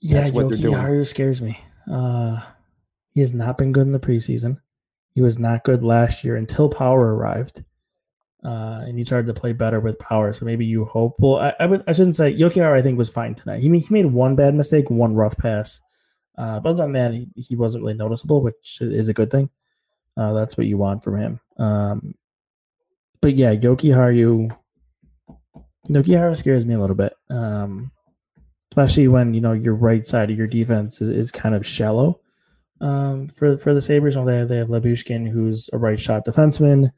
yeah, 0.00 0.28
Jokiharju 0.28 1.06
scares 1.06 1.40
me. 1.40 1.58
Uh, 1.90 2.40
he 3.14 3.20
has 3.20 3.32
not 3.32 3.56
been 3.56 3.72
good 3.72 3.86
in 3.86 3.92
the 3.92 3.98
preseason. 3.98 4.60
He 5.14 5.22
was 5.22 5.38
not 5.38 5.64
good 5.64 5.82
last 5.82 6.24
year 6.24 6.36
until 6.36 6.68
Power 6.68 7.14
arrived, 7.14 7.64
uh, 8.44 8.82
and 8.86 8.98
he 8.98 9.04
started 9.04 9.26
to 9.28 9.40
play 9.40 9.52
better 9.52 9.80
with 9.80 9.98
Power. 9.98 10.32
So 10.32 10.44
maybe 10.44 10.66
you 10.66 10.84
hope. 10.84 11.14
Well, 11.18 11.38
I, 11.38 11.54
I, 11.60 11.66
would, 11.66 11.84
I 11.86 11.92
shouldn't 11.92 12.16
say 12.16 12.34
Jokiharju. 12.34 12.76
I 12.76 12.82
think 12.82 12.98
was 12.98 13.10
fine 13.10 13.34
tonight. 13.34 13.62
He 13.62 13.78
he 13.78 13.94
made 13.94 14.06
one 14.06 14.36
bad 14.36 14.54
mistake, 14.54 14.90
one 14.90 15.14
rough 15.14 15.36
pass. 15.38 15.80
Uh, 16.36 16.60
but 16.60 16.70
other 16.70 16.82
than 16.82 16.92
that, 16.92 17.14
he, 17.14 17.28
he 17.36 17.56
wasn't 17.56 17.82
really 17.82 17.96
noticeable, 17.96 18.42
which 18.42 18.78
is 18.80 19.08
a 19.08 19.14
good 19.14 19.30
thing. 19.30 19.48
Uh, 20.16 20.32
that's 20.32 20.56
what 20.56 20.66
you 20.66 20.78
want 20.78 21.02
from 21.02 21.16
him. 21.18 21.40
Um, 21.58 22.14
but 23.20 23.34
yeah, 23.34 23.54
Jokiharju, 23.54 24.54
Yoki 25.88 26.18
Haru 26.18 26.34
scares 26.34 26.66
me 26.66 26.74
a 26.74 26.80
little 26.80 26.96
bit, 26.96 27.14
um, 27.30 27.90
especially 28.72 29.08
when 29.08 29.32
you 29.32 29.40
know 29.40 29.52
your 29.52 29.74
right 29.74 30.06
side 30.06 30.30
of 30.30 30.36
your 30.36 30.46
defense 30.46 31.00
is, 31.00 31.08
is 31.08 31.30
kind 31.30 31.54
of 31.54 31.66
shallow. 31.66 32.20
Um, 32.80 33.28
for 33.28 33.56
for 33.56 33.74
the 33.74 33.80
Sabres, 33.80 34.16
they 34.16 34.36
have, 34.36 34.48
they 34.48 34.56
have 34.56 34.68
Lyubushkin, 34.68 35.28
who's 35.28 35.70
a 35.72 35.78
right 35.78 35.98
shot 35.98 36.26
defenseman. 36.26 36.90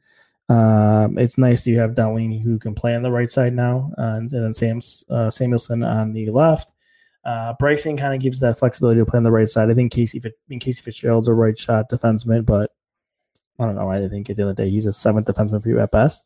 Um, 0.49 1.17
it's 1.17 1.37
nice 1.37 1.63
that 1.63 1.71
you 1.71 1.79
have 1.79 1.95
Dahlin 1.95 2.39
who 2.41 2.59
can 2.59 2.75
play 2.75 2.95
on 2.95 3.01
the 3.01 3.11
right 3.11 3.29
side 3.29 3.53
now, 3.53 3.91
uh, 3.97 4.15
and, 4.17 4.31
and, 4.31 4.43
then 4.43 4.53
Sam's 4.53 5.03
uh, 5.09 5.29
Samuelsson 5.29 5.87
on 5.87 6.13
the 6.13 6.29
left. 6.29 6.71
Uh, 7.23 7.53
Bryson 7.57 7.97
kind 7.97 8.13
of 8.13 8.21
gives 8.21 8.39
that 8.39 8.59
flexibility 8.59 8.99
to 8.99 9.05
play 9.05 9.17
on 9.17 9.23
the 9.23 9.31
right 9.31 9.49
side. 9.49 9.71
I 9.71 9.73
think 9.73 9.91
Casey, 9.91 10.21
I 10.23 10.29
mean, 10.47 10.59
Casey 10.59 10.83
Fitzgerald's 10.83 11.27
a 11.27 11.33
right 11.33 11.57
shot 11.57 11.89
defenseman, 11.89 12.45
but 12.45 12.71
I 13.59 13.65
don't 13.65 13.75
know. 13.75 13.89
I 13.89 14.07
think 14.07 14.29
at 14.29 14.35
the 14.35 14.43
end 14.43 14.51
of 14.51 14.55
the 14.55 14.63
day, 14.63 14.69
he's 14.69 14.85
a 14.85 14.93
seventh 14.93 15.27
defenseman 15.27 15.63
for 15.63 15.69
you 15.69 15.79
at 15.79 15.91
best. 15.91 16.25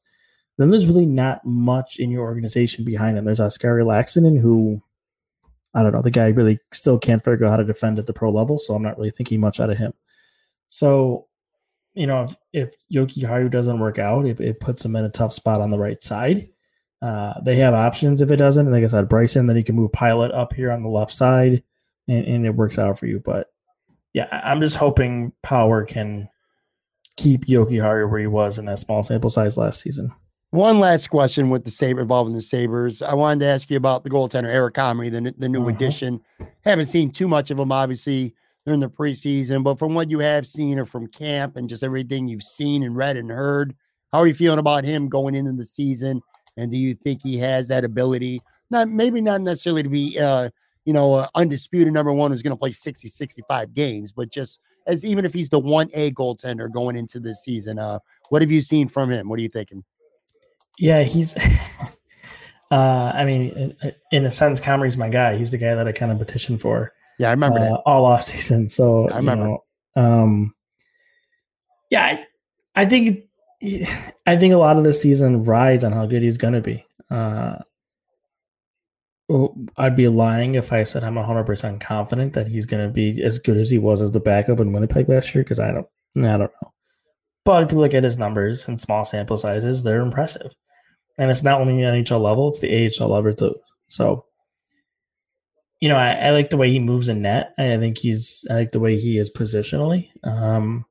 Then 0.57 0.71
there's 0.71 0.88
really 0.88 1.05
not 1.05 1.45
much 1.45 1.99
in 1.99 2.11
your 2.11 2.23
organization 2.23 2.84
behind 2.84 3.17
him. 3.17 3.25
There's 3.25 3.39
Oscar 3.39 3.80
Laaksonen, 3.80 4.41
who 4.41 4.82
I 5.73 5.84
don't 5.84 5.93
know. 5.93 6.01
The 6.01 6.11
guy 6.11 6.27
really 6.27 6.59
still 6.73 6.97
can't 6.97 7.23
figure 7.23 7.45
out 7.45 7.51
how 7.51 7.57
to 7.57 7.63
defend 7.63 7.99
at 7.99 8.07
the 8.07 8.13
pro 8.13 8.32
level, 8.32 8.57
so 8.57 8.73
I'm 8.73 8.84
not 8.84 8.97
really 8.97 9.11
thinking 9.11 9.39
much 9.39 9.59
out 9.59 9.69
of 9.69 9.77
him. 9.77 9.93
So, 10.69 11.27
you 11.93 12.07
know, 12.07 12.23
if, 12.23 12.36
if 12.53 12.73
Jokiharju 12.91 13.51
doesn't 13.51 13.80
work 13.80 13.99
out, 13.99 14.25
it, 14.25 14.39
it 14.39 14.59
puts 14.59 14.84
him 14.84 14.95
in 14.95 15.05
a 15.05 15.09
tough 15.09 15.34
spot 15.34 15.61
on 15.61 15.71
the 15.71 15.80
right 15.80 16.01
side. 16.01 16.49
Uh, 17.01 17.39
they 17.41 17.55
have 17.55 17.73
options 17.73 18.19
if 18.21 18.32
it 18.32 18.38
doesn't. 18.38 18.65
And 18.65 18.75
like 18.75 18.84
I 18.84 18.88
said, 18.88 19.07
Bryson, 19.07 19.45
then 19.45 19.55
he 19.55 19.63
can 19.63 19.75
move 19.75 19.91
Pilut 19.91 20.36
up 20.36 20.53
here 20.53 20.71
on 20.71 20.84
the 20.84 20.89
left 20.89 21.13
side, 21.13 21.63
and, 22.07 22.25
and 22.25 22.45
it 22.45 22.55
works 22.55 22.80
out 22.80 22.99
for 22.99 23.05
you. 23.05 23.19
But 23.19 23.47
yeah, 24.13 24.27
I'm 24.43 24.59
just 24.59 24.75
hoping 24.75 25.32
Power 25.43 25.86
can 25.86 26.30
keep 27.20 27.45
Jokiharju 27.45 28.09
where 28.09 28.20
he 28.20 28.28
was 28.28 28.57
in 28.57 28.65
that 28.65 28.80
small 28.80 29.03
sample 29.03 29.30
size 29.30 29.57
last 29.57 29.82
season. 29.82 30.11
One 30.51 30.80
last 30.80 31.09
question 31.09 31.49
with 31.49 31.63
the 31.63 31.70
Saber 31.72 32.01
involving 32.01 32.34
the 32.34 32.41
Sabres. 32.41 33.01
I 33.03 33.13
wanted 33.13 33.41
to 33.41 33.45
ask 33.45 33.70
you 33.70 33.78
about 33.78 34.03
the 34.03 34.09
goaltender 34.09 34.47
Eric 34.47 34.74
Comrie, 34.76 35.11
the, 35.11 35.34
the 35.38 35.47
new 35.49 35.59
Uh-huh. 35.61 35.70
addition. 35.70 36.22
Haven't 36.65 36.88
seen 36.88 37.11
too 37.11 37.28
much 37.28 37.51
of 37.51 37.59
him, 37.59 37.72
obviously, 37.72 38.34
during 38.65 38.80
the 38.80 38.89
preseason, 38.89 39.63
but 39.63 39.78
from 39.78 39.93
what 39.93 40.09
you 40.09 40.20
have 40.20 40.47
seen 40.47 40.80
or 40.80 40.86
from 40.86 41.05
camp 41.07 41.55
and 41.55 41.70
just 41.70 41.84
everything 41.84 42.28
you've 42.28 42.41
seen 42.43 42.82
and 42.84 42.95
read 42.95 43.15
and 43.15 43.30
heard, 43.30 43.76
how 44.11 44.20
are 44.20 44.28
you 44.28 44.34
feeling 44.34 44.57
about 44.59 44.84
him 44.86 45.07
going 45.07 45.36
into 45.36 45.51
the 45.51 45.65
season? 45.65 46.20
And 46.57 46.72
do 46.72 46.78
you 46.78 46.95
think 46.95 47.22
he 47.22 47.38
has 47.38 47.67
that 47.67 47.84
ability? 47.84 48.41
Not 48.72 48.89
maybe 48.89 49.22
not 49.22 49.41
necessarily 49.41 49.84
to 49.84 49.89
be, 49.89 50.17
uh, 50.20 50.49
you 50.86 50.93
know, 50.93 51.13
uh, 51.13 51.28
undisputed 51.36 51.93
number 51.93 52.11
one 52.11 52.32
who's 52.32 52.41
going 52.41 52.55
to 52.55 52.59
play 52.59 52.72
60, 52.72 53.07
65 53.07 53.74
games, 53.76 54.11
but 54.11 54.30
just 54.32 54.59
as 54.89 55.05
even 55.05 55.23
if 55.23 55.33
he's 55.33 55.49
the 55.49 55.61
1A 55.61 56.13
goaltender 56.13 56.71
going 56.71 56.95
into 56.95 57.19
this 57.19 57.43
season, 57.43 57.79
uh, 57.79 57.99
what 58.29 58.41
have 58.41 58.51
you 58.51 58.61
seen 58.61 58.89
from 58.89 59.11
him? 59.11 59.29
What 59.29 59.39
are 59.39 59.41
you 59.41 59.49
thinking? 59.49 59.83
Yeah, 60.77 61.03
he's. 61.03 61.37
uh, 62.71 63.11
I 63.13 63.23
mean, 63.23 63.75
in, 64.11 64.25
a 64.25 64.31
sense, 64.31 64.59
Comrie's 64.59 64.97
my 64.97 65.09
guy. 65.09 65.37
He's 65.37 65.51
the 65.51 65.57
guy 65.57 65.75
that 65.75 65.87
I 65.87 65.91
kind 65.91 66.11
of 66.11 66.19
petitioned 66.19 66.61
for 66.61 66.93
Yeah, 67.19 67.27
I 67.27 67.31
remember 67.31 67.59
uh, 67.59 67.63
that. 67.63 67.81
all 67.85 68.05
off 68.05 68.23
season. 68.23 68.67
So 68.67 69.09
I 69.09 69.17
remember. 69.17 69.45
You 69.45 69.59
know, 69.95 70.23
um, 70.23 70.55
yeah, 71.89 72.05
I, 72.05 72.27
I 72.81 72.85
think 72.85 73.25
I 74.25 74.37
think 74.37 74.53
a 74.53 74.57
lot 74.57 74.77
of 74.77 74.83
the 74.83 74.93
season 74.93 75.43
rides 75.43 75.83
on 75.83 75.91
how 75.91 76.05
good 76.05 76.23
he's 76.23 76.37
going 76.37 76.53
to 76.53 76.61
be. 76.61 76.85
Uh, 77.09 77.57
well, 79.30 79.55
I'd 79.77 79.95
be 79.95 80.07
lying 80.07 80.55
if 80.55 80.73
I 80.73 80.84
said 80.84 81.03
I'm 81.03 81.13
100% 81.13 81.80
confident 81.80 82.34
that 82.34 82.47
he's 82.47 82.65
going 82.65 82.86
to 82.86 82.91
be 82.91 83.21
as 83.23 83.38
good 83.38 83.57
as 83.57 83.69
he 83.69 83.77
was 83.77 84.01
as 84.01 84.09
the 84.09 84.19
backup 84.19 84.59
in 84.59 84.73
Winnipeg 84.73 85.07
last 85.07 85.34
year 85.36 85.43
because 85.43 85.59
I 85.59 85.71
don't, 85.71 85.88
I 86.17 86.38
don't 86.38 86.51
know. 86.61 86.73
But 87.45 87.63
if 87.63 87.71
you 87.71 87.77
look 87.77 87.93
at 87.93 88.03
his 88.03 88.17
numbers 88.17 88.67
and 88.67 88.82
small 88.82 89.05
sample 89.05 89.38
sizes, 89.38 89.84
they're 89.84 90.01
impressive. 90.01 90.51
And 91.19 91.30
it's 91.30 91.43
not 91.43 91.61
only 91.61 91.75
the 91.75 91.84
NHL 91.84 92.21
level, 92.21 92.49
it's 92.49 92.59
the 92.59 92.89
AHL 92.99 93.09
level 93.09 93.34
too. 93.34 93.55
So, 93.88 94.25
you 95.80 95.89
know, 95.89 95.97
I, 95.97 96.13
I 96.13 96.30
like 96.32 96.49
the 96.49 96.57
way 96.57 96.71
he 96.71 96.80
moves 96.80 97.07
in 97.07 97.21
net. 97.21 97.53
I 97.59 97.77
think 97.77 97.99
he's, 97.99 98.45
I 98.49 98.55
like 98.55 98.71
the 98.71 98.80
way 98.80 98.99
he 98.99 99.19
is 99.19 99.30
positionally. 99.30 100.09
Um, 100.23 100.86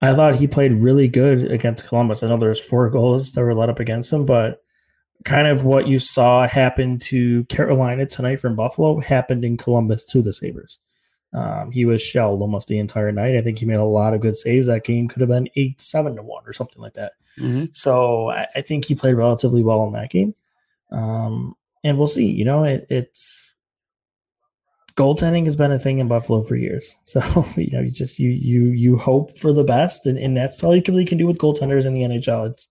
I 0.00 0.14
thought 0.14 0.36
he 0.36 0.46
played 0.46 0.72
really 0.72 1.08
good 1.08 1.50
against 1.52 1.86
Columbus. 1.86 2.22
I 2.22 2.28
know 2.28 2.38
there's 2.38 2.60
four 2.60 2.88
goals 2.88 3.32
that 3.32 3.42
were 3.42 3.54
let 3.54 3.68
up 3.68 3.80
against 3.80 4.10
him, 4.10 4.24
but 4.24 4.62
kind 5.24 5.46
of 5.46 5.64
what 5.64 5.86
you 5.86 5.98
saw 5.98 6.46
happen 6.46 6.98
to 6.98 7.44
Carolina 7.44 8.06
tonight 8.06 8.40
from 8.40 8.56
Buffalo 8.56 9.00
happened 9.00 9.44
in 9.44 9.56
Columbus 9.56 10.06
to 10.06 10.22
the 10.22 10.32
Sabres. 10.32 10.80
Um, 11.32 11.70
he 11.70 11.84
was 11.84 12.02
shelled 12.02 12.40
almost 12.40 12.68
the 12.68 12.78
entire 12.78 13.12
night. 13.12 13.36
I 13.36 13.40
think 13.42 13.58
he 13.58 13.66
made 13.66 13.76
a 13.76 13.84
lot 13.84 14.14
of 14.14 14.20
good 14.20 14.36
saves. 14.36 14.66
That 14.66 14.84
game 14.84 15.06
could 15.06 15.20
have 15.20 15.28
been 15.28 15.48
eight, 15.56 15.80
seven 15.80 16.16
to 16.16 16.22
one 16.22 16.42
or 16.46 16.52
something 16.52 16.82
like 16.82 16.94
that. 16.94 17.12
Mhm. 17.38 17.74
So 17.74 18.30
I, 18.30 18.46
I 18.56 18.62
think 18.62 18.84
he 18.84 18.94
played 18.94 19.14
relatively 19.14 19.62
well 19.62 19.84
in 19.84 19.92
that 19.92 20.10
game. 20.10 20.34
Um, 20.90 21.54
and 21.84 21.96
we'll 21.96 22.08
see. 22.08 22.26
You 22.26 22.44
know, 22.44 22.64
it, 22.64 22.86
it's 22.90 23.54
goaltending 24.96 25.44
has 25.44 25.56
been 25.56 25.70
a 25.70 25.78
thing 25.78 25.98
in 25.98 26.08
Buffalo 26.08 26.42
for 26.42 26.56
years. 26.56 26.96
So 27.04 27.20
you 27.56 27.70
know, 27.72 27.80
you 27.80 27.90
just 27.90 28.18
you 28.18 28.30
you 28.30 28.66
you 28.66 28.96
hope 28.96 29.36
for 29.38 29.52
the 29.52 29.64
best, 29.64 30.06
and, 30.06 30.18
and 30.18 30.36
that's 30.36 30.62
all 30.62 30.74
you 30.74 30.82
can 30.82 30.94
really 30.94 31.06
can 31.06 31.18
do 31.18 31.26
with 31.26 31.38
goaltenders 31.38 31.86
in 31.86 31.94
the 31.94 32.02
NHL. 32.02 32.50
It's 32.50 32.68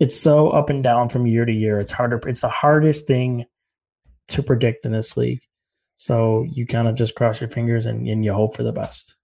it's 0.00 0.18
so 0.18 0.48
up 0.48 0.70
and 0.70 0.82
down 0.82 1.10
from 1.10 1.26
year 1.26 1.44
to 1.44 1.52
year. 1.52 1.78
It's 1.78 1.92
harder. 1.92 2.18
It's 2.26 2.40
the 2.40 2.48
hardest 2.48 3.06
thing 3.06 3.44
to 4.28 4.42
predict 4.42 4.86
in 4.86 4.92
this 4.92 5.16
league. 5.16 5.42
So 5.96 6.46
you 6.50 6.66
kind 6.66 6.88
of 6.88 6.94
just 6.94 7.14
cross 7.14 7.40
your 7.40 7.50
fingers 7.50 7.84
and, 7.84 8.08
and 8.08 8.24
you 8.24 8.32
hope 8.32 8.56
for 8.56 8.62
the 8.62 8.72
best. 8.72 9.16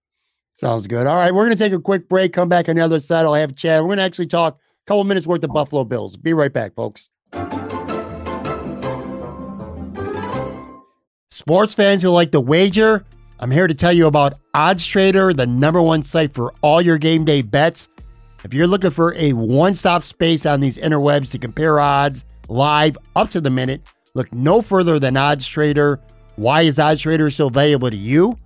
Sounds 0.54 0.86
good. 0.86 1.06
All 1.06 1.16
right, 1.16 1.34
we're 1.34 1.46
going 1.46 1.56
to 1.56 1.62
take 1.62 1.72
a 1.72 1.80
quick 1.80 2.08
break. 2.08 2.34
Come 2.34 2.50
back 2.50 2.68
on 2.68 2.76
the 2.76 2.82
other 2.82 3.00
side. 3.00 3.24
I'll 3.24 3.34
have 3.34 3.56
Chad. 3.56 3.80
We're 3.80 3.88
going 3.88 3.98
to 3.98 4.04
actually 4.04 4.26
talk 4.26 4.56
a 4.56 4.86
couple 4.86 5.04
minutes 5.04 5.26
worth 5.26 5.42
of 5.42 5.50
Buffalo 5.50 5.84
Bills. 5.84 6.16
Be 6.16 6.34
right 6.34 6.52
back, 6.52 6.74
folks. 6.74 7.08
Sports 11.30 11.74
fans 11.74 12.02
who 12.02 12.10
like 12.10 12.32
to 12.32 12.40
wager, 12.40 13.04
I'm 13.40 13.50
here 13.50 13.66
to 13.66 13.74
tell 13.74 13.92
you 13.92 14.06
about 14.06 14.34
Odds 14.54 14.86
Trader, 14.86 15.32
the 15.32 15.46
number 15.46 15.80
one 15.80 16.02
site 16.02 16.34
for 16.34 16.52
all 16.62 16.82
your 16.82 16.98
game 16.98 17.24
day 17.24 17.42
bets. 17.42 17.88
If 18.44 18.52
you're 18.52 18.66
looking 18.66 18.90
for 18.90 19.14
a 19.14 19.32
one 19.32 19.74
stop 19.74 20.02
space 20.02 20.46
on 20.46 20.60
these 20.60 20.78
interwebs 20.78 21.30
to 21.32 21.38
compare 21.38 21.80
odds 21.80 22.24
live 22.48 22.96
up 23.16 23.30
to 23.30 23.40
the 23.40 23.50
minute, 23.50 23.82
look 24.14 24.32
no 24.32 24.60
further 24.60 24.98
than 24.98 25.16
Odds 25.16 25.48
Trader. 25.48 26.00
Why 26.36 26.62
is 26.62 26.78
Odds 26.78 27.00
Trader 27.00 27.30
so 27.30 27.48
valuable 27.48 27.90
to 27.90 27.96
you? 27.96 28.38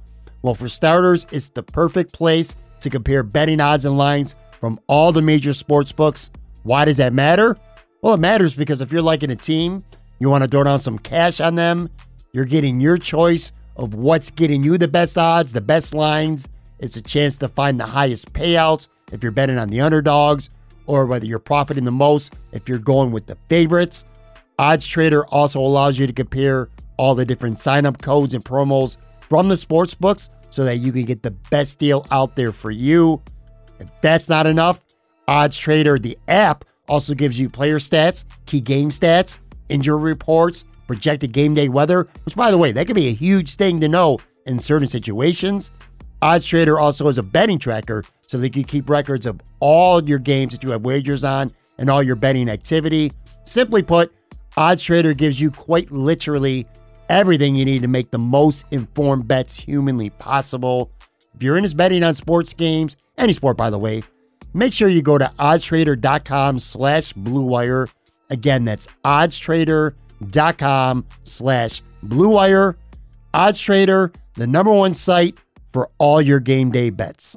Well, 0.43 0.55
for 0.55 0.69
starters, 0.69 1.27
it's 1.33 1.49
the 1.51 1.63
perfect 1.63 2.13
place 2.13 2.57
to 2.81 2.89
compare 2.89 3.23
betting 3.23 3.61
odds 3.61 3.85
and 3.85 3.99
lines 3.99 4.37
from 4.53 4.79
all 4.87 5.13
the 5.13 5.23
major 5.23 5.53
sports 5.53 5.93
books. 5.93 6.31
Why 6.63 6.85
does 6.85 6.97
that 6.99 7.13
matter? 7.13 7.57
Well, 8.01 8.15
it 8.15 8.21
matters 8.21 8.55
because 8.55 8.81
if 8.81 8.93
you're 8.93 9.03
liking 9.03 9.31
a 9.31 9.37
team, 9.37 9.85
you 10.19 10.31
want 10.31 10.45
to 10.45 10.49
throw 10.49 10.65
down 10.65 10.79
some 10.79 10.99
cash 10.99 11.41
on 11.41 11.57
them, 11.57 11.91
you're 12.33 12.45
getting 12.45 12.81
your 12.81 12.97
choice 12.97 13.53
of 13.77 13.95
what's 13.95 14.31
getting 14.31 14.63
you 14.63 14.79
the 14.79 14.89
best 14.89 15.19
odds, 15.19 15.53
the 15.53 15.61
best 15.61 15.95
lines. 15.95 16.49
It's 16.79 16.97
a 16.97 17.03
chance 17.03 17.37
to 17.39 17.49
find 17.49 17.79
the 17.79 17.87
highest 17.87 18.33
payouts 18.33 18.89
if 19.13 19.23
you're 19.23 19.33
betting 19.33 19.59
on 19.59 19.71
the 19.71 19.81
underdogs, 19.81 20.51
or 20.87 21.07
whether 21.07 21.27
you're 21.27 21.39
profiting 21.39 21.85
the 21.85 21.93
most 21.93 22.35
if 22.53 22.69
you're 22.69 22.79
going 22.79 23.13
with 23.13 23.27
the 23.27 23.37
favorites. 23.49 24.05
Odds 24.59 24.87
Trader 24.87 25.25
also 25.27 25.61
allows 25.61 25.99
you 25.99 26.07
to 26.07 26.13
compare 26.13 26.69
all 26.97 27.15
the 27.15 27.25
different 27.25 27.59
sign 27.59 27.87
up 27.87 28.03
codes 28.03 28.35
and 28.35 28.45
promos 28.45 28.97
from 29.21 29.49
the 29.49 29.57
sports 29.57 29.95
books 29.95 30.29
so 30.51 30.65
that 30.65 30.79
you 30.79 30.93
can 30.93 31.05
get 31.05 31.23
the 31.23 31.31
best 31.31 31.79
deal 31.79 32.05
out 32.11 32.37
there 32.37 32.53
for 32.53 32.71
you. 32.71 33.23
If 33.79 33.89
that's 34.03 34.29
not 34.29 34.47
enough, 34.47 34.81
Odds 35.29 35.57
Trader, 35.57 35.99
the 35.99 36.19
app, 36.29 36.65
also 36.89 37.15
gives 37.15 37.39
you 37.39 37.49
player 37.49 37.79
stats, 37.79 38.25
key 38.47 38.61
game 38.61 38.91
stats, 38.91 39.39
injury 39.69 40.01
reports, 40.01 40.65
projected 40.89 41.31
game 41.31 41.55
day 41.55 41.69
weather, 41.69 42.09
which, 42.25 42.35
by 42.35 42.51
the 42.51 42.59
way, 42.59 42.73
that 42.73 42.87
could 42.89 42.97
be 42.97 43.07
a 43.07 43.13
huge 43.15 43.55
thing 43.55 43.81
to 43.81 43.89
know 43.89 44.19
in 44.47 44.59
certain 44.59 44.89
situations. 44.89 45.71
Odds 46.21 46.45
Trader 46.45 46.81
also 46.81 47.07
has 47.07 47.17
a 47.17 47.23
betting 47.23 47.61
tracker 47.61 48.03
so 48.31 48.39
you 48.39 48.49
can 48.49 48.63
keep 48.63 48.89
records 48.89 49.27
of 49.27 49.41
all 49.59 50.09
your 50.09 50.21
games 50.21 50.53
that 50.53 50.63
you 50.63 50.71
have 50.71 50.85
wagers 50.85 51.25
on 51.25 51.51
and 51.79 51.91
all 51.91 52.01
your 52.01 52.15
betting 52.15 52.49
activity. 52.49 53.11
Simply 53.43 53.83
put, 53.83 54.13
Odds 54.57 54.85
Trader 54.85 55.15
gives 55.15 55.41
you 55.41 55.51
quite 55.51 55.91
literally 55.91 56.65
everything 57.09 57.57
you 57.57 57.65
need 57.65 57.83
to 57.83 57.89
make 57.89 58.13
the 58.13 58.21
most 58.21 58.67
informed 58.71 59.27
bets 59.27 59.59
humanly 59.59 60.11
possible. 60.11 60.93
If 61.35 61.43
you're 61.43 61.57
into 61.57 61.75
betting 61.75 62.05
on 62.05 62.15
sports 62.15 62.53
games, 62.53 62.97
any 63.19 63.33
sport 63.33 63.57
by 63.57 63.69
the 63.69 63.79
way, 63.79 64.05
make 64.55 64.73
sure 64.73 64.87
you 64.87 65.03
go 65.03 65.19
to 65.19 65.27
oddstrader.com 65.41 66.61
slash 66.61 67.13
bluewire. 67.15 67.89
Again, 68.31 68.65
that's 68.65 68.87
oddstrader.com 69.05 71.05
slash 71.25 71.83
bluewire. 72.07 72.77
Oddstrader, 73.35 74.15
the 74.35 74.47
number 74.47 74.73
one 74.73 74.95
site 74.95 75.37
for 75.73 75.91
all 75.99 76.23
your 76.23 76.39
game 76.39 76.71
day 76.71 76.91
bets. 76.91 77.37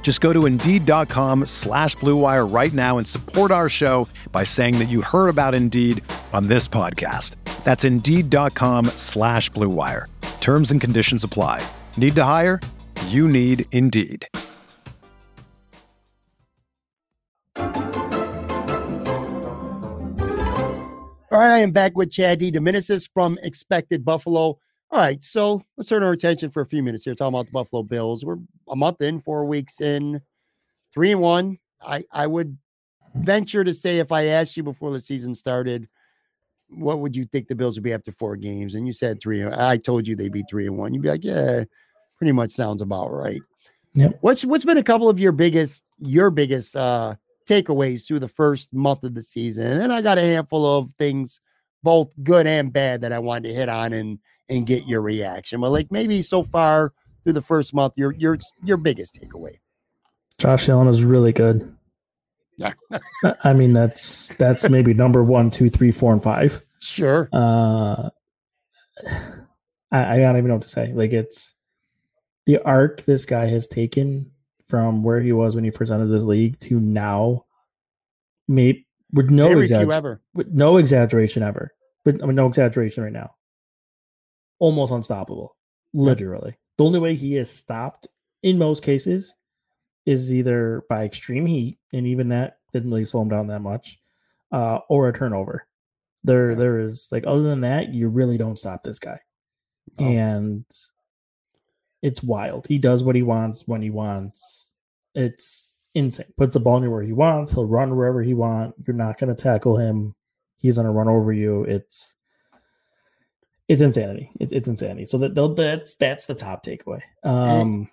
Just 0.00 0.22
go 0.22 0.32
to 0.32 0.46
Indeed.com 0.46 1.44
slash 1.44 1.94
BlueWire 1.96 2.50
right 2.50 2.72
now 2.72 2.96
and 2.96 3.06
support 3.06 3.50
our 3.50 3.68
show 3.68 4.08
by 4.32 4.42
saying 4.44 4.78
that 4.78 4.88
you 4.88 5.02
heard 5.02 5.28
about 5.28 5.54
Indeed 5.54 6.02
on 6.32 6.48
this 6.48 6.66
podcast. 6.66 7.36
That's 7.62 7.84
Indeed.com 7.84 8.86
slash 8.96 9.50
BlueWire. 9.50 10.06
Terms 10.40 10.70
and 10.70 10.80
conditions 10.80 11.24
apply. 11.24 11.62
Need 11.98 12.16
to 12.16 12.24
hire? 12.24 12.58
You 13.08 13.28
need 13.28 13.66
Indeed. 13.72 14.26
All 21.30 21.38
right, 21.38 21.50
I 21.56 21.58
am 21.58 21.72
back 21.72 21.94
with 21.94 22.10
Chad 22.10 22.40
DeDominicis 22.40 23.10
from 23.12 23.38
Expected 23.42 24.02
Buffalo. 24.02 24.58
All 24.90 24.98
right, 24.98 25.22
so 25.22 25.62
let's 25.76 25.90
turn 25.90 26.02
our 26.02 26.12
attention 26.12 26.50
for 26.50 26.62
a 26.62 26.66
few 26.66 26.82
minutes 26.82 27.04
here, 27.04 27.14
talking 27.14 27.34
about 27.34 27.46
the 27.46 27.52
Buffalo 27.52 27.82
Bills. 27.82 28.24
We're 28.24 28.38
a 28.68 28.76
month 28.76 29.02
in, 29.02 29.20
four 29.20 29.44
weeks 29.44 29.82
in, 29.82 30.20
three 30.94 31.12
and 31.12 31.20
one. 31.20 31.58
I 31.82 32.04
I 32.10 32.26
would 32.26 32.56
venture 33.14 33.64
to 33.64 33.74
say 33.74 33.98
if 33.98 34.12
I 34.12 34.26
asked 34.26 34.56
you 34.56 34.62
before 34.62 34.90
the 34.90 35.00
season 35.00 35.34
started, 35.34 35.88
what 36.70 37.00
would 37.00 37.14
you 37.14 37.26
think 37.26 37.48
the 37.48 37.54
Bills 37.54 37.76
would 37.76 37.84
be 37.84 37.92
after 37.92 38.12
four 38.12 38.36
games? 38.36 38.74
And 38.74 38.86
you 38.86 38.92
said 38.94 39.20
three. 39.20 39.44
I 39.44 39.76
told 39.76 40.06
you 40.06 40.16
they'd 40.16 40.32
be 40.32 40.44
three 40.48 40.66
and 40.66 40.78
one. 40.78 40.94
You'd 40.94 41.02
be 41.02 41.10
like, 41.10 41.24
yeah, 41.24 41.64
pretty 42.16 42.32
much 42.32 42.50
sounds 42.52 42.80
about 42.80 43.12
right. 43.12 43.42
Yep. 43.94 44.18
What's 44.22 44.44
what's 44.44 44.64
been 44.64 44.78
a 44.78 44.82
couple 44.82 45.08
of 45.10 45.18
your 45.18 45.32
biggest 45.32 45.84
your 45.98 46.30
biggest 46.30 46.76
uh 46.76 47.14
takeaways 47.48 48.06
through 48.06 48.20
the 48.20 48.28
first 48.28 48.72
month 48.72 49.04
of 49.04 49.14
the 49.14 49.22
season? 49.22 49.66
And 49.66 49.80
then 49.80 49.90
I 49.90 50.00
got 50.00 50.18
a 50.18 50.22
handful 50.22 50.64
of 50.78 50.92
things, 50.98 51.40
both 51.82 52.10
good 52.22 52.46
and 52.46 52.72
bad, 52.72 53.02
that 53.02 53.12
I 53.12 53.18
wanted 53.18 53.48
to 53.48 53.54
hit 53.54 53.68
on 53.68 53.92
and 53.92 54.18
and 54.48 54.66
get 54.66 54.86
your 54.86 55.00
reaction. 55.00 55.60
But 55.60 55.70
like 55.70 55.90
maybe 55.90 56.22
so 56.22 56.42
far 56.42 56.92
through 57.24 57.34
the 57.34 57.42
first 57.42 57.74
month, 57.74 57.94
your 57.96 58.12
your 58.12 58.38
your 58.64 58.76
biggest 58.76 59.20
takeaway. 59.20 59.56
Josh 60.38 60.68
Allen 60.68 60.88
is 60.88 61.02
really 61.02 61.32
good. 61.32 61.76
Yeah. 62.56 62.72
I- 63.44 63.52
mean, 63.52 63.72
that's 63.72 64.32
that's 64.34 64.68
maybe 64.68 64.94
number 64.94 65.22
one, 65.24 65.50
two, 65.50 65.68
three, 65.70 65.90
four, 65.90 66.12
and 66.12 66.22
five. 66.22 66.62
Sure. 66.80 67.28
Uh, 67.32 68.10
I, 69.90 70.14
I 70.14 70.18
don't 70.18 70.36
even 70.36 70.48
know 70.48 70.54
what 70.54 70.62
to 70.62 70.68
say. 70.68 70.92
Like 70.92 71.12
it's 71.12 71.54
the 72.46 72.58
arc 72.64 73.04
this 73.04 73.26
guy 73.26 73.46
has 73.46 73.66
taken 73.66 74.30
from 74.68 75.02
where 75.02 75.20
he 75.20 75.32
was 75.32 75.54
when 75.54 75.64
he 75.64 75.70
first 75.70 75.90
entered 75.90 76.08
this 76.08 76.24
league 76.24 76.58
to 76.60 76.80
now. 76.80 77.44
Made 78.50 78.84
with 79.12 79.30
no 79.30 79.58
exaggeration, 79.58 79.92
ever. 79.92 80.22
with 80.34 80.48
no 80.48 80.78
exaggeration 80.78 81.42
ever. 81.42 81.74
But 82.04 82.22
I 82.22 82.26
mean, 82.26 82.36
no 82.36 82.46
exaggeration 82.46 83.04
right 83.04 83.12
now. 83.12 83.34
Almost 84.58 84.92
unstoppable, 84.92 85.56
literally. 85.92 86.56
The 86.76 86.84
only 86.84 86.98
way 86.98 87.14
he 87.14 87.36
is 87.36 87.50
stopped 87.50 88.08
in 88.42 88.58
most 88.58 88.82
cases 88.82 89.34
is 90.06 90.32
either 90.32 90.84
by 90.88 91.04
extreme 91.04 91.46
heat, 91.46 91.78
and 91.92 92.06
even 92.06 92.28
that 92.30 92.58
didn't 92.72 92.90
really 92.90 93.04
slow 93.04 93.22
him 93.22 93.28
down 93.28 93.46
that 93.48 93.60
much, 93.60 94.00
uh, 94.52 94.78
or 94.88 95.08
a 95.08 95.12
turnover. 95.12 95.66
There, 96.24 96.50
Yeah. 96.50 96.56
there 96.56 96.78
is 96.80 97.08
like 97.12 97.24
other 97.26 97.42
than 97.42 97.60
that, 97.62 97.92
you 97.92 98.08
really 98.08 98.36
don't 98.38 98.58
stop 98.58 98.82
this 98.82 98.98
guy, 98.98 99.20
No. 99.98 100.06
and 100.06 100.64
it's 102.02 102.22
wild. 102.22 102.66
He 102.66 102.78
does 102.78 103.02
what 103.02 103.16
he 103.16 103.22
wants 103.22 103.66
when 103.66 103.82
he 103.82 103.90
wants. 103.90 104.72
It's 105.14 105.70
insane. 105.94 106.32
Puts 106.36 106.54
the 106.54 106.60
ball 106.60 106.76
anywhere 106.78 107.02
he 107.02 107.12
wants. 107.12 107.52
He'll 107.52 107.66
run 107.66 107.96
wherever 107.96 108.22
he 108.22 108.34
wants. 108.34 108.78
You're 108.86 108.96
not 108.96 109.18
going 109.18 109.34
to 109.34 109.40
tackle 109.42 109.76
him. 109.76 110.14
He's 110.56 110.76
going 110.76 110.86
to 110.86 110.92
run 110.92 111.08
over 111.08 111.32
you. 111.32 111.64
It's 111.64 112.14
it's 113.68 113.82
insanity. 113.82 114.30
It, 114.40 114.52
it's 114.52 114.68
insanity. 114.68 115.04
So 115.04 115.18
that 115.18 115.34
that's 115.56 115.96
that's 115.96 116.26
the 116.26 116.34
top 116.34 116.64
takeaway. 116.64 117.02
Um, 117.22 117.88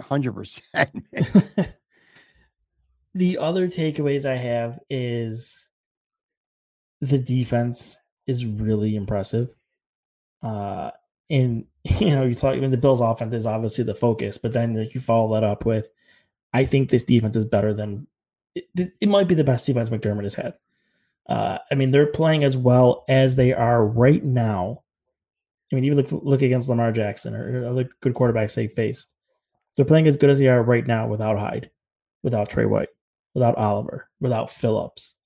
Hundred 0.00 0.32
percent. 0.32 1.04
the 3.14 3.38
other 3.38 3.68
takeaways 3.68 4.26
I 4.26 4.36
have 4.36 4.80
is 4.90 5.68
the 7.00 7.18
defense 7.18 7.98
is 8.26 8.46
really 8.46 8.96
impressive. 8.96 9.54
Uh, 10.42 10.90
and 11.30 11.66
you 11.84 12.10
know, 12.10 12.24
you 12.24 12.34
talk. 12.34 12.54
I 12.54 12.60
mean, 12.60 12.70
the 12.70 12.76
Bills' 12.76 13.00
offense 13.00 13.34
is 13.34 13.46
obviously 13.46 13.84
the 13.84 13.94
focus, 13.94 14.38
but 14.38 14.52
then 14.52 14.74
like, 14.74 14.94
you 14.94 15.00
follow 15.00 15.34
that 15.34 15.44
up 15.44 15.64
with, 15.64 15.88
I 16.52 16.64
think 16.64 16.90
this 16.90 17.04
defense 17.04 17.36
is 17.36 17.44
better 17.44 17.72
than 17.72 18.06
it, 18.54 18.68
it 18.76 18.92
it 19.00 19.08
might 19.08 19.28
be 19.28 19.34
the 19.34 19.44
best 19.44 19.66
defense 19.66 19.90
McDermott 19.90 20.24
has 20.24 20.34
had. 20.34 20.54
Uh, 21.28 21.58
I 21.70 21.74
mean, 21.74 21.90
they're 21.90 22.06
playing 22.06 22.44
as 22.44 22.56
well 22.56 23.04
as 23.08 23.36
they 23.36 23.52
are 23.52 23.84
right 23.84 24.24
now. 24.24 24.82
I 25.72 25.74
mean, 25.74 25.84
even 25.84 25.96
look 25.96 26.12
look 26.24 26.42
against 26.42 26.68
Lamar 26.68 26.92
Jackson 26.92 27.34
or 27.34 27.66
other 27.66 27.88
good 28.00 28.14
quarterbacks 28.14 28.54
they 28.54 28.68
faced. 28.68 29.12
They're 29.74 29.86
playing 29.86 30.06
as 30.06 30.18
good 30.18 30.28
as 30.28 30.38
they 30.38 30.48
are 30.48 30.62
right 30.62 30.86
now 30.86 31.08
without 31.08 31.38
Hyde, 31.38 31.70
without 32.22 32.50
Trey 32.50 32.66
White, 32.66 32.90
without 33.34 33.56
Oliver, 33.56 34.08
without 34.20 34.50
Phillips. 34.50 35.16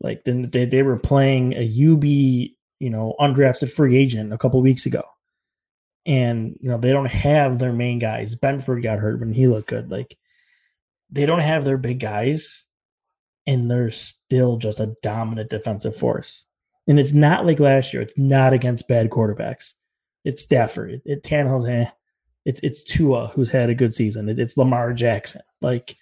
Like 0.00 0.24
then 0.24 0.50
they, 0.50 0.64
they 0.64 0.82
were 0.82 0.98
playing 0.98 1.52
a 1.52 1.62
UB, 1.62 2.04
you 2.04 2.90
know, 2.90 3.14
undrafted 3.20 3.70
free 3.70 3.96
agent 3.96 4.32
a 4.32 4.38
couple 4.38 4.60
weeks 4.60 4.86
ago. 4.86 5.04
And 6.04 6.58
you 6.60 6.68
know, 6.68 6.78
they 6.78 6.90
don't 6.90 7.06
have 7.06 7.58
their 7.58 7.72
main 7.72 8.00
guys. 8.00 8.34
Benford 8.34 8.82
got 8.82 8.98
hurt 8.98 9.20
when 9.20 9.32
he 9.32 9.46
looked 9.46 9.68
good. 9.68 9.88
Like 9.88 10.18
they 11.10 11.26
don't 11.26 11.40
have 11.40 11.64
their 11.64 11.78
big 11.78 12.00
guys, 12.00 12.64
and 13.46 13.70
they're 13.70 13.90
still 13.90 14.56
just 14.56 14.80
a 14.80 14.96
dominant 15.00 15.50
defensive 15.50 15.96
force. 15.96 16.44
And 16.88 16.98
it's 16.98 17.12
not 17.12 17.46
like 17.46 17.60
last 17.60 17.92
year. 17.92 18.02
It's 18.02 18.18
not 18.18 18.52
against 18.52 18.88
bad 18.88 19.10
quarterbacks. 19.10 19.74
It's 20.24 20.42
Stafford. 20.42 20.90
It, 20.92 21.02
it 21.04 21.22
Tannehill's 21.22 21.66
eh. 21.66 21.90
It's 22.44 22.60
it's 22.62 22.82
Tua 22.82 23.28
who's 23.28 23.50
had 23.50 23.70
a 23.70 23.74
good 23.74 23.94
season. 23.94 24.28
It, 24.28 24.38
it's 24.38 24.56
Lamar 24.56 24.92
Jackson. 24.92 25.42
Like 25.60 25.96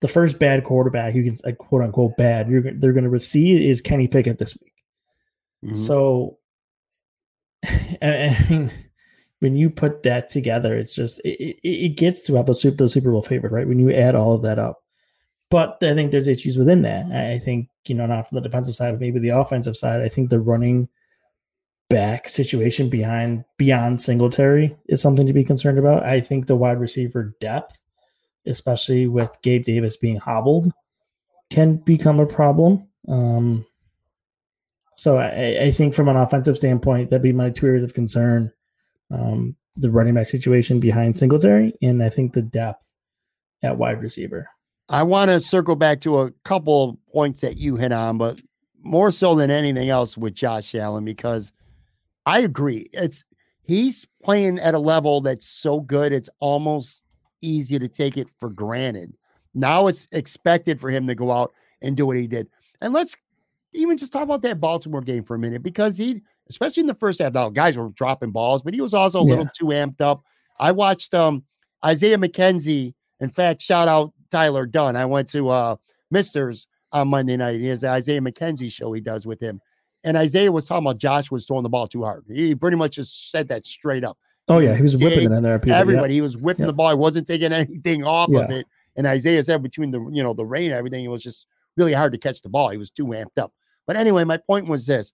the 0.00 0.08
first 0.08 0.38
bad 0.38 0.64
quarterback 0.64 1.14
who 1.14 1.24
can 1.24 1.36
like 1.44 1.58
quote 1.58 1.82
unquote 1.82 2.16
bad 2.16 2.48
you're 2.48 2.62
they're 2.62 2.92
going 2.92 3.04
to 3.04 3.10
receive 3.10 3.60
is 3.60 3.80
Kenny 3.80 4.08
Pickett 4.08 4.38
this 4.38 4.56
week. 4.60 4.72
Mhm. 5.64 5.76
So, 5.78 6.38
I 7.64 8.36
I 8.40 8.46
mean, 8.50 8.70
when 9.40 9.56
you 9.56 9.70
put 9.70 10.02
that 10.02 10.28
together, 10.28 10.76
it's 10.76 10.94
just 10.94 11.20
it, 11.24 11.40
it, 11.40 11.68
it 11.68 11.96
gets 11.96 12.24
to 12.24 12.32
about 12.32 12.46
the 12.46 12.54
Super, 12.54 12.76
the 12.76 12.88
Super 12.88 13.10
Bowl 13.10 13.22
favorite, 13.22 13.52
right? 13.52 13.66
When 13.68 13.78
you 13.78 13.92
add 13.92 14.14
all 14.14 14.34
of 14.34 14.42
that 14.42 14.58
up, 14.58 14.82
but 15.50 15.82
I 15.82 15.94
think 15.94 16.10
there's 16.10 16.28
issues 16.28 16.58
within 16.58 16.82
that. 16.82 17.06
I 17.12 17.32
I 17.34 17.38
think 17.38 17.68
you 17.86 17.94
know 17.94 18.06
not 18.06 18.28
from 18.28 18.36
the 18.36 18.42
defensive 18.42 18.74
side, 18.74 18.92
but 18.92 19.00
maybe 19.00 19.18
the 19.20 19.30
offensive 19.30 19.76
side. 19.76 20.00
I 20.02 20.08
think 20.08 20.30
the 20.30 20.40
running 20.40 20.88
back 21.88 22.28
situation 22.28 22.88
behind 22.88 23.44
beyond 23.58 24.00
Singletary 24.00 24.76
is 24.88 25.00
something 25.00 25.26
to 25.26 25.32
be 25.32 25.44
concerned 25.44 25.78
about. 25.78 26.02
I 26.02 26.20
think 26.20 26.46
the 26.46 26.56
wide 26.56 26.80
receiver 26.80 27.34
depth, 27.40 27.80
especially 28.46 29.06
with 29.06 29.36
Gabe 29.42 29.64
Davis 29.64 29.96
being 29.96 30.16
hobbled, 30.16 30.72
can 31.50 31.76
become 31.76 32.20
a 32.20 32.26
problem. 32.26 32.88
Um, 33.08 33.66
so 34.96 35.18
I, 35.18 35.64
I 35.64 35.70
think 35.70 35.94
from 35.94 36.08
an 36.08 36.16
offensive 36.16 36.56
standpoint, 36.56 37.10
that'd 37.10 37.22
be 37.22 37.32
my 37.32 37.50
two 37.50 37.66
areas 37.66 37.84
of 37.84 37.94
concern. 37.94 38.52
Um, 39.10 39.54
the 39.76 39.90
running 39.90 40.14
back 40.14 40.26
situation 40.26 40.80
behind 40.80 41.18
Singletary, 41.18 41.74
and 41.82 42.02
I 42.02 42.08
think 42.08 42.32
the 42.32 42.42
depth 42.42 42.90
at 43.62 43.76
wide 43.76 44.00
receiver. 44.00 44.48
I 44.88 45.02
want 45.02 45.30
to 45.30 45.38
circle 45.38 45.76
back 45.76 46.00
to 46.02 46.20
a 46.20 46.30
couple 46.44 46.90
of 46.90 46.96
points 47.12 47.40
that 47.42 47.56
you 47.56 47.76
hit 47.76 47.92
on, 47.92 48.18
but 48.18 48.40
more 48.82 49.10
so 49.10 49.34
than 49.34 49.50
anything 49.50 49.88
else 49.88 50.16
with 50.16 50.34
Josh 50.34 50.74
Allen, 50.74 51.04
because 51.04 51.52
I 52.26 52.40
agree. 52.40 52.88
It's 52.92 53.24
he's 53.62 54.06
playing 54.22 54.58
at 54.58 54.74
a 54.74 54.78
level 54.78 55.20
that's 55.20 55.46
so 55.46 55.80
good, 55.80 56.12
it's 56.12 56.28
almost 56.40 57.02
easy 57.40 57.78
to 57.78 57.88
take 57.88 58.16
it 58.16 58.28
for 58.38 58.50
granted. 58.50 59.14
Now 59.54 59.86
it's 59.86 60.08
expected 60.12 60.80
for 60.80 60.90
him 60.90 61.06
to 61.06 61.14
go 61.14 61.30
out 61.32 61.52
and 61.82 61.96
do 61.96 62.04
what 62.06 62.16
he 62.16 62.26
did. 62.26 62.48
And 62.80 62.92
let's 62.92 63.16
even 63.72 63.96
just 63.96 64.12
talk 64.12 64.22
about 64.22 64.42
that 64.42 64.60
Baltimore 64.60 65.00
game 65.00 65.22
for 65.24 65.34
a 65.34 65.38
minute, 65.38 65.62
because 65.62 65.96
he, 65.96 66.20
especially 66.48 66.82
in 66.82 66.86
the 66.86 66.94
first 66.94 67.20
half, 67.20 67.34
now 67.34 67.48
guys 67.48 67.76
were 67.76 67.88
dropping 67.90 68.30
balls, 68.32 68.62
but 68.62 68.74
he 68.74 68.80
was 68.80 68.94
also 68.94 69.20
a 69.20 69.24
Yeah. 69.24 69.30
little 69.30 69.48
too 69.58 69.66
amped 69.66 70.00
up. 70.00 70.22
I 70.58 70.72
watched 70.72 71.14
um 71.14 71.44
Isaiah 71.84 72.18
McKenzie. 72.18 72.94
In 73.20 73.30
fact, 73.30 73.62
shout 73.62 73.88
out 73.88 74.12
Tyler 74.30 74.66
Dunne. 74.66 74.96
I 74.96 75.04
went 75.04 75.28
to 75.30 75.48
uh 75.48 75.76
Mister's 76.10 76.66
on 76.92 77.08
Monday 77.08 77.36
night. 77.36 77.60
He 77.60 77.66
has 77.66 77.82
the 77.82 77.88
Isaiah 77.90 78.20
McKenzie 78.20 78.70
show 78.72 78.92
he 78.92 79.00
does 79.00 79.26
with 79.26 79.40
him. 79.40 79.60
And 80.06 80.16
Isaiah 80.16 80.50
was 80.52 80.64
talking 80.66 80.86
about 80.86 80.98
Josh 80.98 81.30
was 81.30 81.44
throwing 81.44 81.64
the 81.64 81.68
ball 81.68 81.86
too 81.88 82.04
hard. 82.04 82.24
He 82.32 82.54
pretty 82.54 82.76
much 82.76 82.92
just 82.94 83.30
said 83.30 83.48
that 83.48 83.66
straight 83.66 84.04
up. 84.04 84.16
Oh 84.48 84.60
yeah, 84.60 84.74
he 84.76 84.82
was 84.82 84.96
whipping 84.96 85.32
it 85.32 85.36
in 85.36 85.42
there. 85.42 85.58
People, 85.58 85.70
yeah. 85.74 85.80
Everybody, 85.80 86.14
he 86.14 86.20
was 86.20 86.36
whipping 86.36 86.66
the 86.66 86.72
ball. 86.72 86.90
He 86.90 86.94
wasn't 86.96 87.26
taking 87.26 87.52
anything 87.52 88.04
off 88.04 88.32
of 88.32 88.50
it. 88.50 88.66
And 88.94 89.06
Isaiah 89.06 89.42
said 89.42 89.62
between 89.62 89.90
the 89.90 90.00
you 90.12 90.22
know 90.22 90.32
the 90.32 90.46
rain 90.46 90.66
and 90.70 90.74
everything, 90.74 91.04
it 91.04 91.08
was 91.08 91.22
just 91.22 91.46
really 91.76 91.92
hard 91.92 92.12
to 92.12 92.18
catch 92.18 92.40
the 92.40 92.48
ball. 92.48 92.70
He 92.70 92.78
was 92.78 92.90
too 92.90 93.06
amped 93.06 93.38
up. 93.38 93.52
But 93.86 93.96
anyway, 93.96 94.22
my 94.24 94.36
point 94.36 94.68
was 94.68 94.86
this: 94.86 95.12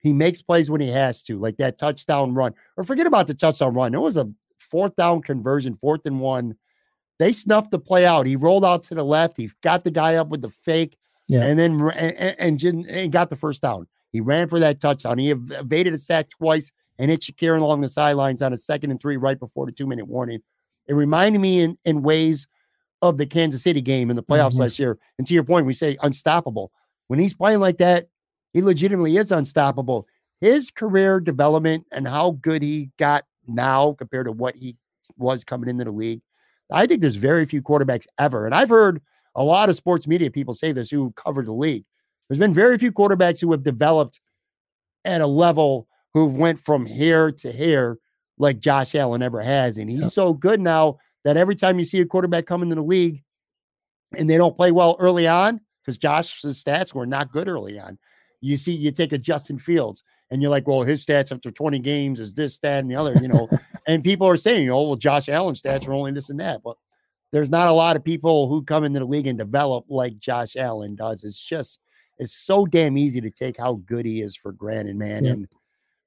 he 0.00 0.12
makes 0.12 0.42
plays 0.42 0.68
when 0.68 0.80
he 0.80 0.90
has 0.90 1.22
to, 1.24 1.38
like 1.38 1.56
that 1.58 1.78
touchdown 1.78 2.34
run, 2.34 2.52
or 2.76 2.82
forget 2.82 3.06
about 3.06 3.28
the 3.28 3.34
touchdown 3.34 3.74
run. 3.74 3.94
It 3.94 4.00
was 4.00 4.16
a 4.16 4.28
fourth 4.58 4.96
down 4.96 5.22
conversion, 5.22 5.78
fourth 5.80 6.00
and 6.04 6.20
one. 6.20 6.56
They 7.20 7.32
snuffed 7.32 7.70
the 7.70 7.78
play 7.78 8.04
out. 8.04 8.26
He 8.26 8.34
rolled 8.34 8.64
out 8.64 8.82
to 8.84 8.96
the 8.96 9.04
left. 9.04 9.36
He 9.36 9.48
got 9.62 9.84
the 9.84 9.92
guy 9.92 10.16
up 10.16 10.28
with 10.28 10.42
the 10.42 10.50
fake, 10.50 10.98
Yeah. 11.28 11.44
and 11.44 11.56
then 11.56 11.80
and, 11.94 12.64
and, 12.64 12.86
and 12.90 13.12
got 13.12 13.30
the 13.30 13.36
first 13.36 13.62
down. 13.62 13.86
He 14.12 14.20
ran 14.20 14.48
for 14.48 14.58
that 14.60 14.80
touchdown. 14.80 15.18
He 15.18 15.30
ev- 15.30 15.50
evaded 15.52 15.94
a 15.94 15.98
sack 15.98 16.28
twice 16.30 16.70
and 16.98 17.10
hit 17.10 17.20
Shakir 17.22 17.58
along 17.60 17.80
the 17.80 17.88
sidelines 17.88 18.42
on 18.42 18.52
a 18.52 18.58
second 18.58 18.90
and 18.90 19.00
three 19.00 19.16
right 19.16 19.38
before 19.38 19.66
the 19.66 19.72
two 19.72 19.86
minute 19.86 20.06
warning. 20.06 20.40
It 20.86 20.94
reminded 20.94 21.40
me 21.40 21.60
in, 21.60 21.78
in 21.84 22.02
ways 22.02 22.46
of 23.00 23.18
the 23.18 23.26
Kansas 23.26 23.62
City 23.62 23.80
game 23.80 24.10
in 24.10 24.16
the 24.16 24.22
playoffs 24.22 24.54
Mhm. 24.54 24.60
last 24.60 24.78
year. 24.78 24.98
And 25.18 25.26
to 25.26 25.34
your 25.34 25.44
point, 25.44 25.66
we 25.66 25.72
say 25.72 25.96
unstoppable. 26.02 26.70
When 27.08 27.18
he's 27.18 27.34
playing 27.34 27.60
like 27.60 27.78
that, 27.78 28.08
he 28.52 28.62
legitimately 28.62 29.16
is 29.16 29.32
unstoppable. 29.32 30.06
His 30.40 30.70
career 30.70 31.18
development 31.18 31.86
and 31.90 32.06
how 32.06 32.32
good 32.42 32.62
he 32.62 32.90
got 32.98 33.24
now 33.46 33.94
compared 33.98 34.26
to 34.26 34.32
what 34.32 34.54
he 34.54 34.76
was 35.16 35.42
coming 35.42 35.68
into 35.68 35.84
the 35.84 35.90
league, 35.90 36.20
I 36.70 36.86
think 36.86 37.00
there's 37.00 37.16
very 37.16 37.44
few 37.46 37.62
quarterbacks 37.62 38.06
ever. 38.18 38.44
And 38.46 38.54
I've 38.54 38.68
heard 38.68 39.00
a 39.34 39.42
lot 39.42 39.68
of 39.68 39.76
sports 39.76 40.06
media 40.06 40.30
people 40.30 40.54
say 40.54 40.72
this 40.72 40.90
who 40.90 41.12
cover 41.12 41.42
the 41.42 41.52
league. 41.52 41.84
There's 42.32 42.38
been 42.38 42.54
very 42.54 42.78
few 42.78 42.92
quarterbacks 42.92 43.42
who 43.42 43.52
have 43.52 43.62
developed 43.62 44.18
at 45.04 45.20
a 45.20 45.26
level 45.26 45.86
who've 46.14 46.34
went 46.34 46.58
from 46.58 46.86
here 46.86 47.30
to 47.30 47.52
here 47.52 47.98
like 48.38 48.58
Josh 48.58 48.94
Allen 48.94 49.20
ever 49.20 49.42
has. 49.42 49.76
And 49.76 49.90
he's 49.90 50.14
so 50.14 50.32
good 50.32 50.58
now 50.58 50.96
that 51.24 51.36
every 51.36 51.54
time 51.54 51.78
you 51.78 51.84
see 51.84 52.00
a 52.00 52.06
quarterback 52.06 52.46
come 52.46 52.62
into 52.62 52.76
the 52.76 52.82
league 52.82 53.22
and 54.16 54.30
they 54.30 54.38
don't 54.38 54.56
play 54.56 54.72
well 54.72 54.96
early 54.98 55.28
on, 55.28 55.60
because 55.82 55.98
Josh's 55.98 56.64
stats 56.64 56.94
were 56.94 57.04
not 57.04 57.30
good 57.32 57.48
early 57.48 57.78
on. 57.78 57.98
You 58.40 58.56
see, 58.56 58.72
you 58.72 58.92
take 58.92 59.12
a 59.12 59.18
Justin 59.18 59.58
Fields 59.58 60.02
and 60.30 60.40
you're 60.40 60.50
like, 60.50 60.66
well, 60.66 60.80
his 60.80 61.04
stats 61.04 61.32
after 61.32 61.50
20 61.50 61.80
games 61.80 62.18
is 62.18 62.32
this, 62.32 62.58
that, 62.60 62.80
and 62.80 62.90
the 62.90 62.96
other, 62.96 63.12
you 63.20 63.28
know. 63.28 63.46
and 63.86 64.02
people 64.02 64.26
are 64.26 64.38
saying, 64.38 64.70
oh, 64.70 64.84
well, 64.84 64.96
Josh 64.96 65.28
Allen's 65.28 65.60
stats 65.60 65.86
are 65.86 65.92
only 65.92 66.12
this 66.12 66.30
and 66.30 66.40
that. 66.40 66.62
But 66.64 66.78
there's 67.30 67.50
not 67.50 67.68
a 67.68 67.72
lot 67.72 67.96
of 67.96 68.02
people 68.02 68.48
who 68.48 68.64
come 68.64 68.84
into 68.84 69.00
the 69.00 69.04
league 69.04 69.26
and 69.26 69.38
develop 69.38 69.84
like 69.90 70.18
Josh 70.18 70.56
Allen 70.56 70.94
does. 70.94 71.24
It's 71.24 71.38
just, 71.38 71.78
it's 72.18 72.32
so 72.32 72.66
damn 72.66 72.96
easy 72.96 73.20
to 73.20 73.30
take 73.30 73.56
how 73.56 73.74
good 73.86 74.06
he 74.06 74.20
is 74.20 74.36
for 74.36 74.52
granted, 74.52 74.96
man. 74.96 75.24
Yeah. 75.24 75.32
And 75.32 75.48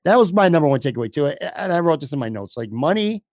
that 0.03 0.17
was 0.17 0.31
my 0.31 0.49
number 0.49 0.67
one 0.67 0.79
takeaway 0.79 1.11
too. 1.11 1.27
And 1.27 1.73
I 1.73 1.79
wrote 1.79 1.99
this 1.99 2.13
in 2.13 2.19
my 2.19 2.29
notes 2.29 2.55
like 2.55 2.71
money, 2.71 3.23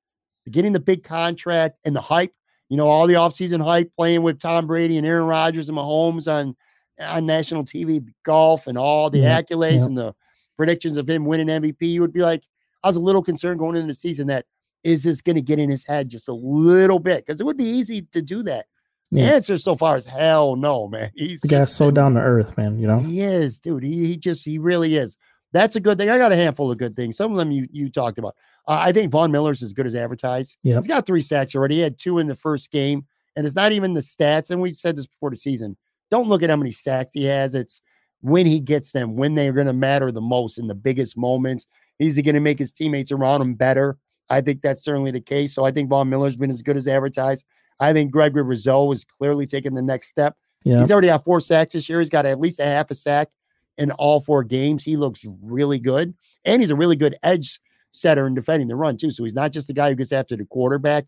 getting 0.50 0.72
the 0.72 0.80
big 0.80 1.04
contract 1.04 1.78
and 1.84 1.94
the 1.94 2.00
hype, 2.00 2.32
you 2.68 2.76
know, 2.76 2.88
all 2.88 3.06
the 3.06 3.14
offseason 3.14 3.62
hype 3.62 3.92
playing 3.94 4.22
with 4.22 4.38
Tom 4.40 4.66
Brady 4.66 4.96
and 4.98 5.06
Aaron 5.06 5.26
Rodgers 5.26 5.68
and 5.68 5.76
Mahomes 5.76 6.32
on, 6.32 6.56
on 7.00 7.26
national 7.26 7.64
TV, 7.64 8.04
golf 8.24 8.66
and 8.66 8.78
all 8.78 9.10
the 9.10 9.18
Yeah, 9.18 9.40
accolades 9.40 9.80
yeah. 9.80 9.86
and 9.86 9.98
the 9.98 10.14
predictions 10.56 10.96
of 10.96 11.08
him 11.08 11.24
winning 11.24 11.48
MVP. 11.48 11.82
You 11.82 12.00
would 12.00 12.12
be 12.12 12.22
like, 12.22 12.42
I 12.82 12.88
was 12.88 12.96
a 12.96 13.00
little 13.00 13.22
concerned 13.22 13.58
going 13.58 13.76
into 13.76 13.88
the 13.88 13.94
season 13.94 14.26
that 14.28 14.46
is 14.82 15.04
this 15.04 15.20
going 15.20 15.36
to 15.36 15.42
get 15.42 15.58
in 15.58 15.70
his 15.70 15.86
head 15.86 16.08
just 16.08 16.28
a 16.28 16.32
little 16.32 16.98
bit? 16.98 17.24
Because 17.24 17.40
it 17.40 17.44
would 17.44 17.56
be 17.56 17.64
easy 17.64 18.02
to 18.12 18.20
do 18.20 18.42
that. 18.44 18.66
The 19.12 19.22
answer 19.22 19.58
so 19.58 19.76
far 19.76 19.96
is 19.96 20.06
hell 20.06 20.56
no, 20.56 20.88
man. 20.88 21.10
He's 21.16 21.40
The 21.42 21.48
guy's 21.48 21.74
so 21.74 21.90
down 21.90 22.14
to 22.14 22.20
earth, 22.20 22.56
man. 22.56 22.78
You 22.78 22.86
know. 22.86 22.98
he 22.98 23.20
is, 23.20 23.58
dude. 23.58 23.82
He, 23.82 24.06
he 24.06 24.16
just 24.16 24.44
he 24.44 24.58
really 24.58 24.96
is. 24.96 25.16
That's 25.52 25.76
a 25.76 25.80
good 25.80 25.98
thing. 25.98 26.08
I 26.08 26.16
got 26.16 26.32
a 26.32 26.36
handful 26.36 26.70
of 26.70 26.78
good 26.78 26.96
things. 26.96 27.16
Some 27.16 27.30
of 27.30 27.38
them 27.38 27.50
you 27.50 27.68
you 27.70 27.90
talked 27.90 28.18
about. 28.18 28.34
Uh, 28.66 28.78
I 28.80 28.92
think 28.92 29.12
Von 29.12 29.30
Miller's 29.30 29.62
as 29.62 29.74
good 29.74 29.86
as 29.86 29.94
advertised. 29.94 30.56
Yeah, 30.62 30.76
He's 30.76 30.86
got 30.86 31.04
three 31.04 31.20
sacks 31.20 31.54
already. 31.54 31.76
He 31.76 31.80
had 31.82 31.98
two 31.98 32.18
in 32.18 32.26
the 32.26 32.34
first 32.34 32.70
game, 32.70 33.04
and 33.36 33.44
it's 33.44 33.56
not 33.56 33.72
even 33.72 33.92
the 33.92 34.00
stats. 34.00 34.50
And 34.50 34.62
we 34.62 34.72
said 34.72 34.96
this 34.96 35.06
before 35.06 35.30
the 35.30 35.36
season. 35.36 35.76
Don't 36.10 36.28
look 36.28 36.42
at 36.42 36.50
how 36.50 36.56
many 36.56 36.70
sacks 36.70 37.12
he 37.12 37.24
has. 37.24 37.54
It's 37.54 37.82
when 38.22 38.46
he 38.46 38.60
gets 38.60 38.92
them, 38.92 39.16
when 39.16 39.34
they're 39.34 39.52
going 39.52 39.66
to 39.66 39.72
matter 39.72 40.10
the 40.10 40.20
most 40.20 40.58
in 40.58 40.68
the 40.68 40.74
biggest 40.74 41.16
moments. 41.16 41.66
He's 41.98 42.18
going 42.20 42.34
to 42.34 42.40
make 42.40 42.58
his 42.58 42.72
teammates 42.72 43.12
around 43.12 43.42
him 43.42 43.54
better. 43.54 43.98
I 44.30 44.40
think 44.40 44.62
that's 44.62 44.82
certainly 44.82 45.10
the 45.10 45.20
case. 45.20 45.54
So 45.54 45.64
I 45.64 45.70
think 45.70 45.90
Von 45.90 46.08
Miller's 46.08 46.36
been 46.36 46.50
as 46.50 46.62
good 46.62 46.76
as 46.76 46.88
advertised. 46.88 47.44
I 47.82 47.92
think 47.92 48.10
Gregory 48.10 48.42
Rousseau 48.42 48.92
is 48.92 49.04
clearly 49.04 49.46
taking 49.46 49.74
the 49.74 49.82
next 49.82 50.08
step. 50.08 50.36
Yeah. 50.64 50.78
He's 50.78 50.90
already 50.90 51.08
got 51.08 51.24
four 51.24 51.40
sacks 51.40 51.72
this 51.72 51.88
year. 51.88 52.00
He's 52.00 52.10
got 52.10 52.26
at 52.26 52.38
least 52.38 52.60
a 52.60 52.64
half 52.64 52.90
a 52.90 52.94
sack 52.94 53.30
in 53.78 53.90
all 53.92 54.20
four 54.20 54.44
games. 54.44 54.84
He 54.84 54.96
looks 54.96 55.24
really 55.42 55.78
good. 55.78 56.14
And 56.44 56.62
he's 56.62 56.70
a 56.70 56.76
really 56.76 56.96
good 56.96 57.16
edge 57.22 57.60
setter 57.92 58.26
in 58.26 58.34
defending 58.34 58.68
the 58.68 58.76
run, 58.76 58.96
too. 58.96 59.10
So 59.10 59.24
he's 59.24 59.34
not 59.34 59.52
just 59.52 59.66
the 59.66 59.72
guy 59.72 59.90
who 59.90 59.96
gets 59.96 60.12
after 60.12 60.36
the 60.36 60.44
quarterback. 60.44 61.06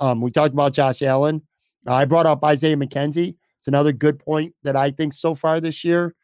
Um, 0.00 0.20
we 0.20 0.30
talked 0.30 0.52
about 0.52 0.72
Josh 0.72 1.02
Allen. 1.02 1.42
Uh, 1.86 1.94
I 1.94 2.04
brought 2.04 2.26
up 2.26 2.42
Isaiah 2.44 2.76
McKenzie. 2.76 3.36
It's 3.58 3.68
another 3.68 3.92
good 3.92 4.18
point 4.18 4.54
that 4.64 4.76
I 4.76 4.90
think 4.90 5.12
so 5.12 5.34
far 5.34 5.60
this 5.60 5.84
year. 5.84 6.14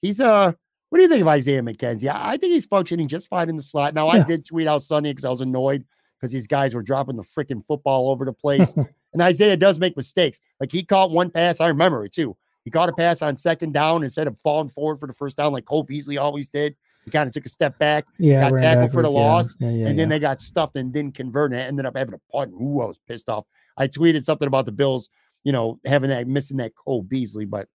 He's 0.00 0.20
uh 0.20 0.52
what 0.90 0.98
do 0.98 1.02
you 1.02 1.08
think 1.08 1.22
of 1.22 1.28
Isaiah 1.28 1.62
McKenzie? 1.62 2.08
I, 2.08 2.32
I 2.32 2.36
think 2.36 2.52
he's 2.52 2.66
functioning 2.66 3.08
just 3.08 3.28
fine 3.28 3.48
in 3.48 3.56
the 3.56 3.62
slot. 3.62 3.94
Now 3.94 4.08
I 4.08 4.22
did 4.22 4.44
tweet 4.44 4.68
out 4.68 4.82
Sunday 4.82 5.10
because 5.10 5.24
I 5.24 5.30
was 5.30 5.40
annoyed 5.40 5.84
because 6.20 6.32
these 6.32 6.46
guys 6.46 6.74
were 6.74 6.82
dropping 6.82 7.16
the 7.16 7.22
freaking 7.22 7.64
football 7.66 8.10
over 8.10 8.24
the 8.24 8.32
place. 8.32 8.74
and 9.12 9.22
Isaiah 9.22 9.56
does 9.56 9.78
make 9.78 9.96
mistakes. 9.96 10.40
Like 10.60 10.72
he 10.72 10.82
caught 10.84 11.10
one 11.10 11.30
pass, 11.30 11.60
I 11.60 11.68
remember 11.68 12.04
it 12.04 12.12
too. 12.12 12.36
He 12.64 12.70
caught 12.70 12.88
a 12.88 12.92
pass 12.92 13.22
on 13.22 13.34
second 13.36 13.72
down 13.74 14.02
instead 14.04 14.26
of 14.28 14.38
falling 14.40 14.68
forward 14.68 14.98
for 15.00 15.06
the 15.08 15.12
first 15.12 15.36
down, 15.36 15.52
like 15.52 15.64
Cole 15.64 15.82
Beasley 15.82 16.18
always 16.18 16.48
did. 16.48 16.76
He 17.04 17.10
kind 17.10 17.26
of 17.26 17.32
took 17.32 17.44
a 17.44 17.48
step 17.48 17.76
back, 17.80 18.04
Yeah. 18.18 18.48
got 18.48 18.58
tackled 18.58 18.92
for 18.92 19.02
the 19.02 19.10
yeah, 19.10 19.18
loss, 19.18 19.56
Yeah. 19.58 19.70
Yeah. 19.70 19.88
and 19.88 19.98
then 19.98 20.08
they 20.08 20.20
got 20.20 20.40
stuffed 20.40 20.76
and 20.76 20.92
didn't 20.92 21.14
convert 21.16 21.52
and 21.52 21.60
ended 21.60 21.84
up 21.86 21.96
having 21.96 22.14
a 22.14 22.20
punt. 22.32 22.52
Ooh, 22.52 22.80
I 22.80 22.86
was 22.86 22.98
pissed 23.08 23.28
off. 23.28 23.44
I 23.76 23.88
tweeted 23.88 24.22
something 24.22 24.46
about 24.46 24.66
the 24.66 24.72
Bills, 24.72 25.08
you 25.42 25.50
know, 25.50 25.80
having 25.84 26.10
that 26.10 26.28
missing 26.28 26.58
that 26.58 26.76
Cole 26.76 27.02
Beasley, 27.02 27.44
but 27.44 27.68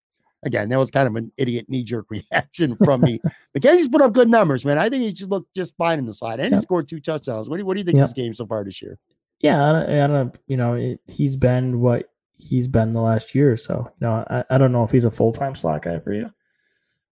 again, 0.45 0.69
that 0.69 0.79
was 0.79 0.93
kind 0.93 1.09
of 1.09 1.17
an 1.17 1.33
idiot 1.37 1.67
knee 1.69 1.83
jerk 1.83 2.07
reaction 2.11 2.77
from 2.77 3.01
me. 3.01 3.19
McKenzie's 3.59 3.89
put 3.89 4.03
up 4.03 4.13
good 4.13 4.29
numbers, 4.29 4.65
man. 4.65 4.79
I 4.79 4.89
think 4.89 5.03
he 5.03 5.13
just 5.13 5.31
looked 5.31 5.53
just 5.57 5.75
fine 5.77 5.99
in 5.99 6.07
the 6.07 6.13
slide, 6.13 6.39
and 6.39 6.55
he 6.55 6.61
scored 6.61 6.87
two 6.87 7.01
touchdowns. 7.01 7.49
What 7.49 7.57
do 7.57 7.63
you, 7.63 7.67
what 7.67 7.75
do 7.75 7.81
you 7.81 7.85
think 7.85 7.97
Yep. 7.97 8.05
of 8.05 8.09
this 8.15 8.23
game 8.25 8.35
so 8.35 8.47
far 8.47 8.63
this 8.63 8.81
year? 8.81 8.97
Yeah, 9.41 9.69
I 9.69 9.73
don't, 9.73 9.91
I 9.91 10.07
don't 10.07 10.39
you 10.47 10.57
know, 10.57 10.75
it, 10.75 11.01
he's 11.09 11.37
been 11.37 11.81
what 11.81 12.11
he's 12.39 12.69
been 12.69 12.91
the 12.91 13.01
last 13.01 13.35
year 13.35 13.53
or 13.53 13.57
so. 13.57 13.91
You 14.01 14.07
know, 14.07 14.25
I, 14.29 14.45
I 14.51 14.59
don't 14.59 14.73
know 14.73 14.85
if 14.85 14.91
he's 14.91 15.05
a 15.05 15.11
full 15.11 15.33
time 15.33 15.55
slot 15.55 15.83
guy 15.83 15.99
for 15.99 16.13
you. 16.13 16.31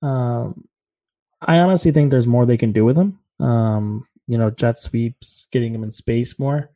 Um, 0.06 0.64
I 1.40 1.58
honestly 1.58 1.92
think 1.92 2.10
there's 2.10 2.26
more 2.26 2.46
they 2.46 2.56
can 2.56 2.72
do 2.72 2.84
with 2.84 2.96
him. 2.96 3.18
Um, 3.40 4.06
you 4.26 4.38
know, 4.38 4.50
jet 4.50 4.78
sweeps, 4.78 5.48
getting 5.50 5.74
him 5.74 5.82
in 5.82 5.90
space 5.90 6.38
more. 6.38 6.70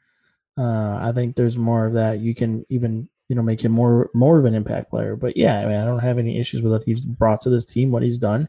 Uh, 0.59 0.99
I 1.01 1.12
think 1.14 1.36
there's 1.36 1.59
more 1.59 1.86
of 1.86 1.94
that. 1.94 2.20
You 2.20 2.34
can 2.34 2.64
even 2.68 3.09
you 3.28 3.36
know 3.36 3.42
make 3.42 3.61
him 3.61 3.72
more 3.72 4.11
more 4.14 4.38
of 4.38 4.44
an 4.44 4.55
impact 4.55 4.90
player. 4.90 5.16
But 5.16 5.36
yeah, 5.36 5.61
I 5.61 5.66
mean, 5.66 5.76
I 5.76 5.84
don't 5.84 6.01
have 6.01 6.18
any 6.18 6.40
issues 6.40 6.62
with 6.62 6.72
what 6.72 6.84
he's 6.84 7.01
brought 7.01 7.40
to 7.42 7.51
this 7.51 7.66
team, 7.66 7.90
what 7.90 8.03
he's 8.03 8.18
done. 8.18 8.49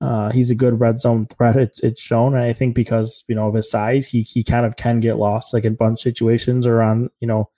Uh, 0.00 0.30
he's 0.30 0.50
a 0.50 0.54
good 0.54 0.78
red 0.78 1.00
zone 1.00 1.26
threat. 1.26 1.56
It's, 1.56 1.80
it's 1.82 2.02
shown. 2.02 2.34
And 2.34 2.42
I 2.42 2.52
think 2.52 2.74
because 2.74 3.24
you 3.28 3.34
know 3.34 3.48
of 3.48 3.54
his 3.54 3.70
size, 3.70 4.06
he 4.06 4.22
he 4.22 4.44
kind 4.44 4.66
of 4.66 4.76
can 4.76 5.00
get 5.00 5.16
lost 5.16 5.54
like 5.54 5.64
in 5.64 5.74
bunch 5.74 6.02
situations 6.02 6.66
or 6.66 6.82
on 6.82 7.10
you 7.20 7.26
know, 7.26 7.48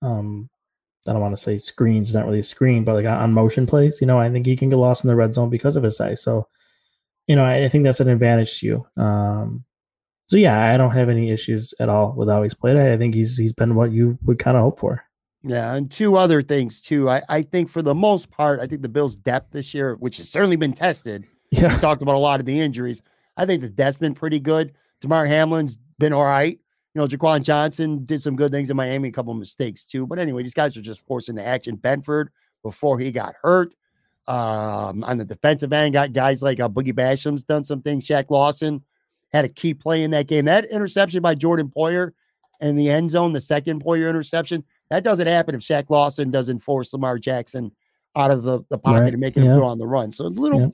um, 0.00 0.48
I 1.08 1.12
don't 1.12 1.20
want 1.20 1.34
to 1.36 1.42
say 1.42 1.58
screens, 1.58 2.14
not 2.14 2.26
really 2.26 2.38
a 2.38 2.44
screen, 2.44 2.84
but 2.84 2.94
like 2.94 3.06
on, 3.06 3.18
on 3.18 3.32
motion 3.32 3.66
plays. 3.66 4.00
You 4.00 4.06
know, 4.06 4.20
I 4.20 4.30
think 4.30 4.46
he 4.46 4.56
can 4.56 4.68
get 4.70 4.76
lost 4.76 5.04
in 5.04 5.08
the 5.08 5.16
red 5.16 5.34
zone 5.34 5.50
because 5.50 5.76
of 5.76 5.82
his 5.82 5.96
size. 5.96 6.22
So, 6.22 6.46
you 7.26 7.34
know, 7.34 7.44
I, 7.44 7.64
I 7.64 7.68
think 7.68 7.84
that's 7.84 8.00
an 8.00 8.08
advantage 8.08 8.60
to 8.60 8.66
you. 8.66 9.02
Um, 9.02 9.64
so 10.28 10.36
yeah, 10.36 10.72
I 10.72 10.76
don't 10.76 10.92
have 10.92 11.08
any 11.08 11.30
issues 11.30 11.74
at 11.80 11.88
all 11.88 12.14
with 12.16 12.28
how 12.28 12.42
he's 12.42 12.54
played. 12.54 12.76
I 12.76 12.96
think 12.96 13.14
he's 13.14 13.36
he's 13.36 13.52
been 13.52 13.74
what 13.74 13.92
you 13.92 14.18
would 14.24 14.38
kind 14.38 14.56
of 14.56 14.62
hope 14.62 14.78
for. 14.78 15.04
Yeah, 15.44 15.74
and 15.74 15.90
two 15.90 16.16
other 16.16 16.40
things 16.40 16.80
too. 16.80 17.10
I, 17.10 17.20
I 17.28 17.42
think 17.42 17.68
for 17.68 17.82
the 17.82 17.94
most 17.94 18.30
part, 18.30 18.60
I 18.60 18.66
think 18.66 18.82
the 18.82 18.88
Bills' 18.88 19.16
depth 19.16 19.50
this 19.50 19.74
year, 19.74 19.96
which 19.96 20.18
has 20.18 20.28
certainly 20.28 20.56
been 20.56 20.72
tested, 20.72 21.26
Yeah, 21.52 21.72
we 21.72 21.80
talked 21.80 22.00
about 22.00 22.14
a 22.14 22.18
lot 22.18 22.40
of 22.40 22.46
the 22.46 22.58
injuries. 22.58 23.02
I 23.36 23.44
think 23.46 23.60
that 23.60 23.76
that's 23.76 23.98
been 23.98 24.14
pretty 24.14 24.40
good. 24.40 24.72
Damar 25.00 25.26
Hamlin's 25.26 25.78
been 25.98 26.12
all 26.12 26.24
right. 26.24 26.58
You 26.94 27.00
know, 27.00 27.06
Jaquan 27.06 27.42
Johnson 27.42 28.04
did 28.06 28.22
some 28.22 28.36
good 28.36 28.50
things 28.50 28.70
in 28.70 28.76
Miami, 28.76 29.08
a 29.08 29.12
couple 29.12 29.32
of 29.32 29.38
mistakes 29.38 29.84
too. 29.84 30.06
But 30.06 30.18
anyway, 30.18 30.42
these 30.42 30.54
guys 30.54 30.76
are 30.76 30.82
just 30.82 31.06
forcing 31.06 31.34
the 31.34 31.46
action. 31.46 31.76
Benford, 31.76 32.28
before 32.62 32.98
he 32.98 33.12
got 33.12 33.34
hurt, 33.42 33.74
um, 34.28 35.04
on 35.04 35.18
the 35.18 35.24
defensive 35.24 35.72
end, 35.72 35.92
got 35.92 36.12
guys 36.12 36.42
like 36.42 36.60
uh, 36.60 36.68
Boogie 36.68 36.94
Basham's 36.94 37.42
done 37.42 37.64
some 37.64 37.82
things. 37.82 38.04
Shaq 38.04 38.30
Lawson 38.30 38.82
had 39.32 39.44
a 39.44 39.48
key 39.48 39.74
play 39.74 40.04
in 40.04 40.10
that 40.12 40.28
game. 40.28 40.44
That 40.44 40.66
interception 40.66 41.22
by 41.22 41.34
Jordan 41.34 41.70
Poyer 41.74 42.12
in 42.60 42.76
the 42.76 42.88
end 42.90 43.10
zone, 43.10 43.32
the 43.32 43.40
second 43.40 43.84
Poyer 43.84 44.08
interception, 44.08 44.62
that 44.90 45.04
doesn't 45.04 45.26
happen 45.26 45.54
if 45.54 45.62
Shaq 45.62 45.90
Lawson 45.90 46.30
doesn't 46.30 46.60
force 46.60 46.92
Lamar 46.92 47.18
Jackson 47.18 47.72
out 48.14 48.30
of 48.30 48.42
the, 48.42 48.60
the 48.68 48.78
pocket 48.78 49.00
Right, 49.00 49.12
and 49.12 49.20
make 49.20 49.36
him 49.36 49.44
yeah. 49.44 49.56
throw 49.56 49.66
on 49.66 49.78
the 49.78 49.86
run. 49.86 50.12
So 50.12 50.26
a 50.26 50.28
little 50.28 50.60
Yeah. 50.60 50.68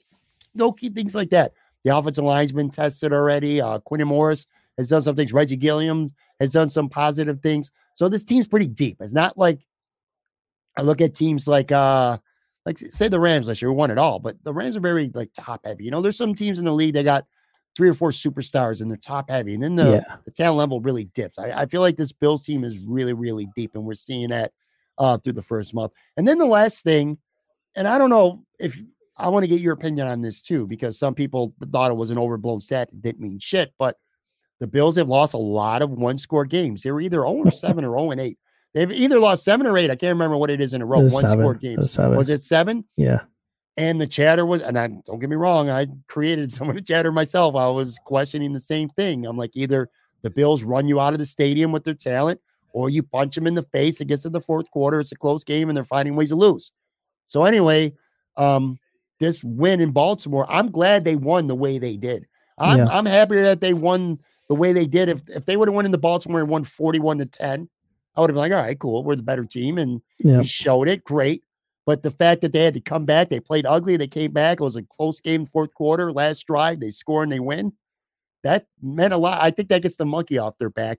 No 0.58 0.72
key 0.72 0.90
things 0.90 1.14
like 1.14 1.30
that. 1.30 1.52
The 1.84 1.96
offensive 1.96 2.24
line's 2.24 2.52
been 2.52 2.70
tested 2.70 3.12
already. 3.12 3.60
Uh, 3.60 3.78
Quinn 3.78 4.06
Morris 4.06 4.46
has 4.76 4.88
done 4.88 5.02
some 5.02 5.16
things. 5.16 5.32
Reggie 5.32 5.56
Gilliam 5.56 6.10
has 6.40 6.52
done 6.52 6.70
some 6.70 6.88
positive 6.88 7.40
things. 7.40 7.70
So 7.94 8.08
this 8.08 8.24
team's 8.24 8.46
pretty 8.46 8.68
deep. 8.68 8.98
It's 9.00 9.12
not 9.12 9.36
like 9.36 9.60
I 10.76 10.82
look 10.82 11.00
at 11.00 11.14
teams 11.14 11.48
like 11.48 11.72
uh 11.72 12.18
like 12.64 12.78
say 12.78 13.08
the 13.08 13.18
Rams 13.18 13.48
last 13.48 13.60
year 13.60 13.72
won 13.72 13.90
it 13.90 13.98
all, 13.98 14.18
but 14.18 14.42
the 14.44 14.52
Rams 14.52 14.76
are 14.76 14.80
very 14.80 15.10
like 15.14 15.30
top 15.34 15.62
heavy. 15.64 15.84
You 15.84 15.90
know, 15.90 16.00
there's 16.00 16.16
some 16.16 16.34
teams 16.34 16.58
in 16.58 16.64
the 16.64 16.72
league 16.72 16.94
that 16.94 17.04
got 17.04 17.26
three 17.76 17.88
or 17.88 17.94
four 17.94 18.10
superstars 18.10 18.80
and 18.80 18.90
they're 18.90 18.98
top 18.98 19.30
heavy, 19.30 19.54
and 19.54 19.62
then 19.62 19.76
the, 19.76 19.92
yeah, 19.92 20.16
the 20.24 20.30
talent 20.30 20.58
level 20.58 20.80
really 20.80 21.04
dips. 21.04 21.38
I, 21.38 21.62
I 21.62 21.66
feel 21.66 21.80
like 21.80 21.96
this 21.96 22.12
Bills 22.12 22.44
team 22.44 22.64
is 22.64 22.78
really, 22.78 23.12
really 23.12 23.48
deep, 23.56 23.74
and 23.74 23.84
we're 23.84 23.94
seeing 23.94 24.28
that 24.30 24.52
uh 24.98 25.18
through 25.18 25.32
the 25.32 25.42
first 25.42 25.74
month. 25.74 25.92
And 26.16 26.28
then 26.28 26.38
the 26.38 26.46
last 26.46 26.84
thing, 26.84 27.18
and 27.74 27.88
I 27.88 27.98
don't 27.98 28.10
know 28.10 28.44
if 28.60 28.80
I 29.18 29.28
want 29.28 29.42
to 29.44 29.48
get 29.48 29.60
your 29.60 29.74
opinion 29.74 30.06
on 30.06 30.22
this 30.22 30.40
too, 30.40 30.66
because 30.66 30.98
some 30.98 31.14
people 31.14 31.54
thought 31.72 31.90
it 31.90 31.94
was 31.94 32.10
an 32.10 32.18
overblown 32.18 32.60
stat. 32.60 32.88
It 32.92 33.02
didn't 33.02 33.20
mean 33.20 33.38
shit, 33.38 33.72
but 33.78 33.96
the 34.60 34.66
Bills 34.66 34.96
have 34.96 35.08
lost 35.08 35.34
a 35.34 35.38
lot 35.38 35.82
of 35.82 35.90
one 35.90 36.18
score 36.18 36.44
games. 36.44 36.82
They 36.82 36.90
were 36.90 37.00
either 37.00 37.18
0 37.18 37.32
or 37.44 37.50
7 37.50 37.84
or 37.84 37.98
0 37.98 38.12
8. 38.20 38.38
They've 38.74 38.92
either 38.92 39.18
lost 39.18 39.44
seven 39.44 39.66
or 39.66 39.78
eight. 39.78 39.90
I 39.90 39.96
can't 39.96 40.14
remember 40.14 40.36
what 40.36 40.50
it 40.50 40.60
is 40.60 40.74
in 40.74 40.82
a 40.82 40.86
row. 40.86 41.00
One 41.00 41.10
seven. 41.10 41.40
score 41.40 41.54
games. 41.54 41.78
was. 41.98 41.98
Was 41.98 42.28
it 42.28 42.42
seven? 42.42 42.84
yeah, 42.96 43.22
And 43.76 44.00
the 44.00 44.06
chatter 44.06 44.44
was, 44.44 44.62
and 44.62 44.78
I 44.78 44.88
don't 44.88 45.18
get 45.18 45.30
me 45.30 45.36
wrong, 45.36 45.70
I 45.70 45.86
created 46.06 46.52
some 46.52 46.68
of 46.68 46.76
the 46.76 46.82
chatter 46.82 47.10
myself. 47.10 47.56
I 47.56 47.68
was 47.68 47.98
questioning 48.04 48.52
the 48.52 48.60
same 48.60 48.88
thing. 48.88 49.26
I'm 49.26 49.36
like, 49.36 49.56
either 49.56 49.88
the 50.22 50.30
Bills 50.30 50.62
run 50.62 50.86
you 50.86 51.00
out 51.00 51.12
of 51.12 51.18
the 51.18 51.24
stadium 51.26 51.72
with 51.72 51.84
their 51.84 51.94
talent, 51.94 52.40
or 52.72 52.90
you 52.90 53.02
punch 53.02 53.34
them 53.34 53.46
in 53.46 53.54
the 53.54 53.62
face. 53.62 54.00
It 54.00 54.08
gets 54.08 54.22
to 54.22 54.30
the 54.30 54.40
fourth 54.40 54.70
quarter. 54.70 55.00
It's 55.00 55.12
a 55.12 55.16
close 55.16 55.44
game, 55.44 55.70
and 55.70 55.76
they're 55.76 55.84
finding 55.84 56.14
ways 56.14 56.28
to 56.28 56.36
lose. 56.36 56.72
So 57.26 57.44
anyway, 57.44 57.94
um, 58.36 58.78
this 59.20 59.42
win 59.42 59.80
in 59.80 59.90
Baltimore, 59.92 60.46
I'm 60.48 60.70
glad 60.70 61.04
they 61.04 61.16
won 61.16 61.46
the 61.46 61.54
way 61.54 61.78
they 61.78 61.96
did. 61.96 62.26
I'm 62.58 62.78
Yeah. 62.78 62.86
I'm 62.88 63.06
happier 63.06 63.42
that 63.44 63.60
they 63.60 63.74
won 63.74 64.18
the 64.48 64.54
way 64.54 64.72
they 64.72 64.86
did. 64.86 65.08
If 65.08 65.22
if 65.28 65.46
they 65.46 65.56
would 65.56 65.68
have 65.68 65.74
won 65.74 65.84
in 65.84 65.92
the 65.92 65.98
Baltimore 65.98 66.40
and 66.40 66.48
won 66.48 66.64
41 66.64 67.18
to 67.18 67.26
10, 67.26 67.68
I 68.16 68.20
would 68.20 68.30
have 68.30 68.34
been 68.34 68.40
like, 68.40 68.52
all 68.52 68.58
right, 68.58 68.78
cool. 68.78 69.04
We're 69.04 69.16
the 69.16 69.22
better 69.22 69.44
team. 69.44 69.78
And 69.78 70.00
yeah, 70.18 70.40
he 70.40 70.46
showed 70.46 70.88
it. 70.88 71.04
Great. 71.04 71.44
But 71.86 72.02
the 72.02 72.10
fact 72.10 72.42
that 72.42 72.52
they 72.52 72.64
had 72.64 72.74
to 72.74 72.80
come 72.80 73.06
back, 73.06 73.30
they 73.30 73.40
played 73.40 73.64
ugly. 73.64 73.96
They 73.96 74.08
came 74.08 74.32
back. 74.32 74.60
It 74.60 74.64
was 74.64 74.76
a 74.76 74.82
close 74.82 75.20
game, 75.20 75.46
fourth 75.46 75.72
quarter, 75.72 76.12
last 76.12 76.46
drive. 76.46 76.80
They 76.80 76.90
score 76.90 77.22
and 77.22 77.32
they 77.32 77.40
win. 77.40 77.72
that 78.44 78.66
meant 78.82 79.14
a 79.14 79.16
lot. 79.16 79.40
I 79.42 79.50
think 79.50 79.68
that 79.70 79.82
gets 79.82 79.96
the 79.96 80.04
monkey 80.06 80.38
off 80.38 80.58
their 80.58 80.70
back. 80.70 80.98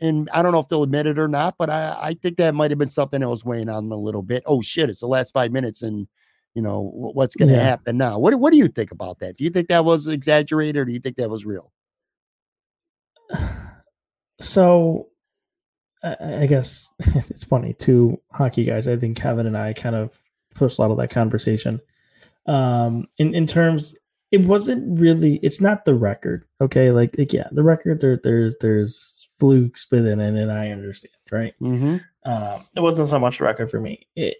And 0.00 0.28
I 0.32 0.42
don't 0.42 0.52
know 0.52 0.58
if 0.58 0.68
they'll 0.68 0.82
admit 0.82 1.06
it 1.06 1.18
or 1.18 1.28
not, 1.28 1.56
but 1.58 1.70
I, 1.70 1.96
I 2.00 2.14
think 2.14 2.38
that 2.38 2.54
might 2.54 2.70
have 2.70 2.78
been 2.78 2.88
something 2.88 3.20
that 3.20 3.28
was 3.28 3.44
weighing 3.44 3.68
on 3.68 3.88
them 3.88 3.92
a 3.92 4.02
little 4.02 4.22
bit. 4.22 4.42
Oh 4.46 4.62
shit, 4.62 4.88
it's 4.90 5.00
the 5.00 5.06
last 5.06 5.32
five 5.32 5.52
minutes, 5.52 5.82
and 5.82 6.08
you 6.54 6.62
know 6.62 6.90
what's 6.94 7.34
going 7.36 7.48
to 7.48 7.54
Yeah. 7.54 7.62
happen 7.62 7.96
now. 7.96 8.18
What 8.18 8.34
what 8.36 8.50
do 8.52 8.58
you 8.58 8.68
think 8.68 8.90
about 8.90 9.18
that? 9.20 9.36
Do 9.36 9.44
you 9.44 9.50
think 9.50 9.68
that 9.68 9.84
was 9.84 10.08
exaggerated, 10.08 10.76
or 10.76 10.84
do 10.84 10.92
you 10.92 11.00
think 11.00 11.16
that 11.16 11.30
was 11.30 11.44
real? 11.44 11.72
so 14.40 15.08
I, 16.02 16.16
I 16.42 16.46
guess 16.46 16.90
it's 17.00 17.44
funny 17.44 17.72
two 17.74 18.20
hockey 18.32 18.64
guys 18.64 18.88
i 18.88 18.96
think 18.96 19.16
kevin 19.16 19.46
and 19.46 19.56
i 19.56 19.72
kind 19.72 19.94
of 19.94 20.18
pushed 20.54 20.78
a 20.78 20.82
lot 20.82 20.90
of 20.90 20.96
that 20.98 21.10
conversation 21.10 21.80
um 22.46 23.06
in 23.18 23.34
in 23.34 23.46
terms 23.46 23.94
it 24.32 24.40
wasn't 24.42 24.98
really 24.98 25.36
it's 25.42 25.60
not 25.60 25.84
the 25.84 25.94
record 25.94 26.44
okay 26.60 26.90
like, 26.90 27.16
like 27.18 27.32
yeah 27.32 27.46
the 27.52 27.62
record 27.62 28.00
there 28.00 28.16
there's 28.16 28.56
there's 28.60 29.28
flukes 29.38 29.86
within 29.90 30.20
it 30.20 30.34
and 30.34 30.50
i 30.52 30.70
understand 30.70 31.14
right 31.30 31.54
Mm-hmm. 31.60 31.96
um, 32.30 32.60
it 32.76 32.80
wasn't 32.80 33.08
so 33.08 33.18
much 33.18 33.38
the 33.38 33.44
record 33.44 33.70
for 33.70 33.80
me. 33.80 34.06
It, 34.16 34.36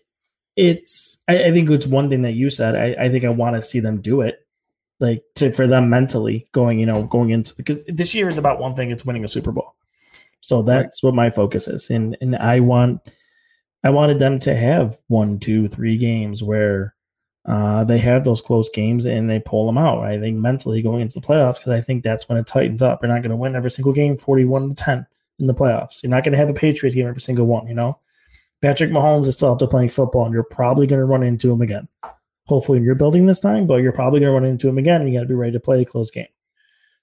it's 0.57 1.19
I, 1.29 1.45
I 1.45 1.53
think 1.53 1.71
it's 1.71 1.87
one 1.87 2.11
thing 2.11 2.23
that 2.23 2.33
you 2.33 2.51
said. 2.51 2.77
I, 2.77 3.05
I 3.05 3.09
think 3.09 3.25
I 3.25 3.31
want 3.31 3.57
to 3.57 3.63
see 3.63 3.81
them 3.81 4.01
do 4.01 4.21
it, 4.21 4.47
like 5.01 5.23
to 5.37 5.53
for 5.53 5.67
them 5.67 5.89
mentally 5.89 6.47
going, 6.53 6.79
you 6.79 6.87
know, 6.87 7.05
going 7.05 7.31
into 7.31 7.55
because 7.55 7.85
this 7.87 8.15
year 8.15 8.29
is 8.29 8.39
about 8.39 8.59
one 8.59 8.75
thing. 8.75 8.91
It's 8.91 9.05
winning 9.05 9.25
a 9.25 9.29
Super 9.29 9.53
Bowl. 9.53 9.75
So 10.41 10.63
that's 10.63 11.03
what 11.03 11.15
my 11.15 11.31
focus 11.31 11.69
is, 11.69 11.89
and 11.91 12.17
and 12.21 12.37
I 12.37 12.61
want 12.61 13.01
I 13.85 13.91
wanted 13.91 14.19
them 14.19 14.39
to 14.41 14.55
have 14.55 14.99
one, 15.09 15.39
two, 15.39 15.69
three 15.69 15.97
games 15.97 16.43
where 16.43 16.95
uh, 17.45 17.83
they 17.85 17.99
have 17.99 18.25
those 18.25 18.41
close 18.41 18.69
games 18.71 19.07
and 19.07 19.29
they 19.29 19.41
pull 19.41 19.67
them 19.67 19.79
out. 19.79 20.05
I 20.05 20.19
think 20.21 20.39
mentally 20.39 20.83
going 20.83 21.01
into 21.01 21.19
the 21.19 21.27
playoffs 21.27 21.57
because 21.57 21.73
I 21.73 21.81
think 21.81 22.05
that's 22.05 22.29
when 22.29 22.39
it 22.39 22.47
tightens 22.47 22.83
up. 22.83 23.03
You're 23.03 23.09
not 23.13 23.23
going 23.23 23.31
to 23.31 23.37
win 23.37 23.57
every 23.57 23.71
single 23.71 23.93
game, 23.93 24.17
forty-one 24.17 24.69
to 24.69 24.75
ten 24.75 25.07
in 25.39 25.47
the 25.47 25.55
playoffs. 25.55 26.03
You're 26.03 26.11
not 26.11 26.25
going 26.25 26.33
to 26.33 26.39
have 26.39 26.49
a 26.49 26.55
Patriots 26.55 26.95
game 26.95 27.09
every 27.09 27.21
single 27.21 27.47
one. 27.47 27.67
You 27.67 27.75
know, 27.75 27.99
Patrick 28.63 28.91
Mahomes 28.91 29.27
is 29.27 29.35
still 29.37 29.51
out 29.51 29.59
there 29.59 29.69
playing 29.69 29.91
football, 29.91 30.25
and 30.25 30.33
you're 30.33 30.45
probably 30.45 30.87
going 30.87 31.01
to 31.01 31.05
run 31.05 31.25
into 31.25 31.53
him 31.53 31.61
again. 31.61 31.89
Hopefully, 32.47 32.79
in 32.79 32.85
your 32.85 32.95
building 32.95 33.27
this 33.27 33.41
time, 33.41 33.67
but 33.67 33.83
you're 33.83 33.93
probably 33.93 34.21
going 34.21 34.31
to 34.31 34.35
run 34.35 34.45
into 34.45 34.69
him 34.69 34.79
again, 34.79 35.01
and 35.01 35.11
you 35.11 35.19
got 35.19 35.23
to 35.23 35.29
be 35.29 35.35
ready 35.35 35.53
to 35.53 35.61
play 35.61 35.83
a 35.83 35.85
close 35.85 36.11
game. 36.11 36.29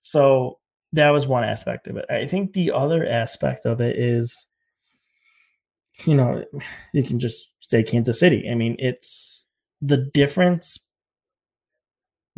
So 0.01 0.59
that 0.93 1.09
was 1.09 1.27
one 1.27 1.43
aspect 1.43 1.87
of 1.87 1.97
it. 1.97 2.05
I 2.09 2.25
think 2.25 2.53
the 2.53 2.71
other 2.71 3.05
aspect 3.05 3.65
of 3.65 3.81
it 3.81 3.97
is, 3.97 4.47
you 6.05 6.15
know, 6.15 6.43
you 6.93 7.03
can 7.03 7.19
just 7.19 7.51
say 7.59 7.83
Kansas 7.83 8.19
City. 8.19 8.49
I 8.49 8.55
mean, 8.55 8.75
it's 8.79 9.45
the 9.81 9.97
difference. 9.97 10.79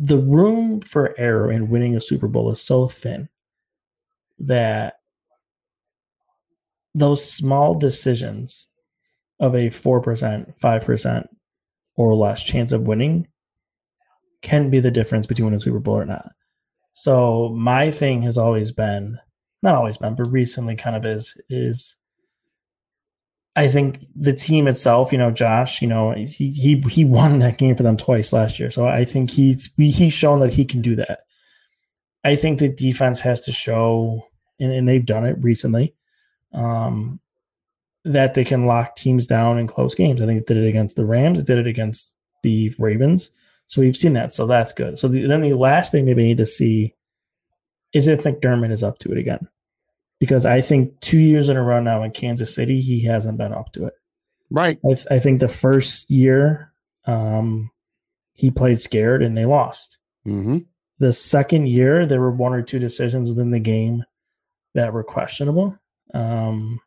The 0.00 0.18
room 0.18 0.80
for 0.80 1.14
error 1.16 1.52
in 1.52 1.70
winning 1.70 1.96
a 1.96 2.00
Super 2.00 2.26
Bowl 2.26 2.50
is 2.50 2.60
so 2.60 2.88
thin 2.88 3.28
that 4.40 4.98
those 6.94 7.24
small 7.24 7.74
decisions 7.74 8.66
of 9.42 9.54
a 9.54 9.68
4%, 9.68 10.58
5%, 10.58 11.26
or 11.96 12.14
less 12.14 12.42
chance 12.42 12.72
of 12.72 12.82
winning 12.82 13.28
can 14.40 14.70
be 14.70 14.80
the 14.80 14.90
difference 14.90 15.26
between 15.26 15.46
winning 15.46 15.58
a 15.58 15.60
Super 15.60 15.80
Bowl 15.80 15.98
or 15.98 16.06
not. 16.06 16.30
So 16.94 17.50
my 17.50 17.90
thing 17.90 18.22
has 18.22 18.38
always 18.38 18.72
been, 18.72 19.18
not 19.62 19.74
always 19.74 19.98
been, 19.98 20.14
but 20.14 20.30
recently 20.30 20.76
kind 20.76 20.96
of 20.96 21.04
is, 21.04 21.36
is 21.50 21.96
I 23.56 23.68
think 23.68 24.06
the 24.14 24.32
team 24.32 24.66
itself, 24.68 25.12
you 25.12 25.18
know, 25.18 25.30
Josh, 25.30 25.82
you 25.82 25.88
know, 25.88 26.12
he 26.12 26.48
he 26.48 26.82
he 26.88 27.04
won 27.04 27.40
that 27.40 27.58
game 27.58 27.76
for 27.76 27.82
them 27.82 27.98
twice 27.98 28.32
last 28.32 28.58
year. 28.58 28.70
So 28.70 28.86
I 28.86 29.04
think 29.04 29.30
he's 29.30 29.70
he's 29.76 30.14
shown 30.14 30.40
that 30.40 30.54
he 30.54 30.64
can 30.64 30.80
do 30.80 30.96
that. 30.96 31.20
I 32.24 32.36
think 32.36 32.58
the 32.58 32.68
defense 32.68 33.20
has 33.20 33.42
to 33.42 33.52
show, 33.52 34.26
and, 34.58 34.72
and 34.72 34.88
they've 34.88 35.04
done 35.04 35.26
it 35.26 35.36
recently, 35.40 35.94
um, 36.54 37.20
that 38.04 38.34
they 38.34 38.44
can 38.44 38.66
lock 38.66 38.96
teams 38.96 39.26
down 39.26 39.58
in 39.58 39.66
close 39.66 39.94
games. 39.94 40.20
I 40.20 40.26
think 40.26 40.40
it 40.40 40.46
did 40.46 40.56
it 40.56 40.68
against 40.68 40.96
the 40.96 41.04
Rams. 41.04 41.38
It 41.38 41.46
did 41.46 41.58
it 41.58 41.66
against 41.66 42.16
the 42.42 42.72
Ravens. 42.78 43.30
So 43.66 43.80
we've 43.80 43.96
seen 43.96 44.12
that. 44.14 44.32
So 44.32 44.46
that's 44.46 44.72
good. 44.72 44.98
So 44.98 45.08
the, 45.08 45.26
then 45.26 45.40
the 45.40 45.54
last 45.54 45.92
thing 45.92 46.04
maybe 46.04 46.22
we 46.22 46.28
need 46.28 46.38
to 46.38 46.46
see 46.46 46.94
is 47.92 48.08
if 48.08 48.24
McDermott 48.24 48.72
is 48.72 48.82
up 48.82 48.98
to 48.98 49.12
it 49.12 49.18
again. 49.18 49.48
Because 50.18 50.46
I 50.46 50.60
think 50.60 50.98
two 51.00 51.18
years 51.18 51.48
in 51.48 51.56
a 51.56 51.62
row 51.62 51.80
now 51.80 52.02
in 52.02 52.10
Kansas 52.12 52.54
City, 52.54 52.80
he 52.80 53.02
hasn't 53.04 53.38
been 53.38 53.52
up 53.52 53.72
to 53.72 53.86
it. 53.86 53.94
Right. 54.50 54.78
I, 54.84 54.94
th- 54.94 55.06
I 55.10 55.18
think 55.18 55.40
the 55.40 55.48
first 55.48 56.10
year 56.10 56.72
um, 57.06 57.70
he 58.34 58.50
played 58.50 58.80
scared 58.80 59.22
and 59.22 59.36
they 59.36 59.46
lost. 59.46 59.98
Mm-hmm. 60.26 60.58
The 60.98 61.12
second 61.12 61.68
year, 61.68 62.06
there 62.06 62.20
were 62.20 62.30
one 62.30 62.52
or 62.52 62.62
two 62.62 62.78
decisions 62.78 63.28
within 63.28 63.50
the 63.50 63.58
game 63.58 64.04
that 64.74 64.92
were 64.92 65.02
questionable. 65.02 65.76
Um, 66.14 66.78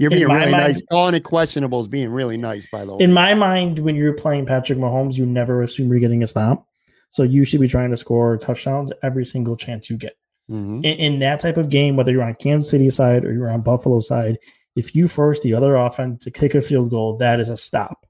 You're 0.00 0.10
being 0.10 0.28
really 0.28 0.52
mind- 0.52 0.52
nice. 0.52 0.82
Calling 0.90 1.14
it 1.14 1.24
questionable 1.24 1.80
is 1.80 1.88
being 1.88 2.08
really 2.10 2.36
nice, 2.36 2.66
by 2.72 2.84
the 2.84 2.96
way. 2.96 3.04
in 3.04 3.12
my 3.12 3.34
mind, 3.34 3.78
when 3.80 3.94
you're 3.94 4.14
playing 4.14 4.46
Patrick 4.46 4.78
Mahomes, 4.78 5.16
you 5.16 5.26
never 5.26 5.62
assume 5.62 5.88
you're 5.90 6.00
getting 6.00 6.22
a 6.22 6.26
stop. 6.26 6.66
So 7.10 7.22
you 7.22 7.44
should 7.44 7.60
be 7.60 7.68
trying 7.68 7.90
to 7.90 7.96
score 7.96 8.36
touchdowns 8.38 8.92
every 9.02 9.24
single 9.24 9.56
chance 9.56 9.90
you 9.90 9.96
get. 9.96 10.14
Mhm. 10.50 10.78
in, 10.84 10.98
in 10.98 11.18
that 11.20 11.38
type 11.38 11.56
of 11.56 11.68
game, 11.68 11.94
whether 11.94 12.10
you're 12.10 12.24
on 12.24 12.34
Kansas 12.34 12.68
City 12.68 12.90
side 12.90 13.24
or 13.24 13.32
you're 13.32 13.50
on 13.50 13.60
Buffalo 13.60 14.00
side, 14.00 14.36
if 14.74 14.96
you 14.96 15.06
force 15.06 15.38
the 15.40 15.54
other 15.54 15.76
offense 15.76 16.24
to 16.24 16.30
kick 16.32 16.56
a 16.56 16.60
field 16.60 16.90
goal, 16.90 17.16
that 17.18 17.38
is 17.38 17.48
a 17.48 17.56
stop. 17.56 18.04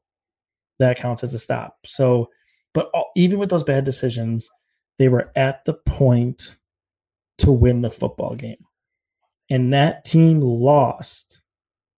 That 0.78 0.96
counts 0.96 1.22
as 1.22 1.34
a 1.34 1.38
stop. 1.38 1.76
So, 1.84 2.30
but 2.72 2.88
all- 2.94 3.10
even 3.14 3.38
with 3.38 3.50
those 3.50 3.62
bad 3.64 3.84
decisions, 3.84 4.48
they 4.98 5.08
were 5.08 5.30
at 5.36 5.64
the 5.66 5.74
point 5.74 6.56
to 7.38 7.52
win 7.52 7.82
the 7.82 7.90
football 7.90 8.34
game. 8.36 8.64
And 9.50 9.72
that 9.74 10.04
team 10.04 10.40
lost. 10.40 11.39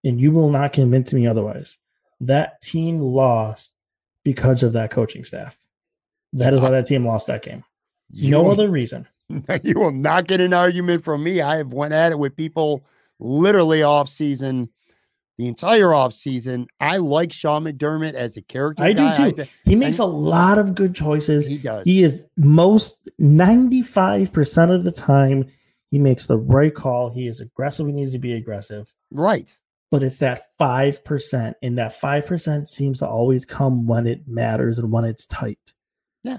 And 0.05 0.21
you 0.21 0.33
will 0.33 0.51
not 0.51 0.73
convince 0.73 1.13
me 1.13 1.27
otherwise. 1.27 1.79
That 2.21 2.61
team 2.61 2.99
lost 2.99 3.75
because 4.25 4.63
of 4.63 4.73
that 4.75 4.91
coaching 4.91 5.25
staff. 5.25 5.59
That 6.33 6.55
is 6.55 6.61
why 6.61 6.71
that 6.71 6.87
team 6.87 7.05
lost 7.05 7.27
that 7.27 7.43
game. 7.43 7.65
You 8.11 8.31
No 8.31 8.51
other 8.51 8.69
reason. 8.69 9.07
you 9.63 9.79
will 9.79 9.93
not 9.93 10.27
get 10.27 10.41
an 10.41 10.55
argument 10.55 11.05
from 11.05 11.23
me. 11.23 11.41
I 11.41 11.57
have 11.57 11.73
went 11.73 11.95
at 11.95 12.13
it 12.13 12.19
with 12.19 12.37
people 12.37 12.85
literally 13.19 13.83
off 13.83 14.09
season, 14.09 14.69
the 15.39 15.49
entire 15.49 15.95
off 15.95 16.13
season. 16.13 16.67
I 16.81 16.99
like 16.99 17.33
Sean 17.33 17.65
McDermott 17.65 18.15
as 18.15 18.37
a 18.37 18.43
character. 18.43 18.83
I 18.83 18.93
do 18.93 19.05
guy. 19.05 19.31
too. 19.31 19.45
He 19.65 19.77
makes 19.77 19.99
a 19.99 20.05
lot 20.05 20.59
of 20.59 20.75
good 20.75 20.95
choices. 20.95 21.47
he 21.47 21.59
does. 21.59 21.85
He 21.85 22.03
is 22.03 22.25
most 22.37 22.99
95% 23.21 24.75
of 24.75 24.85
the 24.85 24.93
time, 24.93 25.47
he 25.91 25.99
makes 25.99 26.27
the 26.27 26.39
right 26.39 26.75
call. 26.75 27.11
He 27.11 27.27
is 27.27 27.41
aggressive. 27.41 27.87
He 27.87 27.93
needs 27.93 28.13
to 28.13 28.19
be 28.19 28.35
aggressive. 28.35 28.93
right. 29.11 29.55
But 29.93 30.03
it's 30.03 30.18
that 30.18 30.59
5%. 30.59 31.55
And 31.62 31.78
that 31.78 32.01
5% 32.01 32.66
seems 32.66 32.99
to 33.01 33.07
always 33.07 33.45
come 33.45 33.86
when 33.86 34.07
it 34.07 34.26
matters 34.26 34.78
and 34.78 34.90
when 34.90 35.05
it's 35.05 35.26
tight. 35.26 35.74
Yeah. 36.24 36.38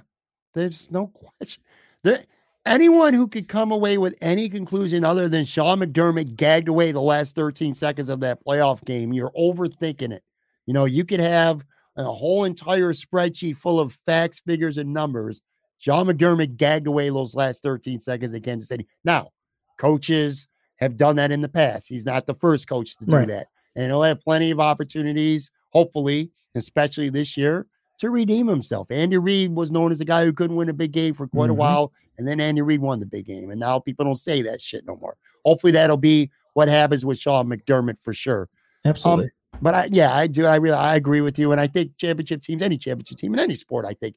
There's 0.56 0.90
no 0.90 1.08
question. 1.08 1.62
There, 2.04 2.24
anyone 2.66 3.14
who 3.14 3.28
could 3.28 3.48
come 3.48 3.72
away 3.72 4.00
with 4.00 4.16
any 4.22 4.50
conclusion 4.50 5.06
other 5.06 5.30
than 5.30 5.46
Sean 5.46 5.82
McDermott 5.82 6.36
gagged 6.36 6.68
away 6.68 6.92
the 6.92 7.00
last 7.00 7.36
13 7.36 7.76
seconds 7.76 8.10
of 8.10 8.22
that 8.22 8.44
playoff 8.44 8.84
game, 8.86 9.14
you're 9.14 9.32
overthinking 9.38 10.12
it. 10.12 10.24
You 10.66 10.74
know, 10.74 10.86
you 10.86 11.06
could 11.06 11.20
have 11.20 11.64
a 11.96 12.04
whole 12.06 12.46
entire 12.46 12.92
spreadsheet 12.92 13.58
full 13.58 13.80
of 13.80 13.94
facts, 14.08 14.40
figures, 14.40 14.80
and 14.80 14.92
numbers. 14.92 15.44
Sean 15.78 16.08
McDermott 16.08 16.58
gagged 16.58 16.88
away 16.88 17.10
those 17.10 17.36
last 17.36 17.62
13 17.62 18.00
seconds 18.00 18.34
at 18.34 18.42
Kansas 18.42 18.68
City. 18.68 18.88
Now, 19.04 19.30
coaches 19.78 20.48
have 20.78 20.98
done 20.98 21.16
that 21.18 21.32
in 21.32 21.42
the 21.42 21.50
past. 21.50 21.88
He's 21.88 22.06
not 22.06 22.26
the 22.26 22.34
first 22.36 22.68
coach 22.68 22.96
to 22.98 23.06
do 23.06 23.16
Right. 23.16 23.28
that. 23.28 23.48
And 23.76 23.88
he'll 23.88 24.04
have 24.04 24.22
plenty 24.22 24.52
of 24.52 24.60
opportunities, 24.60 25.52
hopefully, 25.72 26.32
especially 26.56 27.10
this 27.10 27.36
year, 27.38 27.66
to 28.00 28.10
redeem 28.10 28.48
himself. 28.48 28.88
Andy 28.92 29.18
Reid 29.18 29.56
was 29.56 29.72
known 29.72 29.92
as 29.92 30.02
a 30.02 30.06
guy 30.06 30.26
who 30.26 30.34
couldn't 30.34 30.56
win 30.56 30.70
a 30.70 30.74
big 30.74 30.92
game 30.92 31.14
for 31.14 31.28
quite 31.28 31.50
a 31.50 31.54
Mhm. 31.54 31.58
while, 31.58 31.94
and 32.18 32.28
then 32.28 32.40
Andy 32.40 32.62
Reid 32.62 32.82
won 32.82 33.00
the 33.00 33.06
big 33.06 33.26
game. 33.26 33.50
And 33.50 33.60
now 33.60 33.80
people 33.80 34.06
don't 34.06 34.16
say 34.16 34.42
that 34.44 34.62
shit 34.62 34.86
no 34.86 34.96
more. 34.98 35.16
Hopefully, 35.46 35.72
that'll 35.72 35.98
be 35.98 36.30
what 36.54 36.68
happens 36.68 37.06
with 37.06 37.18
Sean 37.18 37.48
McDermott 37.48 37.98
for 38.00 38.14
sure. 38.14 38.50
Absolutely. 38.86 39.32
But 39.62 39.74
I, 39.74 39.90
yeah, 39.92 40.16
I 40.16 40.28
do. 40.28 40.46
I 40.46 40.56
really, 40.58 40.76
I 40.76 40.96
agree 40.96 41.22
with 41.22 41.38
you. 41.40 41.52
And 41.52 41.62
I 41.62 41.68
think 41.68 41.96
championship 41.98 42.42
teams, 42.42 42.62
any 42.62 42.78
championship 42.78 43.18
team 43.18 43.34
in 43.34 43.40
any 43.40 43.56
sport, 43.56 43.86
I 43.86 43.94
think 43.94 44.16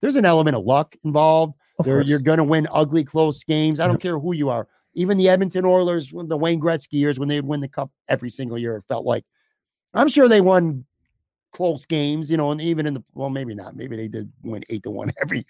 there's 0.00 0.16
an 0.16 0.24
element 0.24 0.56
of 0.56 0.64
luck 0.64 0.96
involved. 1.04 1.54
There, 1.84 2.00
you're 2.02 2.20
going 2.20 2.38
to 2.38 2.44
win 2.44 2.68
ugly, 2.70 3.02
close 3.02 3.42
games. 3.42 3.80
I 3.80 3.88
don't 3.88 4.00
care 4.00 4.18
who 4.18 4.34
you 4.34 4.50
are. 4.50 4.68
Even 4.94 5.16
the 5.18 5.28
Edmonton 5.28 5.64
Oilers, 5.64 6.12
when 6.12 6.28
the 6.28 6.36
Wayne 6.36 6.60
Gretzky 6.60 6.92
years, 6.94 7.18
when 7.18 7.28
they 7.28 7.36
would 7.36 7.46
win 7.48 7.60
the 7.60 7.68
cup 7.68 7.90
every 8.08 8.30
single 8.30 8.58
year, 8.58 8.76
it 8.76 8.84
felt 8.88 9.04
like. 9.06 9.24
I'm 9.94 10.08
sure 10.08 10.26
they 10.26 10.40
won 10.40 10.86
close 11.52 11.84
games, 11.84 12.30
you 12.30 12.36
know, 12.36 12.50
and 12.50 12.60
even 12.60 12.86
in 12.86 12.94
the 12.94 13.02
well, 13.14 13.30
maybe 13.30 13.54
not. 13.54 13.76
Maybe 13.76 13.96
they 13.96 14.08
did 14.08 14.32
win 14.42 14.64
eight 14.70 14.82
to 14.84 14.90
one 14.90 15.12
every 15.22 15.46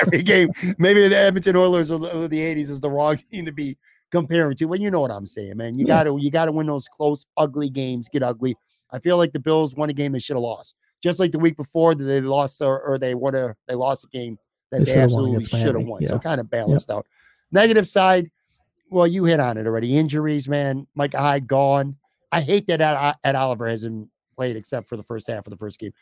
every 0.00 0.22
game. 0.22 0.50
Maybe 0.78 1.06
the 1.08 1.16
Edmonton 1.16 1.56
Oilers 1.56 1.90
of 1.90 2.00
the, 2.02 2.08
80s 2.08 2.68
is 2.68 2.80
the 2.80 2.90
wrong 2.90 3.16
team 3.32 3.44
to 3.46 3.52
be 3.52 3.76
comparing 4.10 4.56
to. 4.56 4.68
But 4.68 4.80
you 4.80 4.90
know 4.90 5.00
what 5.00 5.10
I'm 5.10 5.26
saying, 5.26 5.56
man. 5.56 5.78
You 5.78 5.86
Yeah. 5.86 6.04
gotta 6.04 6.20
you 6.20 6.30
gotta 6.30 6.52
win 6.52 6.66
those 6.66 6.88
close, 6.88 7.24
ugly 7.36 7.70
games, 7.70 8.08
get 8.12 8.22
ugly. 8.22 8.56
I 8.90 8.98
feel 8.98 9.16
like 9.16 9.32
the 9.32 9.40
Bills 9.40 9.74
won 9.74 9.90
a 9.90 9.92
game 9.92 10.12
they 10.12 10.18
should 10.18 10.36
have 10.36 10.42
lost. 10.42 10.74
Just 11.02 11.20
like 11.20 11.32
the 11.32 11.38
week 11.38 11.56
before 11.56 11.94
that 11.94 12.04
they 12.04 12.20
lost 12.20 12.60
or, 12.60 12.80
or 12.82 12.98
they 12.98 13.14
won 13.14 13.34
a 13.34 13.54
they 13.68 13.74
lost 13.74 14.04
a 14.04 14.08
game 14.08 14.38
that 14.72 14.78
They 14.78 14.84
they, 14.84 14.90
should 14.92 15.00
have 15.00 15.10
won 15.12 15.34
absolutely 15.36 15.60
should 15.60 15.74
have 15.74 15.84
won. 15.86 16.06
So 16.06 16.18
kind 16.18 16.40
of 16.40 16.50
balanced 16.50 16.90
out. 16.90 17.06
Negative 17.52 17.86
side, 17.86 18.30
well, 18.90 19.06
you 19.06 19.24
hit 19.24 19.40
on 19.40 19.56
it 19.56 19.66
already. 19.66 19.96
Injuries, 19.96 20.48
man. 20.48 20.86
Micah 20.94 21.18
Hyde 21.18 21.46
gone. 21.46 21.96
I 22.32 22.40
hate 22.40 22.66
that 22.68 22.80
Ed, 22.80 23.14
Ed 23.24 23.34
Oliver 23.34 23.68
hasn't 23.68 24.08
played 24.36 24.56
except 24.56 24.88
for 24.88 24.96
the 24.96 25.02
first 25.02 25.26
half 25.26 25.46
of 25.46 25.50
the 25.50 25.56
first 25.56 25.78
game. 25.78 25.92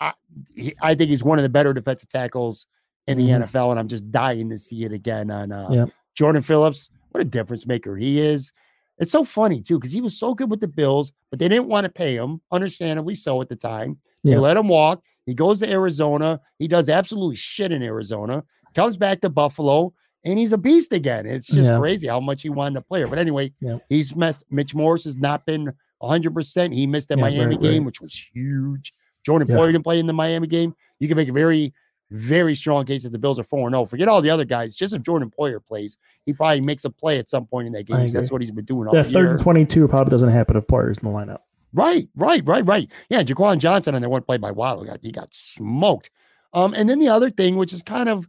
I, 0.00 0.12
he, 0.54 0.74
I 0.80 0.94
think 0.94 1.10
he's 1.10 1.22
one 1.22 1.38
of 1.38 1.42
the 1.42 1.48
better 1.48 1.72
defensive 1.72 2.08
tackles 2.08 2.66
in 3.06 3.18
the 3.18 3.28
Mhm. 3.28 3.48
NFL, 3.48 3.70
and 3.70 3.78
I'm 3.80 3.88
just 3.88 4.10
dying 4.10 4.48
to 4.50 4.58
see 4.58 4.84
it 4.84 4.92
again 4.92 5.30
on 5.30 5.52
uh, 5.52 5.68
Yep. 5.70 5.90
Jordan 6.14 6.42
Phillips. 6.42 6.88
What 7.10 7.20
a 7.20 7.24
difference 7.24 7.66
maker 7.66 7.96
he 7.96 8.20
is. 8.20 8.52
It's 8.98 9.10
so 9.10 9.24
funny 9.24 9.60
too 9.60 9.78
because 9.78 9.92
he 9.92 10.00
was 10.00 10.16
so 10.18 10.34
good 10.34 10.50
with 10.50 10.60
the 10.60 10.68
Bills, 10.68 11.12
but 11.30 11.38
they 11.38 11.48
didn't 11.48 11.66
want 11.68 11.84
to 11.84 11.90
pay 11.90 12.14
him, 12.14 12.40
understandably 12.52 13.14
so 13.14 13.40
at 13.42 13.48
the 13.48 13.56
time. 13.56 13.98
They 14.24 14.32
Yeah. 14.32 14.38
let 14.38 14.56
him 14.56 14.68
walk. 14.68 15.02
He 15.26 15.34
goes 15.34 15.60
to 15.60 15.70
Arizona. 15.70 16.40
He 16.58 16.68
does 16.68 16.88
absolutely 16.88 17.36
shit 17.36 17.72
in 17.72 17.82
Arizona. 17.82 18.44
Comes 18.74 18.96
back 18.96 19.20
to 19.20 19.30
Buffalo, 19.30 19.92
and 20.24 20.38
he's 20.38 20.52
a 20.52 20.58
beast 20.58 20.92
again. 20.92 21.26
It's 21.26 21.46
just 21.46 21.70
Yeah. 21.70 21.78
crazy 21.78 22.06
how 22.08 22.20
much 22.20 22.42
he 22.42 22.48
wanted 22.48 22.74
to 22.80 22.82
play 22.86 23.00
her. 23.00 23.06
But 23.06 23.18
anyway, 23.18 23.52
Yeah. 23.60 23.78
he's 23.88 24.14
messed. 24.16 24.44
Mitch 24.50 24.74
Morse 24.74 25.04
has 25.04 25.16
not 25.16 25.44
been 25.46 25.72
100. 26.00 26.34
percent 26.34 26.72
He 26.74 26.86
missed 26.86 27.08
that 27.08 27.18
Yeah, 27.18 27.24
Miami 27.24 27.56
right, 27.56 27.60
game, 27.60 27.72
right. 27.82 27.86
which 27.86 28.00
was 28.00 28.14
huge. 28.32 28.92
Jordan 29.24 29.48
Yeah. 29.48 29.56
Poyer 29.56 29.72
didn't 29.72 29.84
play 29.84 29.98
in 29.98 30.06
the 30.06 30.12
Miami 30.12 30.46
game. 30.46 30.74
You 30.98 31.08
can 31.08 31.16
make 31.16 31.28
a 31.28 31.32
very, 31.32 31.72
very 32.10 32.54
strong 32.54 32.84
case 32.84 33.04
that 33.04 33.10
the 33.12 33.18
Bills 33.18 33.38
are 33.38 33.44
4 33.44 33.70
0. 33.70 33.84
Forget 33.86 34.08
all 34.08 34.20
the 34.20 34.30
other 34.30 34.44
guys. 34.44 34.74
Just 34.76 34.94
if 34.94 35.02
Jordan 35.02 35.30
Poyer 35.30 35.64
plays, 35.64 35.96
he 36.26 36.32
probably 36.32 36.60
makes 36.60 36.84
a 36.84 36.90
play 36.90 37.18
at 37.18 37.28
some 37.28 37.46
point 37.46 37.66
in 37.66 37.72
that 37.72 37.84
game. 37.86 38.06
That's 38.08 38.30
what 38.30 38.40
he's 38.40 38.50
been 38.50 38.64
doing 38.64 38.86
all 38.88 38.94
That 38.94 39.06
third 39.06 39.22
year. 39.22 39.30
and 39.30 39.40
22 39.40 39.88
probably 39.88 40.10
doesn't 40.10 40.28
happen 40.28 40.56
if 40.56 40.66
Poyer's 40.66 40.98
in 40.98 41.10
the 41.10 41.16
lineup. 41.16 41.38
Right, 41.72 42.06
right, 42.16 42.42
right, 42.46 42.66
right. 42.66 42.90
Yeah, 43.08 43.22
Jaquan 43.22 43.58
Johnson 43.58 43.94
on 43.94 44.02
that 44.02 44.10
one 44.10 44.22
play 44.22 44.36
by 44.36 44.50
Waddle 44.50 44.84
got 44.84 44.98
he 45.02 45.10
got 45.10 45.32
smoked. 45.34 46.10
Um, 46.52 46.74
and 46.74 46.90
then 46.90 46.98
the 46.98 47.08
other 47.08 47.30
thing, 47.30 47.56
which 47.56 47.72
is 47.72 47.82
kind 47.82 48.10
of 48.10 48.28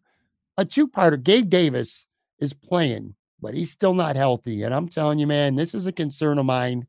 a 0.57 0.65
two-parter, 0.65 1.21
Gabe 1.21 1.49
Davis 1.49 2.05
is 2.39 2.53
playing, 2.53 3.15
but 3.41 3.53
he's 3.53 3.71
still 3.71 3.93
not 3.93 4.15
healthy. 4.15 4.63
And 4.63 4.73
I'm 4.73 4.87
telling 4.87 5.19
you, 5.19 5.27
man, 5.27 5.55
this 5.55 5.73
is 5.73 5.87
a 5.87 5.91
concern 5.91 6.37
of 6.37 6.45
mine. 6.45 6.87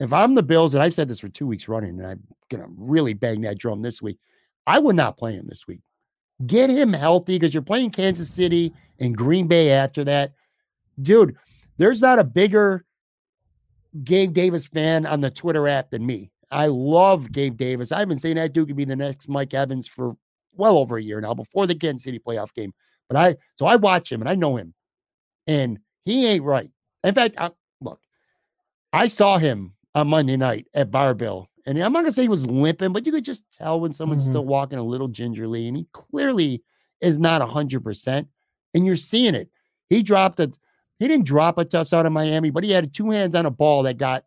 If 0.00 0.12
I'm 0.12 0.34
the 0.34 0.42
Bills, 0.42 0.74
and 0.74 0.82
I've 0.82 0.94
said 0.94 1.08
this 1.08 1.20
for 1.20 1.28
two 1.28 1.46
weeks 1.46 1.68
running, 1.68 1.98
and 1.98 2.06
I'm 2.06 2.22
gonna 2.50 2.68
really 2.76 3.14
bang 3.14 3.40
that 3.42 3.58
drum 3.58 3.82
this 3.82 4.00
week, 4.00 4.18
I 4.66 4.78
would 4.78 4.96
not 4.96 5.16
play 5.18 5.32
him 5.32 5.46
this 5.48 5.66
week. 5.66 5.80
Get 6.46 6.70
him 6.70 6.92
healthy 6.92 7.36
because 7.36 7.52
you're 7.52 7.62
playing 7.62 7.90
Kansas 7.90 8.30
City 8.30 8.72
and 9.00 9.16
Green 9.16 9.48
Bay 9.48 9.70
after 9.72 10.04
that. 10.04 10.34
Dude, 11.02 11.36
there's 11.78 12.00
not 12.00 12.20
a 12.20 12.24
bigger 12.24 12.84
Gabe 14.04 14.32
Davis 14.32 14.66
fan 14.66 15.04
on 15.06 15.20
the 15.20 15.30
Twitter 15.30 15.66
app 15.66 15.90
than 15.90 16.06
me. 16.06 16.30
I 16.50 16.66
love 16.66 17.32
Gabe 17.32 17.56
Davis. 17.56 17.90
I've 17.90 18.08
been 18.08 18.18
saying 18.18 18.36
that 18.36 18.52
dude 18.52 18.68
could 18.68 18.76
be 18.76 18.84
the 18.84 18.96
next 18.96 19.28
Mike 19.28 19.52
Evans 19.52 19.88
for 19.88 20.16
well 20.58 20.76
over 20.76 20.96
a 20.98 21.02
year 21.02 21.20
now 21.20 21.32
before 21.34 21.66
the 21.66 21.74
Kansas 21.74 22.04
City 22.04 22.18
playoff 22.18 22.52
game. 22.54 22.74
But 23.08 23.16
I 23.16 23.36
so 23.58 23.66
I 23.66 23.76
watch 23.76 24.12
him 24.12 24.20
and 24.20 24.28
I 24.28 24.34
know 24.34 24.56
him, 24.56 24.74
and 25.46 25.78
he 26.04 26.26
ain't 26.26 26.44
right. 26.44 26.70
In 27.04 27.14
fact, 27.14 27.36
I, 27.38 27.50
look, 27.80 28.00
I 28.92 29.06
saw 29.06 29.38
him 29.38 29.72
on 29.94 30.08
Monday 30.08 30.36
night 30.36 30.66
at 30.74 30.90
Barbill, 30.90 31.46
and 31.66 31.78
I'm 31.78 31.92
not 31.92 32.02
gonna 32.02 32.12
say 32.12 32.22
he 32.22 32.28
was 32.28 32.46
limping, 32.46 32.92
but 32.92 33.06
you 33.06 33.12
could 33.12 33.24
just 33.24 33.50
tell 33.50 33.80
when 33.80 33.92
someone's 33.92 34.26
Mhm. 34.26 34.30
still 34.30 34.44
walking 34.44 34.78
a 34.78 34.82
little 34.82 35.08
gingerly, 35.08 35.68
and 35.68 35.76
he 35.76 35.86
clearly 35.92 36.62
is 37.00 37.18
not 37.18 37.40
hundred 37.48 37.82
percent. 37.84 38.28
And 38.74 38.84
you're 38.84 38.96
seeing 38.96 39.34
it. 39.34 39.48
He 39.88 40.02
dropped 40.02 40.40
a 40.40 40.52
he 40.98 41.06
didn't 41.06 41.26
drop 41.26 41.58
a 41.58 41.64
touchdown 41.64 42.06
in 42.06 42.12
Miami, 42.12 42.50
but 42.50 42.64
he 42.64 42.72
had 42.72 42.92
two 42.92 43.10
hands 43.10 43.34
on 43.36 43.46
a 43.46 43.50
ball 43.50 43.84
that 43.84 43.98
got 43.98 44.24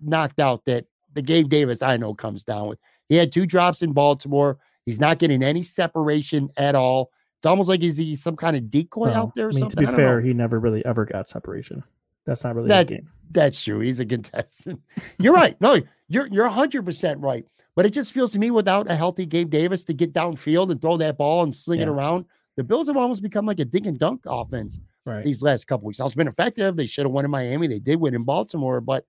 knocked 0.00 0.38
out 0.38 0.64
that 0.66 0.84
the 1.14 1.22
Gabe 1.22 1.48
Davis 1.48 1.80
I 1.80 1.96
know 1.96 2.12
comes 2.14 2.44
down 2.44 2.68
with. 2.68 2.78
He 3.08 3.14
had 3.16 3.32
two 3.32 3.46
drops 3.46 3.80
in 3.82 3.92
Baltimore. 3.92 4.58
He's 4.86 5.00
not 5.00 5.18
getting 5.18 5.42
any 5.42 5.62
separation 5.62 6.48
at 6.56 6.74
all. 6.74 7.10
It's 7.38 7.46
almost 7.46 7.68
like 7.68 7.82
he's, 7.82 7.96
he's 7.98 8.22
some 8.22 8.36
kind 8.36 8.56
of 8.56 8.70
decoy 8.70 9.10
out 9.10 9.34
there 9.34 9.46
or 9.46 9.50
I 9.50 9.52
mean, 9.52 9.58
something. 9.60 9.76
to 9.76 9.80
be 9.80 9.84
don't 9.86 9.92
know. 9.92 9.98
fair, 9.98 10.20
he 10.22 10.32
never 10.32 10.58
really 10.58 10.84
ever 10.86 11.04
got 11.04 11.28
separation. 11.28 11.82
That's 12.24 12.42
not 12.44 12.54
really 12.54 12.68
That- 12.68 12.88
his 12.88 12.98
game. 12.98 13.10
That's 13.32 13.60
true. 13.62 13.80
He's 13.80 13.98
a 13.98 14.06
contestant. 14.06 14.80
You're 15.18 15.34
right. 15.34 15.60
No, 15.60 15.82
you're 16.08 16.28
you're 16.28 16.48
100% 16.48 17.16
right. 17.20 17.44
But 17.74 17.84
it 17.84 17.90
just 17.90 18.12
feels 18.12 18.30
to 18.32 18.38
me 18.38 18.52
without 18.52 18.88
a 18.88 18.94
healthy 18.94 19.26
Gabe 19.26 19.50
Davis 19.50 19.82
to 19.86 19.92
get 19.92 20.12
downfield 20.14 20.70
and 20.70 20.80
throw 20.80 20.96
that 20.98 21.18
ball 21.18 21.42
and 21.42 21.52
sling 21.54 21.80
it 21.80 21.88
around, 21.88 22.24
the 22.56 22.62
Bills 22.62 22.86
have 22.86 22.96
almost 22.96 23.22
become 23.22 23.44
like 23.44 23.58
a 23.58 23.64
dink 23.64 23.84
and 23.86 23.98
dunk 23.98 24.22
offense 24.26 24.80
Right. 25.04 25.24
these 25.24 25.42
last 25.42 25.66
couple 25.66 25.86
weeks. 25.88 25.98
Now 25.98 26.06
it's 26.06 26.14
been 26.14 26.28
effective. 26.28 26.76
They 26.76 26.86
should 26.86 27.04
have 27.04 27.12
won 27.12 27.24
in 27.24 27.30
Miami. 27.32 27.66
They 27.66 27.80
did 27.80 27.96
win 28.00 28.14
in 28.14 28.22
Baltimore, 28.22 28.80
but 28.80 29.04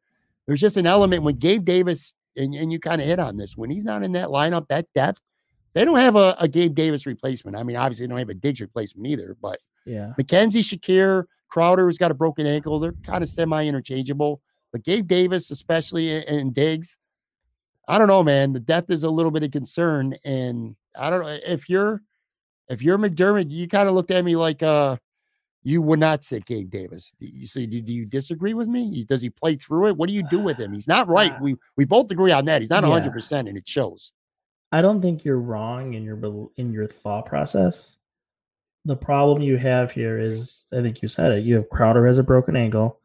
there's 0.47 0.59
just 0.59 0.77
an 0.77 0.87
element 0.87 1.21
when 1.23 1.35
Gabe 1.35 1.63
Davis 1.63 2.15
and, 2.35 2.55
and 2.55 2.71
you 2.71 2.79
kind 2.79 2.99
of 2.99 3.07
hit 3.07 3.19
on 3.19 3.37
this 3.37 3.55
when 3.55 3.69
he's 3.69 3.83
not 3.85 4.01
in 4.03 4.13
that 4.13 4.29
lineup, 4.29 4.67
that 4.69 4.87
depth, 4.95 5.21
they 5.73 5.85
don't 5.85 5.97
have 5.97 6.15
a, 6.15 6.35
a 6.39 6.47
Gabe 6.47 6.75
Davis 6.75 7.05
replacement. 7.05 7.55
I 7.57 7.63
mean, 7.63 7.75
obviously 7.75 8.05
they 8.05 8.09
don't 8.09 8.19
have 8.19 8.29
a 8.29 8.33
Diggs 8.33 8.61
replacement 8.61 9.07
either, 9.07 9.35
but 9.41 9.59
Yeah. 9.85 10.13
McKenzie, 10.19 10.59
Shakir, 10.63 11.25
Crowder, 11.49 11.85
who's 11.85 11.97
got 11.97 12.11
a 12.11 12.15
broken 12.15 12.45
ankle, 12.45 12.79
they're 12.79 12.93
kind 13.03 13.23
of 13.23 13.29
semi-interchangeable. 13.29 14.41
But 14.71 14.83
Gabe 14.83 15.07
Davis, 15.07 15.49
especially 15.51 16.15
and, 16.15 16.25
and 16.25 16.53
Diggs, 16.53 16.97
I 17.87 17.97
don't 17.97 18.07
know, 18.07 18.23
man. 18.23 18.51
The 18.53 18.59
depth 18.59 18.91
is 18.91 19.03
a 19.03 19.09
little 19.09 19.31
bit 19.31 19.43
of 19.43 19.51
concern, 19.51 20.13
and 20.25 20.75
I 20.99 21.09
don't 21.09 21.21
know 21.21 21.37
if 21.45 21.69
you're 21.69 22.01
if 22.67 22.81
you're 22.81 22.97
McDermott, 22.97 23.49
you 23.49 23.67
kind 23.67 23.87
of 23.87 23.95
looked 23.95 24.11
at 24.11 24.25
me 24.25 24.35
like 24.35 24.61
uh 24.61 24.97
you 25.63 25.81
would 25.81 25.99
not 25.99 26.23
sit 26.23 26.45
Gabe 26.45 26.69
Davis. 26.69 27.13
Do 27.19 27.27
you 27.27 27.47
see? 27.47 27.65
Do, 27.65 27.81
do 27.81 27.93
you 27.93 28.05
disagree 28.05 28.53
with 28.53 28.67
me? 28.67 29.03
Does 29.05 29.21
he 29.21 29.29
play 29.29 29.55
through 29.55 29.87
it? 29.87 29.97
What 29.97 30.07
do 30.07 30.15
you 30.15 30.23
do 30.23 30.39
with 30.39 30.57
him? 30.57 30.73
He's 30.73 30.87
not 30.87 31.07
right. 31.07 31.31
Uh, 31.33 31.39
We 31.41 31.55
we 31.77 31.85
both 31.85 32.11
agree 32.11 32.31
on 32.31 32.45
that. 32.45 32.61
He's 32.61 32.69
not 32.69 32.83
yeah. 32.83 32.89
hundred 32.89 33.13
percent, 33.13 33.47
and 33.47 33.57
it 33.57 33.67
shows. 33.67 34.11
I 34.71 34.81
don't 34.81 35.01
think 35.01 35.23
you're 35.23 35.39
wrong 35.39 35.93
in 35.93 36.03
your 36.03 36.49
in 36.57 36.73
your 36.73 36.87
thought 36.87 37.25
process. 37.25 37.97
The 38.85 38.95
problem 38.95 39.41
you 39.41 39.57
have 39.57 39.91
here 39.91 40.17
is, 40.17 40.65
I 40.71 40.81
think 40.81 41.01
you 41.01 41.07
said 41.07 41.31
it. 41.31 41.43
You 41.43 41.55
have 41.55 41.69
Crowder 41.69 42.05
has 42.05 42.19
a 42.19 42.23
broken 42.23 42.55
ankle, 42.55 42.99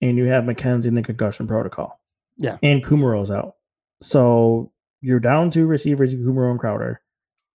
and 0.00 0.16
you 0.16 0.24
have 0.24 0.44
McKenzie 0.44 0.86
in 0.86 0.94
the 0.94 1.02
concussion 1.02 1.46
protocol. 1.46 2.00
Yeah. 2.38 2.58
and 2.62 2.84
Kumerow's 2.84 3.30
out. 3.30 3.56
So 4.00 4.72
you're 5.00 5.20
down 5.20 5.50
two 5.50 5.66
receivers, 5.66 6.14
Kumaro 6.14 6.50
and 6.50 6.58
Crowder, 6.58 7.00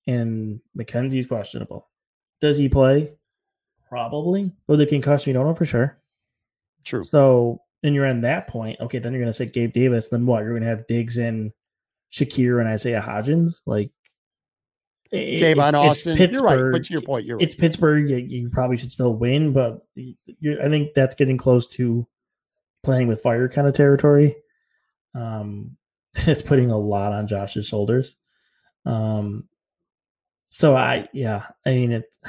and 0.07 0.59
McKenzie's 0.77 1.27
questionable. 1.27 1.87
Does 2.41 2.57
he 2.57 2.67
play? 2.67 3.13
Probably. 3.87 4.51
With 4.67 4.79
the 4.79 4.85
concussion, 4.85 5.29
you 5.29 5.33
don't 5.35 5.45
know 5.45 5.55
for 5.55 5.65
sure. 5.65 5.97
True. 6.83 7.03
So, 7.03 7.61
and 7.83 7.95
you're 7.95 8.07
on 8.07 8.21
that 8.21 8.47
point. 8.47 8.79
Okay, 8.81 8.99
then 8.99 9.13
you're 9.13 9.21
going 9.21 9.29
to 9.29 9.33
say 9.33 9.45
Gabe 9.45 9.71
Davis. 9.71 10.09
Then 10.09 10.25
what? 10.25 10.41
You're 10.41 10.51
going 10.51 10.63
to 10.63 10.67
have 10.67 10.87
Diggs 10.87 11.17
and 11.17 11.51
Shakir 12.13 12.59
and 12.59 12.69
Isaiah 12.69 13.01
Hodgins. 13.01 13.61
Like, 13.65 13.91
it- 15.11 15.41
Javon 15.41 15.69
it's- 15.69 16.05
it's 16.07 16.07
Austin. 16.07 16.31
You're 16.31 16.43
right. 16.43 16.55
But 16.71 16.77
Pittsburgh. 16.81 16.83
to 16.85 16.93
your 16.93 17.01
point, 17.01 17.25
you're 17.25 17.37
right. 17.37 17.43
It's 17.43 17.55
Pittsburgh. 17.55 18.09
You, 18.09 18.17
you 18.17 18.49
probably 18.49 18.77
should 18.77 18.91
still 18.91 19.13
win, 19.15 19.51
but 19.53 19.81
you 19.95 20.15
I 20.61 20.69
think 20.69 20.93
that's 20.93 21.15
getting 21.15 21.37
close 21.37 21.67
to 21.75 22.07
playing 22.83 23.07
with 23.07 23.21
fire 23.21 23.47
kind 23.49 23.67
of 23.67 23.73
territory. 23.73 24.35
Um, 25.15 25.77
it's 26.15 26.41
putting 26.41 26.69
a 26.71 26.77
lot 26.77 27.13
on 27.13 27.27
Josh's 27.27 27.67
shoulders. 27.67 28.15
Um, 28.85 29.47
so 30.47 30.75
I, 30.75 31.07
yeah, 31.13 31.47
I 31.65 31.71
mean 31.71 31.91
it. 31.93 32.05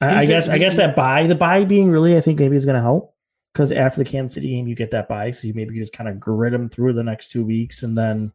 I, 0.00 0.20
I 0.20 0.26
guess 0.26 0.48
I 0.48 0.58
guess 0.58 0.76
that 0.76 0.94
bye 0.94 1.26
the 1.26 1.34
bye 1.34 1.64
being 1.64 1.90
really 1.90 2.16
I 2.16 2.20
think 2.20 2.38
maybe 2.38 2.54
is 2.54 2.66
going 2.66 2.74
to 2.76 2.82
help 2.82 3.14
because 3.56 3.72
after 3.72 4.04
the 4.04 4.10
Kansas 4.10 4.34
City 4.34 4.50
game 4.50 4.66
you 4.66 4.74
get 4.74 4.90
that 4.90 5.08
bye, 5.08 5.30
so 5.30 5.48
you 5.48 5.54
maybe 5.54 5.78
just 5.78 5.94
kind 5.94 6.10
of 6.10 6.20
grit 6.20 6.52
them 6.52 6.68
through 6.68 6.92
the 6.92 7.02
next 7.02 7.30
two 7.30 7.42
weeks 7.42 7.82
and 7.84 7.96
then 7.96 8.30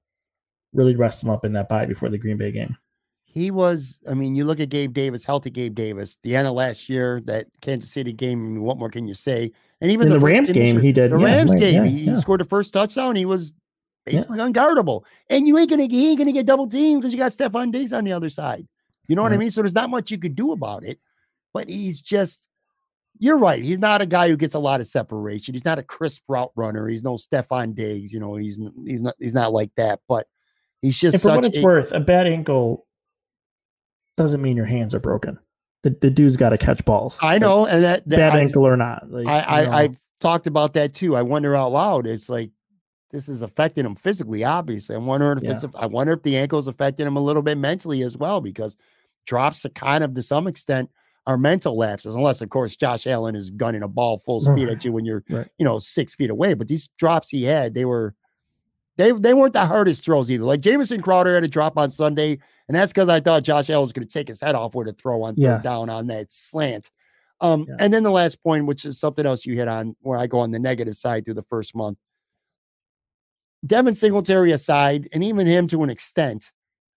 really 0.74 0.96
rest 0.96 1.22
them 1.22 1.30
up 1.30 1.46
in 1.46 1.54
that 1.54 1.70
bye 1.70 1.86
before 1.86 2.10
the 2.10 2.18
Green 2.18 2.38
Bay 2.38 2.52
game. 2.52 2.76
he 3.24 3.52
was, 3.52 4.00
I 4.10 4.14
mean, 4.14 4.36
you 4.36 4.44
look 4.46 4.60
at 4.60 4.70
Gabe 4.70 4.94
Davis, 4.94 5.24
healthy 5.24 5.52
Gabe 5.52 5.76
Davis, 5.76 6.18
the 6.24 6.36
end 6.36 6.48
of 6.48 6.54
last 6.54 6.90
year, 6.90 7.22
that 7.26 7.46
Kansas 7.62 7.92
City 7.92 8.14
game. 8.14 8.40
I 8.40 8.50
mean, 8.50 8.64
what 8.64 8.78
more 8.80 8.90
can 8.90 9.08
you 9.08 9.14
say? 9.14 9.52
And 9.80 9.92
even 9.92 10.10
the 10.10 10.16
first- 10.16 10.26
Rams 10.26 10.50
game, 10.50 10.82
he 10.82 10.92
did. 10.92 11.12
The 11.12 11.20
yeah, 11.20 11.26
Rams 11.26 11.52
right, 11.52 11.60
game, 11.60 11.86
yeah, 11.86 11.90
he 11.92 12.02
yeah. 12.06 12.20
scored 12.20 12.42
the 12.42 12.46
first 12.46 12.74
touchdown. 12.74 13.16
He 13.16 13.26
was 13.26 13.54
basically 14.06 14.40
unguardable, 14.40 15.04
and 15.30 15.48
you 15.48 15.58
ain't 15.58 15.70
gonna 15.70 15.86
he 15.86 16.10
ain't 16.10 16.18
gonna 16.18 16.32
get 16.32 16.46
double 16.46 16.68
teamed 16.68 17.02
because 17.02 17.14
you 17.14 17.20
got 17.20 17.32
Stefon 17.32 17.72
Diggs 17.72 17.94
on 17.94 18.04
the 18.04 18.12
other 18.12 18.30
side. 18.30 18.68
You 19.08 19.16
know 19.16 19.22
what 19.22 19.34
I 19.34 19.38
mean? 19.38 19.52
So 19.52 19.62
there's 19.62 19.76
not 19.76 19.90
much 19.90 20.10
you 20.10 20.18
could 20.18 20.36
do 20.36 20.52
about 20.52 20.84
it. 20.84 21.00
But 21.54 21.68
he's 21.68 22.00
just, 22.00 22.48
you're 23.20 23.38
right. 23.38 23.64
He's 23.64 23.80
not 23.80 24.02
a 24.02 24.06
guy 24.06 24.30
who 24.30 24.38
gets 24.38 24.56
a 24.56 24.60
lot 24.60 24.82
of 24.82 24.88
separation. 24.88 25.54
He's 25.54 25.66
not 25.66 25.80
a 25.80 25.84
crisp 25.84 26.24
route 26.28 26.52
runner. 26.56 26.88
He's 26.88 27.04
no 27.04 27.16
Stefon 27.16 27.76
Diggs. 27.76 28.12
You 28.12 28.20
know, 28.20 28.36
he's 28.36 28.60
he's 28.86 29.02
not 29.02 29.16
he's 29.20 29.34
not 29.34 29.54
like 29.54 29.72
that. 29.78 30.00
But 30.08 30.28
he's 30.82 31.00
just 31.00 31.16
And 31.16 31.22
for 31.22 31.36
what 31.36 31.46
it's 31.46 31.58
a, 31.58 31.62
worth, 31.62 31.92
a 31.92 32.00
bad 32.00 32.28
ankle 32.28 32.86
doesn't 34.18 34.42
mean 34.42 34.58
your 34.58 34.66
hands 34.66 34.96
are 34.96 35.00
broken. 35.00 35.38
The, 35.84 35.96
the 36.02 36.10
dude's 36.10 36.38
got 36.38 36.50
to 36.50 36.58
catch 36.58 36.84
balls. 36.86 37.20
I 37.22 37.34
Like, 37.34 37.42
know, 37.42 37.66
and 37.66 37.84
that, 37.84 38.08
that 38.08 38.18
bad 38.18 38.34
I, 38.34 38.40
ankle 38.40 38.68
or 38.68 38.78
not. 38.78 39.10
Like, 39.10 39.28
I, 39.28 39.40
I 39.40 39.82
I've 39.82 39.98
talked 40.20 40.48
about 40.48 40.74
that 40.74 40.94
too. 40.94 41.16
I 41.16 41.22
wonder 41.22 41.56
out 41.56 41.72
loud. 41.72 42.08
It's 42.08 42.30
like 42.30 42.52
this 43.12 43.28
is 43.28 43.42
affecting 43.42 43.86
him 43.86 43.96
physically. 43.96 44.44
Obviously, 44.44 44.96
I 44.96 45.00
wonder 45.00 45.28
wondering 45.28 45.52
if 45.52 45.64
it's. 45.64 45.76
I 45.76 45.86
wonder 45.88 46.14
if 46.14 46.24
the 46.24 46.38
ankle 46.38 46.60
is 46.60 46.68
affecting 46.68 47.08
him 47.08 47.18
a 47.18 47.22
little 47.22 47.42
bit 47.42 47.58
mentally 47.58 48.04
as 48.04 48.16
well 48.16 48.42
because 48.42 48.78
drops 49.26 49.66
are 49.66 49.70
kind 49.70 50.04
of 50.04 50.14
to 50.16 50.22
some 50.22 50.48
extent 50.48 50.90
are 51.32 51.38
mental 51.38 51.78
lapses, 51.78 52.14
unless 52.16 52.42
of 52.42 52.50
course 52.50 52.76
Josh 52.76 53.08
Allen 53.08 53.36
is 53.36 53.50
gunning 53.52 53.84
a 53.84 53.88
ball 53.88 54.20
full 54.20 54.42
speed 54.42 54.70
at 54.70 54.84
you 54.86 54.92
when 54.92 55.06
you're 55.06 55.24
Right. 55.30 55.48
you 55.58 55.66
know 55.66 55.80
six 55.80 56.14
feet 56.16 56.30
away. 56.30 56.54
But 56.54 56.68
these 56.68 56.88
drops 56.98 57.30
he 57.30 57.44
had, 57.44 57.74
they 57.74 57.86
were. 57.86 58.14
They, 58.98 59.14
they 59.14 59.34
weren't 59.34 59.54
the 59.54 59.66
hardest 59.66 60.04
throws 60.04 60.30
either. 60.30 60.44
Like 60.44 60.60
Jamison 60.62 61.02
Crowder 61.02 61.34
had 61.34 61.44
a 61.46 61.48
drop 61.48 61.78
on 61.78 61.90
Sunday, 61.90 62.38
And 62.68 62.76
that's 62.76 62.92
because 62.92 63.08
I 63.10 63.20
thought 63.22 63.42
Josh 63.44 63.70
Allen 63.70 63.84
was 63.84 63.94
going 63.94 64.06
to 64.06 64.14
take 64.14 64.28
his 64.28 64.40
head 64.42 64.54
off 64.54 64.76
with 64.76 64.90
a 64.90 64.94
throw 64.94 65.24
on 65.24 65.34
third 65.36 65.42
Yes. 65.42 65.64
down 65.64 65.90
on 65.90 66.08
that 66.08 66.32
slant. 66.32 66.92
Um, 67.40 67.66
Yeah. 67.68 67.78
And 67.80 67.92
then 67.94 68.04
the 68.04 68.12
last 68.12 68.44
point, 68.44 68.66
which 68.68 68.84
is 68.86 69.00
something 69.00 69.26
else 69.26 69.46
you 69.46 69.56
hit 69.56 69.70
on, 69.70 69.96
where 70.02 70.20
I 70.20 70.28
go 70.28 70.40
on 70.40 70.52
the 70.52 70.60
negative 70.60 70.96
side 70.96 71.24
through 71.26 71.36
the 71.36 71.42
first 71.50 71.74
month. 71.74 71.98
Devin 73.66 73.96
Singletary 73.96 74.52
aside, 74.52 75.08
and 75.14 75.24
even 75.24 75.48
him 75.48 75.68
to 75.68 75.84
an 75.84 75.90
extent, 75.90 76.52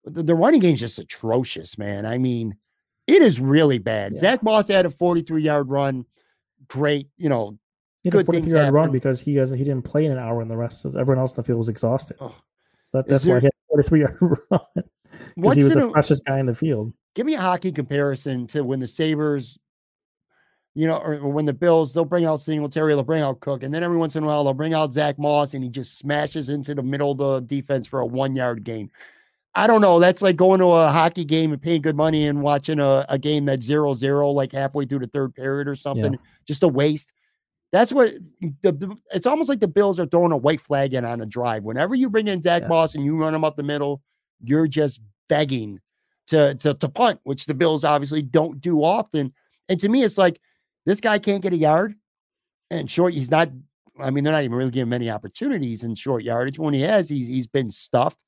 the, 0.05 0.23
the 0.23 0.35
running 0.35 0.61
game's 0.61 0.81
just 0.81 0.99
atrocious, 0.99 1.79
man. 1.79 2.05
I 2.07 2.19
mean, 2.19 2.57
it 3.07 3.23
is 3.23 3.41
really 3.41 3.79
bad. 3.79 4.13
Yeah. 4.15 4.21
Zach 4.21 4.43
Moss 4.43 4.69
had 4.69 4.87
a 4.87 4.91
43 4.91 5.43
yard 5.43 5.69
run. 5.69 6.05
Great, 6.69 7.09
you 7.19 7.29
know, 7.29 7.59
He 8.03 8.09
had 8.09 8.13
Good 8.13 8.23
a 8.23 8.25
43 8.27 8.41
things 8.43 8.53
yard 8.55 8.75
run 8.75 8.91
because 8.91 9.21
he 9.21 9.35
has 9.37 9.51
he 9.51 9.65
didn't 9.65 9.83
play 9.83 10.07
in 10.07 10.13
an 10.13 10.19
hour 10.19 10.41
and 10.41 10.51
the 10.51 10.57
rest 10.57 10.85
of 10.85 10.97
everyone 10.97 11.21
else 11.21 11.33
in 11.33 11.37
the 11.37 11.43
field 11.45 11.59
was 11.59 11.69
exhausted. 11.69 12.17
Ugh. 12.21 12.33
So 12.85 12.99
that, 12.99 13.09
that's 13.09 13.27
why 13.27 13.41
he 13.41 13.47
had 13.47 13.53
a 13.53 13.83
43 13.83 14.01
yard 14.01 14.17
run. 14.21 14.39
Because 14.75 14.85
what's 15.37 15.57
he 15.57 15.65
was 15.65 15.73
the 15.75 15.87
a- 15.89 15.91
freshest 15.91 16.25
guy 16.25 16.39
in 16.39 16.47
the 16.47 16.55
field. 16.55 16.93
give 17.15 17.27
me 17.27 17.35
a 17.35 17.41
hockey 17.41 17.71
comparison 17.73 18.47
to 18.49 18.63
when 18.65 18.81
the 18.81 18.87
Sabres, 18.87 19.59
you 20.75 20.87
know, 20.87 20.97
or, 20.97 21.15
or 21.15 21.29
when 21.31 21.45
the 21.45 21.53
Bills, 21.53 21.93
they'll 21.95 22.05
bring 22.05 22.25
out 22.25 22.41
Singletary, 22.41 22.95
they'll 22.95 23.03
bring 23.05 23.23
out 23.23 23.41
Cook, 23.41 23.63
and 23.63 23.73
then 23.73 23.83
every 23.83 23.97
once 23.97 24.17
in 24.17 24.25
a 24.25 24.27
while 24.27 24.43
they'll 24.45 24.55
bring 24.55 24.75
out 24.75 24.93
Zach 24.93 25.19
Moss 25.19 25.55
and 25.55 25.63
he 25.63 25.71
just 25.71 25.99
smashes 25.99 26.49
into 26.49 26.75
the 26.75 26.83
middle 26.83 27.13
of 27.13 27.19
the 27.19 27.41
defense 27.41 27.87
for 27.87 28.01
a 28.01 28.07
one 28.07 28.35
yard 28.35 28.65
gain. 28.65 28.91
I 29.57 29.67
don't 29.67 29.81
know. 29.81 30.01
That's 30.01 30.21
like 30.23 30.37
going 30.37 30.59
to 30.61 30.67
a 30.67 30.91
hockey 30.91 31.25
game 31.25 31.53
and 31.53 31.63
paying 31.63 31.81
good 31.83 31.97
money 31.97 32.27
and 32.27 32.43
watching 32.43 32.81
a, 32.81 33.07
a 33.09 33.19
game 33.19 33.45
that's 33.45 33.65
zero 33.65 33.95
zero, 33.95 34.31
like 34.31 34.53
halfway 34.53 34.85
through 34.85 34.99
the 35.01 35.07
third 35.07 35.35
period 35.35 35.69
or 35.69 35.77
something. 35.77 36.13
Just 36.47 36.63
a 36.65 36.69
waste. 36.69 37.13
That's 37.73 37.93
what 37.93 38.13
the, 38.41 38.73
the- 38.73 38.97
it's 39.13 39.27
almost 39.27 39.49
like 39.49 39.61
the 39.61 39.69
Bills 39.69 39.99
are 40.01 40.07
throwing 40.07 40.33
a 40.33 40.37
white 40.37 40.61
flag 40.61 40.95
in 40.95 41.05
on 41.05 41.21
a 41.21 41.27
drive. 41.27 41.63
Whenever 41.65 41.95
you 41.95 42.09
bring 42.11 42.29
in 42.29 42.41
Zach 42.41 42.63
Yeah. 42.63 42.69
Moss 42.69 42.95
and 42.95 43.05
you 43.05 43.17
run 43.17 43.35
him 43.35 43.45
up 43.45 43.57
the 43.57 43.63
middle, 43.63 44.03
you're 44.43 44.67
just 44.67 45.01
begging 45.29 45.81
to, 46.29 46.55
to 46.57 46.75
to 46.75 46.89
punt, 46.89 47.21
which 47.25 47.47
the 47.47 47.55
Bills 47.55 47.85
obviously 47.85 48.23
don't 48.23 48.61
do 48.61 48.83
often. 48.83 49.33
And 49.69 49.79
to 49.81 49.89
me, 49.89 50.03
it's 50.03 50.19
like 50.19 50.41
this 50.87 51.01
guy 51.01 51.19
can't 51.19 51.43
get 51.43 51.53
a 51.53 51.57
yard 51.57 51.95
and 52.71 52.91
short. 52.91 53.15
He's 53.15 53.31
not. 53.31 53.51
I 54.01 54.11
mean, 54.11 54.25
they're 54.25 54.33
not 54.33 54.43
even 54.43 54.57
really 54.57 54.71
giving 54.71 54.83
him 54.85 54.89
many 54.89 55.11
opportunities 55.11 55.85
in 55.85 55.95
short 55.95 56.25
yardage. 56.25 56.59
When 56.59 56.75
he 56.75 56.81
has, 56.81 57.09
he's 57.09 57.29
he's 57.29 57.47
been 57.47 57.71
stuffed. 57.71 58.24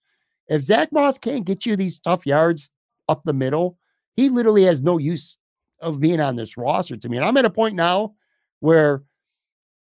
If 0.49 0.62
Zach 0.62 0.92
Moss 0.92 1.18
can't 1.18 1.44
get 1.44 1.66
you 1.66 1.76
these 1.76 1.99
tough 1.99 2.26
yards 2.26 2.70
up 3.09 3.22
the 3.24 3.32
middle, 3.32 3.78
he 4.14 4.28
literally 4.28 4.64
has 4.64 4.80
no 4.82 4.99
use 4.99 5.38
of 5.80 6.01
being 6.01 6.20
on 6.20 6.36
this 6.36 6.57
roster 6.57 6.97
to 6.97 7.09
me. 7.09 7.16
And 7.16 7.26
I'm 7.26 7.36
at 7.36 7.44
a 7.44 7.51
point 7.51 7.74
now 7.74 8.14
where 8.61 9.03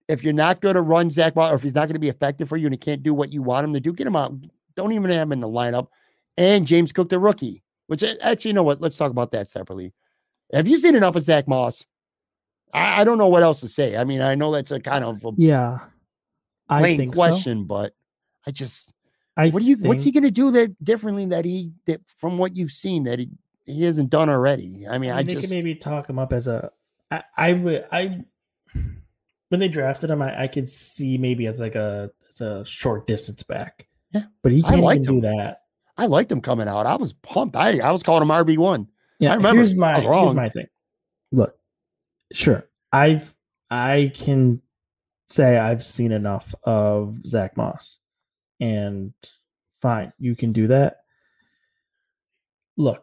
if 0.08 0.22
you're 0.22 0.32
not 0.32 0.60
going 0.60 0.74
to 0.74 0.82
run 0.82 1.10
Zach 1.10 1.34
Moss, 1.34 1.52
or 1.52 1.56
if 1.56 1.62
he's 1.62 1.74
not 1.74 1.88
going 1.88 1.94
to 1.94 2.00
be 2.00 2.08
effective 2.08 2.48
for 2.48 2.56
you 2.56 2.66
and 2.66 2.74
he 2.74 2.78
can't 2.78 3.02
do 3.02 3.14
what 3.14 3.32
you 3.32 3.42
want 3.42 3.64
him 3.64 3.72
to 3.72 3.80
do, 3.80 3.92
get 3.92 4.06
him 4.06 4.16
out. 4.16 4.34
Don't 4.76 4.92
even 4.92 5.10
have 5.10 5.22
him 5.22 5.32
in 5.32 5.40
the 5.40 5.48
lineup. 5.48 5.88
And 6.36 6.66
James 6.66 6.92
Cook, 6.92 7.08
the 7.08 7.18
rookie, 7.18 7.62
which 7.86 8.02
uh, 8.02 8.14
actually, 8.20 8.50
you 8.50 8.54
know 8.54 8.62
what? 8.62 8.80
Let's 8.80 8.96
talk 8.96 9.10
about 9.10 9.32
that 9.32 9.48
separately. 9.48 9.92
Have 10.52 10.68
you 10.68 10.76
seen 10.76 10.94
enough 10.94 11.16
of 11.16 11.22
Zach 11.22 11.48
Moss? 11.48 11.86
I, 12.72 13.00
I 13.00 13.04
don't 13.04 13.18
know 13.18 13.28
what 13.28 13.42
else 13.42 13.60
to 13.60 13.68
say. 13.68 13.96
I 13.96 14.04
mean, 14.04 14.20
I 14.20 14.34
know 14.34 14.52
that's 14.52 14.70
a 14.70 14.80
kind 14.80 15.04
of 15.04 15.24
a 15.24 15.30
Yeah. 15.36 15.78
I 16.68 16.96
think 16.96 17.14
so. 17.14 17.16
question, 17.16 17.64
but 17.64 17.92
I 18.46 18.50
just 18.50 18.92
I 19.36 19.48
what 19.50 19.62
do 19.62 19.68
you 19.68 19.76
what's 19.76 20.02
he 20.02 20.10
going 20.10 20.24
to 20.24 20.30
do 20.30 20.50
that 20.52 20.82
differently 20.84 21.26
that 21.26 21.44
he 21.44 21.72
that 21.86 22.00
from 22.18 22.38
what 22.38 22.56
you've 22.56 22.72
seen 22.72 23.04
that 23.04 23.18
he 23.18 23.30
he 23.64 23.84
hasn't 23.84 24.10
done 24.10 24.28
already? 24.28 24.86
I 24.88 24.98
mean, 24.98 25.10
I, 25.10 25.20
I 25.20 25.22
mean, 25.22 25.40
just 25.40 25.54
maybe 25.54 25.74
talk 25.74 26.08
him 26.08 26.18
up 26.18 26.32
as 26.32 26.48
a. 26.48 26.70
I, 27.10 27.22
I 27.36 27.52
would. 27.54 27.86
I 27.90 28.24
when 29.48 29.60
they 29.60 29.68
drafted 29.68 30.10
him, 30.10 30.20
I, 30.20 30.42
I 30.42 30.46
could 30.48 30.68
see 30.68 31.16
maybe 31.16 31.46
as 31.46 31.60
like 31.60 31.74
a 31.74 32.10
as 32.28 32.40
a 32.40 32.64
short 32.64 33.06
distance 33.06 33.42
back. 33.42 33.86
Yeah, 34.12 34.24
but 34.42 34.52
he 34.52 34.62
can't 34.62 34.84
even 34.84 35.02
do 35.02 35.20
that. 35.22 35.62
I 35.96 36.06
liked 36.06 36.30
him 36.30 36.40
coming 36.40 36.68
out. 36.68 36.86
I 36.86 36.96
was 36.96 37.12
pumped. 37.14 37.56
I 37.56 37.78
I 37.78 37.90
was 37.90 38.02
calling 38.02 38.22
him 38.22 38.28
RB 38.28 38.58
one. 38.58 38.88
Yeah, 39.18 39.32
I 39.32 39.36
remember. 39.36 39.56
here's 39.56 39.74
my 39.74 40.00
here's 40.00 40.34
my 40.34 40.48
thing. 40.48 40.66
Look, 41.30 41.56
sure, 42.32 42.68
I've 42.92 43.34
I 43.70 44.10
can 44.14 44.60
say 45.26 45.56
I've 45.56 45.82
seen 45.82 46.12
enough 46.12 46.54
of 46.64 47.18
Zach 47.26 47.56
Moss, 47.56 47.98
and 48.62 49.12
fine, 49.80 50.12
you 50.20 50.36
can 50.36 50.52
do 50.52 50.68
that. 50.68 50.98
Look, 52.76 53.02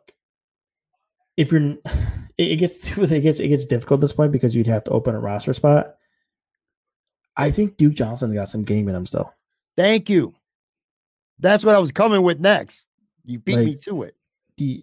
if 1.36 1.52
you're, 1.52 1.76
it, 2.38 2.58
gets 2.58 2.80
too 2.88 3.04
it 3.04 3.22
gets 3.22 3.40
it 3.42 3.50
gets 3.50 3.66
difficult 3.66 4.00
at 4.00 4.02
this 4.02 4.14
point 4.14 4.32
because 4.32 4.56
you'd 4.56 4.68
have 4.68 4.86
to 4.86 4.92
open 4.92 5.16
a 5.16 5.20
roster 5.20 5.54
spot. 5.54 5.96
I 7.36 7.52
think 7.52 7.78
Duke 7.78 7.94
Johnson's 7.94 8.34
got 8.34 8.50
some 8.50 8.64
game 8.64 8.88
in 8.90 8.96
him 8.96 9.06
still. 9.06 9.34
Thank 9.78 10.10
you. 10.10 10.34
That's 11.40 11.64
what 11.64 11.76
I 11.76 11.80
was 11.80 11.92
coming 11.92 12.22
with 12.22 12.40
next. 12.40 12.84
You 13.26 13.40
beat 13.40 13.58
me 13.60 13.76
to 13.84 14.04
it. 14.04 14.16
Do 14.58 14.66
you, 14.66 14.82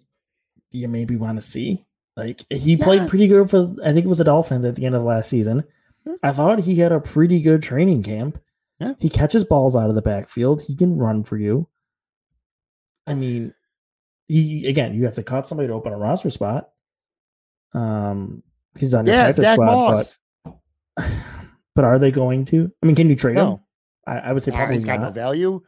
do 0.71 0.77
you 0.77 0.87
maybe 0.87 1.15
want 1.15 1.37
to 1.37 1.41
see? 1.41 1.85
Like 2.15 2.43
he 2.49 2.73
Yeah. 2.75 2.83
played 2.83 3.09
pretty 3.09 3.27
good 3.27 3.49
for 3.49 3.75
I 3.83 3.93
think 3.93 4.05
it 4.05 4.09
was 4.09 4.17
the 4.19 4.23
Dolphins 4.23 4.65
at 4.65 4.75
the 4.75 4.85
end 4.85 4.95
of 4.95 5.03
last 5.03 5.29
season. 5.29 5.63
Hmm. 6.05 6.13
I 6.23 6.31
thought 6.31 6.59
he 6.59 6.75
had 6.75 6.91
a 6.91 6.99
pretty 6.99 7.41
good 7.41 7.61
training 7.63 8.03
camp. 8.03 8.39
Yeah. 8.79 8.93
He 8.99 9.09
catches 9.09 9.43
balls 9.43 9.75
out 9.75 9.89
of 9.89 9.95
the 9.95 10.01
backfield. 10.01 10.61
He 10.61 10.75
can 10.75 10.97
run 10.97 11.23
for 11.23 11.37
you. 11.37 11.67
I 13.07 13.13
mean, 13.13 13.53
he 14.27 14.67
again, 14.67 14.93
you 14.93 15.05
have 15.05 15.15
to 15.15 15.23
cut 15.23 15.47
somebody 15.47 15.67
to 15.67 15.73
open 15.73 15.93
a 15.93 15.97
roster 15.97 16.29
spot. 16.29 16.69
Um, 17.73 18.43
he's 18.77 18.93
on 18.93 19.05
your 19.05 19.15
Yeah, 19.15 19.23
practice 19.23 19.43
Zach 19.43 19.55
squad, 19.55 19.65
Moss. 19.65 20.19
but 20.43 20.55
but 21.75 21.85
are 21.85 21.99
they 21.99 22.11
going 22.11 22.45
to? 22.45 22.71
I 22.83 22.85
mean, 22.85 22.95
can 22.95 23.09
you 23.09 23.15
trade 23.15 23.37
him? 23.37 23.59
I, 24.05 24.19
I 24.19 24.33
would 24.33 24.43
say 24.43 24.51
probably 24.51 24.75
he's 24.75 24.85
got 24.85 25.01
no 25.01 25.11
value. 25.11 25.61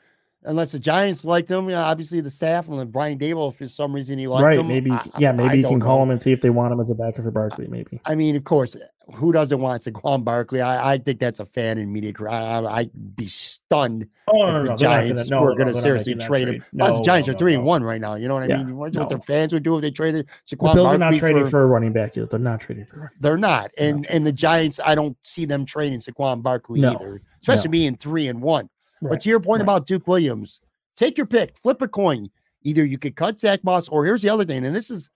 Unless 0.46 0.72
the 0.72 0.80
Giants 0.80 1.26
liked 1.26 1.52
him, 1.52 1.70
yeah, 1.70 1.84
obviously 1.84 2.22
the 2.22 2.30
staff 2.30 2.70
and 2.70 2.80
then 2.80 2.88
Brian 2.88 3.20
Daboll, 3.20 3.52
if 3.52 3.58
for 3.58 3.68
some 3.68 3.92
reason 3.92 4.18
he 4.18 4.26
liked 4.28 4.46
Right? 4.46 4.58
him, 4.60 4.70
Maybe, 4.70 4.90
I- 4.90 5.06
yeah, 5.18 5.30
I 5.30 5.34
maybe 5.34 5.58
you 5.58 5.68
can 5.68 5.82
call 5.82 5.98
know. 5.98 6.04
him 6.04 6.12
and 6.12 6.24
see 6.24 6.32
if 6.32 6.40
they 6.40 6.50
want 6.50 6.72
him 6.72 6.80
as 6.80 6.90
a 6.92 6.96
backup 6.96 7.26
for 7.26 7.32
Barkley. 7.32 7.68
Maybe. 7.68 8.00
I 8.06 8.16
mean, 8.16 8.38
of 8.38 8.46
course, 8.46 8.78
who 9.14 9.34
doesn't 9.34 9.60
want 9.60 9.82
Saquon 9.84 10.24
Barkley? 10.24 10.62
I, 10.62 10.94
I 10.94 10.98
think 10.98 11.20
that's 11.20 11.42
a 11.42 11.46
fan 11.46 11.78
in 11.78 11.92
media. 11.92 12.14
I, 12.22 12.26
I, 12.36 12.74
I'd 12.80 13.16
be 13.18 13.28
stunned 13.28 14.08
Oh 14.30 14.62
if 14.62 14.68
the 14.68 14.76
Giants 14.78 15.30
were 15.30 15.56
going 15.56 15.74
to 15.74 15.82
seriously 15.82 16.16
trade 16.16 16.48
him. 16.48 16.64
Plus, 16.78 16.98
the 17.00 17.04
Giants 17.04 17.28
are 17.28 17.34
three 17.34 17.56
and 17.56 17.66
one 17.66 17.84
right 17.84 18.00
now. 18.00 18.16
You 18.16 18.30
know 18.30 18.36
what 18.36 18.44
I 18.44 18.48
Yeah, 18.48 18.58
mean? 18.64 18.70
Imagine 18.70 18.78
what 18.78 18.94
no. 18.94 19.08
their 19.10 19.20
fans 19.20 19.52
would 19.52 19.64
do 19.64 19.76
if 19.76 19.82
they 19.82 19.92
traded 19.92 20.28
The 20.50 20.56
Saquon 20.56 20.74
Bills 20.76 20.88
are 20.94 20.98
not 20.98 21.16
trading 21.16 21.44
for, 21.46 21.50
for, 21.52 21.64
a 21.64 21.68
running 21.68 21.92
back. 21.92 22.16
yet. 22.16 22.30
They're 22.30 22.40
not 22.40 22.62
trading 22.62 22.86
for. 22.86 22.98
running- 22.98 23.10
They're 23.20 23.38
not, 23.38 23.72
They're 23.78 23.90
and 23.90 24.02
not 24.04 24.10
and 24.12 24.26
the 24.26 24.32
Giants, 24.32 24.80
I 24.86 24.96
don't 24.96 25.18
see 25.24 25.44
them 25.44 25.66
trading 25.66 26.00
Saquon 26.00 26.42
Barkley 26.42 26.80
No, 26.80 26.94
either, 26.94 27.22
especially 27.42 27.70
being 27.72 27.98
three 27.98 28.28
and 28.28 28.42
one. 28.42 28.70
But 29.02 29.22
to 29.22 29.30
your 29.30 29.40
point 29.40 29.62
right. 29.62 29.66
about 29.66 29.88
Duke 29.88 30.08
Williams, 30.08 30.62
take 30.96 31.18
your 31.18 31.26
pick, 31.26 31.58
flip 31.58 31.82
a 31.82 31.88
coin. 31.88 32.30
Either 32.64 32.84
you 32.84 32.98
could 32.98 33.16
cut 33.16 33.40
Zach 33.40 33.64
Moss, 33.64 33.88
or 33.88 34.06
here's 34.06 34.22
the 34.22 34.30
other 34.30 34.44
thing, 34.44 34.66
and 34.66 34.76
this 34.76 34.92
is, 34.92 35.10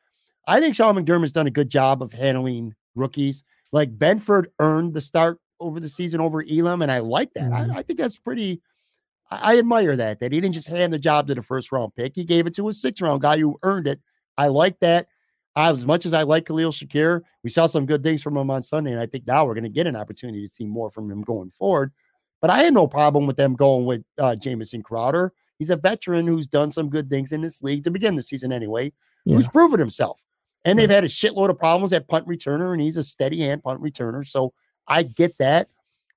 I 0.47 0.59
think 0.59 0.75
Sean 0.75 0.95
McDermott's 0.95 1.33
done 1.33 1.47
a 1.47 1.51
good 1.51 1.69
job 1.69 2.01
of 2.01 2.13
handling 2.13 2.73
rookies. 2.95 3.43
Like 3.73 3.97
Benford 3.97 4.45
earned 4.59 4.93
the 4.93 5.01
start 5.01 5.39
over 5.59 5.79
the 5.79 5.89
season 5.89 6.21
over 6.21 6.43
Elam, 6.49 6.81
and 6.81 6.91
I 6.91 6.99
like 6.99 7.33
that. 7.33 7.51
Mhm. 7.51 7.75
I, 7.75 7.79
I 7.79 7.81
think 7.83 7.99
that's 7.99 8.17
pretty. 8.17 8.61
I, 9.29 9.55
I 9.55 9.57
admire 9.57 9.95
that 9.97 10.19
that 10.19 10.31
he 10.31 10.39
didn't 10.39 10.53
just 10.53 10.67
hand 10.67 10.93
the 10.93 10.99
job 10.99 11.27
to 11.27 11.35
the 11.35 11.41
first 11.41 11.71
round 11.71 11.95
pick; 11.95 12.13
he 12.15 12.23
gave 12.23 12.47
it 12.47 12.55
to 12.55 12.69
a 12.69 12.73
six 12.73 13.01
round 13.01 13.21
guy 13.21 13.37
who 13.39 13.57
earned 13.63 13.87
it. 13.87 13.99
I 14.37 14.47
like 14.47 14.79
that. 14.79 15.07
I, 15.55 15.69
as 15.69 15.85
much 15.85 16.05
as 16.05 16.13
I 16.13 16.23
like 16.23 16.47
Khalil 16.47 16.71
Shakir, 16.71 17.21
we 17.43 17.49
saw 17.49 17.67
some 17.67 17.85
good 17.85 18.03
things 18.03 18.23
from 18.23 18.37
him 18.37 18.49
on 18.49 18.63
Sunday, 18.63 18.91
and 18.91 18.99
I 18.99 19.05
think 19.05 19.27
now 19.27 19.45
we're 19.45 19.53
going 19.53 19.63
to 19.63 19.69
get 19.69 19.85
an 19.85 19.95
opportunity 19.95 20.41
to 20.41 20.51
see 20.51 20.65
more 20.65 20.89
from 20.89 21.11
him 21.11 21.21
going 21.21 21.51
forward. 21.51 21.91
But 22.43 22.49
I 22.51 22.61
had 22.61 22.73
no 22.73 22.87
problem 22.87 23.25
with 23.25 23.37
them 23.37 23.53
going 23.55 23.85
with 23.85 24.03
uh, 24.17 24.35
Jamison 24.35 24.83
Crowder. 24.83 25.31
He's 25.59 25.69
a 25.69 25.77
veteran 25.77 26.27
who's 26.27 26.45
done 26.45 26.73
some 26.73 26.89
good 26.89 27.09
things 27.09 27.31
in 27.31 27.39
this 27.41 27.63
league 27.63 27.85
to 27.85 27.89
begin 27.89 28.17
the 28.17 28.21
season 28.21 28.51
anyway, 28.51 28.91
Yeah. 29.23 29.37
who's 29.37 29.47
proven 29.47 29.79
himself. 29.79 30.19
And 30.65 30.77
they've 30.77 30.89
had 30.89 31.05
a 31.05 31.07
shitload 31.07 31.49
of 31.49 31.57
problems 31.57 31.93
at 31.93 32.09
punt 32.09 32.27
returner, 32.27 32.73
and 32.73 32.81
he's 32.81 32.97
a 32.97 33.03
steady 33.03 33.39
hand 33.39 33.63
punt 33.63 33.81
returner. 33.81 34.27
So 34.27 34.53
I 34.89 35.03
get 35.03 35.37
that. 35.37 35.69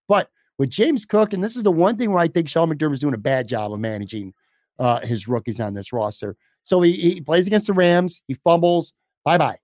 But 0.09 0.29
with 0.59 0.69
James 0.69 1.05
Cook, 1.07 1.33
and 1.33 1.45
this 1.45 1.55
is 1.55 1.63
the 1.63 1.71
one 1.71 1.97
thing 1.97 2.11
where 2.11 2.19
I 2.21 2.27
think 2.27 2.49
Sean 2.49 2.73
McDermott's 2.73 2.99
doing 2.99 3.15
a 3.15 3.19
bad 3.19 3.47
job 3.47 3.73
of 3.73 3.79
managing 3.79 4.35
uh, 4.81 4.99
his 5.01 5.29
rookies 5.29 5.61
on 5.61 5.75
this 5.75 5.93
roster. 5.93 6.37
So 6.65 6.83
he, 6.83 6.93
he 6.93 7.21
plays 7.21 7.47
against 7.47 7.69
the 7.69 7.73
Rams, 7.73 8.21
he 8.27 8.35
fumbles, 8.35 8.93
bye 9.25 9.39
bye. 9.39 9.59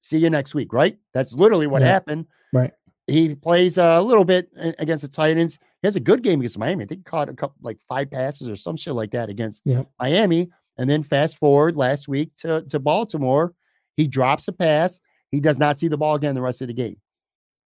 See 0.00 0.18
you 0.18 0.30
next 0.30 0.52
week, 0.52 0.72
right? 0.72 0.98
That's 1.14 1.32
literally 1.32 1.68
what 1.68 1.82
Yeah. 1.82 1.88
happened. 1.88 2.26
Right. 2.52 2.72
He 3.08 3.36
plays 3.36 3.78
a 3.78 4.00
little 4.00 4.24
bit 4.24 4.50
against 4.56 5.02
the 5.02 5.08
Titans. 5.08 5.60
He 5.86 5.88
has 5.88 5.94
a 5.94 6.00
good 6.00 6.22
game 6.22 6.40
against 6.40 6.58
Miami. 6.58 6.82
I 6.82 6.86
think 6.88 7.00
he 7.00 7.04
caught 7.04 7.28
a 7.28 7.32
couple 7.34 7.56
like 7.62 7.78
five 7.88 8.10
passes 8.10 8.48
or 8.48 8.56
some 8.56 8.76
shit 8.76 8.94
like 8.94 9.12
that 9.12 9.28
against 9.28 9.62
Yep. 9.64 9.88
Miami. 10.00 10.50
And 10.78 10.90
then 10.90 11.04
fast 11.04 11.38
forward 11.38 11.76
last 11.76 12.08
week 12.08 12.34
to, 12.38 12.62
to 12.70 12.80
Baltimore, 12.80 13.54
he 13.96 14.08
drops 14.08 14.48
a 14.48 14.52
pass. 14.52 15.00
He 15.30 15.38
does 15.38 15.60
not 15.60 15.78
see 15.78 15.86
the 15.86 15.96
ball 15.96 16.16
again 16.16 16.34
the 16.34 16.42
rest 16.42 16.60
of 16.60 16.66
the 16.66 16.74
game. 16.74 16.96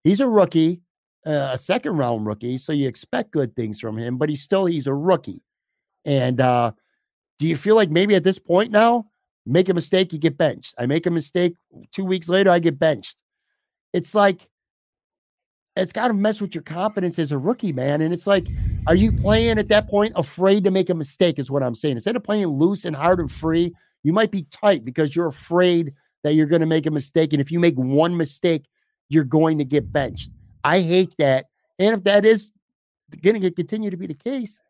He's 0.04 0.20
a 0.20 0.28
rookie, 0.28 0.82
uh, 1.26 1.52
a 1.54 1.58
second 1.58 1.96
round 1.96 2.26
rookie, 2.26 2.58
so 2.58 2.74
you 2.74 2.90
expect 2.90 3.32
good 3.32 3.56
things 3.56 3.80
from 3.80 3.98
him, 3.98 4.18
but 4.18 4.28
he's 4.28 4.42
still 4.44 4.66
he's 4.66 4.88
a 4.88 4.94
rookie. 4.94 5.42
And 6.04 6.42
uh, 6.42 6.74
do 7.38 7.48
you 7.48 7.56
feel 7.56 7.78
like 7.78 7.90
maybe 7.90 8.16
at 8.16 8.26
this 8.26 8.38
point 8.38 8.72
now, 8.72 9.06
make 9.46 9.70
a 9.70 9.74
mistake, 9.74 10.12
you 10.12 10.20
get 10.20 10.38
benched? 10.38 10.76
I 10.78 10.88
make 10.88 11.06
a 11.06 11.12
mistake 11.12 11.56
two 11.94 12.04
weeks 12.04 12.28
later, 12.28 12.50
I 12.50 12.60
get 12.60 12.78
benched. 12.80 13.22
It's 13.94 14.14
like 14.14 14.48
it's 15.76 15.94
got 15.94 16.10
to 16.10 16.14
mess 16.14 16.42
with 16.42 16.54
your 16.54 16.64
confidence 16.64 17.20
as 17.20 17.32
a 17.32 17.38
rookie, 17.38 17.72
man. 17.72 18.02
And 18.02 18.14
it's 18.14 18.28
like, 18.28 18.46
are 18.88 18.96
you 18.96 19.12
playing 19.12 19.60
at 19.60 19.70
that 19.70 19.88
point 19.88 20.14
afraid 20.16 20.64
to 20.66 20.72
make 20.72 20.90
a 20.90 20.96
mistake? 20.96 21.40
Is 21.40 21.50
what 21.50 21.64
I'm 21.64 21.76
saying. 21.76 21.96
Instead 21.96 22.16
of 22.16 22.24
playing 22.24 22.48
loose 22.48 22.86
and 22.86 22.96
hard 22.96 23.20
and 23.20 23.32
free, 23.32 23.74
You 24.04 24.14
might 24.14 24.32
be 24.32 24.44
tight 24.44 24.86
because 24.86 25.16
you're 25.16 25.28
afraid 25.28 25.94
that 26.24 26.34
you're 26.34 26.46
going 26.46 26.62
to 26.62 26.68
make 26.68 26.86
a 26.86 26.92
mistake. 26.92 27.34
And 27.34 27.42
if 27.42 27.52
you 27.52 27.60
make 27.60 27.76
one 27.76 28.16
mistake, 28.16 28.66
you're 29.10 29.24
going 29.24 29.58
to 29.58 29.66
get 29.66 29.92
benched. 29.92 30.32
I 30.64 30.82
hate 30.82 31.14
that. 31.18 31.48
And 31.78 31.96
if 31.96 32.04
that 32.04 32.26
is 32.26 32.52
going 33.22 33.42
to 33.42 33.52
continue 33.52 33.90
to 33.90 33.98
be 33.98 34.08
the 34.08 34.14
case, 34.14 34.62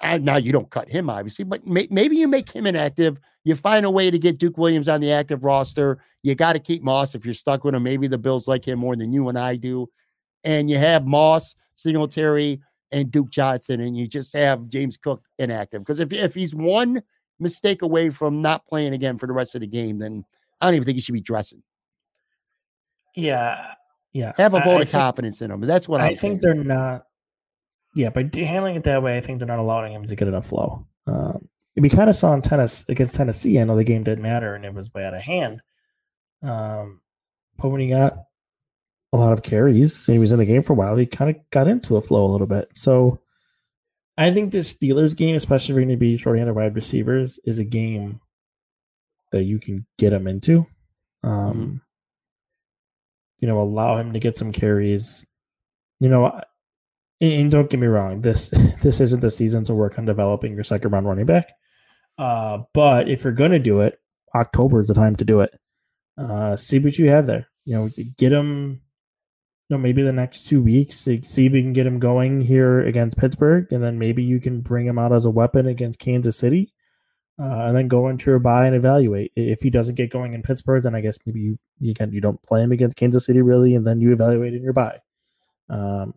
I, 0.00 0.18
now 0.18 0.36
you 0.36 0.52
don't 0.52 0.70
cut 0.70 0.88
him, 0.88 1.08
obviously, 1.08 1.44
but 1.44 1.66
may, 1.66 1.86
maybe 1.90 2.16
you 2.16 2.28
make 2.28 2.50
him 2.50 2.66
inactive. 2.66 3.18
You 3.44 3.54
find 3.54 3.86
a 3.86 3.90
way 3.90 4.10
to 4.10 4.18
get 4.18 4.38
Duke 4.38 4.58
Williams 4.58 4.88
on 4.88 5.00
the 5.00 5.12
active 5.12 5.44
roster. 5.44 5.98
You 6.22 6.34
got 6.34 6.54
to 6.54 6.58
keep 6.58 6.82
Moss 6.82 7.14
if 7.14 7.24
you're 7.24 7.34
stuck 7.34 7.64
with 7.64 7.74
him. 7.74 7.82
Maybe 7.82 8.06
the 8.06 8.18
Bills 8.18 8.48
like 8.48 8.66
him 8.66 8.78
more 8.78 8.96
than 8.96 9.12
you 9.12 9.28
and 9.28 9.38
I 9.38 9.56
do. 9.56 9.88
And 10.42 10.68
you 10.68 10.78
have 10.78 11.06
Moss, 11.06 11.54
Singletary, 11.74 12.60
and 12.92 13.10
Duke 13.10 13.30
Johnson, 13.30 13.80
and 13.80 13.96
you 13.96 14.06
just 14.06 14.32
have 14.34 14.68
James 14.68 14.96
Cook 14.96 15.22
inactive. 15.38 15.82
Because 15.82 16.00
if, 16.00 16.12
if 16.12 16.34
he's 16.34 16.54
one 16.54 17.02
mistake 17.38 17.82
away 17.82 18.10
from 18.10 18.40
not 18.40 18.66
playing 18.66 18.94
again 18.94 19.18
for 19.18 19.26
the 19.26 19.32
rest 19.32 19.54
of 19.54 19.60
the 19.60 19.66
game, 19.66 19.98
then 19.98 20.24
I 20.60 20.66
don't 20.66 20.74
even 20.74 20.86
think 20.86 20.96
he 20.96 21.00
should 21.00 21.12
be 21.12 21.20
dressing. 21.20 21.62
Yeah. 23.16 23.72
Yeah. 24.12 24.32
Have 24.36 24.54
a 24.54 24.60
vote 24.60 24.78
I, 24.78 24.82
of 24.82 24.90
confidence 24.90 25.42
in 25.42 25.50
him. 25.50 25.60
That's 25.62 25.88
what 25.88 26.00
I'm 26.00 26.12
I 26.12 26.14
think 26.14 26.40
saying. 26.40 26.40
they're 26.40 26.54
not. 26.54 27.06
Yeah, 27.94 28.10
by 28.10 28.28
handling 28.34 28.76
it 28.76 28.84
that 28.84 29.02
way, 29.02 29.16
I 29.16 29.20
think 29.20 29.38
they're 29.38 29.48
not 29.48 29.58
allowing 29.60 29.92
him 29.92 30.04
to 30.04 30.16
get 30.16 30.28
enough 30.28 30.46
flow. 30.48 30.86
Um, 31.06 31.48
we 31.76 31.88
kind 31.88 32.10
of 32.10 32.16
saw 32.16 32.32
in 32.34 32.42
tennis 32.42 32.84
against 32.88 33.14
Tennessee. 33.14 33.58
I 33.58 33.64
know 33.64 33.76
the 33.76 33.84
game 33.84 34.04
didn't 34.04 34.22
matter 34.22 34.54
and 34.54 34.64
it 34.64 34.74
was 34.74 34.92
way 34.92 35.04
out 35.04 35.14
of 35.14 35.22
hand. 35.22 35.60
Um, 36.42 37.00
but 37.56 37.70
when 37.70 37.80
he 37.80 37.88
got 37.88 38.16
a 39.12 39.16
lot 39.16 39.32
of 39.32 39.42
carries 39.42 40.06
and 40.08 40.14
he 40.14 40.18
was 40.18 40.32
in 40.32 40.38
the 40.38 40.44
game 40.44 40.62
for 40.62 40.72
a 40.72 40.76
while, 40.76 40.96
he 40.96 41.06
kind 41.06 41.30
of 41.34 41.36
got 41.50 41.68
into 41.68 41.96
a 41.96 42.00
flow 42.02 42.24
a 42.24 42.30
little 42.32 42.46
bit. 42.46 42.68
So 42.74 43.20
I 44.18 44.32
think 44.32 44.50
this 44.50 44.72
Steelers 44.72 45.16
game, 45.16 45.36
especially 45.36 45.72
if 45.72 45.76
you're 45.76 45.84
going 45.84 45.96
to 45.96 45.96
be 45.96 46.16
short-handed 46.16 46.54
wide 46.54 46.74
receivers, 46.74 47.38
is 47.44 47.58
a 47.58 47.64
game 47.64 48.20
that 49.32 49.44
you 49.44 49.58
can 49.58 49.86
get 49.98 50.12
him 50.12 50.26
into. 50.26 50.66
Um, 51.22 51.80
You 53.38 53.48
know, 53.48 53.60
allow 53.60 53.96
him 53.98 54.12
to 54.12 54.20
get 54.20 54.36
some 54.36 54.52
carries. 54.52 55.26
You 56.00 56.08
know, 56.08 56.26
I- 56.26 56.44
and, 57.32 57.50
don't 57.50 57.70
get 57.70 57.80
me 57.80 57.86
wrong, 57.86 58.20
this 58.20 58.50
this 58.82 59.00
isn't 59.00 59.20
the 59.20 59.30
season 59.30 59.64
to 59.64 59.74
work 59.74 59.98
on 59.98 60.04
developing 60.04 60.54
your 60.54 60.64
second 60.64 60.90
round 60.90 61.06
running 61.06 61.26
back. 61.26 61.52
Uh, 62.18 62.58
but 62.72 63.08
if 63.08 63.24
you're 63.24 63.32
gonna 63.32 63.58
do 63.58 63.80
it, 63.80 63.98
October 64.34 64.80
is 64.80 64.88
the 64.88 64.94
time 64.94 65.16
to 65.16 65.24
do 65.24 65.40
it. 65.40 65.58
Uh, 66.16 66.56
see 66.56 66.78
what 66.78 66.98
you 66.98 67.10
have 67.10 67.26
there. 67.26 67.48
You 67.64 67.76
know, 67.76 67.90
get 68.16 68.32
him. 68.32 68.80
You 69.68 69.76
know, 69.76 69.82
maybe 69.82 70.02
the 70.02 70.12
next 70.12 70.46
two 70.46 70.62
weeks, 70.62 70.98
see 70.98 71.14
if 71.14 71.38
you 71.38 71.62
can 71.62 71.72
get 71.72 71.86
him 71.86 71.98
going 71.98 72.42
here 72.42 72.80
against 72.80 73.16
Pittsburgh, 73.16 73.66
and 73.72 73.82
then 73.82 73.98
maybe 73.98 74.22
you 74.22 74.38
can 74.38 74.60
bring 74.60 74.84
him 74.84 74.98
out 74.98 75.12
as 75.12 75.24
a 75.24 75.30
weapon 75.30 75.66
against 75.66 75.98
Kansas 75.98 76.36
City, 76.36 76.74
uh, 77.40 77.64
and 77.64 77.74
then 77.74 77.88
go 77.88 78.08
into 78.08 78.30
your 78.30 78.38
bye 78.38 78.66
and 78.66 78.76
evaluate. 78.76 79.32
If 79.36 79.62
he 79.62 79.70
doesn't 79.70 79.94
get 79.94 80.10
going 80.10 80.34
in 80.34 80.42
Pittsburgh, 80.42 80.82
then 80.82 80.94
I 80.94 81.00
guess 81.00 81.18
maybe 81.24 81.40
you 81.40 81.58
you 81.80 81.94
can 81.94 82.12
you 82.12 82.20
don't 82.20 82.42
play 82.42 82.62
him 82.62 82.72
against 82.72 82.96
Kansas 82.96 83.24
City 83.24 83.40
really, 83.40 83.74
and 83.74 83.86
then 83.86 84.00
you 84.00 84.12
evaluate 84.12 84.52
in 84.52 84.62
your 84.62 84.74
bye. 84.74 84.98
Um, 85.70 86.12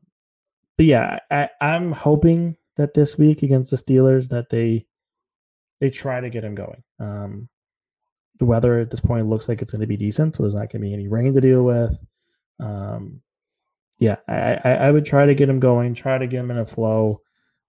but 0.78 0.86
yeah, 0.86 1.19
I, 1.30 1.49
I'm 1.59 1.91
hoping 1.91 2.55
that 2.75 2.93
this 2.93 3.17
week 3.17 3.43
against 3.43 3.71
the 3.71 3.78
Steelers 3.78 4.30
that 4.30 4.49
they 4.49 4.86
they 5.80 5.89
try 5.89 6.21
to 6.21 6.30
get 6.30 6.43
him 6.43 6.55
going. 6.55 6.84
Um, 6.99 7.49
the 8.39 8.45
weather 8.45 8.80
at 8.80 8.89
this 8.91 8.99
point 8.99 9.28
looks 9.28 9.49
like 9.49 9.61
it's 9.61 9.71
going 9.71 9.82
to 9.82 9.88
be 9.88 9.97
decent, 9.97 10.36
so 10.36 10.43
there's 10.43 10.53
not 10.55 10.71
going 10.71 10.82
to 10.82 10.88
be 10.88 10.93
any 10.93 11.07
rain 11.07 11.34
to 11.34 11.41
deal 11.41 11.63
with. 11.63 11.99
Um, 12.59 13.21
yeah, 13.99 14.17
I, 14.28 14.59
I, 14.63 14.71
I 14.73 14.91
would 14.91 15.05
try 15.05 15.25
to 15.25 15.36
get 15.36 15.49
him 15.49 15.59
going, 15.59 15.93
try 15.93 16.17
to 16.17 16.28
get 16.28 16.39
him 16.39 16.51
in 16.51 16.57
a 16.57 16.65
flow. 16.65 17.21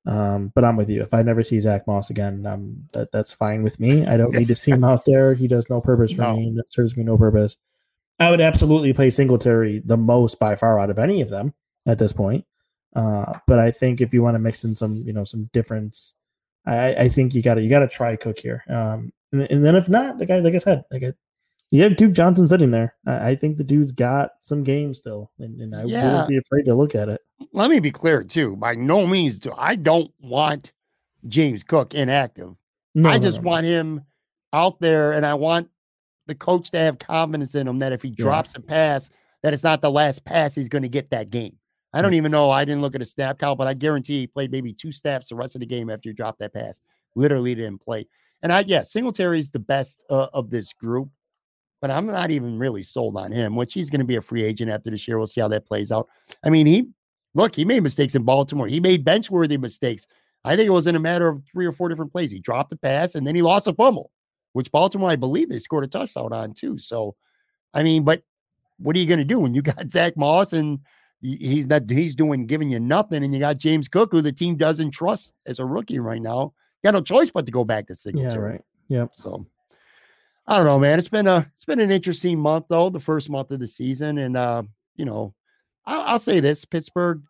Um, 0.06 0.52
but 0.54 0.64
I'm 0.64 0.76
with 0.76 0.88
you. 0.88 1.02
If 1.02 1.12
I 1.12 1.22
never 1.22 1.42
see 1.42 1.60
Zach 1.60 1.86
Moss 1.86 2.08
again, 2.08 2.46
um, 2.46 2.88
that 2.92 3.12
that's 3.12 3.32
fine 3.32 3.62
with 3.62 3.78
me. 3.78 4.06
I 4.06 4.16
don't 4.16 4.34
need 4.34 4.48
to 4.48 4.54
see 4.54 4.70
him 4.70 4.84
out 4.84 5.04
there. 5.04 5.34
He 5.34 5.48
does 5.48 5.68
no 5.68 5.80
purpose 5.82 6.12
for 6.12 6.22
No. 6.22 6.36
me. 6.36 6.52
That 6.56 6.72
serves 6.72 6.96
me 6.96 7.04
no 7.04 7.18
purpose. 7.18 7.56
I 8.18 8.30
would 8.30 8.40
absolutely 8.40 8.92
play 8.94 9.10
Singletary 9.10 9.80
the 9.84 9.96
most 9.98 10.38
by 10.38 10.56
far 10.56 10.80
out 10.80 10.90
of 10.90 10.98
any 10.98 11.20
of 11.20 11.28
them 11.28 11.52
at 11.86 11.98
this 11.98 12.12
point. 12.12 12.46
Uh, 12.96 13.38
but 13.46 13.58
I 13.58 13.70
think 13.70 14.00
if 14.00 14.12
you 14.14 14.22
want 14.22 14.34
to 14.34 14.38
mix 14.38 14.64
in 14.64 14.74
some, 14.74 15.02
you 15.06 15.12
know, 15.12 15.24
some 15.24 15.48
difference, 15.52 16.14
I, 16.66 16.94
I 16.94 17.08
think 17.08 17.34
you 17.34 17.42
got 17.42 17.54
to 17.54 17.62
you 17.62 17.70
got 17.70 17.80
to 17.80 17.88
try 17.88 18.16
Cook 18.16 18.38
here. 18.38 18.64
Um, 18.68 19.12
and, 19.32 19.42
and 19.50 19.64
then 19.64 19.76
if 19.76 19.88
not, 19.88 20.18
the 20.18 20.26
guy, 20.26 20.38
like 20.38 20.54
I 20.54 20.58
said, 20.58 20.84
like 20.90 21.02
I, 21.02 21.12
you 21.70 21.82
have 21.82 21.96
Duke 21.96 22.12
Johnson 22.12 22.48
sitting 22.48 22.70
there. 22.70 22.94
I, 23.06 23.30
I 23.30 23.36
think 23.36 23.58
the 23.58 23.64
dude's 23.64 23.92
got 23.92 24.30
some 24.40 24.64
game 24.64 24.94
still, 24.94 25.30
and, 25.38 25.60
and 25.60 25.74
I 25.76 25.84
Yeah. 25.84 26.04
wouldn't 26.04 26.28
be 26.28 26.38
afraid 26.38 26.64
to 26.64 26.74
look 26.74 26.94
at 26.94 27.08
it. 27.10 27.20
Let 27.52 27.68
me 27.70 27.78
be 27.78 27.90
clear 27.90 28.22
too. 28.24 28.56
By 28.56 28.74
no 28.74 29.06
means 29.06 29.38
do 29.38 29.52
I 29.56 29.74
don't 29.76 30.10
want 30.20 30.72
James 31.28 31.62
Cook 31.62 31.94
inactive. 31.94 32.54
No, 32.94 33.10
I 33.10 33.18
just 33.18 33.38
no, 33.38 33.42
no. 33.42 33.48
want 33.50 33.66
him 33.66 34.02
out 34.54 34.80
there, 34.80 35.12
and 35.12 35.26
I 35.26 35.34
want 35.34 35.68
the 36.26 36.34
coach 36.34 36.70
to 36.70 36.78
have 36.78 36.98
confidence 36.98 37.54
in 37.54 37.68
him 37.68 37.78
that 37.80 37.92
if 37.92 38.02
he 38.02 38.08
Yeah. 38.08 38.14
drops 38.24 38.54
a 38.54 38.60
pass, 38.60 39.10
that 39.42 39.52
it's 39.52 39.62
not 39.62 39.82
the 39.82 39.90
last 39.90 40.24
pass 40.24 40.54
he's 40.54 40.68
going 40.70 40.82
to 40.82 40.88
get 40.88 41.10
that 41.10 41.30
game. 41.30 41.57
I 41.92 42.02
don't 42.02 42.14
even 42.14 42.30
know. 42.30 42.50
I 42.50 42.64
didn't 42.64 42.82
look 42.82 42.94
at 42.94 43.02
a 43.02 43.06
snap 43.06 43.38
count, 43.38 43.58
but 43.58 43.66
I 43.66 43.74
guarantee 43.74 44.20
he 44.20 44.26
played 44.26 44.52
maybe 44.52 44.72
two 44.72 44.92
snaps 44.92 45.28
the 45.28 45.36
rest 45.36 45.54
of 45.54 45.60
the 45.60 45.66
game 45.66 45.88
after 45.88 46.10
he 46.10 46.12
dropped 46.12 46.38
that 46.40 46.52
pass. 46.52 46.80
Literally 47.14 47.54
didn't 47.54 47.80
play. 47.80 48.06
And 48.42 48.52
I, 48.52 48.60
yeah, 48.66 48.82
Singletary's 48.82 49.50
the 49.50 49.58
best 49.58 50.04
uh, 50.10 50.28
of 50.32 50.50
this 50.50 50.72
group, 50.72 51.08
but 51.80 51.90
I'm 51.90 52.06
not 52.06 52.30
even 52.30 52.58
really 52.58 52.82
sold 52.82 53.16
on 53.16 53.32
him, 53.32 53.56
which 53.56 53.74
he's 53.74 53.90
going 53.90 54.00
to 54.00 54.06
be 54.06 54.16
a 54.16 54.22
free 54.22 54.44
agent 54.44 54.70
after 54.70 54.90
this 54.90 55.08
year. 55.08 55.18
We'll 55.18 55.26
see 55.26 55.40
how 55.40 55.48
that 55.48 55.66
plays 55.66 55.90
out. 55.90 56.08
I 56.44 56.50
mean, 56.50 56.66
he, 56.66 56.88
look, 57.34 57.54
he 57.54 57.64
made 57.64 57.82
mistakes 57.82 58.14
in 58.14 58.22
Baltimore. 58.22 58.66
He 58.66 58.80
made 58.80 59.04
bench 59.04 59.30
worthy 59.30 59.56
mistakes. 59.56 60.06
I 60.44 60.56
think 60.56 60.68
it 60.68 60.72
was 60.72 60.86
in 60.86 60.94
a 60.94 61.00
matter 61.00 61.28
of 61.28 61.42
three 61.50 61.66
or 61.66 61.72
four 61.72 61.88
different 61.88 62.12
plays. 62.12 62.30
He 62.30 62.38
dropped 62.38 62.70
the 62.70 62.76
pass 62.76 63.14
and 63.14 63.26
then 63.26 63.34
he 63.34 63.42
lost 63.42 63.66
a 63.66 63.72
fumble, 63.72 64.10
which 64.52 64.70
Baltimore, 64.70 65.10
I 65.10 65.16
believe, 65.16 65.48
they 65.48 65.58
scored 65.58 65.84
a 65.84 65.88
touchdown 65.88 66.32
on 66.32 66.52
too. 66.52 66.78
So, 66.78 67.16
I 67.74 67.82
mean, 67.82 68.04
but 68.04 68.22
what 68.78 68.94
are 68.94 68.98
you 69.00 69.06
going 69.06 69.18
to 69.18 69.24
do 69.24 69.40
when 69.40 69.54
you 69.54 69.62
got 69.62 69.90
Zach 69.90 70.16
Moss 70.16 70.52
and 70.52 70.78
he's 71.20 71.66
not 71.66 71.88
he's 71.90 72.14
doing 72.14 72.46
giving 72.46 72.70
you 72.70 72.80
nothing, 72.80 73.22
and 73.24 73.32
you 73.34 73.40
got 73.40 73.58
James 73.58 73.88
Cook, 73.88 74.12
who 74.12 74.22
the 74.22 74.32
team 74.32 74.56
doesn't 74.56 74.90
trust 74.92 75.32
as 75.46 75.58
a 75.58 75.64
rookie 75.64 75.98
right 75.98 76.22
now? 76.22 76.52
You 76.82 76.88
got 76.88 76.94
no 76.94 77.00
choice 77.02 77.30
but 77.30 77.44
to 77.46 77.52
go 77.52 77.64
back 77.64 77.86
to 77.88 77.94
Singletary. 77.94 78.32
Yeah, 78.34 78.52
right. 78.52 78.64
Yep. 78.88 79.10
So 79.14 79.46
I 80.46 80.56
don't 80.56 80.66
know, 80.66 80.78
man. 80.78 80.98
It's 80.98 81.08
been 81.08 81.26
a 81.26 81.50
it's 81.54 81.64
been 81.64 81.80
an 81.80 81.90
interesting 81.90 82.38
month 82.38 82.66
though, 82.68 82.88
the 82.90 83.00
first 83.00 83.28
month 83.30 83.50
of 83.50 83.60
the 83.60 83.66
season, 83.66 84.18
and 84.18 84.36
uh, 84.36 84.62
you 84.96 85.04
know, 85.04 85.34
I'll, 85.86 86.02
I'll 86.02 86.18
say 86.18 86.40
this: 86.40 86.64
Pittsburgh. 86.64 87.22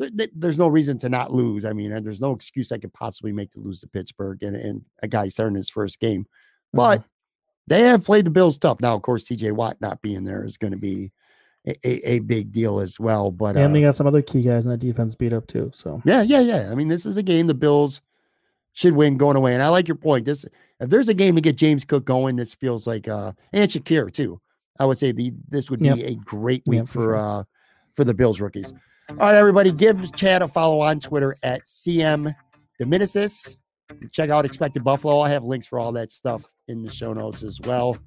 th- 0.00 0.16
th- 0.16 0.30
There's 0.34 0.58
no 0.58 0.68
reason 0.68 0.96
to 0.98 1.08
not 1.08 1.32
lose. 1.32 1.64
I 1.64 1.72
mean, 1.72 1.92
and 1.92 2.04
there's 2.06 2.20
no 2.20 2.32
excuse 2.32 2.72
I 2.72 2.78
could 2.78 2.92
possibly 2.94 3.32
make 3.32 3.50
to 3.52 3.60
lose 3.60 3.80
to 3.80 3.88
Pittsburgh 3.88 4.42
and, 4.42 4.56
and 4.56 4.84
a 5.02 5.08
guy 5.08 5.28
starting 5.28 5.56
his 5.56 5.68
first 5.70 6.00
game. 6.00 6.26
But 6.72 7.00
Mhm. 7.00 7.04
they 7.66 7.80
have 7.82 8.02
played 8.04 8.24
the 8.24 8.30
Bills 8.30 8.58
tough. 8.58 8.80
Now, 8.80 8.94
of 8.94 9.02
course, 9.02 9.24
TJ 9.24 9.52
Watt 9.52 9.76
not 9.80 10.00
being 10.02 10.24
there 10.24 10.44
is 10.44 10.56
going 10.56 10.72
to 10.72 10.78
be 10.78 11.12
a, 11.66 12.10
a, 12.12 12.18
big 12.20 12.50
deal 12.52 12.80
as 12.80 12.98
well. 12.98 13.30
But 13.30 13.56
and 13.56 13.66
uh, 13.66 13.72
they 13.72 13.80
got 13.82 13.94
some 13.94 14.06
other 14.06 14.22
key 14.22 14.42
guys 14.42 14.64
in 14.64 14.70
that 14.70 14.78
defense 14.78 15.14
beat 15.14 15.32
up 15.32 15.46
too. 15.46 15.70
So 15.74 16.02
yeah, 16.04 16.22
yeah, 16.22 16.40
yeah. 16.40 16.68
I 16.70 16.74
mean, 16.74 16.88
this 16.88 17.06
is 17.06 17.16
a 17.16 17.22
game 17.22 17.46
the 17.46 17.54
Bills 17.54 18.00
should 18.72 18.94
win 18.94 19.16
going 19.16 19.36
away. 19.36 19.54
And 19.54 19.62
I 19.62 19.68
like 19.68 19.86
your 19.86 19.96
point. 19.96 20.24
This 20.24 20.44
if 20.80 20.90
there's 20.90 21.08
a 21.08 21.14
game 21.14 21.34
to 21.36 21.40
get 21.40 21.56
James 21.56 21.84
Cook 21.84 22.04
going, 22.04 22.36
this 22.36 22.54
feels 22.54 22.86
like 22.86 23.06
uh 23.08 23.32
and 23.52 23.70
Shakir 23.70 24.12
too. 24.12 24.40
I 24.78 24.86
would 24.86 24.98
say 24.98 25.12
the 25.12 25.32
this 25.48 25.70
would 25.70 25.80
be 25.80 25.86
Yep. 25.86 25.98
a 25.98 26.14
great 26.16 26.62
week 26.66 26.78
Yep, 26.78 26.86
for 26.88 26.92
for 26.92 27.00
sure. 27.00 27.16
uh 27.16 27.44
for 27.94 28.04
the 28.04 28.14
Bills 28.14 28.40
rookies. 28.40 28.72
All 29.10 29.16
right, 29.16 29.34
everybody, 29.34 29.70
give 29.72 30.14
Chad 30.16 30.42
a 30.42 30.48
follow 30.48 30.80
on 30.80 30.98
Twitter 30.98 31.36
at 31.42 31.62
CM 31.64 32.34
DeDominicis. 32.80 33.56
Check 34.10 34.30
out 34.30 34.46
Expected 34.46 34.82
Buffalo. 34.82 35.20
I 35.20 35.28
have 35.28 35.44
links 35.44 35.66
for 35.66 35.78
all 35.78 35.92
that 35.92 36.12
stuff 36.12 36.42
in 36.68 36.82
the 36.82 36.90
show 36.90 37.12
notes 37.12 37.42
as 37.42 37.60
well. 37.60 37.98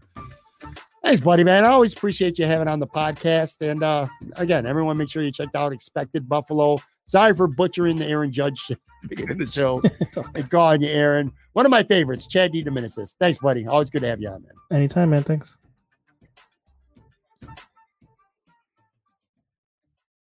Thanks, 1.06 1.22
buddy, 1.22 1.44
man. 1.44 1.64
I 1.64 1.68
always 1.68 1.94
appreciate 1.94 2.40
you 2.40 2.48
having 2.48 2.68
on 2.68 2.80
the 2.80 2.88
podcast. 2.88 3.62
And 3.62 3.84
uh 3.84 4.08
again, 4.38 4.66
everyone 4.66 4.98
make 4.98 5.08
sure 5.08 5.22
you 5.22 5.32
check 5.32 5.50
out 5.54 5.72
Expected 5.72 6.28
Buffalo. 6.28 6.80
Sorry 7.06 7.36
for 7.36 7.48
butchering 7.48 7.98
the 7.98 8.08
Aaron 8.08 8.32
Judge 8.32 8.58
shit 8.58 8.80
at 8.80 9.02
the 9.04 9.08
beginning 9.10 9.32
of 9.34 9.38
the 9.38 9.46
show. 9.46 9.82
it's 10.00 10.18
all 10.18 10.24
right. 10.24 10.38
and 10.38 10.50
calling 10.50 10.82
you 10.82 10.88
Aaron. 10.88 11.32
One 11.54 11.64
of 11.64 11.70
my 11.70 11.84
favorites, 11.84 12.26
Chad 12.26 12.54
DeDominicis. 12.54 13.16
Thanks, 13.20 13.38
buddy. 13.38 13.68
Always 13.68 13.92
good 13.92 14.02
to 14.02 14.08
have 14.08 14.20
you 14.20 14.30
on, 14.30 14.42
man. 14.42 14.52
anytime, 14.72 15.12
man. 15.12 15.22
Thanks. 15.22 15.56